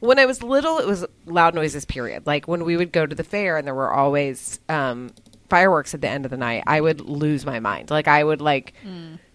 when 0.00 0.18
I 0.18 0.26
was 0.26 0.42
little, 0.42 0.78
it 0.78 0.86
was 0.86 1.04
loud 1.26 1.54
noises. 1.54 1.84
Period. 1.84 2.26
Like 2.26 2.46
when 2.46 2.64
we 2.64 2.76
would 2.76 2.92
go 2.92 3.06
to 3.06 3.14
the 3.14 3.24
fair 3.24 3.56
and 3.56 3.66
there 3.66 3.74
were 3.74 3.92
always 3.92 4.60
um, 4.68 5.10
fireworks 5.50 5.92
at 5.92 6.00
the 6.00 6.08
end 6.08 6.24
of 6.24 6.30
the 6.30 6.36
night, 6.36 6.64
I 6.66 6.80
would 6.80 7.00
lose 7.00 7.44
my 7.44 7.60
mind. 7.60 7.90
Like 7.90 8.08
I 8.08 8.22
would 8.24 8.40
like 8.40 8.72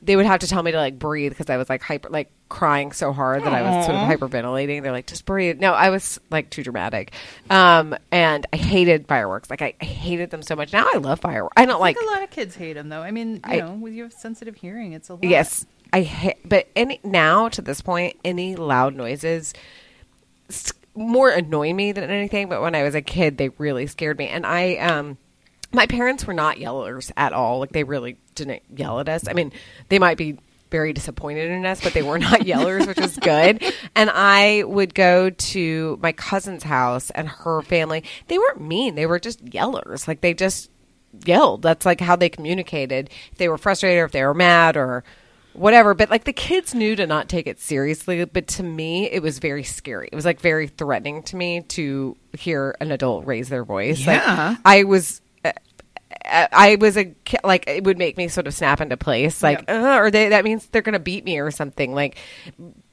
they 0.01 0.15
would 0.15 0.25
have 0.25 0.39
to 0.41 0.47
tell 0.47 0.61
me 0.63 0.71
to 0.71 0.77
like 0.77 0.97
breathe 0.97 1.31
because 1.31 1.49
I 1.49 1.57
was 1.57 1.69
like 1.69 1.81
hyper 1.81 2.09
like 2.09 2.31
crying 2.47 2.91
so 2.91 3.11
hard 3.11 3.43
that 3.43 3.53
I 3.53 3.61
was 3.63 3.85
sort 3.85 3.97
of 3.97 4.07
hyperventilating. 4.07 4.81
They're 4.83 4.91
like 4.91 5.07
just 5.07 5.25
breathe. 5.25 5.59
No, 5.59 5.73
I 5.73 5.89
was 5.89 6.19
like 6.31 6.49
too 6.49 6.63
dramatic, 6.63 7.11
um, 7.49 7.95
and 8.11 8.45
I 8.53 8.57
hated 8.57 9.07
fireworks. 9.07 9.49
Like 9.49 9.61
I, 9.61 9.73
I 9.81 9.85
hated 9.85 10.29
them 10.31 10.41
so 10.41 10.55
much. 10.55 10.71
Now 10.73 10.87
I 10.93 10.97
love 10.97 11.19
fireworks. 11.19 11.53
I 11.57 11.65
don't 11.65 11.75
I 11.75 11.79
like 11.79 11.97
a 12.01 12.05
lot 12.05 12.23
of 12.23 12.29
kids 12.31 12.55
hate 12.55 12.73
them, 12.73 12.89
though. 12.89 13.01
I 13.01 13.11
mean, 13.11 13.35
you 13.35 13.41
I- 13.43 13.57
know, 13.59 13.73
with 13.73 13.93
your 13.93 14.09
sensitive 14.09 14.55
hearing, 14.55 14.93
it's 14.93 15.09
a 15.09 15.13
lot. 15.15 15.23
Yes, 15.23 15.65
I 15.91 16.01
hate. 16.01 16.37
But 16.47 16.67
any 16.75 16.99
now 17.03 17.49
to 17.49 17.61
this 17.61 17.81
point, 17.81 18.15
any 18.23 18.55
loud 18.55 18.95
noises 18.95 19.53
more 20.95 21.29
annoy 21.29 21.73
me 21.73 21.91
than 21.91 22.09
anything. 22.09 22.47
But 22.49 22.61
when 22.61 22.75
I 22.75 22.83
was 22.83 22.95
a 22.95 23.01
kid, 23.01 23.37
they 23.37 23.49
really 23.49 23.87
scared 23.87 24.17
me. 24.17 24.27
And 24.27 24.45
I, 24.45 24.75
um, 24.77 25.17
my 25.71 25.87
parents 25.87 26.25
were 26.25 26.33
not 26.33 26.57
yellers 26.57 27.11
at 27.17 27.33
all. 27.33 27.59
Like 27.59 27.71
they 27.71 27.83
really 27.83 28.17
didn't 28.35 28.63
yell 28.75 28.99
at 28.99 29.09
us. 29.09 29.27
I 29.27 29.33
mean, 29.33 29.51
they 29.89 29.99
might 29.99 30.17
be 30.17 30.37
very 30.71 30.93
disappointed 30.93 31.51
in 31.51 31.65
us, 31.65 31.81
but 31.81 31.93
they 31.93 32.01
were 32.01 32.19
not 32.19 32.39
yellers, 32.41 32.87
which 32.87 32.99
was 32.99 33.17
good. 33.17 33.63
And 33.95 34.09
I 34.09 34.63
would 34.63 34.93
go 34.93 35.29
to 35.29 35.99
my 36.01 36.11
cousin's 36.11 36.63
house 36.63 37.09
and 37.11 37.27
her 37.27 37.61
family. 37.61 38.03
They 38.27 38.37
weren't 38.37 38.61
mean. 38.61 38.95
They 38.95 39.05
were 39.05 39.19
just 39.19 39.43
yellers. 39.45 40.07
Like 40.07 40.21
they 40.21 40.33
just 40.33 40.69
yelled. 41.25 41.61
That's 41.61 41.85
like 41.85 42.01
how 42.01 42.15
they 42.15 42.29
communicated. 42.29 43.09
If 43.31 43.37
they 43.37 43.47
were 43.47 43.57
frustrated 43.57 44.01
or 44.01 44.05
if 44.05 44.11
they 44.11 44.23
were 44.23 44.33
mad 44.33 44.75
or 44.75 45.03
whatever. 45.53 45.93
But 45.93 46.09
like 46.09 46.25
the 46.25 46.33
kids 46.33 46.75
knew 46.75 46.95
to 46.95 47.07
not 47.07 47.29
take 47.29 47.47
it 47.47 47.59
seriously. 47.59 48.25
But 48.25 48.47
to 48.47 48.63
me, 48.63 49.09
it 49.09 49.21
was 49.21 49.39
very 49.39 49.63
scary. 49.63 50.09
It 50.11 50.15
was 50.15 50.25
like 50.25 50.41
very 50.41 50.67
threatening 50.67 51.23
to 51.23 51.35
me 51.35 51.61
to 51.61 52.17
hear 52.33 52.75
an 52.81 52.91
adult 52.91 53.25
raise 53.25 53.49
their 53.49 53.63
voice. 53.63 53.99
Yeah. 53.99 54.49
Like, 54.49 54.57
I 54.65 54.83
was. 54.83 55.21
I 56.23 56.77
was 56.79 56.97
a 56.97 57.15
like 57.43 57.67
it 57.67 57.83
would 57.83 57.97
make 57.97 58.15
me 58.15 58.27
sort 58.27 58.47
of 58.47 58.53
snap 58.53 58.79
into 58.79 58.95
place, 58.95 59.41
like, 59.41 59.63
uh, 59.69 59.97
or 59.99 60.11
they, 60.11 60.29
that 60.29 60.43
means 60.43 60.67
they're 60.67 60.81
gonna 60.81 60.99
beat 60.99 61.25
me 61.25 61.39
or 61.39 61.49
something. 61.51 61.93
Like 61.93 62.17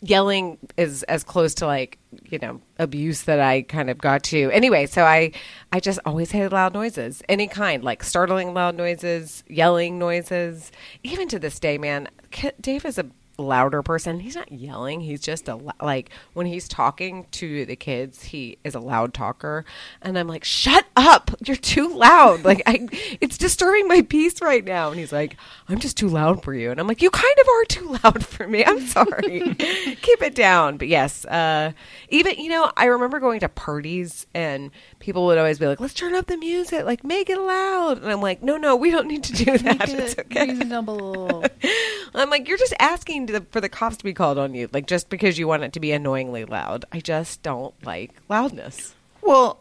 yelling 0.00 0.58
is 0.76 1.02
as 1.04 1.22
close 1.22 1.54
to 1.56 1.66
like 1.66 1.98
you 2.24 2.38
know 2.38 2.60
abuse 2.78 3.22
that 3.22 3.38
I 3.38 3.62
kind 3.62 3.90
of 3.90 3.98
got 3.98 4.22
to. 4.24 4.50
Anyway, 4.50 4.86
so 4.86 5.04
I 5.04 5.32
I 5.72 5.80
just 5.80 5.98
always 6.06 6.30
hated 6.30 6.52
loud 6.52 6.72
noises, 6.72 7.22
any 7.28 7.48
kind, 7.48 7.84
like 7.84 8.02
startling 8.02 8.54
loud 8.54 8.76
noises, 8.76 9.44
yelling 9.46 9.98
noises. 9.98 10.72
Even 11.02 11.28
to 11.28 11.38
this 11.38 11.58
day, 11.60 11.78
man, 11.78 12.08
Dave 12.60 12.84
is 12.84 12.98
a 12.98 13.06
louder 13.38 13.82
person. 13.82 14.20
He's 14.20 14.36
not 14.36 14.50
yelling. 14.52 15.00
He's 15.00 15.20
just 15.20 15.48
a 15.48 15.58
like 15.80 16.10
when 16.34 16.46
he's 16.46 16.68
talking 16.68 17.26
to 17.32 17.66
the 17.66 17.76
kids, 17.76 18.24
he 18.24 18.58
is 18.64 18.74
a 18.74 18.80
loud 18.80 19.12
talker, 19.12 19.64
and 20.00 20.18
I'm 20.18 20.28
like, 20.28 20.44
"Shut 20.44 20.86
up! 20.96 21.30
You're 21.44 21.56
too 21.56 21.96
loud. 21.96 22.44
Like 22.44 22.62
I, 22.66 22.88
it's 23.20 23.38
disturbing 23.38 23.88
my 23.88 24.02
peace 24.02 24.40
right 24.40 24.64
now." 24.64 24.90
And 24.90 24.98
he's 24.98 25.12
like, 25.12 25.36
"I'm 25.68 25.78
just 25.78 25.96
too 25.96 26.08
loud 26.08 26.42
for 26.42 26.54
you," 26.54 26.70
and 26.70 26.78
I'm 26.78 26.86
like, 26.86 27.02
"You 27.02 27.10
kind 27.10 27.36
of 27.40 27.48
are 27.48 27.64
too 27.64 27.98
loud 28.04 28.24
for 28.24 28.46
me. 28.46 28.64
I'm 28.64 28.86
sorry. 28.86 29.40
Keep 30.02 30.22
it 30.22 30.34
down." 30.34 30.76
But 30.76 30.88
yes, 30.88 31.24
uh, 31.26 31.72
even 32.08 32.38
you 32.38 32.48
know, 32.50 32.70
I 32.76 32.86
remember 32.86 33.20
going 33.20 33.40
to 33.40 33.48
parties 33.48 34.26
and 34.34 34.70
people 35.00 35.26
would 35.26 35.38
always 35.38 35.58
be 35.58 35.66
like, 35.66 35.80
"Let's 35.80 35.94
turn 35.94 36.14
up 36.14 36.26
the 36.26 36.36
music, 36.36 36.84
like 36.84 37.04
make 37.04 37.28
it 37.28 37.38
loud," 37.38 38.02
and 38.02 38.10
I'm 38.10 38.20
like, 38.20 38.42
"No, 38.42 38.56
no, 38.56 38.76
we 38.76 38.90
don't 38.90 39.08
need 39.08 39.24
to 39.24 39.32
do 39.32 39.58
that. 39.58 39.88
It's 39.88 40.18
okay." 40.18 40.52
reasonable. 40.62 41.44
I'm 42.14 42.30
like, 42.30 42.48
you're 42.48 42.58
just 42.58 42.74
asking 42.78 43.21
to, 43.28 43.40
for 43.50 43.60
the 43.60 43.68
cops 43.68 43.96
to 43.98 44.04
be 44.04 44.12
called 44.14 44.38
on 44.38 44.54
you, 44.54 44.68
like 44.72 44.86
just 44.86 45.08
because 45.08 45.38
you 45.38 45.46
want 45.48 45.62
it 45.62 45.72
to 45.74 45.80
be 45.80 45.92
annoyingly 45.92 46.44
loud. 46.44 46.84
I 46.92 47.00
just 47.00 47.42
don't 47.42 47.74
like 47.84 48.12
loudness. 48.28 48.94
well 49.22 49.58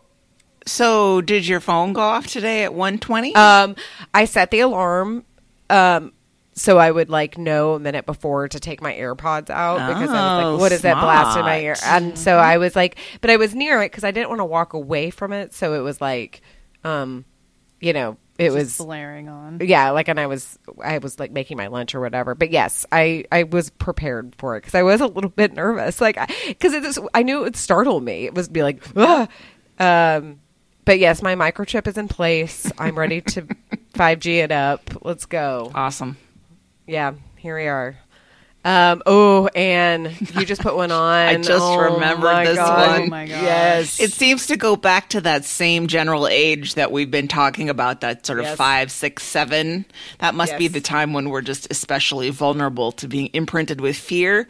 so 0.66 1.22
did 1.22 1.47
your 1.47 1.59
phone 1.59 1.91
go 1.93 2.01
off 2.01 2.28
today 2.28 2.64
at 2.64 2.74
120 2.74 3.34
Um, 3.36 3.76
I 4.14 4.26
set 4.26 4.51
the 4.51 4.59
alarm, 4.59 5.26
um, 5.72 6.14
so 6.53 6.78
I 6.78 6.91
would 6.91 7.09
like 7.09 7.38
know 7.38 7.74
a 7.74 7.80
minute 7.80 8.05
before 8.05 8.47
to 8.47 8.59
take 8.59 8.80
my 8.82 8.93
AirPods 8.93 9.49
out 9.49 9.88
because 9.88 10.09
I 10.09 10.14
was 10.38 10.43
Oh, 10.45 10.51
like, 10.51 10.59
what 10.62 10.72
is 10.72 10.82
that 10.84 11.01
blast 11.01 11.38
in 11.39 11.45
my 11.45 11.62
ear? 11.62 11.76
And 11.84 12.16
so 12.18 12.38
I 12.38 12.57
was 12.57 12.76
like, 12.76 12.97
but 13.22 13.32
I 13.32 13.38
was 13.38 13.55
near 13.55 13.82
it 13.82 13.91
because 13.91 14.03
I 14.03 14.12
didn't 14.12 14.30
want 14.30 14.39
to 14.39 14.45
walk 14.45 14.74
away 14.74 15.09
from 15.09 15.34
it. 15.34 15.53
So 15.55 15.74
it 15.74 15.80
was 15.80 15.99
like, 15.99 16.41
um, 16.84 17.26
you 17.80 17.93
know, 17.93 18.18
it 18.42 18.46
Just 18.46 18.56
was 18.56 18.78
blaring 18.88 19.30
on. 19.30 19.60
yeah 19.62 19.92
like 19.92 20.08
and 20.08 20.20
i 20.20 20.26
was 20.28 20.58
i 20.84 20.98
was 20.98 21.20
like 21.20 21.32
making 21.32 21.58
my 21.58 21.68
lunch 21.68 21.94
or 21.96 22.00
whatever. 22.02 22.34
But 22.36 22.50
yes 22.52 22.86
i 22.92 23.24
i 23.32 23.44
was 23.44 23.70
prepared 23.70 24.36
for 24.38 24.58
it 24.58 24.62
because 24.62 24.76
i 24.76 24.84
was 24.84 25.00
a 25.00 25.08
little 25.08 25.30
bit 25.42 25.54
nervous. 25.54 26.02
Like 26.02 26.18
because 26.48 26.74
it 26.74 26.82
was 26.84 27.00
i 27.14 27.24
knew 27.24 27.39
it 27.39 27.44
would 27.44 27.56
startle 27.56 28.00
me. 28.02 28.26
It 28.26 28.34
would 28.34 28.52
be 28.52 28.64
like 28.64 28.84
"Ugh." 28.96 29.30
um 29.80 30.39
but 30.86 30.98
yes 31.00 31.22
my 31.22 31.36
microchip 31.36 31.88
is 31.88 31.98
in 31.98 32.08
place. 32.08 32.72
I'm 32.78 32.98
ready 32.98 33.22
to 33.22 33.42
5g 33.94 34.44
it 34.44 34.52
up. 34.52 34.82
Let's 35.04 35.26
go. 35.28 35.72
Awesome. 35.76 36.18
Yeah 36.88 37.14
here 37.38 37.58
we 37.58 37.68
are 37.68 37.98
Um, 38.64 39.01
oh, 39.07 39.47
and 39.55 40.05
you 40.36 40.45
just 40.45 40.62
put 40.62 40.76
one 40.76 40.91
on. 40.91 41.01
I 41.28 41.36
just 41.38 41.49
Oh, 41.64 41.93
remembered 41.95 42.24
my 42.32 42.45
this 42.45 42.55
God. 42.57 42.91
one. 42.91 43.01
Oh 43.01 43.05
my 43.07 43.26
gosh. 43.28 43.41
Yes. 43.41 43.99
It 43.99 44.12
seems 44.12 44.47
to 44.47 44.57
go 44.57 44.76
back 44.76 45.09
to 45.09 45.22
that 45.22 45.45
same 45.45 45.88
general 45.88 46.28
age 46.28 46.76
that 46.76 46.91
we've 46.91 47.09
been 47.09 47.28
talking 47.28 47.70
about, 47.70 48.01
that 48.01 48.26
sort 48.26 48.38
of 48.39 48.45
Yes. 48.45 48.57
five, 48.57 48.91
six, 48.91 49.24
seven. 49.24 49.86
That 50.20 50.36
must 50.36 50.57
be 50.57 50.68
the 50.68 50.82
time 50.82 51.14
when 51.14 51.30
we're 51.30 51.41
just 51.41 51.68
especially 51.72 52.30
vulnerable 52.30 52.91
to 52.93 53.07
being 53.07 53.32
imprinted 53.34 53.82
with 53.82 53.95
fear. 53.97 54.47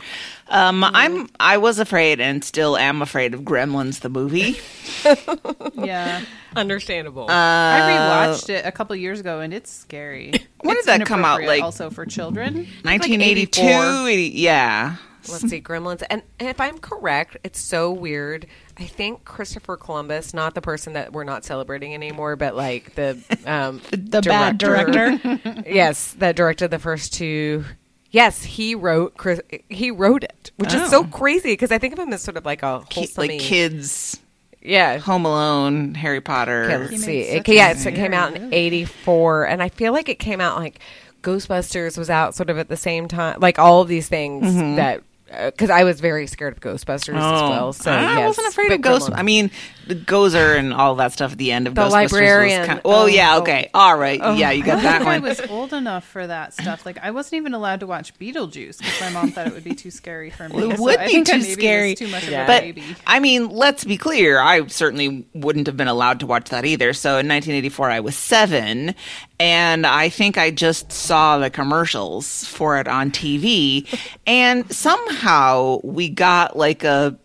Um, 0.52 0.82
Mm-hmm. 0.84 0.95
I'm 0.95 1.30
I 1.39 1.58
was 1.58 1.80
afraid 1.80 2.20
and 2.20 2.43
still 2.43 2.76
am 2.78 3.02
afraid 3.02 3.34
of 3.34 3.41
Gremlins 3.41 4.02
the 4.02 4.10
movie. 4.10 4.60
Yeah. 5.74 6.22
understandable. 6.56 7.28
I 7.30 8.28
rewatched 8.30 8.49
it 8.49 8.66
a 8.66 8.72
couple 8.72 8.95
years 8.95 9.20
ago 9.20 9.39
and 9.39 9.54
it's 9.54 9.72
scary. 9.72 10.34
When 10.62 10.78
It's 10.78 10.86
did 10.86 11.02
that 11.02 11.08
come 11.08 11.26
out, 11.26 11.41
like- 11.43 11.64
also 11.64 11.89
for 11.89 12.06
children? 12.06 12.54
1982, 12.84 13.62
84. 13.62 14.08
80 14.10 14.24
yeah. 14.38 14.95
Let's 15.30 15.47
see, 15.49 15.62
Gremlins. 15.62 16.02
And, 16.10 16.24
and 16.39 16.49
if 16.49 16.60
I'm 16.60 16.80
correct, 16.80 17.38
it's 17.43 17.60
so 17.60 17.91
weird. 17.91 18.47
I 18.80 18.86
think 18.86 19.24
Christopher 19.24 19.78
Columbus, 19.78 20.34
not 20.34 20.56
the 20.56 20.62
person 20.62 20.93
that 20.93 21.14
we're 21.14 21.24
not 21.26 21.45
celebrating 21.45 21.93
anymore, 21.93 22.36
but 22.36 22.56
like 22.56 22.95
the 22.95 23.20
um, 23.45 23.82
The 23.91 24.22
bad 24.24 24.58
director. 24.58 25.20
yes, 25.68 26.14
that 26.14 26.36
directed 26.36 26.72
the 26.72 26.80
first 26.80 27.14
two. 27.14 27.66
Yes, 28.12 28.43
he 28.43 28.76
wrote. 28.76 29.16
Chris- 29.18 29.41
He 29.70 29.89
wrote 29.89 30.24
it, 30.24 30.51
which 30.57 30.74
is 30.74 30.89
so 30.89 31.01
Oh. 31.01 31.03
crazy 31.05 31.53
because 31.53 31.72
I 31.72 31.78
think 31.78 31.93
of 31.93 31.99
him 31.99 32.12
as 32.14 32.22
sort 32.22 32.38
of 32.38 32.45
like 32.45 32.62
a 32.62 32.80
wholesome, 32.91 33.28
like 33.28 33.39
kids, 33.39 34.20
yeah. 34.62 34.97
Home 34.97 35.26
Alone, 35.26 35.95
Harry 35.95 36.20
Potter. 36.22 36.64
Okay, 36.66 36.78
let's 36.78 37.03
see. 37.03 37.20
It, 37.22 37.47
yeah, 37.47 37.74
so 37.74 37.89
it 37.89 37.95
came 37.95 38.14
out 38.14 38.36
in 38.36 38.53
'84, 38.53 39.45
and 39.47 39.64
I 39.64 39.70
feel 39.70 39.93
like 39.93 40.09
it 40.09 40.20
came 40.20 40.41
out 40.41 40.57
like 40.59 40.80
Ghostbusters 41.24 41.97
was 41.97 42.09
out 42.09 42.36
sort 42.36 42.49
of 42.49 42.57
at 42.57 42.68
the 42.68 42.78
same 42.78 43.07
time. 43.07 43.39
Like 43.39 43.57
all 43.59 43.82
of 43.82 43.88
these 43.88 44.09
things 44.09 44.55
that 44.76 45.01
because 45.45 45.70
I 45.70 45.86
was 45.86 46.01
very 46.01 46.28
scared 46.28 46.51
of 46.51 46.59
Ghostbusters 46.59 47.16
as 47.16 47.49
well. 47.49 47.72
So 47.72 47.89
Mm-hmm. 47.89 48.03
Oh, 48.03 48.07
I 48.09 48.18
yes, 48.18 48.28
wasn't 48.28 48.47
afraid 48.49 48.68
but 48.68 48.76
of 48.76 48.82
Ghost. 48.82 49.09
I 49.14 49.24
mean, 49.24 49.49
the 49.88 49.95
Gozer 49.95 50.57
and 50.57 50.73
all 50.73 50.95
that 50.95 51.11
stuff 51.13 51.32
at 51.34 51.38
the 51.38 51.51
end 51.51 51.67
of 51.67 51.75
The 51.75 51.82
Ghostbusters 51.82 51.91
librarian. 51.91 52.59
was 52.61 52.67
kind 52.67 52.79
of. 52.79 52.86
Well, 52.86 53.01
Oh, 53.03 53.05
yeah, 53.07 53.36
oh. 53.36 53.41
okay, 53.41 53.69
all 53.73 53.97
right, 53.97 54.19
oh. 54.21 54.34
yeah, 54.36 54.51
you 54.51 54.63
got 54.63 54.82
that 54.84 54.99
think 54.99 55.07
I 55.09 55.19
one. 55.19 55.21
was 55.29 55.41
old 55.49 55.73
enough 55.73 56.05
for 56.05 56.25
that 56.27 56.53
stuff. 56.53 56.86
Like 56.86 56.97
I 57.01 57.11
wasn't 57.11 57.36
even 57.36 57.53
allowed 57.53 57.79
to 57.82 57.88
watch 57.88 58.13
Beetlejuice 58.19 58.77
because 58.77 59.01
my 59.01 59.09
mom 59.09 59.32
thought 59.32 59.47
it 59.47 59.53
would 59.53 59.63
be 59.63 59.73
too 59.75 59.91
scary 59.91 60.29
for 60.29 60.47
me. 60.49 60.55
Well, 60.55 60.71
it 60.71 60.77
So 60.77 60.84
would 60.84 60.97
I 60.99 61.05
be 61.07 61.11
think 61.13 61.27
too 61.27 61.41
scary, 61.41 61.95
too 61.95 62.07
much 62.07 62.27
Yeah. 62.27 62.43
of 62.43 62.49
a 62.49 62.51
But 62.53 62.61
baby. 62.61 62.84
I 63.07 63.19
mean, 63.19 63.49
let's 63.49 63.84
be 63.84 63.97
clear. 63.97 64.39
I 64.39 64.67
certainly 64.67 65.25
wouldn't 65.34 65.67
have 65.67 65.77
been 65.77 65.88
allowed 65.88 66.19
to 66.21 66.25
watch 66.25 66.49
that 66.49 66.65
either. 66.65 66.93
So 66.93 67.11
in 67.11 67.27
1984, 67.27 67.89
I 67.89 67.99
was 68.01 68.15
seven, 68.15 68.95
and 69.39 69.86
I 69.88 70.09
think 70.09 70.38
I 70.38 70.51
just 70.51 70.91
saw 70.91 71.38
the 71.39 71.49
commercials 71.49 72.45
for 72.45 72.77
it 72.79 72.88
on 72.88 73.11
TV, 73.11 73.88
and 74.27 74.71
somehow 74.71 75.79
we 75.84 76.09
got 76.09 76.55
like 76.55 76.84
a 76.84 77.17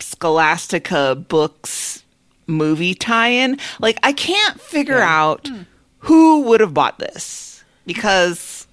Scholastica 0.00 1.14
books 1.14 2.04
movie 2.46 2.94
tie-in. 2.94 3.58
Like 3.80 3.98
I 4.02 4.12
can't 4.12 4.60
figure 4.60 5.00
out 5.00 5.48
hmm. 5.48 5.62
who 5.98 6.42
would 6.42 6.60
have 6.60 6.74
bought 6.74 6.98
this 6.98 7.64
because 7.86 8.65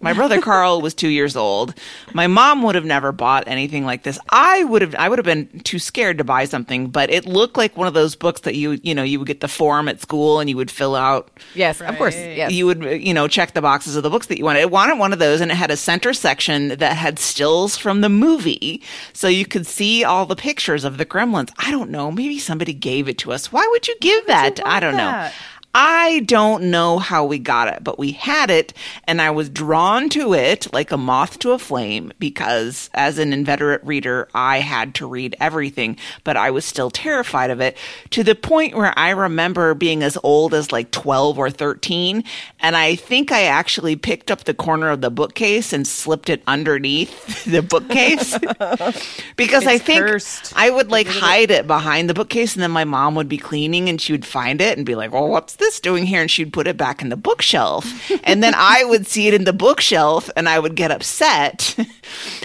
my 0.00 0.12
brother 0.12 0.40
Carl 0.40 0.80
was 0.80 0.94
two 0.94 1.08
years 1.08 1.36
old. 1.36 1.74
My 2.14 2.26
mom 2.26 2.62
would 2.62 2.74
have 2.74 2.84
never 2.84 3.12
bought 3.12 3.44
anything 3.46 3.84
like 3.84 4.02
this. 4.02 4.18
I 4.30 4.64
would 4.64 4.82
have. 4.82 4.94
I 4.94 5.08
would 5.08 5.18
have 5.18 5.26
been 5.26 5.60
too 5.60 5.78
scared 5.78 6.18
to 6.18 6.24
buy 6.24 6.44
something. 6.44 6.88
But 6.88 7.10
it 7.10 7.26
looked 7.26 7.56
like 7.56 7.76
one 7.76 7.86
of 7.86 7.94
those 7.94 8.16
books 8.16 8.42
that 8.42 8.54
you 8.54 8.78
you 8.82 8.94
know 8.94 9.02
you 9.02 9.18
would 9.18 9.26
get 9.28 9.40
the 9.40 9.48
form 9.48 9.88
at 9.88 10.00
school 10.00 10.40
and 10.40 10.48
you 10.48 10.56
would 10.56 10.70
fill 10.70 10.94
out. 10.94 11.30
yes, 11.54 11.80
of 11.80 11.96
course, 11.96 12.14
yes. 12.14 12.52
You 12.52 12.66
would 12.66 12.82
you 12.82 13.14
know 13.14 13.28
check 13.28 13.54
the 13.54 13.62
boxes 13.62 13.96
of 13.96 14.02
the 14.02 14.10
books 14.10 14.26
that 14.26 14.38
you 14.38 14.44
wanted. 14.44 14.60
It 14.60 14.70
wanted 14.70 14.98
one 14.98 15.12
of 15.12 15.18
those, 15.18 15.40
and 15.40 15.50
it 15.50 15.54
had 15.56 15.70
a 15.70 15.76
center 15.76 16.12
section 16.12 16.68
that 16.68 16.96
had 16.96 17.18
stills 17.18 17.76
from 17.76 18.00
the 18.00 18.08
movie, 18.08 18.82
so 19.12 19.28
you 19.28 19.46
could 19.46 19.66
see 19.66 20.04
all 20.04 20.26
the 20.26 20.36
pictures 20.36 20.84
of 20.84 20.98
the 20.98 21.06
Gremlins. 21.06 21.50
I 21.58 21.70
don't 21.70 21.90
know. 21.90 22.10
Maybe 22.10 22.38
somebody 22.38 22.72
gave 22.72 23.08
it 23.08 23.18
to 23.18 23.32
us. 23.32 23.52
Why 23.52 23.66
would 23.70 23.88
you 23.88 23.96
give 24.00 24.26
that? 24.26 24.60
I 24.66 24.80
don't 24.80 24.96
that? 24.96 25.32
know. 25.32 25.38
I 25.78 26.20
don't 26.20 26.70
know 26.70 26.98
how 26.98 27.26
we 27.26 27.38
got 27.38 27.68
it, 27.68 27.84
but 27.84 27.98
we 27.98 28.12
had 28.12 28.48
it, 28.48 28.72
and 29.04 29.20
I 29.20 29.28
was 29.28 29.50
drawn 29.50 30.08
to 30.08 30.32
it 30.32 30.72
like 30.72 30.90
a 30.90 30.96
moth 30.96 31.38
to 31.40 31.50
a 31.50 31.58
flame 31.58 32.14
because, 32.18 32.88
as 32.94 33.18
an 33.18 33.34
inveterate 33.34 33.84
reader, 33.84 34.26
I 34.34 34.60
had 34.60 34.94
to 34.94 35.06
read 35.06 35.36
everything, 35.38 35.98
but 36.24 36.34
I 36.34 36.50
was 36.50 36.64
still 36.64 36.88
terrified 36.88 37.50
of 37.50 37.60
it 37.60 37.76
to 38.08 38.24
the 38.24 38.34
point 38.34 38.74
where 38.74 38.98
I 38.98 39.10
remember 39.10 39.74
being 39.74 40.02
as 40.02 40.16
old 40.22 40.54
as 40.54 40.72
like 40.72 40.92
12 40.92 41.38
or 41.38 41.50
13, 41.50 42.24
and 42.60 42.74
I 42.74 42.94
think 42.94 43.30
I 43.30 43.42
actually 43.42 43.96
picked 43.96 44.30
up 44.30 44.44
the 44.44 44.54
corner 44.54 44.88
of 44.88 45.02
the 45.02 45.10
bookcase 45.10 45.74
and 45.74 45.86
slipped 45.86 46.30
it 46.30 46.42
underneath 46.46 47.44
the 47.44 47.60
bookcase 47.60 48.38
because 49.36 49.66
I 49.66 49.76
think 49.76 50.06
cursed. 50.06 50.54
I 50.56 50.70
would 50.70 50.90
like 50.90 51.06
hide 51.06 51.50
it 51.50 51.66
behind 51.66 52.08
the 52.08 52.14
bookcase, 52.14 52.54
and 52.54 52.62
then 52.62 52.70
my 52.70 52.84
mom 52.84 53.14
would 53.16 53.28
be 53.28 53.36
cleaning, 53.36 53.90
and 53.90 54.00
she 54.00 54.14
would 54.14 54.24
find 54.24 54.62
it 54.62 54.78
and 54.78 54.86
be 54.86 54.94
like, 54.94 55.12
"Well, 55.12 55.28
what's 55.28 55.56
this 55.56 55.65
doing 55.80 56.06
here?" 56.06 56.20
And 56.20 56.30
she'd 56.30 56.52
put 56.52 56.66
it 56.66 56.76
back 56.76 57.02
in 57.02 57.08
the 57.08 57.16
bookshelf, 57.16 57.84
and 58.24 58.42
then 58.42 58.54
I 58.56 58.84
would 58.84 59.06
see 59.06 59.28
it 59.28 59.34
in 59.34 59.44
the 59.44 59.52
bookshelf, 59.52 60.30
and 60.36 60.48
I 60.48 60.58
would 60.58 60.74
get 60.74 60.90
upset, 60.90 61.74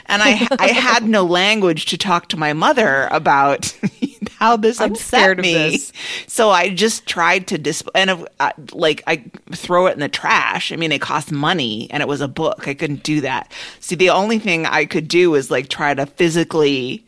and 0.06 0.22
I 0.22 0.48
I 0.60 0.68
had 0.68 1.04
no 1.04 1.24
language 1.24 1.86
to 1.88 1.98
talk 1.98 2.28
to 2.30 2.38
my 2.38 2.54
mother 2.54 3.08
about 3.12 3.74
how 4.40 4.58
this 4.58 4.82
I'm 4.82 4.94
upset 4.94 5.38
me. 5.38 5.54
this. 5.54 5.94
So 6.28 6.50
I 6.50 6.74
just 6.74 7.06
tried 7.06 7.48
to 7.48 7.58
dis 7.58 7.84
and 7.94 8.10
uh, 8.10 8.26
uh, 8.40 8.52
like 8.72 9.04
I 9.08 9.24
throw 9.52 9.88
it 9.88 9.94
in 9.94 10.00
the 10.00 10.10
trash. 10.10 10.72
I 10.72 10.76
mean, 10.76 10.92
it 10.92 11.02
cost 11.02 11.32
money, 11.32 11.88
and 11.92 12.02
it 12.02 12.08
was 12.08 12.22
a 12.22 12.28
book. 12.28 12.68
I 12.68 12.74
couldn't 12.74 13.04
do 13.04 13.22
that. 13.22 13.52
See, 13.80 13.96
the 13.96 14.10
only 14.10 14.40
thing 14.40 14.66
I 14.66 14.86
could 14.86 15.08
do 15.08 15.32
was 15.32 15.52
like 15.52 15.70
try 15.70 15.94
to 15.94 16.06
physically 16.06 17.06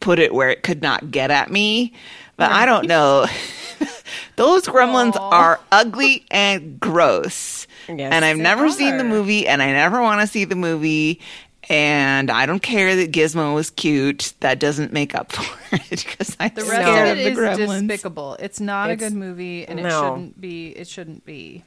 put 0.00 0.18
it 0.18 0.34
where 0.34 0.50
it 0.50 0.62
could 0.62 0.82
not 0.82 1.10
get 1.10 1.30
at 1.30 1.50
me. 1.50 1.92
But 2.36 2.52
I 2.52 2.66
don't 2.66 2.86
know. 2.86 3.26
Those 4.36 4.64
gremlins 4.64 5.16
are 5.20 5.60
ugly 5.72 6.24
and 6.30 6.78
gross. 6.80 7.66
Yes, 7.88 8.12
and 8.12 8.24
I've 8.24 8.36
they 8.36 8.42
never 8.42 8.68
seen 8.70 8.96
the 8.98 9.04
movie, 9.04 9.46
and 9.46 9.62
I 9.62 9.72
never 9.72 10.02
want 10.02 10.20
to 10.20 10.26
see 10.26 10.44
the 10.44 10.56
movie. 10.56 11.20
And 11.68 12.30
I 12.30 12.46
don't 12.46 12.62
care 12.62 12.94
that 12.96 13.10
Gizmo 13.10 13.52
was 13.54 13.70
cute. 13.70 14.34
That 14.40 14.60
doesn't 14.60 14.92
make 14.92 15.14
up 15.16 15.32
for 15.32 15.58
it 15.90 16.04
because 16.06 16.36
I'm 16.38 16.52
The 16.54 16.62
rest 16.62 16.72
scared 16.82 17.08
of 17.08 17.18
of 17.18 17.24
the 17.24 17.30
is 17.30 17.38
gremlins. 17.38 17.88
despicable. 17.88 18.36
It's 18.38 18.60
not 18.60 18.90
It's- 18.90 19.06
a 19.08 19.10
good 19.10 19.18
movie, 19.18 19.66
and 19.66 19.80
it 19.80 19.90
shouldn't 19.90 20.40
be. 20.40 20.68
It 20.70 20.86
shouldn't 20.88 21.24
be. 21.24 21.64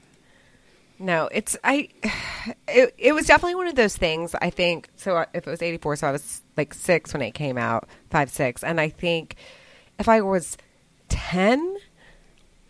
No, 1.00 1.30
it's 1.32 1.58
I. 1.64 1.90
It, 2.70 2.94
it 2.98 3.14
was 3.14 3.26
definitely 3.26 3.56
one 3.56 3.68
of 3.68 3.76
those 3.76 3.98
things. 3.98 4.34
I 4.42 4.50
think 4.52 4.90
so. 4.96 5.26
If 5.34 5.46
it 5.48 5.50
was 5.50 5.62
eighty 5.62 5.78
four, 5.78 5.96
so 5.96 6.08
I 6.08 6.12
was 6.12 6.42
like 6.56 6.74
six 6.74 7.12
when 7.14 7.22
it 7.22 7.32
came 7.32 7.58
out, 7.58 7.90
five 8.10 8.30
six, 8.30 8.64
and 8.64 8.80
I 8.80 8.90
think 8.90 9.36
if 10.00 10.08
I 10.08 10.22
was 10.22 10.56
ten, 11.10 11.78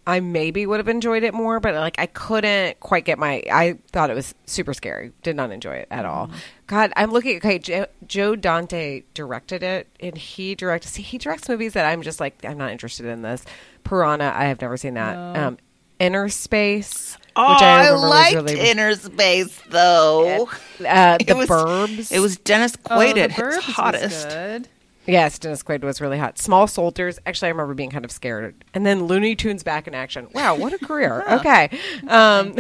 I 0.10 0.20
maybe 0.20 0.66
would 0.66 0.80
have 0.80 0.88
enjoyed 0.88 1.24
it 1.24 1.34
more. 1.34 1.60
But 1.60 1.76
like 1.76 1.96
I 2.00 2.08
couldn't 2.08 2.80
quite 2.80 3.06
get 3.06 3.20
my. 3.20 3.44
I 3.52 3.78
thought 3.92 4.10
it 4.10 4.16
was 4.16 4.34
super 4.46 4.74
scary. 4.74 5.12
Did 5.24 5.36
not 5.36 5.52
enjoy 5.52 5.76
it 5.76 5.88
at 5.92 6.06
all. 6.06 6.30
God, 6.68 6.92
I'm 6.96 7.12
looking. 7.12 7.38
Okay, 7.38 7.60
Joe, 7.60 7.86
Joe 8.08 8.36
Dante 8.36 9.04
directed 9.14 9.64
it, 9.64 9.88
and 10.00 10.18
he 10.18 10.56
directed. 10.56 10.90
See, 10.90 11.02
he 11.02 11.18
directs 11.18 11.48
movies 11.48 11.74
that 11.74 11.86
I'm 11.86 12.02
just 12.02 12.20
like 12.20 12.44
I'm 12.44 12.58
not 12.58 12.72
interested 12.72 13.06
in 13.06 13.22
this. 13.22 13.46
Piranha, 13.84 14.34
I 14.36 14.46
have 14.46 14.62
never 14.62 14.78
seen 14.78 14.96
that. 14.96 15.16
No. 15.16 15.48
Um, 15.48 15.58
Innerspace. 16.00 17.18
Oh, 17.36 17.54
which 17.54 17.62
I, 17.62 17.88
I, 17.88 17.90
liked 17.92 18.36
was 18.36 18.54
really 18.54 18.70
Inner 18.70 18.96
Space 18.96 19.62
though. 19.70 20.48
uh, 20.48 20.48
the 21.18 21.26
it 21.28 21.38
was, 21.38 21.50
Burbs. 21.50 22.12
It 22.12 22.20
was 22.20 22.38
Dennis 22.38 22.76
Oh, 22.90 22.96
Quaid 22.96 23.16
The 23.16 23.22
at 23.22 23.32
his 23.32 23.56
was 23.56 23.66
hottest. 23.66 24.70
Yes, 25.06 25.40
Dennis 25.40 25.64
Quaid 25.64 25.82
was 25.82 26.02
really 26.02 26.18
hot. 26.18 26.38
Small 26.38 26.68
Soldiers. 26.68 27.20
Actually, 27.26 27.48
I 27.48 27.52
remember 27.52 27.74
being 27.74 27.90
kind 27.90 28.06
of 28.06 28.12
scared. 28.12 28.64
And 28.74 28.86
then 28.86 29.06
Looney 29.06 29.36
Tunes 29.36 29.64
back 29.64 29.88
in 29.88 29.96
action. 29.96 30.28
Wow, 30.34 30.56
what 30.56 30.74
a 30.74 30.78
career. 30.86 31.24
okay. 31.28 31.70
Um, 32.08 32.56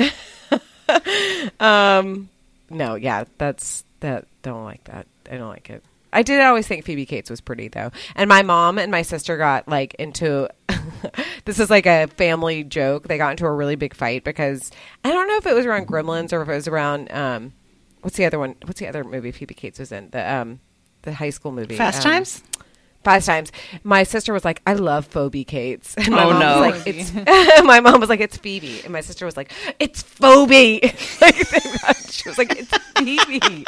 um, 1.59 2.29
no, 2.69 2.95
yeah, 2.95 3.25
that's 3.37 3.83
that. 3.99 4.25
Don't 4.41 4.63
like 4.63 4.83
that. 4.85 5.07
I 5.29 5.37
don't 5.37 5.49
like 5.49 5.69
it. 5.69 5.83
I 6.11 6.23
did 6.23 6.41
always 6.41 6.67
think 6.67 6.85
Phoebe 6.85 7.05
Cates 7.05 7.29
was 7.29 7.39
pretty 7.39 7.67
though, 7.67 7.91
and 8.15 8.27
my 8.27 8.41
mom 8.41 8.79
and 8.79 8.91
my 8.91 9.03
sister 9.03 9.37
got 9.37 9.67
like 9.67 9.93
into. 9.95 10.49
this 11.45 11.59
is 11.59 11.69
like 11.69 11.85
a 11.85 12.07
family 12.07 12.63
joke. 12.63 13.07
They 13.07 13.17
got 13.17 13.31
into 13.31 13.45
a 13.45 13.53
really 13.53 13.75
big 13.75 13.93
fight 13.93 14.23
because 14.23 14.71
I 15.03 15.11
don't 15.11 15.27
know 15.27 15.37
if 15.37 15.45
it 15.45 15.53
was 15.53 15.65
around 15.65 15.87
Gremlins 15.87 16.33
or 16.33 16.41
if 16.41 16.49
it 16.49 16.55
was 16.55 16.67
around 16.67 17.11
um, 17.11 17.53
what's 18.01 18.17
the 18.17 18.25
other 18.25 18.39
one? 18.39 18.55
What's 18.65 18.79
the 18.79 18.87
other 18.87 19.03
movie 19.03 19.31
Phoebe 19.31 19.53
Cates 19.53 19.79
was 19.79 19.91
in? 19.91 20.09
The 20.09 20.33
um, 20.33 20.59
the 21.03 21.13
high 21.13 21.29
school 21.29 21.51
movie. 21.51 21.75
Fast 21.75 22.05
um, 22.05 22.11
Times. 22.11 22.43
Fast 23.03 23.27
Times. 23.27 23.51
My 23.83 24.03
sister 24.03 24.33
was 24.33 24.43
like, 24.43 24.61
"I 24.67 24.73
love 24.73 25.05
Phoebe 25.07 25.43
Cates." 25.45 25.95
And 25.97 26.09
my 26.09 26.23
Oh, 26.25 26.29
mom 26.31 26.39
no. 26.39 26.61
Was 26.61 26.85
like, 26.85 26.95
it's, 26.95 27.13
my 27.63 27.79
mom 27.79 27.99
was 27.99 28.09
like, 28.09 28.19
"It's 28.19 28.37
Phoebe," 28.37 28.81
and 28.83 28.91
my 28.91 29.01
sister 29.01 29.25
was 29.25 29.37
like, 29.37 29.51
"It's 29.79 30.01
Phoebe." 30.01 30.81
like, 31.21 31.35
she 32.09 32.27
was 32.27 32.37
like, 32.37 32.55
"It's 32.59 32.77
Phoebe." 32.97 33.65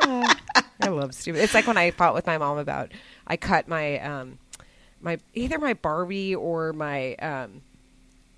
Oh, 0.00 0.34
I 0.82 0.88
love 0.88 1.14
stupid. 1.14 1.42
It's 1.42 1.54
like 1.54 1.66
when 1.66 1.76
I 1.76 1.90
fought 1.92 2.14
with 2.14 2.26
my 2.26 2.38
mom 2.38 2.58
about 2.58 2.90
I 3.26 3.36
cut 3.36 3.68
my 3.68 3.98
um 4.00 4.38
my 5.00 5.18
either 5.34 5.58
my 5.58 5.74
Barbie 5.74 6.34
or 6.34 6.72
my 6.72 7.14
um 7.16 7.62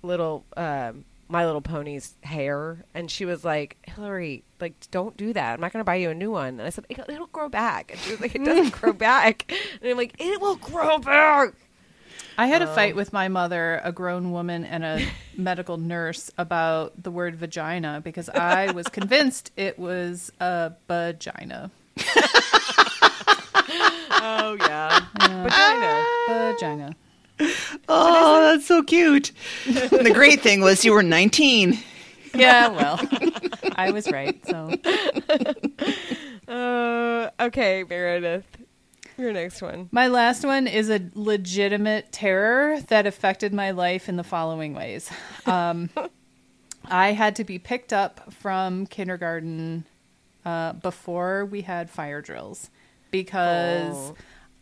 little 0.03 0.43
um 0.57 1.05
My 1.31 1.45
Little 1.45 1.61
Pony's 1.61 2.15
hair, 2.23 2.83
and 2.93 3.09
she 3.09 3.25
was 3.25 3.43
like, 3.45 3.77
"Hillary, 3.83 4.43
like, 4.59 4.73
don't 4.91 5.15
do 5.15 5.31
that. 5.33 5.53
I'm 5.53 5.61
not 5.61 5.71
going 5.71 5.79
to 5.79 5.85
buy 5.85 5.95
you 5.95 6.09
a 6.09 6.13
new 6.13 6.31
one." 6.31 6.59
And 6.59 6.61
I 6.61 6.69
said, 6.69 6.85
"It'll, 6.89 7.09
it'll 7.09 7.27
grow 7.27 7.49
back." 7.49 7.91
And 7.91 7.99
she 8.01 8.11
was 8.11 8.21
like, 8.21 8.35
"It 8.35 8.43
doesn't 8.43 8.73
grow 8.79 8.93
back." 8.93 9.51
And 9.81 9.89
I'm 9.91 9.97
like, 9.97 10.13
"It 10.19 10.41
will 10.41 10.57
grow 10.57 10.99
back." 10.99 11.53
I 12.37 12.47
had 12.47 12.61
a 12.61 12.67
fight 12.67 12.95
with 12.95 13.13
my 13.13 13.27
mother, 13.27 13.81
a 13.83 13.91
grown 13.91 14.31
woman, 14.31 14.65
and 14.65 14.83
a 14.83 15.05
medical 15.37 15.77
nurse 15.77 16.31
about 16.37 17.01
the 17.01 17.11
word 17.11 17.35
vagina 17.35 18.01
because 18.03 18.29
I 18.29 18.71
was 18.71 18.87
convinced 18.91 19.51
it 19.55 19.77
was 19.79 20.31
a 20.39 20.73
vagina. 20.87 21.71
Oh 24.23 24.57
yeah, 24.59 25.05
vagina. 25.19 26.05
Vagina. 26.27 26.95
Oh, 27.89 28.41
that's 28.41 28.65
so 28.67 28.83
cute. 28.83 29.31
And 29.65 30.05
the 30.05 30.11
great 30.13 30.41
thing 30.41 30.61
was 30.61 30.83
you 30.85 30.93
were 30.93 31.03
19. 31.03 31.77
Yeah, 32.33 32.67
well, 32.77 32.99
I 33.75 33.91
was 33.91 34.09
right. 34.09 34.39
So 34.47 34.71
Uh, 36.47 37.29
okay, 37.39 37.83
Meredith, 37.87 38.45
your 39.17 39.31
next 39.33 39.61
one. 39.61 39.87
my 39.91 40.07
last 40.07 40.43
one 40.45 40.67
is 40.67 40.89
a 40.89 41.01
legitimate 41.13 42.11
terror 42.11 42.81
that 42.87 43.05
affected 43.05 43.53
my 43.53 43.71
life 43.71 44.09
in 44.09 44.17
the 44.17 44.23
following 44.23 44.73
ways. 44.73 45.09
Um, 45.45 45.89
I 46.85 47.11
had 47.13 47.35
to 47.37 47.43
be 47.43 47.59
picked 47.59 47.93
up 47.93 48.33
from 48.33 48.85
kindergarten 48.87 49.85
uh, 50.43 50.73
before 50.73 51.45
we 51.45 51.61
had 51.61 51.89
fire 51.89 52.21
drills 52.21 52.69
because 53.11 53.93
Oh. 54.11 54.15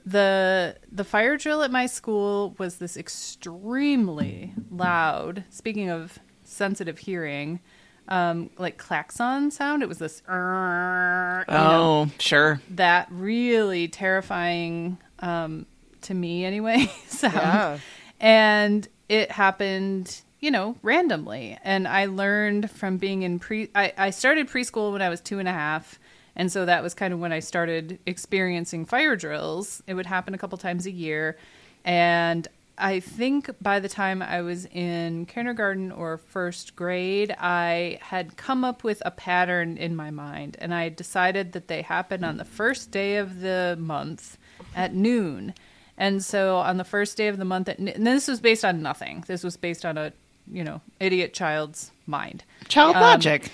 The 0.05 0.75
the 0.91 1.03
fire 1.03 1.37
drill 1.37 1.61
at 1.63 1.71
my 1.71 1.85
school 1.85 2.55
was 2.57 2.77
this 2.77 2.97
extremely 2.97 4.53
loud. 4.71 5.43
Speaking 5.49 5.89
of 5.89 6.19
sensitive 6.43 6.97
hearing, 6.99 7.59
um, 8.07 8.49
like 8.57 8.77
klaxon 8.77 9.51
sound. 9.51 9.83
It 9.83 9.89
was 9.89 9.99
this. 9.99 10.21
You 10.27 10.33
know, 10.33 11.43
Oh, 11.49 12.09
sure. 12.19 12.61
that 12.71 13.07
really 13.11 13.87
terrifying 13.87 14.97
um, 15.19 15.65
to 16.01 16.13
me 16.13 16.45
anyway 16.45 16.91
sound. 17.07 17.33
Yeah. 17.33 17.79
And 18.19 18.87
it 19.07 19.31
happened, 19.31 20.21
you 20.39 20.51
know, 20.51 20.75
randomly. 20.81 21.57
And 21.63 21.87
I 21.87 22.05
learned 22.05 22.71
from 22.71 22.97
being 22.97 23.21
in 23.23 23.39
pre. 23.39 23.69
I, 23.75 23.93
I 23.97 24.09
started 24.09 24.47
preschool 24.49 24.91
when 24.91 25.01
I 25.01 25.09
was 25.09 25.21
two 25.21 25.39
and 25.39 25.47
a 25.47 25.53
half. 25.53 25.99
And 26.35 26.51
so 26.51 26.65
that 26.65 26.83
was 26.83 26.93
kind 26.93 27.13
of 27.13 27.19
when 27.19 27.33
I 27.33 27.39
started 27.39 27.99
experiencing 28.05 28.85
fire 28.85 29.15
drills. 29.15 29.83
It 29.87 29.93
would 29.93 30.05
happen 30.05 30.33
a 30.33 30.37
couple 30.37 30.57
times 30.57 30.85
a 30.85 30.91
year. 30.91 31.37
And 31.83 32.47
I 32.77 33.01
think 33.01 33.49
by 33.61 33.79
the 33.79 33.89
time 33.89 34.21
I 34.21 34.41
was 34.41 34.65
in 34.67 35.25
kindergarten 35.25 35.91
or 35.91 36.17
first 36.17 36.75
grade, 36.75 37.35
I 37.37 37.99
had 38.01 38.37
come 38.37 38.63
up 38.63 38.83
with 38.83 39.01
a 39.05 39.11
pattern 39.11 39.77
in 39.77 39.95
my 39.95 40.11
mind. 40.11 40.55
And 40.59 40.73
I 40.73 40.89
decided 40.89 41.51
that 41.51 41.67
they 41.67 41.81
happened 41.81 42.23
on 42.23 42.37
the 42.37 42.45
first 42.45 42.91
day 42.91 43.17
of 43.17 43.41
the 43.41 43.75
month 43.79 44.37
at 44.75 44.93
noon. 44.93 45.53
And 45.97 46.23
so 46.23 46.57
on 46.57 46.77
the 46.77 46.85
first 46.85 47.17
day 47.17 47.27
of 47.27 47.37
the 47.37 47.45
month 47.45 47.67
at 47.67 47.79
and 47.79 48.07
this 48.07 48.29
was 48.29 48.39
based 48.39 48.63
on 48.63 48.81
nothing. 48.81 49.25
This 49.27 49.43
was 49.43 49.57
based 49.57 49.83
on 49.85 49.97
a, 49.97 50.13
you 50.49 50.63
know, 50.63 50.79
idiot 51.01 51.33
child's 51.33 51.91
mind. 52.07 52.45
Child 52.69 52.95
Um, 52.95 53.01
logic. 53.01 53.51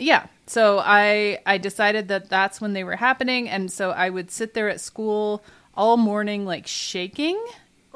Yeah. 0.00 0.26
So 0.48 0.78
I 0.82 1.38
I 1.46 1.58
decided 1.58 2.08
that 2.08 2.28
that's 2.28 2.60
when 2.60 2.72
they 2.72 2.82
were 2.84 2.96
happening 2.96 3.48
and 3.48 3.70
so 3.70 3.90
I 3.90 4.10
would 4.10 4.30
sit 4.30 4.54
there 4.54 4.68
at 4.68 4.80
school 4.80 5.42
all 5.74 5.96
morning 5.96 6.44
like 6.44 6.66
shaking, 6.66 7.40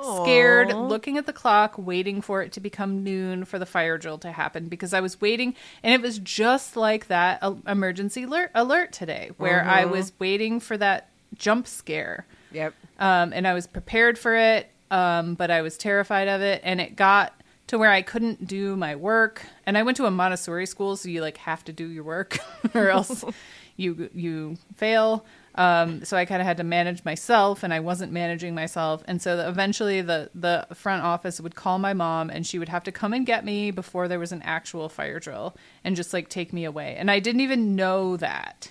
scared, 0.00 0.70
Aw. 0.70 0.86
looking 0.86 1.18
at 1.18 1.26
the 1.26 1.32
clock, 1.32 1.74
waiting 1.76 2.20
for 2.20 2.42
it 2.42 2.52
to 2.52 2.60
become 2.60 3.02
noon 3.02 3.44
for 3.44 3.58
the 3.58 3.66
fire 3.66 3.98
drill 3.98 4.18
to 4.18 4.30
happen 4.32 4.68
because 4.68 4.92
I 4.94 5.00
was 5.00 5.20
waiting 5.20 5.54
and 5.82 5.92
it 5.94 6.00
was 6.02 6.18
just 6.18 6.76
like 6.76 7.08
that 7.08 7.38
uh, 7.42 7.54
emergency 7.66 8.24
alert 8.24 8.50
alert 8.54 8.92
today 8.92 9.30
where 9.38 9.64
I 9.64 9.84
was 9.84 10.12
waiting 10.18 10.60
for 10.60 10.76
that 10.76 11.08
jump 11.34 11.66
scare 11.66 12.26
Yep. 12.52 12.74
um, 12.98 13.32
and 13.32 13.48
I 13.48 13.54
was 13.54 13.66
prepared 13.66 14.18
for 14.18 14.36
it, 14.36 14.68
um, 14.90 15.34
but 15.34 15.50
I 15.50 15.62
was 15.62 15.78
terrified 15.78 16.28
of 16.28 16.42
it, 16.42 16.60
and 16.62 16.80
it 16.82 16.96
got 16.96 17.32
to 17.72 17.78
where 17.78 17.90
I 17.90 18.02
couldn't 18.02 18.46
do 18.46 18.76
my 18.76 18.96
work. 18.96 19.46
And 19.64 19.78
I 19.78 19.82
went 19.82 19.96
to 19.96 20.04
a 20.04 20.10
Montessori 20.10 20.66
school, 20.66 20.94
so 20.94 21.08
you 21.08 21.22
like 21.22 21.38
have 21.38 21.64
to 21.64 21.72
do 21.72 21.88
your 21.88 22.04
work, 22.04 22.38
or 22.74 22.90
else 22.90 23.24
you 23.76 24.10
you 24.12 24.58
fail. 24.76 25.24
Um, 25.54 26.04
so 26.04 26.18
I 26.18 26.26
kind 26.26 26.42
of 26.42 26.46
had 26.46 26.58
to 26.58 26.64
manage 26.64 27.02
myself, 27.06 27.62
and 27.62 27.72
I 27.72 27.80
wasn't 27.80 28.12
managing 28.12 28.54
myself. 28.54 29.02
And 29.06 29.22
so 29.22 29.38
the, 29.38 29.48
eventually, 29.48 30.02
the 30.02 30.28
the 30.34 30.66
front 30.74 31.02
office 31.02 31.40
would 31.40 31.54
call 31.54 31.78
my 31.78 31.94
mom, 31.94 32.28
and 32.28 32.46
she 32.46 32.58
would 32.58 32.68
have 32.68 32.84
to 32.84 32.92
come 32.92 33.14
and 33.14 33.24
get 33.24 33.42
me 33.42 33.70
before 33.70 34.06
there 34.06 34.18
was 34.18 34.32
an 34.32 34.42
actual 34.42 34.90
fire 34.90 35.18
drill, 35.18 35.56
and 35.82 35.96
just 35.96 36.12
like 36.12 36.28
take 36.28 36.52
me 36.52 36.66
away. 36.66 36.96
And 36.98 37.10
I 37.10 37.20
didn't 37.20 37.40
even 37.40 37.74
know 37.74 38.18
that 38.18 38.70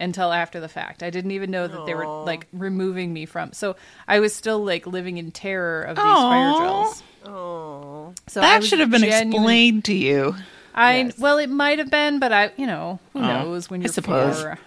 until 0.00 0.32
after 0.32 0.58
the 0.58 0.68
fact. 0.68 1.02
I 1.02 1.10
didn't 1.10 1.32
even 1.32 1.50
know 1.50 1.66
that 1.66 1.84
they 1.84 1.94
were 1.94 2.06
like 2.06 2.46
removing 2.52 3.12
me 3.12 3.26
from. 3.26 3.52
So 3.52 3.76
I 4.06 4.20
was 4.20 4.34
still 4.34 4.64
like 4.64 4.86
living 4.86 5.18
in 5.18 5.32
terror 5.32 5.82
of 5.82 5.96
these 5.96 6.04
Aw. 6.04 6.30
fire 6.30 6.58
drills. 6.58 7.02
Oh. 7.24 8.14
So 8.26 8.40
that 8.40 8.60
was 8.60 8.68
should 8.68 8.80
have 8.80 8.90
been 8.90 9.00
genuine- 9.02 9.32
explained 9.34 9.84
to 9.86 9.94
you. 9.94 10.36
I 10.74 10.98
Yes. 11.02 11.18
well, 11.18 11.38
it 11.38 11.50
might 11.50 11.78
have 11.78 11.90
been, 11.90 12.18
but 12.20 12.32
I, 12.32 12.50
you 12.56 12.66
know, 12.66 13.00
who 13.12 13.18
Oh, 13.20 13.22
knows 13.22 13.68
when 13.68 13.80
you're 13.80 13.90
I 13.90 13.92
suppose. 13.92 14.40
four. 14.40 14.58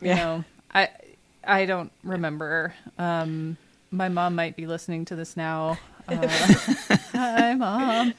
You 0.00 0.08
Yeah. 0.08 0.14
know, 0.16 0.44
I 0.74 0.88
I 1.44 1.66
don't 1.66 1.92
remember. 2.02 2.74
Um, 2.98 3.56
my 3.90 4.08
mom 4.08 4.34
might 4.34 4.56
be 4.56 4.66
listening 4.66 5.04
to 5.06 5.16
this 5.16 5.36
now. 5.36 5.78
Uh, 6.08 6.26
hi, 7.12 7.54
mom. 7.54 8.14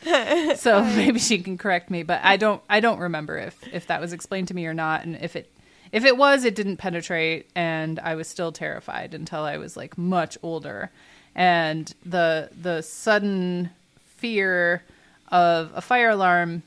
So 0.56 0.84
maybe 0.84 1.20
she 1.20 1.40
can 1.40 1.58
correct 1.58 1.90
me, 1.90 2.04
but 2.04 2.22
I 2.24 2.38
don't. 2.38 2.62
I 2.70 2.80
don't 2.80 3.00
remember 3.00 3.38
if 3.38 3.58
if 3.74 3.88
that 3.88 4.00
was 4.00 4.14
explained 4.14 4.48
to 4.50 4.54
me 4.54 4.66
or 4.66 4.74
not, 4.74 5.04
and 5.04 5.16
if 5.18 5.36
it 5.36 5.52
if 5.92 6.06
it 6.06 6.16
was, 6.18 6.46
it 6.46 6.56
didn't 6.56 6.78
penetrate, 6.78 7.50
and 7.56 8.00
I 8.00 8.16
was 8.16 8.28
still 8.30 8.52
terrified 8.54 9.14
until 9.14 9.42
I 9.44 9.58
was 9.58 9.76
like 9.76 9.98
much 9.98 10.38
older, 10.42 10.92
and 11.36 11.94
the 12.06 12.50
the 12.60 12.82
sudden 12.82 13.70
fear 14.06 14.84
of 15.30 15.72
a 15.76 15.82
fire 15.82 16.10
alarm 16.10 16.64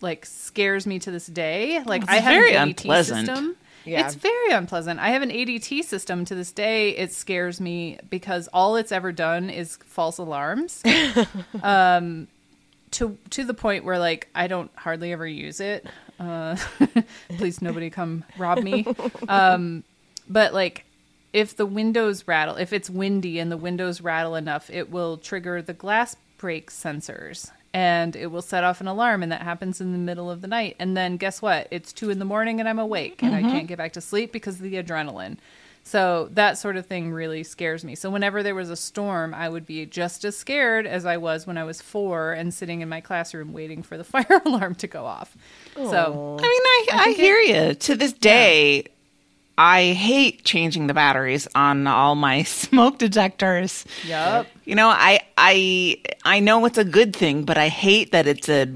like 0.00 0.26
scares 0.26 0.86
me 0.86 0.98
to 1.00 1.10
this 1.10 1.26
day. 1.26 1.82
Like 1.84 2.02
It's 2.02 2.10
I 2.10 2.16
have 2.16 2.32
very 2.32 2.54
an 2.54 2.68
ADT 2.68 2.70
unpleasant. 2.70 3.26
system. 3.26 3.56
Yeah. 3.84 4.06
It's 4.06 4.14
very 4.14 4.50
unpleasant. 4.52 4.98
I 5.00 5.08
have 5.10 5.22
an 5.22 5.30
ADT 5.30 5.84
system 5.84 6.24
to 6.26 6.34
this 6.34 6.52
day. 6.52 6.90
It 6.90 7.12
scares 7.12 7.60
me 7.60 7.98
because 8.08 8.48
all 8.52 8.76
it's 8.76 8.92
ever 8.92 9.12
done 9.12 9.50
is 9.50 9.76
false 9.76 10.18
alarms. 10.18 10.82
um, 11.62 12.28
to 12.92 13.18
to 13.30 13.44
the 13.44 13.54
point 13.54 13.84
where 13.84 13.98
like 13.98 14.28
I 14.34 14.46
don't 14.46 14.70
hardly 14.76 15.12
ever 15.12 15.26
use 15.26 15.60
it. 15.60 15.86
Uh, 16.18 16.56
please 17.36 17.60
nobody 17.60 17.90
come 17.90 18.24
rob 18.38 18.62
me. 18.62 18.86
Um, 19.28 19.84
but 20.28 20.54
like 20.54 20.84
if 21.34 21.56
the 21.56 21.66
windows 21.66 22.26
rattle, 22.28 22.54
if 22.54 22.72
it's 22.72 22.88
windy 22.88 23.40
and 23.40 23.50
the 23.50 23.56
windows 23.56 24.00
rattle 24.00 24.36
enough, 24.36 24.70
it 24.70 24.90
will 24.90 25.18
trigger 25.18 25.60
the 25.60 25.74
glass 25.74 26.16
break 26.38 26.70
sensors. 26.70 27.50
And 27.74 28.14
it 28.14 28.28
will 28.28 28.40
set 28.40 28.62
off 28.62 28.80
an 28.80 28.86
alarm 28.86 29.20
and 29.24 29.32
that 29.32 29.42
happens 29.42 29.80
in 29.80 29.90
the 29.90 29.98
middle 29.98 30.30
of 30.30 30.42
the 30.42 30.46
night. 30.46 30.76
And 30.78 30.96
then 30.96 31.16
guess 31.16 31.42
what? 31.42 31.66
It's 31.72 31.92
two 31.92 32.08
in 32.08 32.20
the 32.20 32.24
morning 32.24 32.60
and 32.60 32.68
i'm 32.68 32.78
awake 32.78 33.20
and 33.20 33.34
i 33.34 33.40
mm-hmm. 33.40 33.50
can't 33.50 33.66
get 33.66 33.78
back 33.78 33.94
to 33.94 34.00
sleep 34.00 34.30
because 34.30 34.54
of 34.56 34.62
the 34.62 34.80
adrenaline. 34.80 35.38
So 35.82 36.28
that 36.32 36.56
sort 36.56 36.76
of 36.76 36.86
thing 36.86 37.12
really 37.12 37.42
scares 37.42 37.84
me. 37.84 37.94
So 37.94 38.10
whenever 38.10 38.44
there 38.44 38.54
was 38.54 38.70
a 38.70 38.76
storm 38.76 39.34
i 39.34 39.48
would 39.48 39.66
be 39.66 39.86
just 39.86 40.24
as 40.24 40.36
scared 40.36 40.86
as 40.86 41.04
i 41.04 41.16
was 41.16 41.48
when 41.48 41.58
i 41.58 41.64
was 41.64 41.82
four 41.82 42.32
and 42.32 42.54
sitting 42.54 42.80
in 42.80 42.88
my 42.88 43.00
classroom 43.00 43.52
waiting 43.52 43.82
for 43.82 43.96
the 43.96 44.04
fire 44.12 44.40
alarm 44.46 44.76
to 44.76 44.86
go 44.86 45.04
off. 45.04 45.36
So 45.74 46.38
I 46.38 46.42
mean, 46.42 46.62
I, 46.62 46.86
I, 46.92 47.04
think 47.06 47.16
hear 47.16 47.38
you. 47.38 47.74
To 47.74 47.96
this 47.96 48.12
day, 48.12 48.84
I 49.56 49.92
hate 49.92 50.44
changing 50.44 50.88
the 50.88 50.94
batteries 50.94 51.46
on 51.54 51.86
all 51.86 52.14
my 52.14 52.42
smoke 52.44 52.98
detectors. 52.98 53.84
yep 54.06 54.46
You 54.64 54.74
know, 54.74 54.88
I 54.88 55.20
I 55.38 55.98
I 56.24 56.40
know 56.40 56.64
it's 56.64 56.78
a 56.78 56.84
good 56.84 57.14
thing, 57.14 57.44
but 57.44 57.58
I 57.58 57.68
hate 57.68 58.12
that 58.12 58.26
it's 58.26 58.48
a 58.48 58.66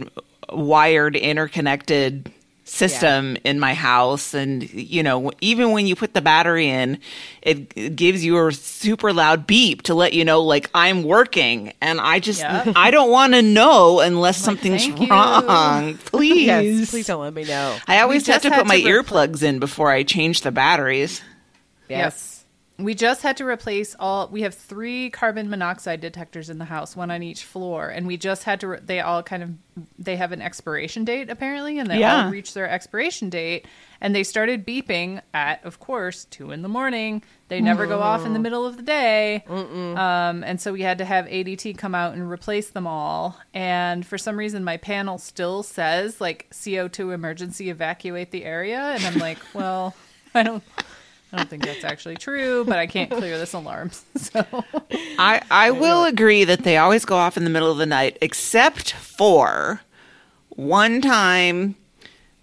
wired, 0.51 1.17
interconnected 1.17 2.33
system 2.69 3.37
in 3.45 3.59
my 3.59 3.75
house 3.75 4.35
and 4.35 4.71
you 4.73 5.03
know 5.03 5.31
even 5.41 5.73
when 5.73 5.87
you 5.87 5.97
put 5.97 6.13
the 6.15 6.21
battery 6.21 6.69
in 6.69 6.99
it, 7.43 7.73
it 7.75 7.97
gives 7.97 8.25
you 8.25 8.47
a 8.47 8.53
super 8.53 9.13
loud 9.13 9.47
beep 9.47 9.83
to 9.83 9.95
let 9.95 10.13
you 10.13 10.25
know 10.25 10.43
like 10.43 10.71
i'm 10.75 11.03
working 11.03 11.73
and 11.81 12.01
i 12.01 12.19
just 12.19 12.41
Yeah. 12.41 12.73
i 12.77 12.91
don't 12.91 13.11
want 13.11 13.33
to 13.33 13.43
know 13.43 14.01
unless 14.01 14.37
something's 14.37 14.85
"Thank 14.87 15.01
you." 15.01 15.09
wrong 15.09 15.95
please 16.05 16.47
Yes. 16.47 16.91
Please 16.91 17.07
don't 17.07 17.21
let 17.23 17.35
me 17.35 17.45
know. 17.45 17.77
I 17.87 18.01
always 18.01 18.27
have 18.27 18.43
to 18.43 18.51
put 18.51 18.67
my 18.67 18.81
to 18.81 18.87
earplugs 18.87 19.43
in 19.43 19.59
before 19.59 19.91
I 19.91 20.03
change 20.03 20.43
the 20.43 20.51
batteries. 20.51 21.21
Yes. 21.89 22.28
We 22.79 22.95
just 22.95 23.23
had 23.23 23.37
to 23.39 23.45
replace 23.45 23.97
all. 23.99 24.29
We 24.29 24.43
have 24.43 24.55
three 24.55 25.11
carbon 25.11 25.51
monoxide 25.51 26.01
detectors 26.01 26.49
in 26.49 26.59
the 26.59 26.65
house, 26.65 26.95
one 26.95 27.11
on 27.11 27.23
each 27.25 27.43
floor, 27.45 27.89
and 27.89 28.07
we 28.07 28.17
just 28.17 28.45
had 28.45 28.61
to. 28.61 28.69
Re- 28.69 28.79
they 28.85 29.01
all 29.01 29.23
kind 29.23 29.43
of 29.43 29.51
they 29.99 30.15
have 30.17 30.31
an 30.33 30.41
expiration 30.43 31.05
date 31.05 31.29
apparently, 31.31 31.79
and 31.79 31.91
they 31.91 31.99
Yeah. 32.01 32.25
all 32.27 32.31
reached 32.31 32.55
their 32.55 32.69
expiration 32.69 33.31
date, 33.31 33.67
and 34.01 34.15
they 34.15 34.23
started 34.25 34.65
beeping 34.67 35.21
at, 35.35 35.65
of 35.65 35.81
course, 35.81 36.25
two 36.27 36.51
in 36.53 36.63
the 36.63 36.69
morning. 36.69 37.23
They 37.49 37.61
never 37.61 37.87
go 37.87 38.01
off 38.01 38.25
in 38.27 38.33
the 38.33 38.39
middle 38.39 38.65
of 38.67 38.77
the 38.77 38.83
day, 38.83 39.45
um, 39.49 40.45
and 40.45 40.61
so 40.61 40.73
we 40.73 40.83
had 40.83 40.99
to 40.99 41.05
have 41.05 41.27
ADT 41.27 41.77
come 41.79 41.95
out 41.95 42.13
and 42.15 42.31
replace 42.31 42.71
them 42.71 42.87
all. 42.87 43.39
And 43.55 44.07
for 44.07 44.19
some 44.19 44.37
reason, 44.37 44.63
my 44.65 44.77
panel 44.77 45.19
still 45.19 45.63
says 45.63 46.21
like 46.21 46.47
CO 46.65 46.87
two 46.89 47.11
emergency 47.11 47.71
evacuate 47.71 48.31
the 48.31 48.45
area, 48.45 48.81
and 48.81 49.05
I'm 49.05 49.19
like, 49.19 49.39
well, 49.55 49.95
I 50.35 50.43
don't. 50.45 50.63
I 51.33 51.37
don't 51.37 51.51
think 51.51 51.65
that's 51.65 51.85
actually 51.85 52.17
true, 52.17 52.65
but 52.65 52.79
I 52.79 52.87
can't 52.87 53.11
clear 53.11 53.39
this 53.39 53.53
alarm. 53.53 53.91
So 54.19 54.45
I, 55.19 55.43
I 55.51 55.71
will 55.71 56.05
agree 56.05 56.45
that 56.45 56.65
they 56.65 56.77
always 56.77 57.05
go 57.05 57.17
off 57.17 57.37
in 57.37 57.45
the 57.45 57.51
middle 57.51 57.71
of 57.71 57.79
the 57.79 57.87
night, 57.87 58.19
except 58.21 58.93
for 58.93 59.81
one 60.51 61.01
time 61.01 61.77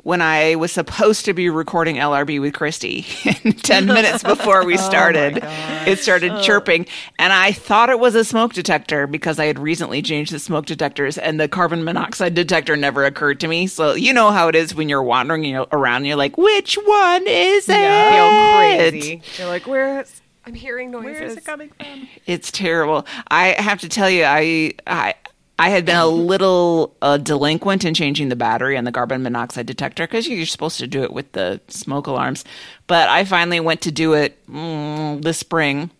when 0.05 0.21
I 0.21 0.53
was 0.53 0.71
supposed 0.71 1.25
to 1.25 1.33
be 1.33 1.49
recording 1.49 1.95
LRB 1.95 2.39
with 2.39 2.53
Christy. 2.53 3.01
10 3.63 3.87
minutes 3.87 4.21
before 4.21 4.63
we 4.63 4.75
oh 4.77 4.77
started, 4.77 5.39
it 5.87 5.97
started 5.97 6.31
oh. 6.31 6.41
chirping. 6.43 6.85
And 7.17 7.33
I 7.33 7.51
thought 7.51 7.89
it 7.89 7.97
was 7.97 8.13
a 8.13 8.23
smoke 8.23 8.53
detector 8.53 9.07
because 9.07 9.39
I 9.39 9.45
had 9.45 9.57
recently 9.57 10.03
changed 10.03 10.31
the 10.31 10.37
smoke 10.37 10.67
detectors 10.67 11.17
and 11.17 11.39
the 11.39 11.47
carbon 11.47 11.83
monoxide 11.83 12.35
detector 12.35 12.75
never 12.75 13.03
occurred 13.03 13.39
to 13.39 13.47
me. 13.47 13.65
So 13.65 13.95
you 13.95 14.13
know 14.13 14.29
how 14.29 14.47
it 14.47 14.53
is 14.53 14.75
when 14.75 14.89
you're 14.89 15.01
wandering 15.01 15.55
around 15.55 15.97
and 15.97 16.05
you're 16.05 16.17
like, 16.17 16.37
which 16.37 16.75
one 16.75 17.23
is 17.25 17.67
it? 17.67 18.11
feel 18.11 18.91
crazy. 18.91 19.21
You're 19.39 19.47
like, 19.47 19.65
where's 19.65 20.21
I'm 20.45 20.53
hearing 20.53 20.91
noises. 20.91 21.19
where 21.19 21.23
is 21.23 21.37
it 21.37 21.45
coming 21.45 21.69
from? 21.69 22.07
It's 22.27 22.51
terrible. 22.51 23.07
I 23.29 23.59
have 23.59 23.79
to 23.81 23.89
tell 23.89 24.11
you, 24.11 24.23
I 24.23 24.73
I 24.85 25.15
I 25.57 25.69
had 25.69 25.85
been 25.85 25.95
a 25.95 26.05
little 26.07 26.93
uh, 27.01 27.17
delinquent 27.17 27.85
in 27.85 27.93
changing 27.93 28.27
the 28.29 28.35
battery 28.35 28.77
on 28.77 28.83
the 28.83 28.91
carbon 28.91 29.23
monoxide 29.23 29.65
detector 29.65 30.05
because 30.05 30.27
you're 30.27 30.45
supposed 30.45 30.79
to 30.79 30.87
do 30.87 31.01
it 31.03 31.13
with 31.13 31.31
the 31.31 31.61
smoke 31.69 32.07
alarms. 32.07 32.43
But 32.87 33.07
I 33.07 33.23
finally 33.23 33.61
went 33.61 33.81
to 33.81 33.91
do 33.91 34.13
it 34.13 34.37
mm, 34.47 35.21
this 35.23 35.37
spring, 35.37 35.91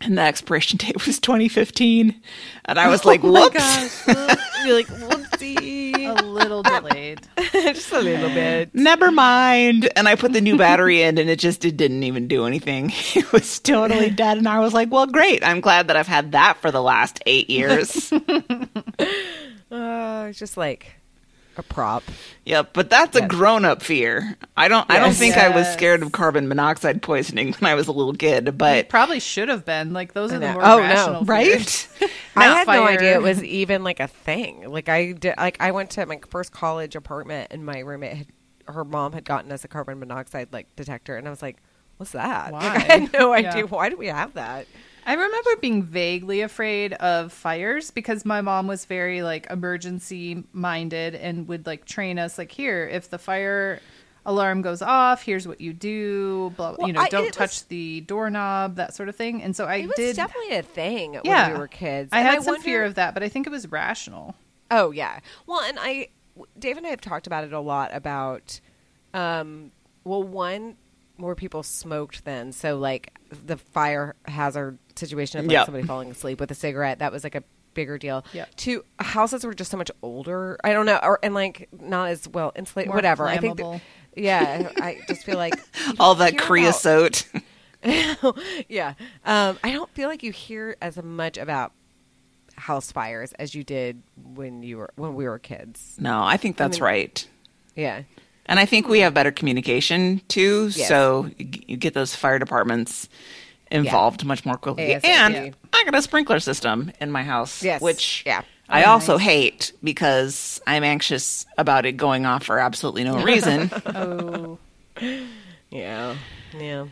and 0.00 0.18
the 0.18 0.22
expiration 0.22 0.76
date 0.78 1.06
was 1.06 1.20
2015, 1.20 2.20
and 2.64 2.78
I 2.78 2.88
was 2.88 3.04
like, 3.04 3.22
Oh 3.22 3.30
my 3.32 3.42
"Whoops!" 3.42 4.04
gosh. 4.06 4.06
You're 4.64 4.74
like, 4.74 4.88
whoopsie. 4.88 5.83
A 5.94 6.12
little 6.22 6.62
delayed. 6.62 7.20
Just 7.52 7.92
a 7.92 8.00
little 8.00 8.28
bit. 8.30 8.74
Never 8.74 9.10
mind. 9.10 9.88
And 9.96 10.08
I 10.08 10.16
put 10.16 10.32
the 10.32 10.40
new 10.40 10.56
battery 10.58 11.02
in, 11.02 11.18
and 11.18 11.30
it 11.30 11.38
just 11.38 11.64
it 11.64 11.76
didn't 11.76 12.02
even 12.02 12.28
do 12.28 12.46
anything. 12.46 12.92
It 13.14 13.30
was 13.32 13.60
totally 13.60 14.10
dead, 14.10 14.38
and 14.38 14.48
I 14.48 14.58
was 14.60 14.74
like, 14.74 14.90
"Well, 14.90 15.06
great. 15.06 15.44
I'm 15.46 15.60
glad 15.60 15.88
that 15.88 15.96
I've 15.96 16.08
had 16.08 16.32
that 16.32 16.56
for 16.58 16.70
the 16.70 16.82
last 16.82 17.20
eight 17.26 17.48
years." 17.48 18.12
Uh, 19.70 20.26
it's 20.28 20.38
just 20.38 20.56
like 20.56 20.94
a 21.58 21.62
prop. 21.62 22.02
Yep, 22.44 22.70
but 22.72 22.90
that's 22.90 23.16
a 23.16 23.26
grown-up 23.26 23.82
fear. 23.82 24.36
I 24.56 24.68
don't. 24.68 24.88
I 24.90 24.98
don't 24.98 25.08
Yes. 25.08 25.18
think 25.18 25.36
I 25.36 25.48
was 25.48 25.66
scared 25.72 26.02
of 26.02 26.12
carbon 26.12 26.46
monoxide 26.48 27.02
poisoning 27.02 27.52
when 27.54 27.70
I 27.70 27.74
was 27.74 27.88
a 27.88 27.92
little 27.92 28.12
kid, 28.14 28.56
but 28.58 28.88
Probably 28.88 29.20
should 29.20 29.48
have 29.48 29.64
been. 29.64 29.92
Like 29.92 30.12
those 30.12 30.32
are 30.32 30.38
the 30.38 30.46
know. 30.48 30.52
more 30.54 30.62
Oh, 30.64 30.76
no. 30.76 30.82
rational 30.82 31.24
fears. 31.24 31.88
right. 32.00 32.10
I 32.36 32.46
Not 32.48 32.56
had 32.58 32.66
no 32.68 32.86
idea 32.86 33.14
it 33.14 33.22
was 33.22 33.42
even 33.42 33.84
like 33.84 34.00
a 34.00 34.08
thing. 34.08 34.68
Like 34.70 34.88
I 34.88 35.12
did, 35.12 35.34
like 35.36 35.56
I 35.60 35.70
went 35.70 35.90
to 35.90 36.04
my 36.06 36.20
first 36.30 36.52
college 36.52 36.96
apartment, 36.96 37.48
and 37.50 37.64
my 37.64 37.78
roommate 37.80 38.16
had 38.16 38.26
her 38.66 38.84
mom 38.84 39.12
had 39.12 39.24
gotten 39.24 39.52
us 39.52 39.64
a 39.64 39.68
carbon 39.68 39.98
monoxide 39.98 40.48
like 40.52 40.74
detector, 40.76 41.16
and 41.16 41.26
I 41.26 41.30
was 41.30 41.42
like, 41.42 41.58
"What's 41.98 42.12
that?" 42.12 42.52
Like, 42.52 42.62
I 42.64 42.78
had 42.78 43.12
no 43.12 43.34
Yeah. 43.34 43.50
idea. 43.50 43.66
Why 43.66 43.88
do 43.88 43.96
we 43.96 44.06
have 44.08 44.34
that? 44.34 44.66
I 45.06 45.14
remember 45.14 45.50
being 45.60 45.82
vaguely 45.82 46.40
afraid 46.40 46.94
of 46.94 47.32
fires 47.32 47.90
because 47.90 48.24
my 48.24 48.40
mom 48.40 48.66
was 48.66 48.84
very 48.86 49.22
like 49.22 49.46
emergency 49.50 50.44
minded 50.52 51.14
and 51.14 51.46
would 51.48 51.66
like 51.66 51.84
train 51.84 52.18
us 52.18 52.38
like 52.38 52.50
here 52.52 52.86
if 52.90 53.10
the 53.10 53.18
fire 53.18 53.80
alarm 54.26 54.62
goes 54.62 54.80
off 54.80 55.22
here's 55.22 55.46
what 55.46 55.60
you 55.60 55.74
do 55.74 56.50
blah 56.56 56.74
Well, 56.78 56.86
you 56.88 56.94
know 56.94 57.02
I- 57.02 57.10
don't 57.10 57.30
touch 57.34 57.50
was- 57.50 57.62
the 57.64 58.00
doorknob 58.00 58.76
that 58.76 58.94
sort 58.94 59.10
of 59.10 59.16
thing 59.16 59.42
and 59.42 59.54
so 59.54 59.66
I 59.66 59.76
It 59.76 59.86
was 59.88 59.96
did 59.96 60.16
definitely 60.16 60.56
a 60.56 60.62
thing 60.62 61.20
yeah 61.24 61.48
when 61.48 61.52
we 61.52 61.58
were 61.58 61.68
kids. 61.68 62.08
I 62.10 62.20
And 62.20 62.28
had 62.28 62.42
some 62.42 62.58
fear 62.62 62.84
of 62.84 62.94
that 62.94 63.12
but 63.12 63.22
I 63.22 63.28
think 63.28 63.46
it 63.46 63.50
was 63.50 63.70
rational 63.70 64.34
Oh 64.70 64.90
yeah. 64.92 65.20
Well, 65.46 65.60
and 65.60 65.76
I, 65.78 66.08
Dave 66.58 66.78
and 66.78 66.86
I 66.86 66.90
have 66.90 67.02
talked 67.02 67.26
about 67.26 67.44
it 67.44 67.52
a 67.52 67.60
lot 67.60 67.94
about, 67.94 68.60
um, 69.12 69.70
well, 70.04 70.22
one 70.22 70.76
more 71.18 71.34
people 71.34 71.62
smoked 71.62 72.24
then, 72.24 72.50
so 72.50 72.76
like 72.78 73.12
the 73.30 73.58
fire 73.58 74.16
hazard 74.24 74.78
situation 74.96 75.40
of 75.40 75.46
like 75.46 75.52
Yep. 75.52 75.66
somebody 75.66 75.86
falling 75.86 76.10
asleep 76.10 76.40
with 76.40 76.50
a 76.50 76.54
cigarette 76.54 76.98
that 77.00 77.12
was 77.12 77.24
like 77.24 77.34
a 77.34 77.42
bigger 77.74 77.98
deal. 77.98 78.24
Yep. 78.32 78.54
Two 78.56 78.84
houses 79.00 79.44
were 79.44 79.54
just 79.54 79.70
so 79.70 79.76
much 79.76 79.90
older. 80.02 80.58
I 80.62 80.72
don't 80.72 80.86
know, 80.86 80.98
or 81.02 81.18
and 81.22 81.34
like 81.34 81.68
not 81.80 82.08
as 82.10 82.28
well 82.28 82.52
insulated. 82.56 82.88
More 82.88 82.96
Whatever. 82.96 83.26
I 83.26 83.38
think. 83.38 83.56
That, 83.58 83.80
yeah, 84.16 84.70
I 84.76 85.00
just 85.08 85.24
feel 85.24 85.36
like 85.36 85.54
All 85.98 86.14
that 86.16 86.30
hear 86.32 86.38
about- 86.38 86.46
creosote. 86.46 87.26
yeah. 88.68 88.94
Um, 89.24 89.58
I 89.62 89.72
don't 89.72 89.90
feel 89.90 90.08
like 90.08 90.22
you 90.22 90.32
hear 90.32 90.76
as 90.80 91.02
much 91.02 91.36
about 91.36 91.72
house 92.56 92.92
fires 92.92 93.32
as 93.34 93.54
you 93.54 93.64
did 93.64 94.00
when 94.34 94.62
you 94.62 94.78
were 94.78 94.90
when 94.96 95.14
we 95.14 95.24
were 95.24 95.38
kids. 95.38 95.96
no, 95.98 96.22
I 96.22 96.36
think 96.36 96.56
that's 96.56 96.78
mean- 96.78 96.84
right. 96.84 97.28
Yeah. 97.74 98.02
And 98.46 98.60
I 98.60 98.66
think 98.66 98.88
we 98.88 99.00
have 99.00 99.14
better 99.14 99.32
communication 99.32 100.20
too, 100.28 100.70
Yes. 100.74 100.86
so 100.86 101.30
you 101.38 101.78
get 101.78 101.94
those 101.94 102.14
fire 102.14 102.38
departments 102.38 103.08
involved 103.74 104.24
much 104.24 104.44
more 104.46 104.56
quickly. 104.56 104.84
ASAP. 104.94 105.04
And 105.04 105.54
I 105.72 105.84
got 105.84 105.94
a 105.94 106.02
sprinkler 106.02 106.40
system 106.40 106.92
in 107.00 107.10
my 107.10 107.22
house, 107.22 107.62
Yes. 107.62 107.80
which 107.82 108.22
Yeah. 108.26 108.42
I 108.68 108.84
Oh, 108.84 108.92
also 108.92 109.14
nice. 109.18 109.26
hate 109.26 109.72
because 109.82 110.60
I'm 110.66 110.84
anxious 110.84 111.44
about 111.58 111.84
it 111.84 111.92
going 111.98 112.24
off 112.24 112.44
for 112.44 112.58
absolutely 112.58 113.04
no 113.04 113.22
reason. 113.22 113.70
oh 113.86 114.58
Yeah. 115.70 116.14
Yeah. 116.58 116.86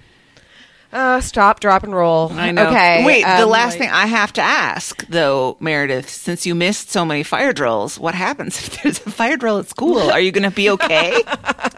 Uh, 0.92 1.20
stop, 1.22 1.60
drop, 1.60 1.84
and 1.84 1.94
roll. 1.94 2.30
I 2.34 2.50
know. 2.52 2.68
Okay. 2.68 3.02
Wait, 3.06 3.22
the 3.22 3.44
um, 3.44 3.48
last 3.48 3.72
like- 3.72 3.78
thing 3.80 3.90
I 3.90 4.04
have 4.06 4.32
to 4.34 4.42
ask, 4.42 5.06
though, 5.06 5.56
Meredith, 5.58 6.10
since 6.10 6.44
you 6.44 6.54
missed 6.54 6.90
so 6.90 7.04
many 7.06 7.22
fire 7.22 7.54
drills, 7.54 7.98
what 7.98 8.14
happens 8.14 8.58
if 8.66 8.82
there's 8.82 8.98
a 8.98 9.10
fire 9.10 9.38
drill 9.38 9.58
at 9.58 9.68
school? 9.68 9.98
Are 10.10 10.20
you 10.20 10.30
going 10.32 10.48
to 10.48 10.54
be 10.54 10.68
okay? 10.70 11.22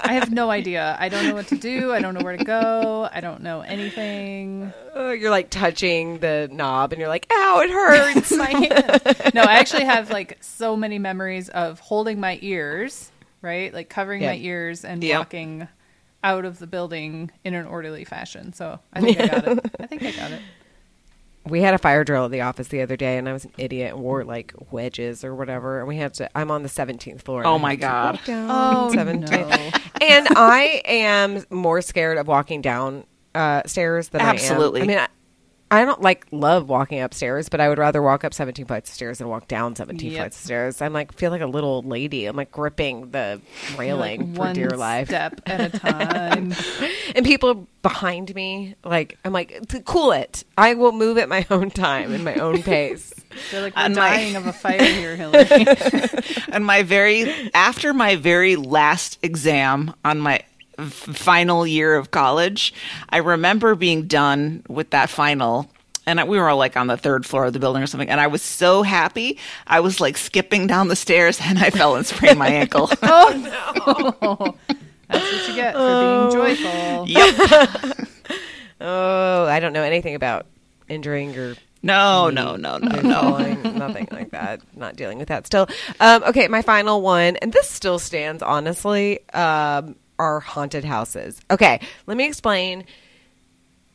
I 0.06 0.14
have 0.14 0.32
no 0.32 0.50
idea 0.50 0.96
I 0.98 1.08
don't 1.08 1.26
know 1.26 1.34
what 1.34 1.46
to 1.48 1.56
do 1.56 1.90
I 1.92 2.00
don't 2.00 2.12
know 2.14 2.20
where 2.22 2.36
to 2.36 2.44
go 2.44 3.08
I 3.10 3.20
don't 3.20 3.42
know 3.42 3.62
anything 3.62 4.70
uh, 4.94 5.10
you're 5.12 5.30
like 5.30 5.48
touching 5.50 6.18
the 6.18 6.48
knob, 6.52 6.92
and 6.92 7.00
you're 7.00 7.08
like, 7.08 7.26
"Ow, 7.32 7.60
it 7.64 7.70
hurts." 7.70 8.30
my 8.36 8.50
hand. 8.50 9.34
No, 9.34 9.42
I 9.42 9.54
actually 9.54 9.86
have 9.86 10.10
like 10.10 10.38
so 10.40 10.76
many 10.76 10.98
memories 11.00 11.48
of 11.48 11.80
holding 11.80 12.20
my 12.20 12.38
ears, 12.42 13.10
right? 13.42 13.72
Like 13.74 13.88
covering 13.88 14.22
Yeah. 14.22 14.28
my 14.30 14.36
ears 14.36 14.84
and 14.84 15.02
Yep. 15.02 15.18
walking 15.18 15.68
out 16.24 16.44
of 16.44 16.58
the 16.58 16.66
building 16.66 17.30
in 17.44 17.54
an 17.54 17.66
orderly 17.66 18.04
fashion. 18.04 18.52
So 18.52 18.80
I 18.92 19.00
think 19.00 19.20
I 19.20 19.26
got 19.28 19.46
it. 19.46 19.70
I 19.80 19.86
think 19.86 20.02
I 20.02 20.10
got 20.10 20.32
it. 20.32 20.40
we 21.46 21.60
had 21.60 21.74
a 21.74 21.78
fire 21.78 22.02
drill 22.02 22.24
at 22.24 22.30
the 22.32 22.40
office 22.40 22.68
the 22.68 22.80
other 22.80 22.96
day, 22.96 23.18
and 23.18 23.28
I 23.28 23.32
was 23.34 23.44
an 23.44 23.52
idiot 23.58 23.92
and 23.92 24.02
wore 24.02 24.24
like 24.24 24.54
wedges 24.72 25.22
or 25.22 25.34
whatever, 25.34 25.78
and 25.78 25.86
we 25.86 25.96
had 25.98 26.14
to. 26.14 26.28
I'm 26.36 26.50
on 26.50 26.62
the 26.62 26.68
17th 26.68 27.22
floor. 27.22 27.46
Oh, 27.46 27.58
my 27.58 27.76
God. 27.76 28.18
Oh, 28.26 28.90
17th. 28.92 29.30
no. 29.30 29.70
and 30.00 30.28
I 30.30 30.82
am 30.86 31.44
more 31.50 31.82
scared 31.82 32.18
of 32.18 32.26
walking 32.26 32.62
down 32.62 33.04
uh, 33.34 33.62
stairs 33.66 34.08
than 34.08 34.22
Absolutely. 34.22 34.80
I 34.80 34.84
am. 34.84 34.90
I 34.90 34.92
mean, 34.92 34.98
I, 34.98 35.08
I 35.74 35.84
don't 35.84 36.00
like 36.00 36.26
love 36.30 36.68
walking 36.68 37.00
upstairs, 37.00 37.48
but 37.48 37.60
I 37.60 37.68
would 37.68 37.78
rather 37.78 38.00
walk 38.02 38.24
up 38.24 38.32
17 38.34 38.66
flights 38.66 38.90
of 38.90 38.94
stairs 38.94 39.18
than 39.18 39.28
walk 39.28 39.48
down 39.48 39.74
17 39.76 40.12
Yep. 40.12 40.18
flights 40.20 40.36
of 40.38 40.44
stairs. 40.44 40.82
I'm 40.82 40.92
like 40.92 41.12
feel 41.12 41.30
like 41.30 41.40
a 41.40 41.46
little 41.46 41.70
old 41.70 41.86
lady. 41.86 42.26
I'm 42.26 42.36
like 42.36 42.50
gripping 42.52 43.10
the 43.10 43.40
railing 43.76 44.20
Like 44.20 44.34
for 44.34 44.38
one 44.40 44.54
dear 44.54 44.70
life. 44.70 45.08
step 45.08 45.40
at 45.46 45.74
a 45.74 45.78
time. 45.78 46.54
And 47.16 47.24
people 47.24 47.68
behind 47.82 48.34
me, 48.34 48.74
like 48.84 49.18
I'm 49.24 49.32
like, 49.32 49.54
cool 49.84 50.10
it. 50.12 50.42
I 50.58 50.74
will 50.74 50.90
move 50.92 51.16
at 51.18 51.28
my 51.28 51.46
own 51.50 51.70
time 51.70 52.12
in 52.12 52.24
my 52.24 52.34
own 52.36 52.62
pace. 52.62 53.12
They're 53.52 53.62
like, 53.62 53.76
we're 53.76 53.82
On 53.82 53.94
my- 53.94 54.16
dying 54.16 54.36
of 54.36 54.46
a 54.46 54.52
fire 54.52 54.82
here, 55.00 55.14
Hillary. 55.16 55.66
and 56.50 56.64
my 56.66 56.82
very 56.82 57.50
after 57.54 57.92
my 57.94 58.16
very 58.16 58.56
last 58.56 59.18
exam 59.22 59.94
on 60.04 60.18
my 60.18 60.36
f- 60.38 60.44
final 60.78 61.66
year 61.66 61.96
of 61.96 62.10
college, 62.10 62.72
I 63.08 63.18
remember 63.18 63.74
being 63.74 64.06
done 64.06 64.62
with 64.68 64.90
that 64.90 65.10
final. 65.10 65.70
And 66.06 66.22
we 66.28 66.38
were 66.38 66.50
all 66.50 66.58
like 66.58 66.76
on 66.76 66.86
the 66.86 66.98
third 66.98 67.24
floor 67.24 67.46
of 67.46 67.54
the 67.54 67.58
building 67.58 67.82
or 67.82 67.86
something, 67.86 68.10
and 68.10 68.20
I 68.20 68.26
was 68.26 68.42
so 68.42 68.82
happy. 68.82 69.38
I 69.66 69.80
was 69.80 70.00
like 70.00 70.18
skipping 70.18 70.66
down 70.66 70.88
the 70.88 70.96
stairs, 70.96 71.40
and 71.42 71.58
I 71.58 71.70
fell 71.70 71.96
and 71.96 72.04
sprained 72.04 72.38
my 72.38 72.48
ankle. 72.48 72.90
oh, 73.02 74.14
no! 74.20 74.54
that's 75.08 75.32
what 75.32 75.48
you 75.48 75.54
get 75.54 75.72
for 75.74 76.28
being 76.28 76.56
joyful. 76.56 77.08
yep. 77.08 78.08
Oh, 78.80 79.46
I 79.46 79.60
don't 79.60 79.72
know 79.72 79.82
anything 79.82 80.14
about 80.14 80.44
injuring 80.88 81.32
your 81.32 81.54
No, 81.82 82.28
no, 82.28 82.56
no, 82.56 82.76
no, 82.76 83.00
no. 83.00 83.38
nothing 83.70 84.08
like 84.10 84.30
that. 84.32 84.60
Not 84.76 84.96
dealing 84.96 85.16
with 85.16 85.28
that 85.28 85.46
still. 85.46 85.68
Um, 86.00 86.22
okay, 86.24 86.48
my 86.48 86.60
final 86.60 87.00
one, 87.00 87.36
and 87.36 87.50
this 87.50 87.70
still 87.70 87.98
stands 87.98 88.42
honestly. 88.42 89.26
Um, 89.30 89.96
are 90.18 90.40
haunted 90.40 90.84
houses. 90.84 91.40
Okay, 91.50 91.80
let 92.06 92.16
me 92.16 92.26
explain. 92.26 92.84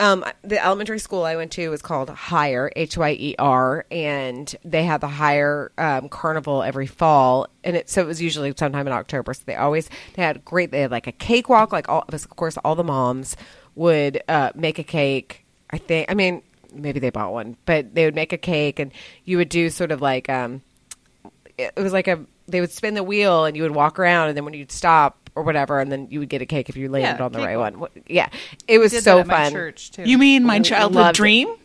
Um, 0.02 0.24
the 0.44 0.64
elementary 0.64 1.00
school 1.00 1.24
I 1.26 1.36
went 1.36 1.52
to 1.54 1.68
was 1.70 1.82
called 1.82 2.10
Hyer, 2.10 2.72
H 2.76 2.98
Y 2.98 3.18
E 3.20 3.36
R, 3.38 3.86
and 3.92 4.54
they 4.64 4.84
had 4.84 5.02
the 5.02 5.10
Hyer 5.10 5.74
um, 5.78 6.08
Carnival 6.08 6.64
every 6.64 6.88
fall, 6.88 7.48
and 7.66 7.76
it 7.76 7.90
so 7.90 8.02
it 8.02 8.08
was 8.08 8.22
usually 8.22 8.54
sometime 8.56 8.88
in 8.88 8.94
October. 8.94 9.34
So 9.34 9.44
they 9.46 9.56
always 9.56 9.90
they 10.14 10.22
had 10.22 10.46
great. 10.46 10.72
They 10.72 10.82
had 10.82 10.92
like 10.92 11.08
a 11.08 11.12
cakewalk, 11.12 11.74
like 11.74 11.90
all 11.90 12.06
of 12.08 12.30
course 12.38 12.58
all 12.64 12.76
the 12.76 12.84
moms 12.84 13.36
would 13.76 14.24
uh, 14.30 14.52
make 14.56 14.80
a 14.80 14.84
cake. 14.84 15.46
I 15.70 15.78
think. 15.78 16.10
I 16.10 16.14
mean, 16.14 16.44
maybe 16.74 17.02
they 17.02 17.10
bought 17.10 17.34
one, 17.34 17.58
but 17.66 17.94
they 17.94 18.06
would 18.06 18.16
make 18.16 18.32
a 18.32 18.38
cake, 18.38 18.80
and 18.80 18.94
you 19.26 19.36
would 19.38 19.50
do 19.50 19.70
sort 19.70 19.92
of 19.92 20.02
like 20.02 20.30
um, 20.30 20.62
it 21.58 21.76
was 21.76 21.92
like 21.92 22.08
a 22.08 22.26
they 22.48 22.62
would 22.62 22.72
spin 22.72 22.94
the 22.94 23.04
wheel 23.04 23.46
and 23.46 23.56
you 23.56 23.64
would 23.64 23.76
walk 23.76 24.00
around 24.00 24.30
and 24.30 24.38
then 24.38 24.46
when 24.46 24.54
you'd 24.54 24.72
stop 24.72 25.19
or 25.36 25.44
whatever 25.44 25.80
and 25.80 25.92
then 25.92 26.08
you 26.10 26.20
would 26.20 26.30
get 26.30 26.42
a 26.42 26.46
cake 26.46 26.70
if 26.70 26.76
you 26.78 26.90
landed 26.90 27.18
Yeah, 27.20 27.26
on 27.26 27.32
the 27.32 27.40
right 27.40 27.58
one 27.58 27.88
yeah 28.08 28.30
it 28.68 28.78
was 28.80 28.92
Did 28.92 29.04
so 29.04 29.16
that 29.16 29.22
at 29.22 29.28
my 29.28 29.44
fun 29.46 29.52
church 29.54 29.92
too. 29.92 30.04
You 30.04 30.18
mean 30.18 30.44
my 30.44 30.56
Loved 30.58 30.66
childhood 30.66 31.16
dream? 31.16 31.56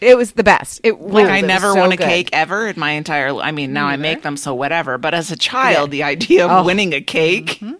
it 0.00 0.16
was 0.16 0.32
the 0.32 0.44
best 0.44 0.80
it 0.84 1.00
Like. 1.00 1.26
I 1.26 1.38
It 1.38 1.42
was 1.42 1.48
never 1.48 1.72
so 1.72 1.80
won 1.80 1.92
a 1.92 1.96
good. 1.96 2.06
cake 2.06 2.28
ever 2.32 2.68
in 2.68 2.78
my 2.78 2.90
entire. 2.92 3.34
I 3.36 3.52
mean, 3.52 3.72
now 3.72 3.86
I 3.86 3.96
make 3.96 4.22
them, 4.22 4.36
so 4.36 4.52
whatever. 4.54 4.98
But 4.98 5.14
as 5.14 5.30
a 5.30 5.36
child, 5.36 5.88
Yeah. 5.88 5.92
the 5.92 6.02
idea 6.02 6.44
of 6.44 6.50
Oh. 6.50 6.64
winning 6.64 6.92
a 6.92 7.00
cake. 7.00 7.58
Mm-hmm. 7.60 7.74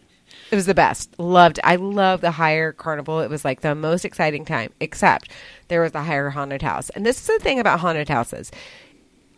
It 0.51 0.55
was 0.57 0.67
the 0.67 0.75
best. 0.75 1.19
Loved. 1.19 1.59
I 1.65 1.77
love 1.77 2.21
the 2.21 2.31
Hyer 2.31 2.73
carnival. 2.73 3.21
It 3.21 3.29
was 3.29 3.45
like 3.45 3.61
the 3.61 3.75
most 3.75 4.05
exciting 4.05 4.45
time. 4.45 4.71
Except 4.81 5.29
there 5.69 5.83
was 5.83 5.93
the 5.93 6.03
Hyer 6.05 6.31
haunted 6.31 6.63
house, 6.63 6.89
and 6.91 7.05
this 7.05 7.21
is 7.21 7.27
the 7.27 7.39
thing 7.41 7.59
about 7.59 7.81
haunted 7.81 8.09
houses. 8.09 8.51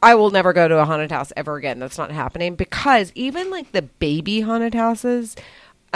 I 0.03 0.15
will 0.15 0.31
never 0.31 0.53
go 0.53 0.69
to 0.69 0.79
a 0.79 0.85
haunted 0.85 1.11
house 1.11 1.33
ever 1.37 1.57
again. 1.57 1.79
That's 1.79 1.99
not 1.99 2.13
happening 2.13 2.55
because 2.55 3.11
even 3.15 3.51
like 3.51 3.73
the 3.73 3.83
baby 3.83 4.43
haunted 4.43 4.75
houses, 4.75 5.35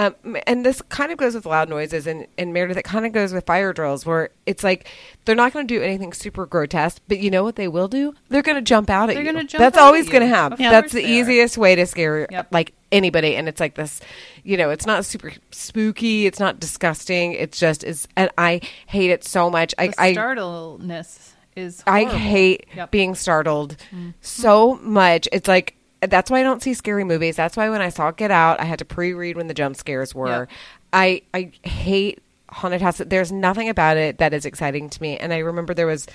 um, 0.00 0.36
and 0.46 0.64
this 0.66 0.80
kind 0.88 1.12
of 1.12 1.18
goes 1.18 1.34
with 1.34 1.44
loud 1.46 1.68
noises 1.68 2.06
and, 2.06 2.26
and 2.38 2.52
Meredith, 2.52 2.76
it 2.78 2.82
kind 2.84 3.04
of 3.06 3.12
goes 3.12 3.32
with 3.32 3.44
fire 3.46 3.72
drills 3.72 4.04
where 4.06 4.30
it's 4.46 4.64
like 4.64 4.88
they're 5.24 5.36
not 5.36 5.52
going 5.52 5.66
to 5.68 5.74
do 5.78 5.82
anything 5.82 6.12
super 6.12 6.46
grotesque, 6.46 7.00
but 7.06 7.18
you 7.18 7.30
know 7.30 7.44
what 7.44 7.56
they 7.56 7.68
will 7.68 7.86
do? 7.88 8.14
They're 8.30 8.42
going 8.42 8.56
to 8.56 8.62
jump 8.62 8.88
out 8.90 9.10
at 9.10 9.14
They're 9.14 9.22
you. 9.24 9.32
gonna 9.32 9.44
jump 9.44 9.60
That's 9.60 9.76
always 9.78 10.08
going 10.08 10.22
to 10.22 10.26
happen. 10.28 10.52
Of 10.54 10.58
That's 10.72 10.92
the 10.92 11.02
they 11.02 11.06
are. 11.20 11.22
easiest 11.22 11.58
way 11.58 11.74
to 11.76 11.86
scare 11.86 12.26
Yep. 12.30 12.48
like 12.50 12.72
anybody 12.92 13.36
and 13.36 13.48
it's 13.48 13.60
like 13.60 13.74
this 13.76 14.00
you 14.42 14.56
know 14.56 14.70
it's 14.70 14.84
not 14.84 15.04
super 15.04 15.32
spooky 15.52 16.26
it's 16.26 16.40
not 16.40 16.58
disgusting 16.58 17.34
it's 17.34 17.56
just 17.60 17.84
is 17.84 18.08
and 18.16 18.28
i 18.36 18.60
hate 18.88 19.10
it 19.10 19.22
so 19.22 19.48
much 19.48 19.72
i 19.78 19.86
the 19.86 19.94
i 20.02 20.12
startleness 20.12 21.34
is. 21.54 21.84
i 21.86 22.02
hate 22.04 22.66
Yep. 22.74 22.90
being 22.90 23.14
startled 23.14 23.76
so 24.20 24.74
much 24.82 25.28
it's 25.32 25.46
like 25.46 25.76
that's 26.02 26.30
why 26.30 26.40
i 26.40 26.42
don't 26.42 26.62
see 26.62 26.72
scary 26.74 27.04
movies 27.04 27.36
that's 27.36 27.56
why 27.56 27.68
when 27.68 27.82
i 27.82 27.88
saw 27.88 28.10
get 28.10 28.30
out 28.30 28.58
i 28.60 28.64
had 28.64 28.78
to 28.78 28.84
pre-read 28.84 29.36
when 29.36 29.46
the 29.48 29.54
jump 29.54 29.76
scares 29.76 30.14
were 30.14 30.28
Yep. 30.28 30.50
i 30.92 31.22
i 31.34 31.50
hate 31.62 32.22
haunted 32.48 32.80
houses. 32.82 33.06
there's 33.08 33.30
nothing 33.30 33.68
about 33.68 33.96
it 33.96 34.18
that 34.18 34.32
is 34.34 34.44
exciting 34.46 34.88
to 34.90 35.02
me 35.02 35.16
and 35.18 35.32
i 35.32 35.38
remember 35.38 35.74
there 35.74 35.86
was 35.86 36.06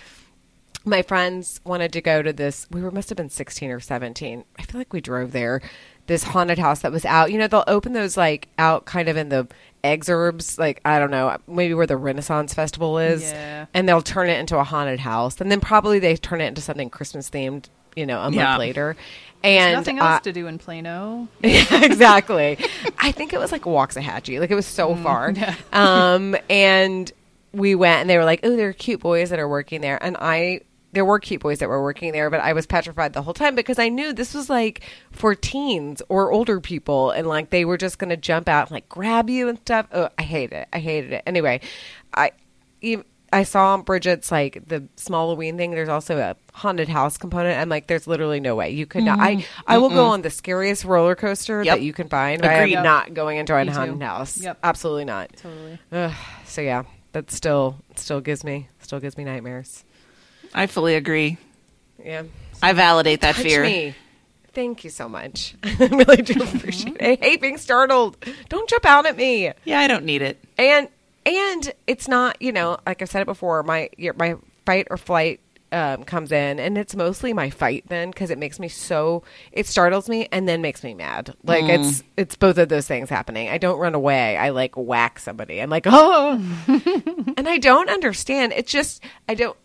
my 0.88 1.02
friends 1.02 1.60
wanted 1.66 1.92
to 1.94 2.02
go 2.02 2.22
to 2.22 2.34
this 2.34 2.68
we 2.72 2.82
were 2.82 2.92
must 2.92 3.10
have 3.10 3.16
been 3.18 3.30
16 3.30 3.72
or 3.72 3.80
17 3.80 4.44
i 4.60 4.62
feel 4.64 4.80
like 4.80 4.92
we 4.94 5.02
drove 5.02 5.32
there 5.32 5.62
this 6.08 6.24
haunted 6.24 6.60
house 6.60 6.82
that 6.82 6.92
was 6.92 7.06
out 7.06 7.32
you 7.32 7.38
know 7.38 7.48
they'll 7.48 7.64
open 7.68 7.94
those 7.94 8.18
like 8.18 8.48
out 8.60 8.86
kind 8.86 9.08
of 9.10 9.18
in 9.18 9.30
the 9.30 9.48
exurbs 9.84 10.58
like 10.60 10.82
i 10.84 11.00
don't 11.00 11.12
know 11.12 11.38
maybe 11.48 11.74
where 11.74 11.88
the 11.88 11.96
renaissance 11.98 12.54
festival 12.54 12.98
is 13.00 13.22
Yeah. 13.24 13.66
and 13.74 13.88
they'll 13.88 14.02
turn 14.02 14.30
it 14.30 14.40
into 14.40 14.58
a 14.58 14.64
haunted 14.64 15.00
house 15.00 15.40
and 15.40 15.52
then 15.52 15.60
probably 15.62 16.00
they 16.00 16.16
turn 16.16 16.42
it 16.42 16.46
into 16.48 16.62
something 16.62 16.90
christmas 16.90 17.30
themed 17.30 17.66
you 17.96 18.06
know 18.06 18.20
a 18.20 18.24
month 18.24 18.36
Yeah. 18.36 18.58
later 18.58 18.96
There's 19.46 19.64
and 19.64 19.74
nothing 19.74 20.00
uh, 20.00 20.06
else 20.06 20.24
to 20.24 20.34
do 20.34 20.48
in 20.48 20.58
Plano. 20.58 21.28
yeah, 21.44 21.84
exactly. 21.84 22.58
I 22.98 23.12
think 23.12 23.34
it 23.34 23.40
was 23.40 23.52
like 23.52 23.64
Waxahachie. 23.64 24.40
Like 24.40 24.52
it 24.52 24.56
was 24.56 24.66
so 24.66 24.96
far. 24.96 25.34
Um, 25.74 26.36
and 26.50 27.12
we 27.52 27.76
went 27.76 28.02
and 28.02 28.10
they 28.10 28.18
were 28.18 28.26
like, 28.26 28.42
oh, 28.44 28.56
there 28.56 28.70
are 28.70 28.74
cute 28.74 29.00
boys 29.00 29.30
that 29.30 29.40
are 29.40 29.48
working 29.48 29.82
there. 29.82 30.02
And 30.04 30.18
I, 30.20 30.62
there 30.94 31.06
were 31.06 31.20
cute 31.20 31.42
boys 31.42 31.60
that 31.60 31.70
were 31.70 31.82
working 31.82 32.12
there, 32.12 32.30
but 32.30 32.40
I 32.40 32.54
was 32.54 32.66
petrified 32.66 33.14
the 33.14 33.22
whole 33.22 33.34
time 33.34 33.56
because 33.56 33.80
I 33.80 33.90
knew 33.90 34.14
this 34.14 34.34
was 34.34 34.50
like 34.50 34.82
for 35.12 35.36
teens 35.36 36.02
or 36.10 36.32
older 36.32 36.60
people. 36.60 37.12
And 37.12 37.28
like 37.28 37.50
they 37.50 37.66
were 37.66 37.78
just 37.78 38.00
going 38.00 38.10
to 38.10 38.18
jump 38.18 38.48
out 38.48 38.68
and 38.68 38.72
like 38.72 38.90
grab 38.90 39.30
you 39.30 39.48
and 39.50 39.58
stuff. 39.60 39.88
Oh, 39.92 40.10
I 40.18 40.24
hate 40.24 40.52
it. 40.54 40.68
I 40.72 40.80
hated 40.80 41.14
it. 41.14 41.24
Anyway, 41.26 41.62
I, 42.14 42.32
ev- 42.84 43.06
I 43.32 43.44
saw 43.44 43.78
Bridget's 43.78 44.32
like 44.32 44.68
the 44.68 44.88
small 44.96 45.28
Halloween 45.28 45.58
thing. 45.58 45.72
There's 45.72 45.90
also 45.90 46.18
a 46.18 46.36
haunted 46.54 46.88
house 46.88 47.18
component. 47.18 47.60
I'm 47.60 47.70
like, 47.70 47.88
there's 47.88 48.08
literally 48.08 48.40
no 48.40 48.56
way 48.56 48.72
you 48.72 48.86
could 48.86 49.04
not. 49.04 49.20
I 49.20 49.36
mm-hmm. 49.36 49.62
I 49.68 49.78
will 49.78 49.90
go 49.90 50.06
on 50.06 50.22
the 50.22 50.30
scariest 50.30 50.86
roller 50.86 51.16
coaster 51.16 51.64
Yep. 51.64 51.78
that 51.78 51.84
you 51.84 51.94
can 51.94 52.08
find. 52.08 52.42
but 52.42 52.52
I 52.52 52.54
Agreed. 52.56 52.76
am 52.76 52.84
not 52.84 53.14
going 53.14 53.38
into 53.38 53.56
a 53.56 53.66
haunted 53.72 54.02
house. 54.02 54.38
Yep. 54.38 54.60
Absolutely 54.64 55.06
not. 55.06 55.36
Totally. 55.38 55.80
Ugh. 55.92 56.14
So 56.46 56.62
yeah, 56.62 56.84
that 57.12 57.32
still 57.32 57.78
still 57.96 58.22
gives 58.22 58.44
me 58.44 58.70
still 58.80 59.00
gives 59.00 59.18
me 59.18 59.24
nightmares. 59.24 59.84
I 60.54 60.68
fully 60.68 60.96
agree. 60.96 61.38
Yeah. 62.04 62.24
I 62.62 62.74
validate 62.74 63.22
that 63.22 63.36
Touch 63.36 63.44
fear. 63.46 63.64
me. 63.64 63.96
Thank 64.54 64.86
you 64.86 64.90
so 64.90 65.10
much. 65.10 65.54
I 65.64 65.76
really 65.92 66.22
do 66.22 66.36
mm-hmm. 66.36 66.58
appreciate 66.58 66.98
it. 67.00 67.20
I 67.22 67.26
hate 67.26 67.42
being 67.42 67.58
startled. 67.58 68.16
Don't 68.48 68.70
jump 68.70 68.86
out 68.86 69.06
at 69.06 69.18
me. 69.18 69.52
Yeah, 69.66 69.80
I 69.80 69.88
don't 69.88 70.06
need 70.06 70.22
it. 70.22 70.42
and 70.58 70.88
and 71.26 71.74
it's 71.88 72.08
not 72.08 72.42
you 72.42 72.52
know 72.52 72.78
like 72.86 73.02
i've 73.02 73.10
said 73.10 73.22
it 73.22 73.26
before 73.26 73.64
my 73.64 73.90
my 74.18 74.36
fight 74.66 74.88
or 74.90 74.98
flight 74.98 75.40
um, 75.72 76.04
comes 76.06 76.32
in 76.32 76.60
and 76.60 76.78
it's 76.78 76.96
mostly 76.96 77.34
my 77.34 77.50
fight 77.50 77.84
then 77.88 78.10
because 78.10 78.30
it 78.30 78.38
makes 78.38 78.60
me 78.60 78.70
so 78.70 79.24
it 79.52 79.68
startles 79.68 80.08
me 80.08 80.28
and 80.32 80.48
then 80.48 80.62
makes 80.62 80.84
me 80.84 80.94
mad. 80.94 81.36
Like 81.44 81.66
it's 81.66 82.02
it's 82.16 82.36
both 82.36 82.58
of 82.58 82.70
those 82.70 82.88
things 82.88 83.10
happening. 83.10 83.50
I 83.50 83.58
don't 83.58 83.78
run 83.78 83.94
away. 83.94 84.38
I 84.38 84.50
like 84.50 84.76
whack 84.78 85.20
somebody. 85.20 85.60
I'm 85.60 85.70
like 85.70 85.86
oh. 85.86 86.42
And 87.38 87.50
i 87.50 87.58
don't 87.58 87.90
understand. 87.90 88.54
It's 88.54 88.72
just 88.72 89.04
i 89.28 89.34
don't 89.34 89.58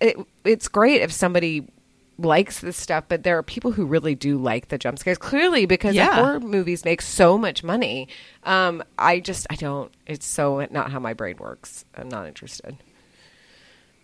it, 0.00 0.16
it's 0.44 0.66
great 0.66 1.02
if 1.02 1.12
somebody 1.12 1.68
likes 2.18 2.60
this 2.60 2.76
stuff, 2.76 3.04
but 3.08 3.22
there 3.22 3.38
are 3.38 3.42
people 3.42 3.70
who 3.72 3.86
really 3.86 4.14
do 4.14 4.36
like 4.38 4.68
the 4.68 4.78
jump 4.78 4.98
scares. 4.98 5.18
Clearly, 5.18 5.66
because 5.66 5.94
Yeah. 5.94 6.14
horror 6.14 6.40
movies 6.40 6.84
make 6.84 7.00
so 7.00 7.38
much 7.38 7.62
money. 7.62 8.08
Um, 8.44 8.82
I 8.98 9.20
just 9.20 9.46
I 9.50 9.54
don't. 9.54 9.92
It's 10.06 10.26
so 10.26 10.66
not 10.70 10.90
how 10.90 10.98
my 10.98 11.14
brain 11.14 11.36
works. 11.38 11.84
I'm 11.96 12.08
not 12.08 12.26
interested. 12.26 12.76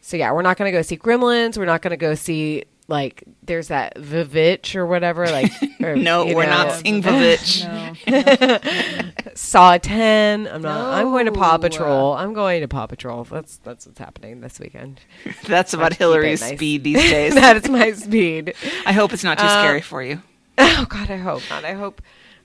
So 0.01 0.17
yeah, 0.17 0.33
we're 0.33 0.43
not 0.43 0.57
going 0.59 0.71
to 0.71 0.77
go 0.79 0.83
see 0.83 0.97
Gremlins. 0.97 1.57
We're 1.57 1.65
not 1.65 1.83
going 1.83 1.91
to 1.93 1.97
go 1.97 2.15
see 2.15 2.65
like 2.89 3.25
there's 3.43 3.69
that 3.69 3.97
Vivitch 3.97 4.77
or 4.77 4.85
whatever. 4.87 5.27
Like 5.27 5.51
or, 5.83 5.97
No, 5.97 6.27
we're 6.27 6.45
know, 6.45 6.51
not 6.51 6.73
seeing 6.73 7.03
Vivitch. 7.03 7.65
No. 8.07 9.04
Saw 9.35 9.79
ten. 9.79 10.47
I'm 10.47 10.63
not. 10.63 10.95
I'm 10.95 11.07
going 11.11 11.27
to 11.27 11.33
Paw 11.33 11.59
Patrol. 11.59 12.15
I'm 12.15 12.35
going 12.35 12.61
to 12.61 12.69
Paw 12.69 12.87
Patrol. 12.87 13.25
That's 13.25 13.57
that's 13.59 13.87
what's 13.87 13.99
happening 13.99 14.41
this 14.41 14.59
weekend. 14.61 15.01
That's 15.47 15.75
about 15.75 15.93
Hillary's 15.95 16.41
nice. 16.41 16.55
speed 16.57 16.85
these 16.85 16.97
days. 17.03 17.35
that 17.35 17.57
is 17.57 17.69
my 17.69 17.93
speed. 17.93 18.55
I 18.87 18.93
hope 18.93 19.13
it's 19.13 19.25
not 19.25 19.39
too 19.39 19.45
Uh, 19.45 19.59
scary 19.63 19.81
for 19.81 20.03
you. 20.03 20.23
Oh 20.57 20.87
God, 20.89 21.11
I 21.11 21.17
hope 21.17 21.43
not. 21.51 21.65
I 21.65 21.73
hope. 21.73 22.01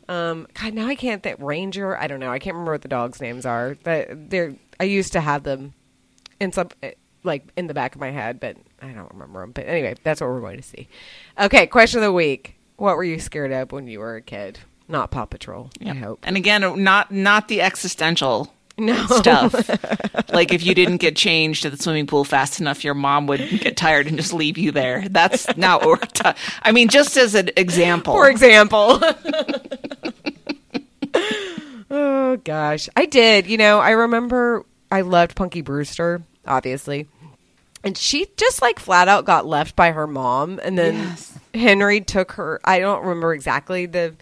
Um, 0.08 0.48
God, 0.56 0.74
now 0.74 0.88
I 0.88 0.96
can't 0.96 1.22
That 1.22 1.40
Ranger. 1.40 1.96
I 1.96 2.08
don't 2.08 2.20
know. 2.20 2.32
I 2.32 2.40
can't 2.40 2.56
remember 2.56 2.72
what 2.72 2.82
the 2.82 2.88
dogs' 2.88 3.22
names 3.22 3.46
are. 3.46 3.78
But 3.84 4.08
they're. 4.32 4.56
I 4.80 4.86
used 4.86 5.14
to 5.14 5.22
have 5.22 5.44
them 5.44 5.74
in 6.40 6.52
some 6.52 6.70
eh, 6.82 6.94
like 7.24 7.48
in 7.56 7.68
the 7.68 7.76
back 7.76 7.94
of 7.94 8.02
my 8.02 8.10
head, 8.10 8.40
but 8.40 8.58
I 8.82 8.88
don't 8.88 9.12
remember 9.12 9.42
them. 9.42 9.52
But 9.52 9.68
anyway, 9.68 9.94
that's 10.04 10.22
what 10.22 10.30
we're 10.32 10.40
going 10.40 10.58
to 10.58 10.64
see. 10.64 10.88
Okay, 11.40 11.68
question 11.68 12.00
of 12.00 12.04
the 12.04 12.12
week: 12.12 12.56
What 12.78 12.98
were 12.98 13.04
you 13.04 13.20
scared 13.20 13.52
of 13.52 13.72
when 13.72 13.88
you 13.88 14.00
were 14.00 14.16
a 14.16 14.22
kid? 14.24 14.58
Not 14.90 15.12
Paw 15.12 15.26
Patrol. 15.26 15.70
I 15.86 15.94
hope. 15.94 16.20
And 16.24 16.36
again, 16.36 16.84
not 16.84 17.12
not 17.12 17.48
the 17.48 17.62
existential 17.62 18.52
No 18.78 19.06
stuff. 19.06 19.54
like 20.34 20.52
if 20.52 20.66
you 20.66 20.74
didn't 20.74 20.98
get 20.98 21.16
changed 21.16 21.64
at 21.66 21.72
the 21.72 21.78
swimming 21.78 22.08
pool 22.08 22.24
fast 22.24 22.60
enough, 22.60 22.84
your 22.84 22.96
mom 22.96 23.28
would 23.28 23.48
get 23.62 23.78
tired 23.78 24.08
and 24.08 24.18
just 24.18 24.34
leave 24.34 24.58
you 24.58 24.72
there. 24.72 25.08
That's 25.08 25.46
not 25.56 25.82
what 25.82 25.88
we're 25.90 25.98
ta- 26.08 26.36
I 26.64 26.72
mean, 26.72 26.88
just 26.90 27.16
as 27.18 27.36
an 27.36 27.52
example. 27.56 28.14
For 28.14 28.28
example. 28.30 29.00
oh 31.92 32.38
gosh, 32.44 32.90
I 32.96 33.06
did. 33.06 33.48
You 33.48 33.58
know, 33.58 33.80
I 33.80 33.92
remember 33.92 34.66
I 34.92 35.02
loved 35.02 35.36
Punky 35.36 35.62
Brewster, 35.62 36.22
obviously, 36.46 37.08
and 37.84 37.98
she 37.98 38.28
just 38.38 38.62
like 38.62 38.80
flat 38.80 39.08
out 39.08 39.26
got 39.26 39.46
left 39.46 39.76
by 39.76 39.92
her 39.92 40.08
mom, 40.08 40.60
and 40.64 40.78
then 40.78 40.96
Yes. 40.96 41.38
Henry 41.54 42.02
took 42.02 42.34
her. 42.34 42.60
I 42.64 42.80
don't 42.80 43.02
remember 43.04 43.34
exactly 43.34 43.86
the 43.86 44.16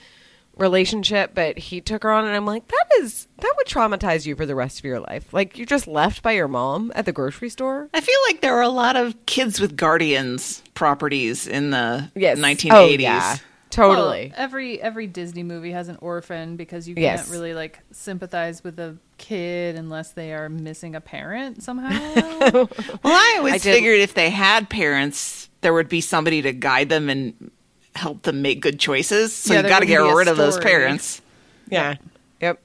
relationship, 0.57 1.31
but 1.34 1.57
he 1.57 1.81
took 1.81 2.03
her 2.03 2.11
on, 2.11 2.25
and 2.25 2.35
I'm 2.35 2.45
like, 2.45 2.67
that 2.67 2.85
is 2.99 3.27
that 3.39 3.53
would 3.57 3.67
traumatize 3.67 4.25
you 4.25 4.35
for 4.35 4.45
the 4.45 4.55
rest 4.55 4.79
of 4.79 4.85
your 4.85 4.99
life. 4.99 5.31
Like 5.34 5.57
you're 5.57 5.65
just 5.65 5.88
left 5.88 6.23
by 6.23 6.34
your 6.34 6.47
mom 6.47 6.91
at 6.95 7.05
the 7.05 7.11
grocery 7.11 7.49
store. 7.49 7.89
I 7.93 8.01
feel 8.01 8.19
like 8.27 8.41
there 8.41 8.53
were 8.53 8.61
a 8.61 8.69
lot 8.69 8.95
of 8.95 9.25
kids 9.25 9.59
with 9.59 9.75
guardians 9.75 10.63
properties 10.73 11.47
in 11.47 11.71
the 11.71 12.11
Yes, 12.15 12.39
1980s. 12.39 12.71
Oh, 12.73 12.88
yeah. 12.88 13.38
Totally. 13.69 14.31
Well, 14.34 14.43
every 14.43 14.81
every 14.81 15.07
Disney 15.07 15.43
movie 15.43 15.71
has 15.71 15.89
an 15.89 15.97
orphan 15.99 16.55
because 16.55 16.88
you 16.88 16.95
can't 16.95 17.27
really 17.29 17.53
like 17.53 17.79
sympathize 17.91 18.63
with 18.63 18.79
a 18.79 18.97
kid 19.17 19.75
unless 19.75 20.11
they 20.13 20.34
are 20.34 20.47
missing 20.47 20.95
a 20.95 21.01
parent 21.01 21.61
somehow. 21.63 21.89
Well, 22.47 22.69
I 23.03 23.35
always 23.39 23.53
I 23.55 23.57
figured 23.59 23.99
if 23.99 24.13
they 24.13 24.29
had 24.29 24.69
parents, 24.69 25.49
there 25.61 25.73
would 25.73 25.89
be 25.89 25.99
somebody 26.01 26.41
to 26.43 26.53
guide 26.53 26.88
them 26.88 27.09
and 27.09 27.51
help 27.97 28.21
them 28.23 28.41
make 28.41 28.61
good 28.61 28.79
choices. 28.79 29.33
So 29.33 29.53
Yeah, 29.53 29.59
you 29.59 29.63
there 29.63 29.69
got 29.71 29.79
to 29.79 29.85
get 29.85 29.97
rid 29.97 30.27
of 30.27 30.37
those 30.37 30.57
parents. 30.57 31.21
Yeah. 31.69 31.95
Yep. 32.41 32.61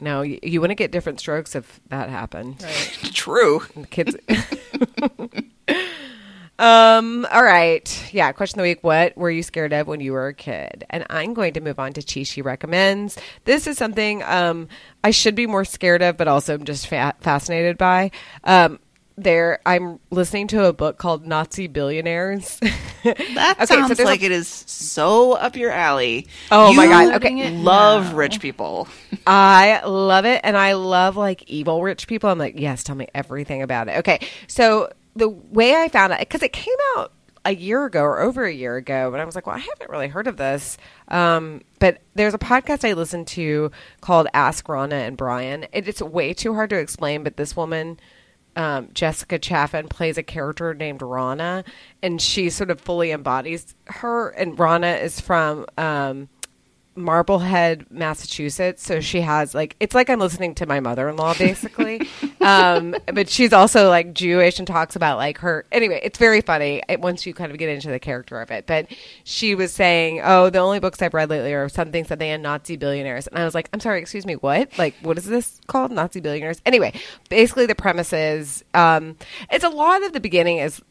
No, 0.00 0.22
you, 0.22 0.38
you 0.42 0.60
wouldn't 0.60 0.78
get 0.78 0.92
different 0.92 1.18
strokes 1.20 1.54
if 1.56 1.80
that 1.88 2.08
happened. 2.08 2.60
True. 3.12 3.60
Kids. 3.90 4.16
um. 6.58 7.26
All 7.30 7.42
right. 7.42 8.08
Yeah. 8.12 8.32
Question 8.32 8.60
of 8.60 8.64
the 8.64 8.70
week: 8.70 8.82
What 8.82 9.16
were 9.16 9.30
you 9.30 9.42
scared 9.42 9.72
of 9.72 9.86
when 9.86 10.00
you 10.00 10.12
were 10.12 10.28
a 10.28 10.34
kid? 10.34 10.84
And 10.90 11.04
I'm 11.10 11.34
going 11.34 11.54
to 11.54 11.60
move 11.60 11.78
on 11.78 11.92
to 11.94 12.02
TSHE 12.02 12.42
recommends. 12.42 13.18
This 13.44 13.66
is 13.66 13.76
something 13.76 14.22
um 14.22 14.68
I 15.04 15.10
should 15.10 15.34
be 15.34 15.46
more 15.46 15.64
scared 15.64 16.02
of, 16.02 16.16
but 16.16 16.28
also 16.28 16.54
I'm 16.54 16.64
just 16.64 16.86
fa- 16.86 17.14
fascinated 17.20 17.76
by. 17.78 18.10
Um. 18.44 18.78
There, 19.18 19.58
I'm 19.66 19.98
listening 20.10 20.46
to 20.48 20.66
a 20.66 20.72
book 20.72 20.96
called 20.98 21.26
Nazi 21.26 21.66
Billionaires. 21.66 22.60
That 23.04 23.56
Okay, 23.58 23.66
so 23.66 23.74
sounds 23.86 24.00
a- 24.00 24.04
like 24.04 24.22
it 24.24 24.32
is 24.32 24.48
so 24.48 25.32
up 25.34 25.54
your 25.56 25.70
alley. 25.70 26.26
Oh 26.50 26.72
my 26.74 26.86
God, 26.86 27.14
okay. 27.14 27.50
Love 27.56 28.14
rich 28.14 28.40
people. 28.40 28.88
I 29.26 29.82
love 29.86 30.24
it, 30.24 30.40
and 30.42 30.56
I 30.56 30.72
love 30.72 31.16
like 31.16 31.44
evil 31.48 31.80
rich 31.82 32.08
people. 32.08 32.28
I'm 32.28 32.38
like, 32.38 32.58
yes, 32.58 32.82
tell 32.82 32.96
me 32.96 33.06
everything 33.14 33.62
about 33.62 33.88
it. 33.88 33.98
Okay, 33.98 34.26
so 34.48 34.90
the 35.14 35.28
way 35.28 35.76
I 35.76 35.88
found 35.88 36.12
it 36.12 36.18
because 36.18 36.42
it 36.42 36.52
came 36.52 36.74
out 36.96 37.12
a 37.44 37.54
year 37.54 37.84
ago 37.84 38.02
or 38.02 38.18
over 38.20 38.44
a 38.44 38.52
year 38.52 38.76
ago, 38.76 39.10
but 39.12 39.20
I 39.20 39.24
was 39.24 39.36
like, 39.36 39.46
well, 39.46 39.56
I 39.56 39.60
haven't 39.60 39.90
really 39.90 40.08
heard 40.08 40.26
of 40.26 40.36
this. 40.36 40.76
Um, 41.06 41.62
but 41.78 41.98
there's 42.14 42.34
a 42.34 42.38
podcast 42.38 42.86
I 42.86 42.94
listened 42.94 43.28
to 43.28 43.70
called 44.00 44.26
Ask 44.34 44.66
Ronna 44.66 45.06
and 45.06 45.16
Brian. 45.16 45.66
It, 45.72 45.86
it's 45.88 46.02
way 46.02 46.34
too 46.34 46.54
hard 46.54 46.70
to 46.70 46.76
explain, 46.76 47.22
but 47.22 47.36
this 47.36 47.56
woman. 47.56 47.98
Um, 48.58 48.88
Jessica 48.92 49.38
Chaffin 49.38 49.86
plays 49.86 50.18
a 50.18 50.22
character 50.24 50.74
named 50.74 50.98
Ronna, 50.98 51.64
and 52.02 52.20
she 52.20 52.50
sort 52.50 52.72
of 52.72 52.80
fully 52.80 53.12
embodies 53.12 53.76
her. 53.86 54.30
And 54.30 54.58
Ronna 54.58 55.00
is 55.00 55.20
from 55.20 55.64
um, 55.78 56.28
Marblehead, 56.98 57.86
Massachusetts. 57.90 58.84
So 58.84 59.00
she 59.00 59.20
has 59.20 59.54
like 59.54 59.76
it's 59.80 59.94
like 59.94 60.10
I'm 60.10 60.18
listening 60.18 60.54
to 60.56 60.66
my 60.66 60.80
mother-in-law 60.80 61.34
basically. 61.34 62.08
um, 62.40 62.94
but 63.12 63.28
she's 63.28 63.52
also 63.52 63.88
like 63.88 64.12
Jewish 64.12 64.58
and 64.58 64.66
talks 64.66 64.96
about 64.96 65.16
like 65.16 65.38
her. 65.38 65.64
Anyway, 65.72 66.00
it's 66.02 66.18
very 66.18 66.40
funny 66.40 66.82
it, 66.88 67.00
once 67.00 67.26
you 67.26 67.34
kind 67.34 67.52
of 67.52 67.58
get 67.58 67.68
into 67.68 67.88
the 67.88 67.98
character 67.98 68.40
of 68.40 68.50
it. 68.50 68.66
But 68.66 68.88
she 69.24 69.54
was 69.54 69.72
saying, 69.72 70.20
"Oh, 70.22 70.50
the 70.50 70.58
only 70.58 70.80
books 70.80 71.00
I've 71.00 71.14
read 71.14 71.30
lately 71.30 71.54
are 71.54 71.68
something 71.68 72.04
something 72.04 72.28
and 72.28 72.42
Nazi 72.42 72.76
billionaires." 72.76 73.26
And 73.26 73.38
I 73.38 73.44
was 73.44 73.54
like, 73.54 73.68
"I'm 73.72 73.80
sorry, 73.80 74.00
excuse 74.00 74.26
me, 74.26 74.34
what? 74.34 74.76
Like, 74.78 74.94
what 75.02 75.18
is 75.18 75.24
this 75.24 75.60
called? 75.66 75.92
Nazi 75.92 76.20
billionaires?" 76.20 76.60
Anyway, 76.66 76.92
basically 77.28 77.66
the 77.66 77.74
premise 77.74 78.12
is 78.12 78.64
um, 78.74 79.16
it's 79.50 79.64
a 79.64 79.70
lot 79.70 80.02
of 80.02 80.12
the 80.12 80.20
beginning 80.20 80.58
is. 80.58 80.82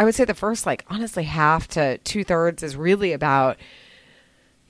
I 0.00 0.04
would 0.04 0.14
say 0.14 0.24
the 0.24 0.32
first, 0.32 0.64
like, 0.64 0.84
honestly, 0.88 1.24
half 1.24 1.66
to 1.70 1.98
two 1.98 2.22
thirds 2.22 2.62
is 2.62 2.76
really 2.76 3.12
about 3.12 3.56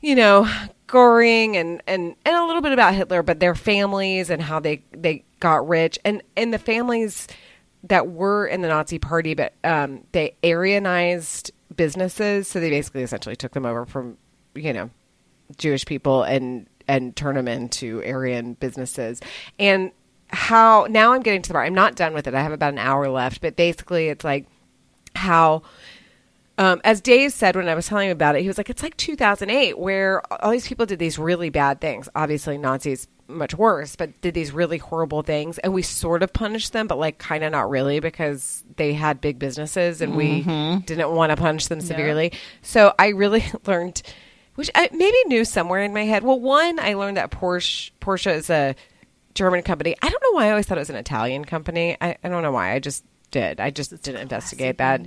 you 0.00 0.14
know, 0.14 0.48
Goring 0.86 1.56
and, 1.56 1.82
and, 1.86 2.16
and 2.24 2.36
a 2.36 2.46
little 2.46 2.62
bit 2.62 2.72
about 2.72 2.94
Hitler, 2.94 3.22
but 3.22 3.40
their 3.40 3.54
families 3.54 4.30
and 4.30 4.40
how 4.40 4.58
they, 4.58 4.82
they 4.92 5.24
got 5.38 5.68
rich 5.68 5.98
and, 6.04 6.22
and 6.36 6.52
the 6.52 6.58
families 6.58 7.28
that 7.84 8.08
were 8.08 8.46
in 8.46 8.62
the 8.62 8.68
Nazi 8.68 8.98
party, 8.98 9.34
but 9.34 9.52
um, 9.64 10.04
they 10.12 10.34
Aryanized 10.42 11.50
businesses. 11.76 12.48
So 12.48 12.58
they 12.58 12.70
basically 12.70 13.02
essentially 13.02 13.36
took 13.36 13.52
them 13.52 13.66
over 13.66 13.84
from, 13.84 14.16
you 14.54 14.72
know, 14.72 14.90
Jewish 15.56 15.84
people 15.84 16.22
and, 16.22 16.66
and 16.88 17.14
turn 17.14 17.34
them 17.34 17.48
into 17.48 18.02
Aryan 18.02 18.54
businesses. 18.54 19.20
And 19.58 19.92
how 20.28 20.86
now 20.90 21.12
I'm 21.12 21.22
getting 21.22 21.42
to 21.42 21.48
the 21.48 21.54
part, 21.54 21.66
I'm 21.66 21.74
not 21.74 21.96
done 21.96 22.14
with 22.14 22.26
it. 22.26 22.34
I 22.34 22.42
have 22.42 22.52
about 22.52 22.72
an 22.72 22.78
hour 22.78 23.08
left, 23.08 23.40
but 23.40 23.56
basically 23.56 24.08
it's 24.08 24.24
like 24.24 24.46
how 25.14 25.62
um, 26.58 26.80
as 26.82 27.00
Dave 27.00 27.32
said 27.32 27.54
when 27.54 27.68
I 27.68 27.74
was 27.74 27.86
telling 27.86 28.08
him 28.08 28.12
about 28.12 28.34
it, 28.36 28.42
he 28.42 28.48
was 28.48 28.58
like, 28.58 28.68
"It's 28.68 28.82
like 28.82 28.96
2008, 28.96 29.78
where 29.78 30.20
all 30.42 30.50
these 30.50 30.66
people 30.66 30.86
did 30.86 30.98
these 30.98 31.18
really 31.18 31.50
bad 31.50 31.80
things. 31.80 32.08
Obviously, 32.14 32.58
Nazis 32.58 33.06
much 33.28 33.54
worse, 33.54 33.94
but 33.94 34.18
did 34.22 34.34
these 34.34 34.52
really 34.52 34.78
horrible 34.78 35.22
things, 35.22 35.58
and 35.58 35.72
we 35.72 35.82
sort 35.82 36.22
of 36.22 36.32
punished 36.32 36.72
them, 36.72 36.88
but 36.88 36.98
like 36.98 37.18
kind 37.18 37.44
of 37.44 37.52
not 37.52 37.70
really 37.70 38.00
because 38.00 38.64
they 38.76 38.92
had 38.92 39.20
big 39.20 39.38
businesses, 39.38 40.00
and 40.00 40.16
we 40.16 40.42
didn't 40.86 41.10
want 41.12 41.30
to 41.30 41.36
punish 41.36 41.66
them 41.68 41.80
severely. 41.80 42.32
So 42.62 42.92
I 42.98 43.08
really 43.08 43.44
learned, 43.66 44.02
which 44.56 44.70
I 44.74 44.88
maybe 44.92 45.16
knew 45.26 45.44
somewhere 45.44 45.82
in 45.82 45.94
my 45.94 46.04
head. 46.04 46.24
Well, 46.24 46.40
one, 46.40 46.80
I 46.80 46.94
learned 46.94 47.18
that 47.18 47.30
Porsche 47.30 47.92
Porsche 48.00 48.34
is 48.34 48.50
a 48.50 48.74
German 49.34 49.62
company. 49.62 49.94
I 50.02 50.08
don't 50.08 50.22
know 50.22 50.32
why 50.32 50.46
I 50.46 50.50
always 50.50 50.66
thought 50.66 50.78
it 50.78 50.80
was 50.80 50.90
an 50.90 50.96
Italian 50.96 51.44
company. 51.44 51.96
I, 52.00 52.16
I 52.24 52.28
don't 52.28 52.42
know 52.42 52.52
why. 52.52 52.72
I 52.72 52.80
just 52.80 53.04
did. 53.30 53.60
I 53.60 53.70
just 53.70 53.90
didn't 54.02 54.20
investigate 54.22 54.78
that. 54.78 55.00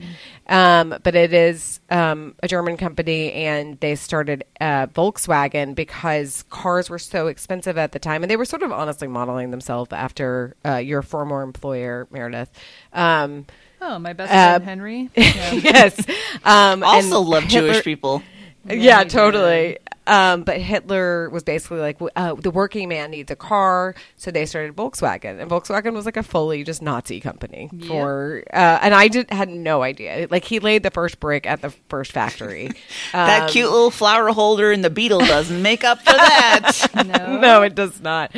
Um, 0.47 0.95
but 1.03 1.15
it 1.15 1.33
is 1.33 1.79
um, 1.89 2.35
a 2.43 2.47
German 2.47 2.77
company, 2.77 3.31
and 3.33 3.79
they 3.79 3.95
started 3.95 4.43
uh, 4.59 4.87
Volkswagen 4.87 5.75
because 5.75 6.43
cars 6.49 6.89
were 6.89 6.99
so 6.99 7.27
expensive 7.27 7.77
at 7.77 7.91
the 7.91 7.99
time, 7.99 8.23
and 8.23 8.29
they 8.31 8.35
were 8.37 8.45
sort 8.45 8.63
of 8.63 8.71
honestly 8.71 9.07
modeling 9.07 9.51
themselves 9.51 9.91
after 9.91 10.55
uh, 10.65 10.75
your 10.77 11.01
former 11.01 11.41
employer, 11.41 12.07
Meredith. 12.11 12.49
Um, 12.93 13.45
Oh, 13.83 13.97
my 13.97 14.13
best 14.13 14.31
Uh, 14.31 14.59
friend 14.59 14.63
Henry. 14.63 15.09
Yeah. 15.15 15.51
yes. 15.53 15.99
Um, 16.45 16.83
Also 16.83 17.19
and 17.21 17.27
love 17.29 17.43
Hitler- 17.45 17.71
Jewish 17.73 17.83
people. 17.83 18.21
yeah, 18.67 18.99
he 18.99 19.03
did. 19.05 19.09
totally. 19.09 19.77
Um, 20.07 20.43
but 20.43 20.57
Hitler 20.57 21.29
was 21.29 21.43
basically 21.43 21.79
like, 21.79 21.97
uh, 22.15 22.33
the 22.33 22.49
working 22.49 22.89
man 22.89 23.11
needs 23.11 23.29
a 23.29 23.35
car, 23.35 23.93
so 24.17 24.31
they 24.31 24.47
started 24.47 24.75
Volkswagen, 24.75 25.39
and 25.39 25.49
Volkswagen 25.49 25.93
was 25.93 26.05
like 26.05 26.17
a 26.17 26.23
fully 26.23 26.63
just 26.63 26.81
Nazi 26.81 27.19
company 27.19 27.69
for. 27.87 28.43
Uh, 28.51 28.79
and 28.81 28.95
I 28.95 29.07
did 29.07 29.29
had 29.31 29.49
no 29.49 29.83
idea. 29.83 30.27
Like 30.31 30.43
he 30.43 30.59
laid 30.59 30.81
the 30.83 30.89
first 30.89 31.19
brick 31.19 31.45
at 31.45 31.61
the 31.61 31.69
first 31.89 32.11
factory. 32.11 32.71
that 33.13 33.43
Um, 33.43 33.49
cute 33.49 33.69
little 33.69 33.91
flower 33.91 34.29
holder 34.29 34.71
in 34.71 34.81
the 34.81 34.89
beetle 34.89 35.19
doesn't 35.19 35.61
make 35.61 35.83
up 35.83 35.99
for 35.99 36.13
that. 36.13 36.71
No. 37.11 37.39
no, 37.39 37.61
it 37.61 37.75
does 37.75 38.01
not. 38.01 38.35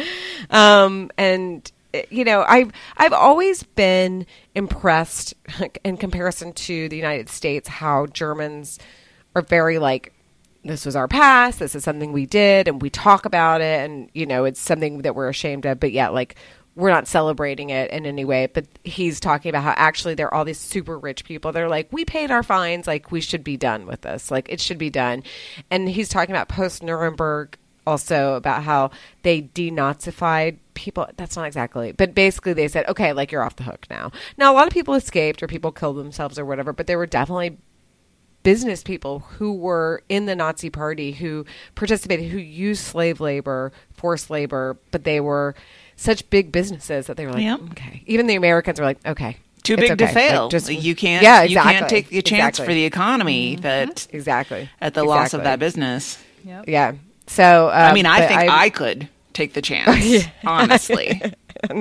Um, 0.50 1.12
and 1.18 1.70
uh, 1.94 2.00
you 2.10 2.24
know, 2.24 2.44
I've 2.48 2.72
I've 2.98 3.14
always 3.14 3.64
been 3.64 4.26
impressed 4.56 5.34
in 5.84 5.98
comparison 5.98 6.54
to 6.54 6.90
the 6.90 6.96
United 6.96 7.30
States 7.30 7.68
how 7.68 8.08
Germans 8.08 8.80
are 9.36 9.42
very 9.42 9.80
like 9.80 10.12
this 10.64 10.86
was 10.86 10.96
our 10.96 11.08
past, 11.08 11.60
this 11.60 11.76
is 11.76 11.84
something 11.84 12.12
we 12.12 12.26
did, 12.26 12.68
and 12.68 12.82
we 12.82 12.90
talk 12.90 13.26
about 13.26 13.62
it, 13.62 13.82
and 13.82 14.10
you 14.14 14.26
know, 14.26 14.46
it's 14.46 14.60
something 14.60 15.00
that 15.00 15.16
we're 15.16 15.30
ashamed 15.30 15.66
of, 15.66 15.80
but 15.80 15.92
yet 15.92 16.14
like 16.14 16.36
we're 16.76 16.90
not 16.90 17.08
celebrating 17.08 17.70
it 17.70 17.92
in 17.92 18.06
any 18.06 18.26
way. 18.26 18.48
But 18.48 18.66
he's 18.84 19.20
talking 19.20 19.50
about 19.50 19.64
how 19.64 19.74
actually 19.76 20.16
there 20.16 20.28
are 20.28 20.34
all 20.34 20.46
these 20.46 20.60
super 20.60 20.98
rich 20.98 21.24
people. 21.24 21.52
They're 21.52 21.70
like, 21.70 21.90
we 21.92 22.06
paid 22.06 22.32
our 22.32 22.44
fines, 22.44 22.88
like 22.88 23.12
we 23.12 23.22
should 23.22 23.44
be 23.44 23.58
done 23.58 23.86
with 23.86 24.02
this, 24.02 24.32
like 24.32 24.48
it 24.50 24.60
should 24.60 24.78
be 24.78 24.90
done. 24.90 25.24
And 25.70 25.88
he's 25.88 26.10
talking 26.10 26.34
about 26.34 26.50
post 26.50 26.82
Nuremberg 26.82 27.58
also 27.86 28.36
about 28.36 28.64
how 28.64 28.92
they 29.24 29.42
denazified 29.42 30.58
people. 30.74 31.08
That's 31.18 31.36
not 31.36 31.48
exactly, 31.48 31.92
but 31.92 32.16
basically 32.16 32.54
they 32.54 32.68
said, 32.68 32.88
okay, 32.88 33.14
like 33.14 33.32
you're 33.32 33.44
off 33.44 33.58
the 33.58 33.64
hook 33.64 33.86
now. 33.90 34.12
Now 34.38 34.54
a 34.54 34.56
lot 34.56 34.68
of 34.68 34.74
people 34.74 34.94
escaped 34.94 35.44
or 35.44 35.48
people 35.48 35.72
killed 35.72 35.98
themselves 35.98 36.40
or 36.40 36.46
whatever, 36.46 36.74
but 36.74 36.88
there 36.88 36.98
were 36.98 37.06
definitely 37.06 37.58
business 38.44 38.84
people 38.84 39.20
who 39.20 39.54
were 39.54 40.04
in 40.10 40.26
the 40.26 40.36
Nazi 40.36 40.70
party 40.70 41.14
who 41.14 41.46
participated, 41.76 42.30
who 42.30 42.38
used 42.38 42.84
slave 42.84 43.20
labor, 43.20 43.72
forced 43.94 44.30
labor, 44.30 44.78
but 44.92 45.04
they 45.06 45.20
were 45.20 45.56
such 45.96 46.30
big 46.30 46.52
businesses 46.52 47.08
that 47.08 47.18
they 47.18 47.26
were 47.26 47.34
like, 47.34 47.44
Yep. 47.44 47.60
okay. 47.72 48.04
Even 48.06 48.28
the 48.28 48.36
Americans 48.36 48.80
were 48.80 48.86
like, 48.86 48.98
okay, 49.06 49.38
Too 49.64 49.78
big 49.78 49.98
to 49.98 50.08
fail. 50.08 50.44
Like, 50.44 50.52
just 50.52 50.70
you 50.70 50.96
can't. 50.96 51.24
Yeah, 51.24 51.44
You 51.44 51.58
can't 51.58 51.88
take 51.90 52.10
the 52.10 52.22
chance 52.22 52.58
Exactly. 52.60 52.66
for 52.66 52.74
the 52.74 52.84
economy 52.86 53.56
that 53.58 54.08
exactly 54.12 54.70
at 54.82 54.94
the 54.94 55.04
loss 55.04 55.34
of 55.34 55.44
that 55.44 55.60
business. 55.60 56.22
Yep. 56.46 56.66
Yeah. 56.68 56.94
So 57.28 57.68
um, 57.70 57.74
I 57.74 57.94
mean, 57.94 58.06
I 58.06 58.26
think 58.28 58.42
I, 58.52 58.70
could 58.70 59.08
take 59.32 59.54
the 59.54 59.62
chance. 59.62 60.26
Honestly, 60.46 61.22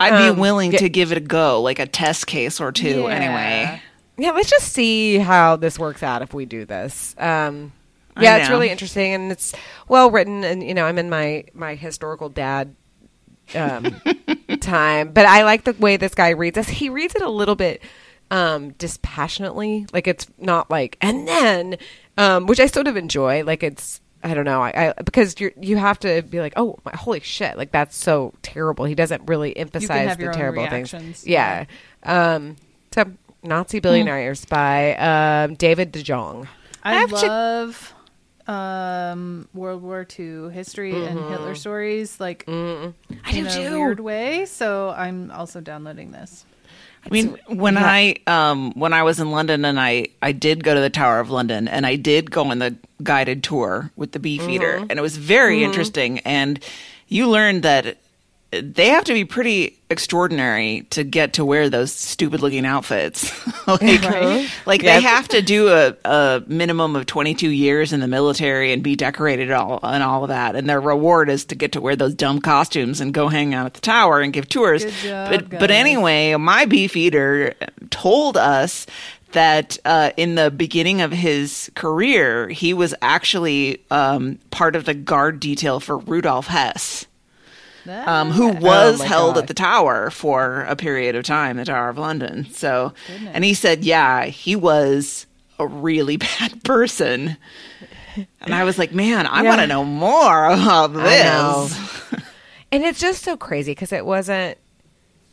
I'd 0.00 0.32
be 0.34 0.40
willing 0.40 0.68
Um, 0.70 0.72
yeah. 0.74 0.78
to 0.80 0.88
give 0.88 1.12
it 1.12 1.18
a 1.18 1.20
go, 1.20 1.60
like 1.62 1.78
a 1.78 1.86
test 1.86 2.26
case 2.26 2.60
or 2.60 2.72
two. 2.72 3.02
Yeah. 3.02 3.06
Anyway, 3.08 3.82
Yeah, 4.16 4.32
let's 4.32 4.50
just 4.50 4.72
see 4.72 5.18
how 5.18 5.56
this 5.56 5.78
works 5.78 6.02
out 6.02 6.22
if 6.22 6.34
we 6.34 6.44
do 6.44 6.64
this. 6.64 7.14
Um, 7.18 7.72
yeah, 8.20 8.36
it's 8.36 8.50
really 8.50 8.68
interesting 8.68 9.12
and 9.12 9.32
it's 9.32 9.54
well 9.88 10.10
written, 10.10 10.44
and 10.44 10.62
you 10.62 10.74
know, 10.74 10.84
I'm 10.84 10.98
in 10.98 11.08
my 11.08 11.44
my 11.54 11.74
historical 11.74 12.28
dad 12.28 12.74
um, 13.54 14.02
time, 14.60 15.12
but 15.12 15.26
I 15.26 15.44
like 15.44 15.64
the 15.64 15.72
way 15.72 15.96
this 15.96 16.14
guy 16.14 16.30
reads 16.30 16.56
this. 16.56 16.68
He 16.68 16.90
reads 16.90 17.14
it 17.14 17.22
a 17.22 17.28
little 17.28 17.54
bit 17.54 17.82
um, 18.30 18.72
dispassionately, 18.72 19.86
like 19.92 20.06
it's 20.06 20.26
not 20.38 20.70
like 20.70 20.98
and 21.00 21.26
then, 21.26 21.76
um, 22.18 22.46
which 22.46 22.60
I 22.60 22.66
sort 22.66 22.86
of 22.86 22.96
enjoy. 22.96 23.44
Like 23.44 23.62
it's 23.62 24.00
I 24.22 24.34
don't 24.34 24.44
know, 24.44 24.62
I, 24.62 24.90
I 24.90 25.02
because 25.02 25.40
you 25.40 25.52
you 25.60 25.76
have 25.78 25.98
to 26.00 26.22
be 26.22 26.40
like, 26.40 26.52
oh 26.56 26.78
my 26.84 26.92
holy 26.94 27.20
shit, 27.20 27.56
like 27.56 27.72
that's 27.72 27.96
so 27.96 28.34
terrible. 28.42 28.84
He 28.84 28.94
doesn't 28.94 29.22
really 29.26 29.56
emphasize 29.56 30.16
the 30.16 30.32
terrible 30.32 30.66
things. 30.66 30.92
reactions. 30.92 31.26
Yeah. 31.26 31.64
Um, 32.02 32.56
so 32.92 33.10
Nazi 33.42 33.80
billionaires 33.80 34.44
by 34.44 34.94
um, 34.96 35.54
David 35.54 35.92
de 35.92 36.02
Jong. 36.02 36.48
I, 36.82 36.94
have 36.94 37.10
to- 37.10 37.26
love 37.26 37.94
um, 38.46 39.48
World 39.54 39.82
War 39.82 40.06
II 40.18 40.50
history 40.50 40.92
and 41.06 41.18
Hitler 41.30 41.54
stories, 41.54 42.18
like 42.20 42.44
I 42.48 42.52
in 42.52 42.94
do 43.32 43.46
a 43.46 43.50
too. 43.50 43.78
weird 43.78 44.00
way. 44.00 44.46
So 44.46 44.90
I'm 44.90 45.30
also 45.30 45.60
downloading 45.60 46.10
this. 46.12 46.44
I 47.04 47.08
mean, 47.10 47.36
when 47.48 47.76
I 47.76 48.14
um 48.28 48.72
when 48.74 48.92
I 48.92 49.02
was 49.02 49.18
in 49.18 49.32
London 49.32 49.64
and 49.64 49.80
I 49.80 50.06
I 50.22 50.30
did 50.30 50.62
go 50.62 50.72
to 50.72 50.80
the 50.80 50.88
Tower 50.90 51.18
of 51.18 51.30
London 51.30 51.66
and 51.66 51.84
I 51.84 51.96
did 51.96 52.30
go 52.30 52.44
on 52.44 52.60
the 52.60 52.76
guided 53.02 53.42
tour 53.42 53.90
with 53.96 54.12
the 54.12 54.20
Beefeater 54.20 54.74
Mm-hmm. 54.74 54.86
and 54.88 54.98
it 55.00 55.02
was 55.02 55.16
very 55.16 55.64
interesting 55.64 56.20
and 56.20 56.62
you 57.08 57.28
learned 57.28 57.64
that 57.64 57.96
they 58.52 58.88
have 58.88 59.04
to 59.04 59.14
be 59.14 59.24
pretty 59.24 59.78
extraordinary 59.88 60.86
to 60.90 61.04
get 61.04 61.32
to 61.34 61.44
wear 61.44 61.70
those 61.70 61.92
stupid 61.92 62.42
looking 62.42 62.66
outfits. 62.66 63.32
like, 63.66 64.66
like 64.66 64.82
they 64.82 65.00
have 65.00 65.26
to 65.28 65.40
do 65.40 65.68
a, 65.68 65.96
a 66.04 66.42
minimum 66.46 66.94
of 66.94 67.06
22 67.06 67.48
years 67.48 67.94
in 67.94 68.00
the 68.00 68.08
military 68.08 68.72
and 68.72 68.82
be 68.82 68.94
decorated 68.94 69.50
all 69.50 69.80
and 69.82 70.02
all 70.02 70.24
of 70.24 70.28
that. 70.28 70.54
And 70.54 70.68
their 70.68 70.80
reward 70.80 71.30
is 71.30 71.46
to 71.46 71.54
get 71.54 71.72
to 71.72 71.80
wear 71.80 71.96
those 71.96 72.14
dumb 72.14 72.40
costumes 72.40 73.00
and 73.00 73.14
go 73.14 73.28
hang 73.28 73.54
out 73.54 73.66
at 73.66 73.74
the 73.74 73.80
tower 73.80 74.20
and 74.20 74.34
give 74.34 74.48
tours. 74.50 74.84
Good 74.84 74.94
job, 74.94 75.30
but 75.30 75.50
but 75.58 75.70
anyway, 75.70 76.34
my 76.36 76.66
Beefeater 76.66 77.54
told 77.88 78.36
us 78.36 78.86
that 79.32 79.78
uh, 79.86 80.10
in 80.18 80.34
the 80.34 80.50
beginning 80.50 81.00
of 81.00 81.10
his 81.10 81.70
career, 81.74 82.50
he 82.50 82.74
was 82.74 82.94
actually 83.00 83.82
um, 83.90 84.38
part 84.50 84.76
of 84.76 84.84
the 84.84 84.92
guard 84.92 85.40
detail 85.40 85.80
for 85.80 85.96
Rudolf 85.96 86.48
Hess 86.48 87.06
um, 87.86 88.30
who 88.30 88.48
was 88.48 88.98
my 88.98 89.06
held 89.06 89.34
God. 89.34 89.42
at 89.42 89.48
the 89.48 89.54
tower 89.54 90.10
for 90.10 90.62
a 90.62 90.76
period 90.76 91.16
of 91.16 91.24
time, 91.24 91.56
the 91.56 91.64
Tower 91.64 91.88
of 91.88 91.98
London. 91.98 92.46
So, 92.50 92.92
and 93.32 93.44
he 93.44 93.54
said, 93.54 93.84
yeah, 93.84 94.24
he 94.26 94.56
was 94.56 95.26
a 95.58 95.66
really 95.66 96.16
bad 96.38 96.62
person. 96.64 97.36
And 98.40 98.54
I 98.54 98.64
was 98.64 98.78
like, 98.78 98.92
man, 98.92 99.26
I 99.26 99.42
Yeah. 99.42 99.48
want 99.48 99.60
to 99.62 99.66
know 99.66 99.84
more 99.84 100.46
about 100.46 100.92
this. 100.92 101.78
And 102.72 102.84
it's 102.84 103.00
just 103.00 103.22
so 103.22 103.36
crazy 103.36 103.72
because 103.72 103.92
it 103.92 104.06
wasn't 104.06 104.56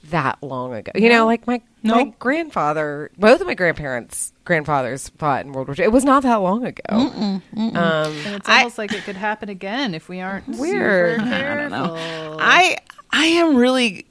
that 0.05 0.41
long 0.41 0.73
ago. 0.73 0.91
You 0.95 1.09
know, 1.09 1.25
like 1.25 1.45
my 1.47 1.61
my 1.83 2.13
grandfather, 2.19 3.11
both 3.17 3.41
of 3.41 3.47
my 3.47 3.53
grandparents' 3.53 4.33
grandfathers 4.45 5.09
fought 5.17 5.45
in 5.45 5.51
World 5.53 5.67
War 5.67 5.75
II. 5.77 5.85
It 5.85 5.91
was 5.91 6.03
not 6.03 6.23
that 6.23 6.35
long 6.37 6.65
ago. 6.65 6.81
Um, 6.89 7.41
And 7.55 8.35
it's 8.35 8.49
I- 8.49 8.59
almost 8.59 8.77
like 8.77 8.91
it 8.93 9.03
could 9.03 9.15
happen 9.17 9.49
again 9.49 9.93
if 9.93 10.09
we 10.09 10.21
aren't 10.21 10.47
Weird. 10.47 11.19
super 11.19 11.33
I 11.33 11.55
don't 11.55 11.71
know. 11.71 12.37
I 12.39 12.77
I 13.11 13.25
am 13.25 13.55
really 13.55 14.05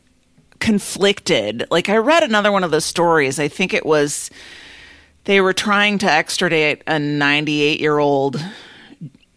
conflicted. 0.60 1.66
Like 1.70 1.88
I 1.88 1.96
read 1.96 2.22
another 2.22 2.52
one 2.52 2.64
of 2.64 2.70
those 2.70 2.84
stories. 2.84 3.38
I 3.38 3.48
think 3.48 3.72
it 3.74 3.86
was 3.86 4.30
they 5.24 5.40
were 5.40 5.52
trying 5.52 5.98
to 5.98 6.10
extradite 6.10 6.82
a 6.86 6.98
98 6.98 7.80
year 7.80 7.98
old 7.98 8.42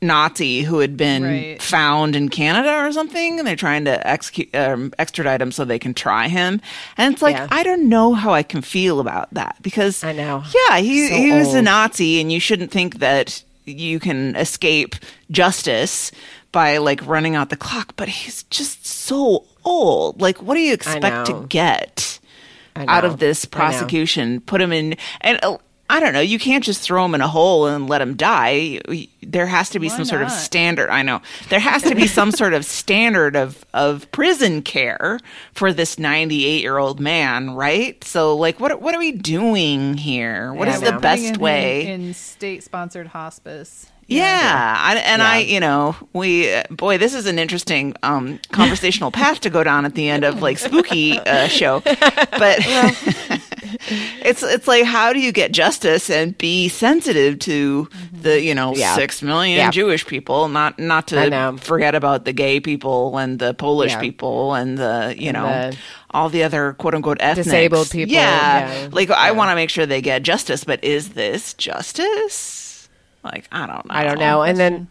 Nazi 0.02 0.62
who 0.64 0.80
had 0.80 0.98
been 0.98 1.24
Right. 1.24 1.62
found 1.62 2.16
in 2.16 2.30
Canada 2.30 2.84
or 2.86 2.92
something, 2.92 3.38
and 3.38 3.48
they're 3.48 3.56
trying 3.56 3.86
to 3.86 4.08
execute, 4.08 4.54
um, 4.56 4.92
extradite 4.98 5.42
him 5.42 5.52
so 5.52 5.64
they 5.64 5.78
can 5.78 5.94
try 5.94 6.28
him. 6.28 6.60
And 6.98 7.14
it's 7.14 7.22
like 7.22 7.36
Yeah. 7.36 7.48
I 7.52 7.62
don't 7.62 7.88
know 7.88 8.14
how 8.16 8.34
I 8.34 8.42
can 8.44 8.62
feel 8.64 9.00
about 9.00 9.32
that 9.34 9.58
because 9.62 10.04
I 10.04 10.12
know. 10.14 10.44
yeah, 10.70 10.78
he 10.80 11.08
So 11.08 11.16
he 11.16 11.32
was 11.34 11.54
a. 11.54 11.62
Nazi, 11.62 12.20
and 12.20 12.32
you 12.32 12.40
shouldn't 12.40 12.72
think 12.72 12.98
that 13.00 13.44
you 13.66 14.00
can 14.00 14.36
escape 14.36 14.96
justice 15.30 16.12
by 16.52 16.78
like 16.78 17.06
running 17.06 17.36
out 17.36 17.50
the 17.50 17.56
clock. 17.56 17.94
But 17.96 18.10
he's 18.10 18.42
just 18.44 18.86
so 18.88 19.46
old. 19.64 20.20
Like, 20.20 20.42
what 20.42 20.56
do 20.56 20.62
you 20.62 20.74
expect 20.74 21.28
to 21.28 21.46
get 21.48 22.20
out 22.76 23.06
of 23.06 23.20
this 23.20 23.46
prosecution? 23.46 24.42
Put 24.42 24.62
him 24.62 24.72
in, 24.74 24.96
and 25.22 25.40
uh, 25.44 25.58
I 25.92 26.00
don't 26.00 26.14
know. 26.14 26.22
You 26.22 26.40
can't 26.40 26.64
just 26.64 26.82
throw 26.82 27.04
him 27.04 27.14
in 27.16 27.22
a 27.22 27.28
hole 27.28 27.68
and 27.68 27.90
let 27.90 28.02
him 28.02 28.16
die. 28.16 28.80
There 29.22 29.46
has 29.46 29.70
to 29.72 29.80
be 29.80 29.90
Why 29.90 29.96
some 29.98 30.06
sort 30.06 30.22
of 30.22 30.32
standard. 30.32 30.90
I 30.90 31.02
know 31.04 31.22
there 31.50 31.60
has 31.60 31.84
to 31.84 31.96
be 31.96 32.08
some 32.08 32.32
sort 32.42 32.54
of 32.54 32.64
standard 32.66 33.36
of 33.36 33.66
of 33.74 34.10
prison 34.12 34.62
care 34.62 35.20
for 35.54 35.74
this 35.74 36.00
ninety 36.00 36.46
eight 36.46 36.62
year 36.62 36.78
old 36.78 37.00
man, 37.02 37.52
right? 37.56 38.02
So, 38.06 38.36
like, 38.38 38.60
what 38.60 38.82
what 38.82 38.96
are 38.96 39.00
we 39.00 39.12
doing 39.12 39.98
here? 39.98 40.54
What 40.54 40.70
Yeah, 40.70 40.76
is 40.76 40.82
the 40.82 41.00
best 41.00 41.38
way? 41.38 41.88
in, 41.88 42.02
in 42.02 42.14
state-sponsored 42.14 43.08
hospice. 43.08 43.88
Yeah, 44.08 44.76
I, 44.78 44.96
and 44.98 45.22
I, 45.22 45.38
you 45.40 45.62
know, 45.62 45.96
we 46.12 46.54
uh, 46.54 46.64
boy, 46.70 46.98
this 46.98 47.14
is 47.14 47.28
an 47.28 47.40
interesting 47.40 47.96
um, 48.04 48.40
conversational 48.52 49.10
path 49.10 49.40
to 49.42 49.50
go 49.50 49.64
down 49.64 49.86
at 49.86 49.96
the 49.96 50.10
end 50.10 50.26
of 50.26 50.42
like 50.42 50.58
spooky 50.58 51.18
uh, 51.18 51.48
show, 51.48 51.80
but 51.86 52.60
it's 54.24 54.44
it's 54.44 54.68
like 54.68 54.86
how 54.86 55.14
do 55.14 55.20
you 55.20 55.32
get 55.32 55.52
justice 55.52 56.10
and 56.10 56.38
be 56.38 56.68
sensitive 56.70 57.40
to 57.40 57.86
mm-hmm. 57.92 58.22
the 58.22 58.42
you 58.42 58.56
know 58.56 58.76
Yeah. 58.76 58.96
six 58.96 59.22
million 59.22 59.58
Yeah. 59.58 59.72
Jewish 59.72 60.06
people, 60.06 60.48
not 60.48 60.80
not 60.80 61.08
to 61.08 61.58
forget 61.62 61.96
about 61.96 62.26
the 62.26 62.34
gay 62.34 62.60
people 62.60 63.18
and 63.18 63.40
the 63.40 63.54
Polish 63.54 63.92
Yeah. 63.92 64.00
people 64.00 64.54
and 64.54 64.78
the 64.78 65.16
you 65.18 65.30
And 65.30 65.34
know. 65.38 65.72
the 65.72 65.78
all 66.12 66.30
the 66.30 66.44
other 66.44 66.74
quote 66.74 66.96
unquote 66.96 67.18
ethnics. 67.22 67.46
Disabled 67.46 67.90
people, 67.90 68.14
Yeah. 68.14 68.82
yeah. 68.84 68.90
Like 68.92 69.10
I 69.12 69.32
want 69.32 69.52
to 69.52 69.56
make 69.56 69.70
sure 69.70 69.86
they 69.86 70.02
get 70.02 70.24
justice, 70.24 70.64
but 70.64 70.84
is 70.84 71.10
this 71.10 71.54
justice? 71.54 72.90
Like, 73.24 73.48
I 73.52 73.68
don't 73.68 73.86
know. 73.86 73.94
I 73.96 74.04
don't 74.04 74.20
know. 74.20 74.42
And 74.42 74.58
then, 74.58 74.88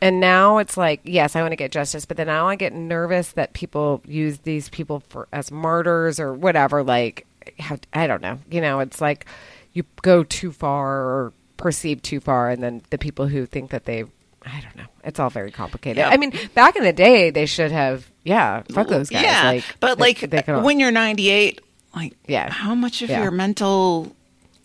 and 0.00 0.18
now 0.20 0.58
it's 0.58 0.76
like, 0.76 1.00
yes, 1.04 1.36
I 1.36 1.42
want 1.42 1.52
to 1.52 1.56
get 1.56 1.72
justice, 1.72 2.06
but 2.06 2.16
then 2.16 2.26
now 2.26 2.48
I 2.48 2.56
get 2.56 2.72
nervous 2.72 3.32
that 3.32 3.52
people 3.52 4.02
use 4.06 4.38
these 4.40 4.68
people 4.70 5.00
for 5.08 5.28
as 5.32 5.50
martyrs 5.50 6.18
or 6.18 6.32
whatever. 6.32 6.82
Like, 6.82 7.26
how, 7.58 7.78
I 7.92 8.06
don't 8.06 8.22
know. 8.22 8.38
You 8.50 8.60
know, 8.60 8.80
it's 8.80 9.00
like 9.00 9.26
you 9.72 9.84
go 10.02 10.24
too 10.24 10.52
far 10.52 10.96
or 10.98 11.32
perceive 11.56 12.02
too 12.02 12.20
far, 12.20 12.50
and 12.50 12.62
then 12.62 12.82
the 12.90 12.98
people 12.98 13.26
who 13.28 13.46
think 13.46 13.70
that 13.70 13.84
they, 13.84 14.02
I 14.44 14.60
don't 14.60 14.76
know. 14.76 14.86
It's 15.04 15.18
all 15.18 15.30
very 15.30 15.50
complicated. 15.50 15.98
Yeah. 15.98 16.08
I 16.10 16.16
mean, 16.16 16.32
back 16.54 16.76
in 16.76 16.82
the 16.84 16.92
day, 16.92 17.30
they 17.30 17.46
should 17.46 17.72
have, 17.72 18.10
yeah, 18.24 18.62
fuck 18.72 18.88
those 18.88 19.08
guys. 19.10 19.22
Yeah, 19.22 19.42
like, 19.44 19.64
but 19.80 19.96
they- 19.98 20.02
like 20.02 20.20
they 20.20 20.42
could 20.42 20.54
all- 20.56 20.62
when 20.62 20.78
you're 20.80 20.90
98, 20.90 21.60
like 21.94 22.14
Yeah. 22.26 22.50
how 22.50 22.74
much 22.74 23.02
of 23.02 23.10
Yeah. 23.10 23.22
your 23.22 23.30
mental 23.30 24.14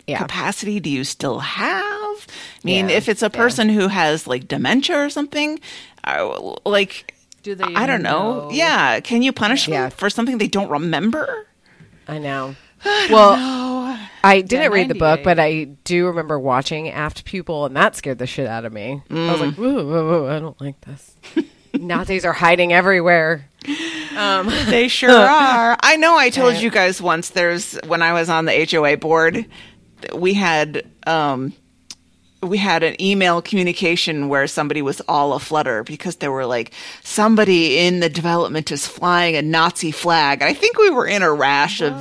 Yeah. 0.08 0.18
capacity 0.18 0.80
do 0.80 0.90
you 0.90 1.04
still 1.04 1.40
have? 1.40 2.28
I 2.28 2.64
mean, 2.64 2.90
Yeah. 2.90 2.96
if 2.98 3.08
it's 3.10 3.22
a 3.22 3.26
Yeah. 3.26 3.38
person 3.40 3.70
who 3.70 3.88
has 3.88 4.28
like 4.28 4.48
dementia 4.48 4.98
or 4.98 5.10
something, 5.10 5.60
uh, 6.04 6.56
like 6.66 7.14
Do 7.44 7.56
they 7.56 7.64
I 7.64 7.86
don't 7.88 8.02
know. 8.04 8.50
know? 8.50 8.52
Yeah, 8.52 9.00
can 9.00 9.22
you 9.22 9.32
punish 9.32 9.68
Yeah. 9.68 9.84
them 9.84 9.92
for 9.92 10.10
something 10.10 10.38
they 10.40 10.48
don't 10.48 10.70
remember? 10.70 11.48
I 12.08 12.18
know. 12.18 12.56
Well, 12.84 13.98
I 14.24 14.42
didn't 14.42 14.72
read 14.72 14.88
the 14.90 14.96
book, 14.96 15.22
but 15.24 15.40
I 15.40 15.66
do 15.84 16.08
remember 16.08 16.40
watching 16.40 16.90
Apt 16.90 17.26
Pupil, 17.26 17.66
and 17.66 17.76
that 17.76 17.96
scared 17.96 18.18
the 18.20 18.28
shit 18.28 18.48
out 18.48 18.66
of 18.66 18.74
me. 18.74 19.02
I 19.10 19.32
was 19.32 19.42
like, 19.42 19.56
whoa, 19.56 19.86
whoa, 19.86 20.08
whoa, 20.08 20.28
I 20.36 20.40
don't 20.40 20.60
like 20.62 20.80
this. 20.82 21.16
Nazis 21.74 22.26
are 22.26 22.34
hiding 22.34 22.74
everywhere. 22.74 23.48
They 24.12 24.88
sure 24.90 25.10
are. 25.20 25.78
I 25.82 25.96
know. 25.96 26.18
I 26.18 26.30
told 26.30 26.56
you 26.58 26.70
guys 26.70 27.02
once. 27.02 27.30
There's 27.30 27.80
when 27.88 28.02
I 28.02 28.12
was 28.14 28.30
on 28.30 28.44
the 28.46 28.68
HOA 28.70 28.98
board, 28.98 29.46
we 30.14 30.34
had 30.34 30.86
um, 31.08 31.54
we 32.42 32.58
had 32.58 32.82
an 32.84 33.00
email 33.02 33.42
communication 33.42 34.28
where 34.30 34.48
somebody 34.48 34.82
was 34.82 35.00
all 35.08 35.34
aflutter 35.34 35.84
because 35.84 36.16
they 36.18 36.28
were 36.28 36.46
like 36.46 36.72
somebody 37.04 37.78
in 37.80 38.00
the 38.00 38.10
development 38.10 38.72
is 38.72 38.88
flying 38.88 39.36
a 39.36 39.42
Nazi 39.42 39.92
flag. 39.92 40.42
I 40.42 40.54
think 40.54 40.78
we 40.78 40.90
were 40.90 41.06
in 41.08 41.22
a 41.22 41.32
rash 41.32 41.82
of 41.82 41.94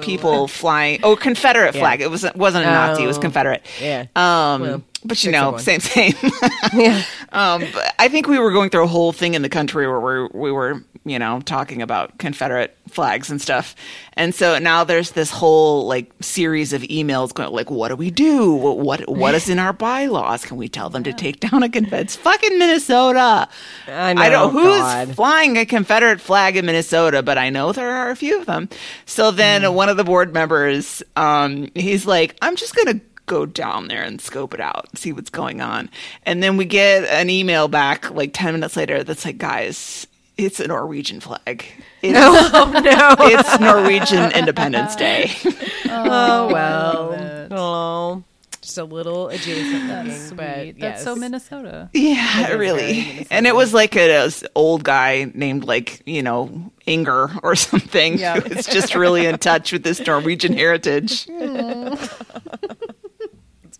people 0.00 0.46
flying. 0.48 1.00
Oh, 1.02 1.16
Confederate 1.16 1.74
Yeah. 1.74 1.80
flag. 1.80 2.00
It 2.00 2.10
wasn't 2.10 2.36
wasn't 2.36 2.64
a 2.66 2.70
Nazi. 2.70 3.02
It 3.02 3.06
was 3.06 3.18
Oh. 3.18 3.22
Confederate. 3.22 3.66
Yeah. 3.82 4.04
Um, 4.14 4.60
Well, 4.62 4.82
but 5.04 5.22
you 5.24 5.30
know, 5.32 5.56
same 5.58 5.80
same. 5.80 6.14
Yeah. 6.74 7.02
Um, 7.32 7.64
but 7.72 7.94
I 7.98 8.08
think 8.08 8.26
we 8.26 8.38
were 8.38 8.52
going 8.52 8.70
through 8.70 8.84
a 8.84 8.88
whole 8.88 9.12
thing 9.12 9.34
in 9.34 9.42
the 9.42 9.48
country 9.48 9.86
where 9.86 10.00
we 10.00 10.28
we 10.48 10.52
were, 10.52 10.82
you 11.04 11.18
know, 11.18 11.40
talking 11.40 11.82
about 11.82 12.18
Confederate 12.18 12.76
flags 12.88 13.30
and 13.30 13.40
stuff. 13.40 13.74
And 14.14 14.34
so 14.34 14.58
now 14.58 14.84
there's 14.84 15.10
this 15.12 15.30
whole 15.30 15.86
like 15.86 16.10
series 16.20 16.72
of 16.72 16.82
emails 16.82 17.32
going 17.34 17.50
like, 17.52 17.70
what 17.70 17.88
do 17.88 17.96
we 17.96 18.10
do? 18.10 18.52
What 18.54 18.78
what, 18.78 19.08
what 19.08 19.34
is 19.34 19.48
in 19.48 19.58
our 19.58 19.72
bylaws? 19.72 20.44
Can 20.44 20.56
we 20.56 20.68
tell 20.68 20.88
them 20.90 21.04
to 21.04 21.12
take 21.12 21.40
down 21.40 21.62
a 21.62 21.68
Confederate? 21.68 22.00
It's 22.02 22.16
fucking 22.16 22.58
Minnesota. 22.58 23.48
I 23.86 24.14
know, 24.14 24.22
I 24.22 24.28
don't 24.30 24.52
who's 24.52 24.78
God. 24.80 25.14
flying 25.14 25.56
a 25.58 25.66
Confederate 25.66 26.20
flag 26.20 26.56
in 26.56 26.66
Minnesota, 26.66 27.22
but 27.22 27.38
I 27.38 27.50
know 27.50 27.72
there 27.72 27.90
are 27.90 28.10
a 28.10 28.16
few 28.16 28.38
of 28.40 28.46
them. 28.46 28.68
So 29.06 29.30
then 29.30 29.62
Mm. 29.62 29.74
one 29.74 29.88
of 29.88 29.96
the 29.96 30.04
board 30.04 30.32
members, 30.34 31.02
um, 31.16 31.68
he's 31.74 32.06
like, 32.06 32.36
I'm 32.42 32.56
just 32.56 32.74
gonna 32.74 33.00
go 33.28 33.46
down 33.46 33.86
there 33.88 34.02
and 34.02 34.20
scope 34.20 34.52
it 34.54 34.60
out, 34.60 34.88
see 34.98 35.12
what's 35.12 35.30
going 35.30 35.60
on. 35.60 35.88
And 36.24 36.42
then 36.42 36.56
we 36.56 36.64
get 36.64 37.04
an 37.04 37.30
email 37.30 37.68
back 37.68 38.10
like 38.10 38.32
ten 38.34 38.54
minutes 38.54 38.76
later 38.76 39.04
that's 39.04 39.24
like, 39.24 39.38
guys, 39.38 40.06
it's 40.36 40.58
a 40.60 40.66
Norwegian 40.66 41.20
flag. 41.20 41.64
It's, 42.02 42.18
Oh, 42.20 42.70
no. 42.72 43.14
it's 43.26 43.60
Norwegian 43.60 44.32
Independence 44.32 44.96
Day. 44.96 45.30
Oh, 45.90 46.48
oh, 46.50 46.52
well. 46.52 47.48
Oh, 47.50 48.22
just 48.60 48.76
a 48.76 48.84
little 48.84 49.28
adjacent 49.30 49.88
That's 49.88 50.08
thing, 50.10 50.26
sweet. 50.28 50.36
but 50.36 50.46
That's 50.46 50.78
yes. 50.78 51.04
so 51.04 51.16
Minnesota. 51.16 51.88
Yeah, 51.94 52.52
really. 52.52 52.92
Minnesota. 53.04 53.26
And 53.30 53.46
it 53.46 53.54
was 53.56 53.72
like 53.72 53.96
an 53.96 54.30
old 54.54 54.84
guy 54.84 55.30
named 55.34 55.64
like, 55.64 56.02
you 56.04 56.22
know, 56.22 56.70
Inger 56.84 57.30
or 57.42 57.56
something. 57.56 58.18
Yeah. 58.18 58.38
Who 58.40 58.54
was 58.54 58.66
just 58.66 58.94
really 58.94 59.24
in 59.24 59.38
touch 59.38 59.72
with 59.72 59.82
this 59.82 59.98
Norwegian 60.06 60.52
heritage. 60.52 61.26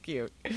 It's 0.08 0.32
cute. 0.44 0.56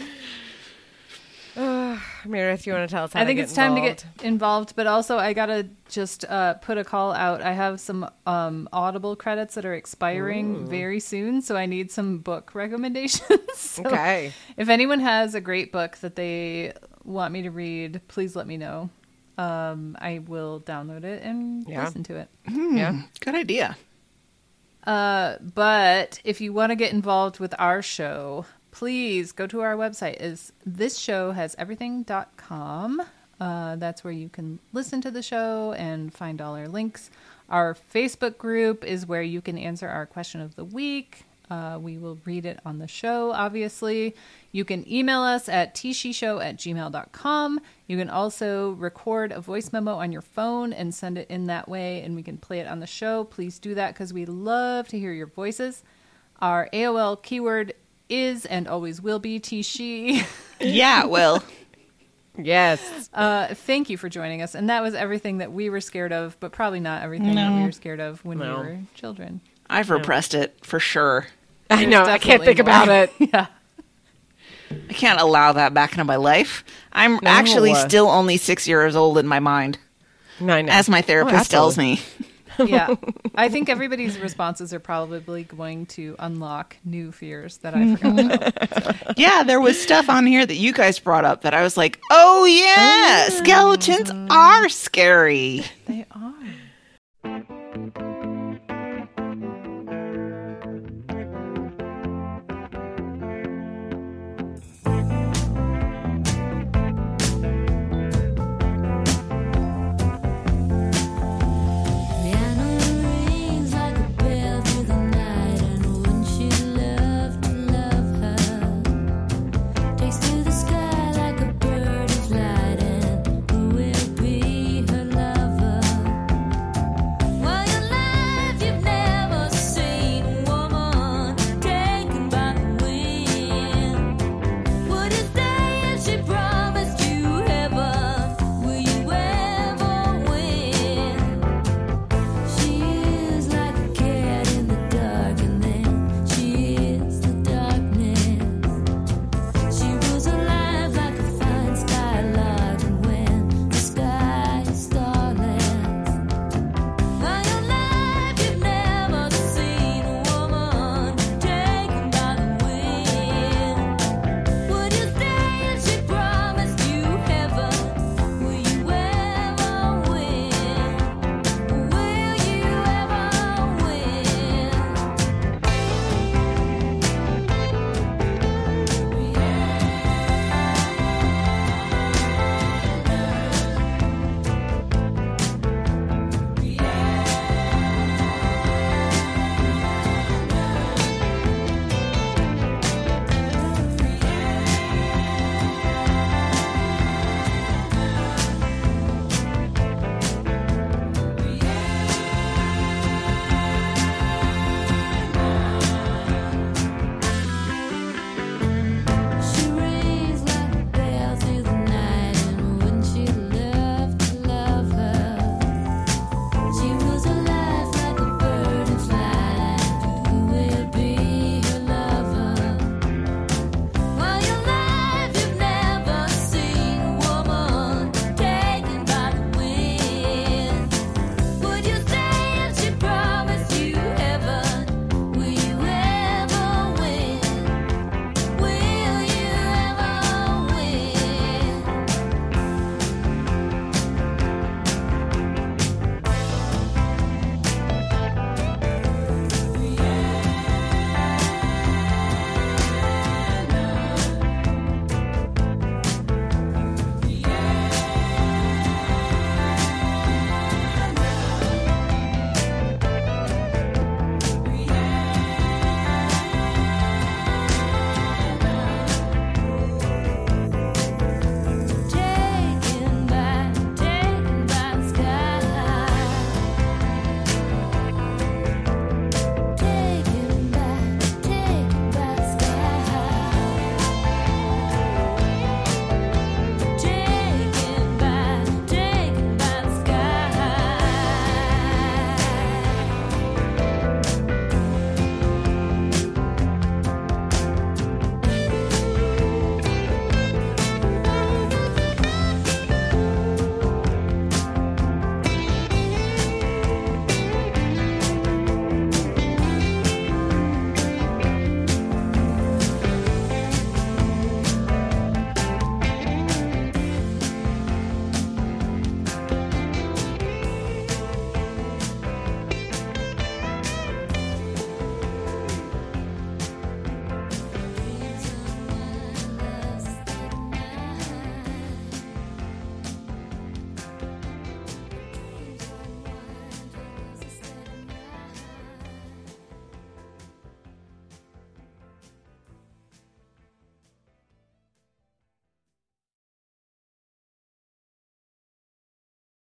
Uh, 1.57 1.99
Meredith, 2.25 2.65
you 2.65 2.73
want 2.73 2.89
to 2.89 2.93
tell 2.93 3.03
us 3.03 3.13
how 3.13 3.21
I 3.21 3.25
think 3.25 3.37
to 3.37 3.43
it's 3.43 3.53
time 3.53 3.75
involved? 3.75 3.99
to 3.99 4.05
get 4.17 4.25
involved, 4.25 4.75
but 4.75 4.87
also 4.87 5.17
I 5.17 5.33
gotta 5.33 5.67
just 5.89 6.23
uh, 6.25 6.53
put 6.55 6.77
a 6.77 6.83
call 6.83 7.11
out. 7.11 7.41
I 7.41 7.51
have 7.51 7.79
some 7.79 8.09
um, 8.25 8.69
Audible 8.71 9.15
credits 9.15 9.55
that 9.55 9.65
are 9.65 9.73
expiring 9.73 10.65
very 10.65 10.99
soon, 11.01 11.41
so 11.41 11.55
I 11.57 11.65
need 11.65 11.91
some 11.91 12.19
book 12.19 12.51
recommendations. 12.55 13.39
So 13.55 13.83
Okay. 13.85 14.33
If 14.57 14.69
anyone 14.69 14.99
has 15.01 15.35
a 15.35 15.41
great 15.41 15.71
book 15.71 15.97
that 15.97 16.15
they 16.15 16.73
want 17.03 17.31
me 17.33 17.43
to 17.43 17.51
read, 17.51 18.01
please 18.07 18.35
let 18.35 18.47
me 18.47 18.57
know. 18.57 18.89
um, 19.37 19.95
I 19.99 20.19
will 20.19 20.61
download 20.61 21.03
it 21.03 21.21
and 21.23 21.67
Yeah. 21.67 21.85
listen 21.85 22.03
to 22.05 22.15
it. 22.15 22.29
Yeah. 22.49 23.01
Good 23.19 23.35
idea. 23.35 23.77
Uh, 24.85 25.35
but 25.41 26.19
if 26.23 26.41
you 26.41 26.53
want 26.53 26.71
to 26.71 26.75
get 26.75 26.91
involved 26.91 27.39
with 27.39 27.53
our 27.59 27.81
show, 27.81 28.45
please 28.71 29.31
go 29.31 29.47
to 29.47 29.61
our 29.61 29.75
website. 29.75 30.17
Is 30.19 30.51
this 30.65 30.97
show 30.97 31.31
has 31.31 31.55
everything.com. 31.57 33.01
Uh, 33.39 33.75
that's 33.77 34.03
where 34.03 34.13
you 34.13 34.29
can 34.29 34.59
listen 34.71 35.01
to 35.01 35.11
the 35.11 35.23
show 35.23 35.73
and 35.73 36.13
find 36.13 36.41
all 36.41 36.55
our 36.55 36.67
links. 36.67 37.09
Our 37.49 37.75
Facebook 37.93 38.37
group 38.37 38.83
is 38.83 39.05
where 39.05 39.23
you 39.23 39.41
can 39.41 39.57
answer 39.57 39.87
our 39.87 40.05
question 40.05 40.41
of 40.41 40.55
the 40.55 40.63
week. 40.63 41.25
Uh, 41.49 41.77
we 41.81 41.97
will 41.97 42.17
read 42.23 42.45
it 42.45 42.59
on 42.65 42.79
the 42.79 42.87
show, 42.87 43.33
obviously. 43.33 44.15
You 44.53 44.63
can 44.63 44.89
email 44.89 45.19
us 45.19 45.49
at 45.49 45.75
tsheshow 45.75 46.41
at 46.41 46.55
gmail.com. 46.55 47.59
You 47.87 47.97
can 47.97 48.09
also 48.09 48.71
record 48.71 49.33
a 49.33 49.41
voice 49.41 49.73
memo 49.73 49.95
on 49.95 50.13
your 50.13 50.21
phone 50.21 50.71
and 50.71 50.95
send 50.95 51.17
it 51.17 51.29
in 51.29 51.47
that 51.47 51.67
way, 51.67 52.03
and 52.03 52.15
we 52.15 52.23
can 52.23 52.37
play 52.37 52.59
it 52.59 52.67
on 52.67 52.79
the 52.79 52.87
show. 52.87 53.25
Please 53.25 53.59
do 53.59 53.75
that 53.75 53.93
because 53.93 54.13
we 54.13 54.25
love 54.25 54.87
to 54.89 54.99
hear 54.99 55.11
your 55.11 55.27
voices. 55.27 55.83
Our 56.39 56.69
AOL 56.71 57.21
keyword 57.21 57.73
is 58.11 58.45
and 58.45 58.67
always 58.67 59.01
will 59.01 59.19
be 59.19 59.39
T-she. 59.39 60.23
Yeah, 60.59 61.05
well, 61.05 61.43
Yes. 62.37 63.09
Uh, 63.13 63.53
thank 63.53 63.89
you 63.89 63.97
for 63.97 64.09
joining 64.09 64.41
us. 64.41 64.53
And 64.55 64.69
that 64.69 64.81
was 64.83 64.93
everything 64.93 65.39
that 65.39 65.51
we 65.51 65.69
were 65.69 65.81
scared 65.81 66.13
of, 66.13 66.39
but 66.39 66.51
probably 66.51 66.79
not 66.79 67.01
everything 67.03 67.35
that 67.35 67.51
we 67.53 67.63
were 67.63 67.71
scared 67.71 67.99
of 67.99 68.23
when 68.23 68.37
No. 68.37 68.57
we 68.61 68.63
were 68.67 68.79
children. 68.95 69.41
I've 69.69 69.89
repressed 69.89 70.33
it 70.33 70.55
for 70.63 70.79
sure. 70.79 71.27
I 71.69 71.85
know. 71.85 72.03
I 72.03 72.17
can't 72.19 72.43
definitely 72.43 72.45
think 72.45 72.59
about 72.59 72.89
it. 72.89 73.11
yeah. 73.33 73.47
I 74.89 74.93
can't 74.93 75.19
allow 75.19 75.51
that 75.53 75.73
back 75.73 75.93
into 75.93 76.03
my 76.05 76.15
life. 76.17 76.63
I'm 76.93 77.19
actually 77.25 77.73
still 77.75 78.07
only 78.07 78.37
six 78.37 78.67
years 78.67 78.95
old 78.95 79.17
in 79.17 79.27
my 79.27 79.39
mind, 79.39 79.77
No, 80.39 80.53
I 80.53 80.61
know. 80.61 80.71
as 80.71 80.87
my 80.89 80.99
Oh, 80.99 81.01
therapist 81.01 81.51
tells 81.51 81.77
me. 81.77 81.99
Yeah. 82.67 82.95
I 83.35 83.49
think 83.49 83.69
everybody's 83.69 84.19
responses 84.19 84.73
are 84.73 84.79
probably 84.79 85.43
going 85.43 85.85
to 85.87 86.15
unlock 86.19 86.77
new 86.83 87.11
fears 87.11 87.57
that 87.57 87.73
I 87.73 87.95
forgot 87.95 88.15
mm-hmm. 88.15 88.31
about. 88.31 89.17
Yeah, 89.17 89.43
there 89.43 89.59
was 89.59 89.81
stuff 89.81 90.09
on 90.09 90.25
here 90.25 90.45
that 90.45 90.55
you 90.55 90.73
guys 90.73 90.99
brought 90.99 91.25
up 91.25 91.41
that 91.41 91.53
I 91.53 91.63
was 91.63 91.77
like, 91.77 91.99
oh 92.11 92.45
yeah, 92.45 93.27
oh. 93.29 93.43
skeletons 93.43 94.11
are 94.29 94.69
scary. 94.69 95.63
They 95.85 96.05
are. 96.11 96.33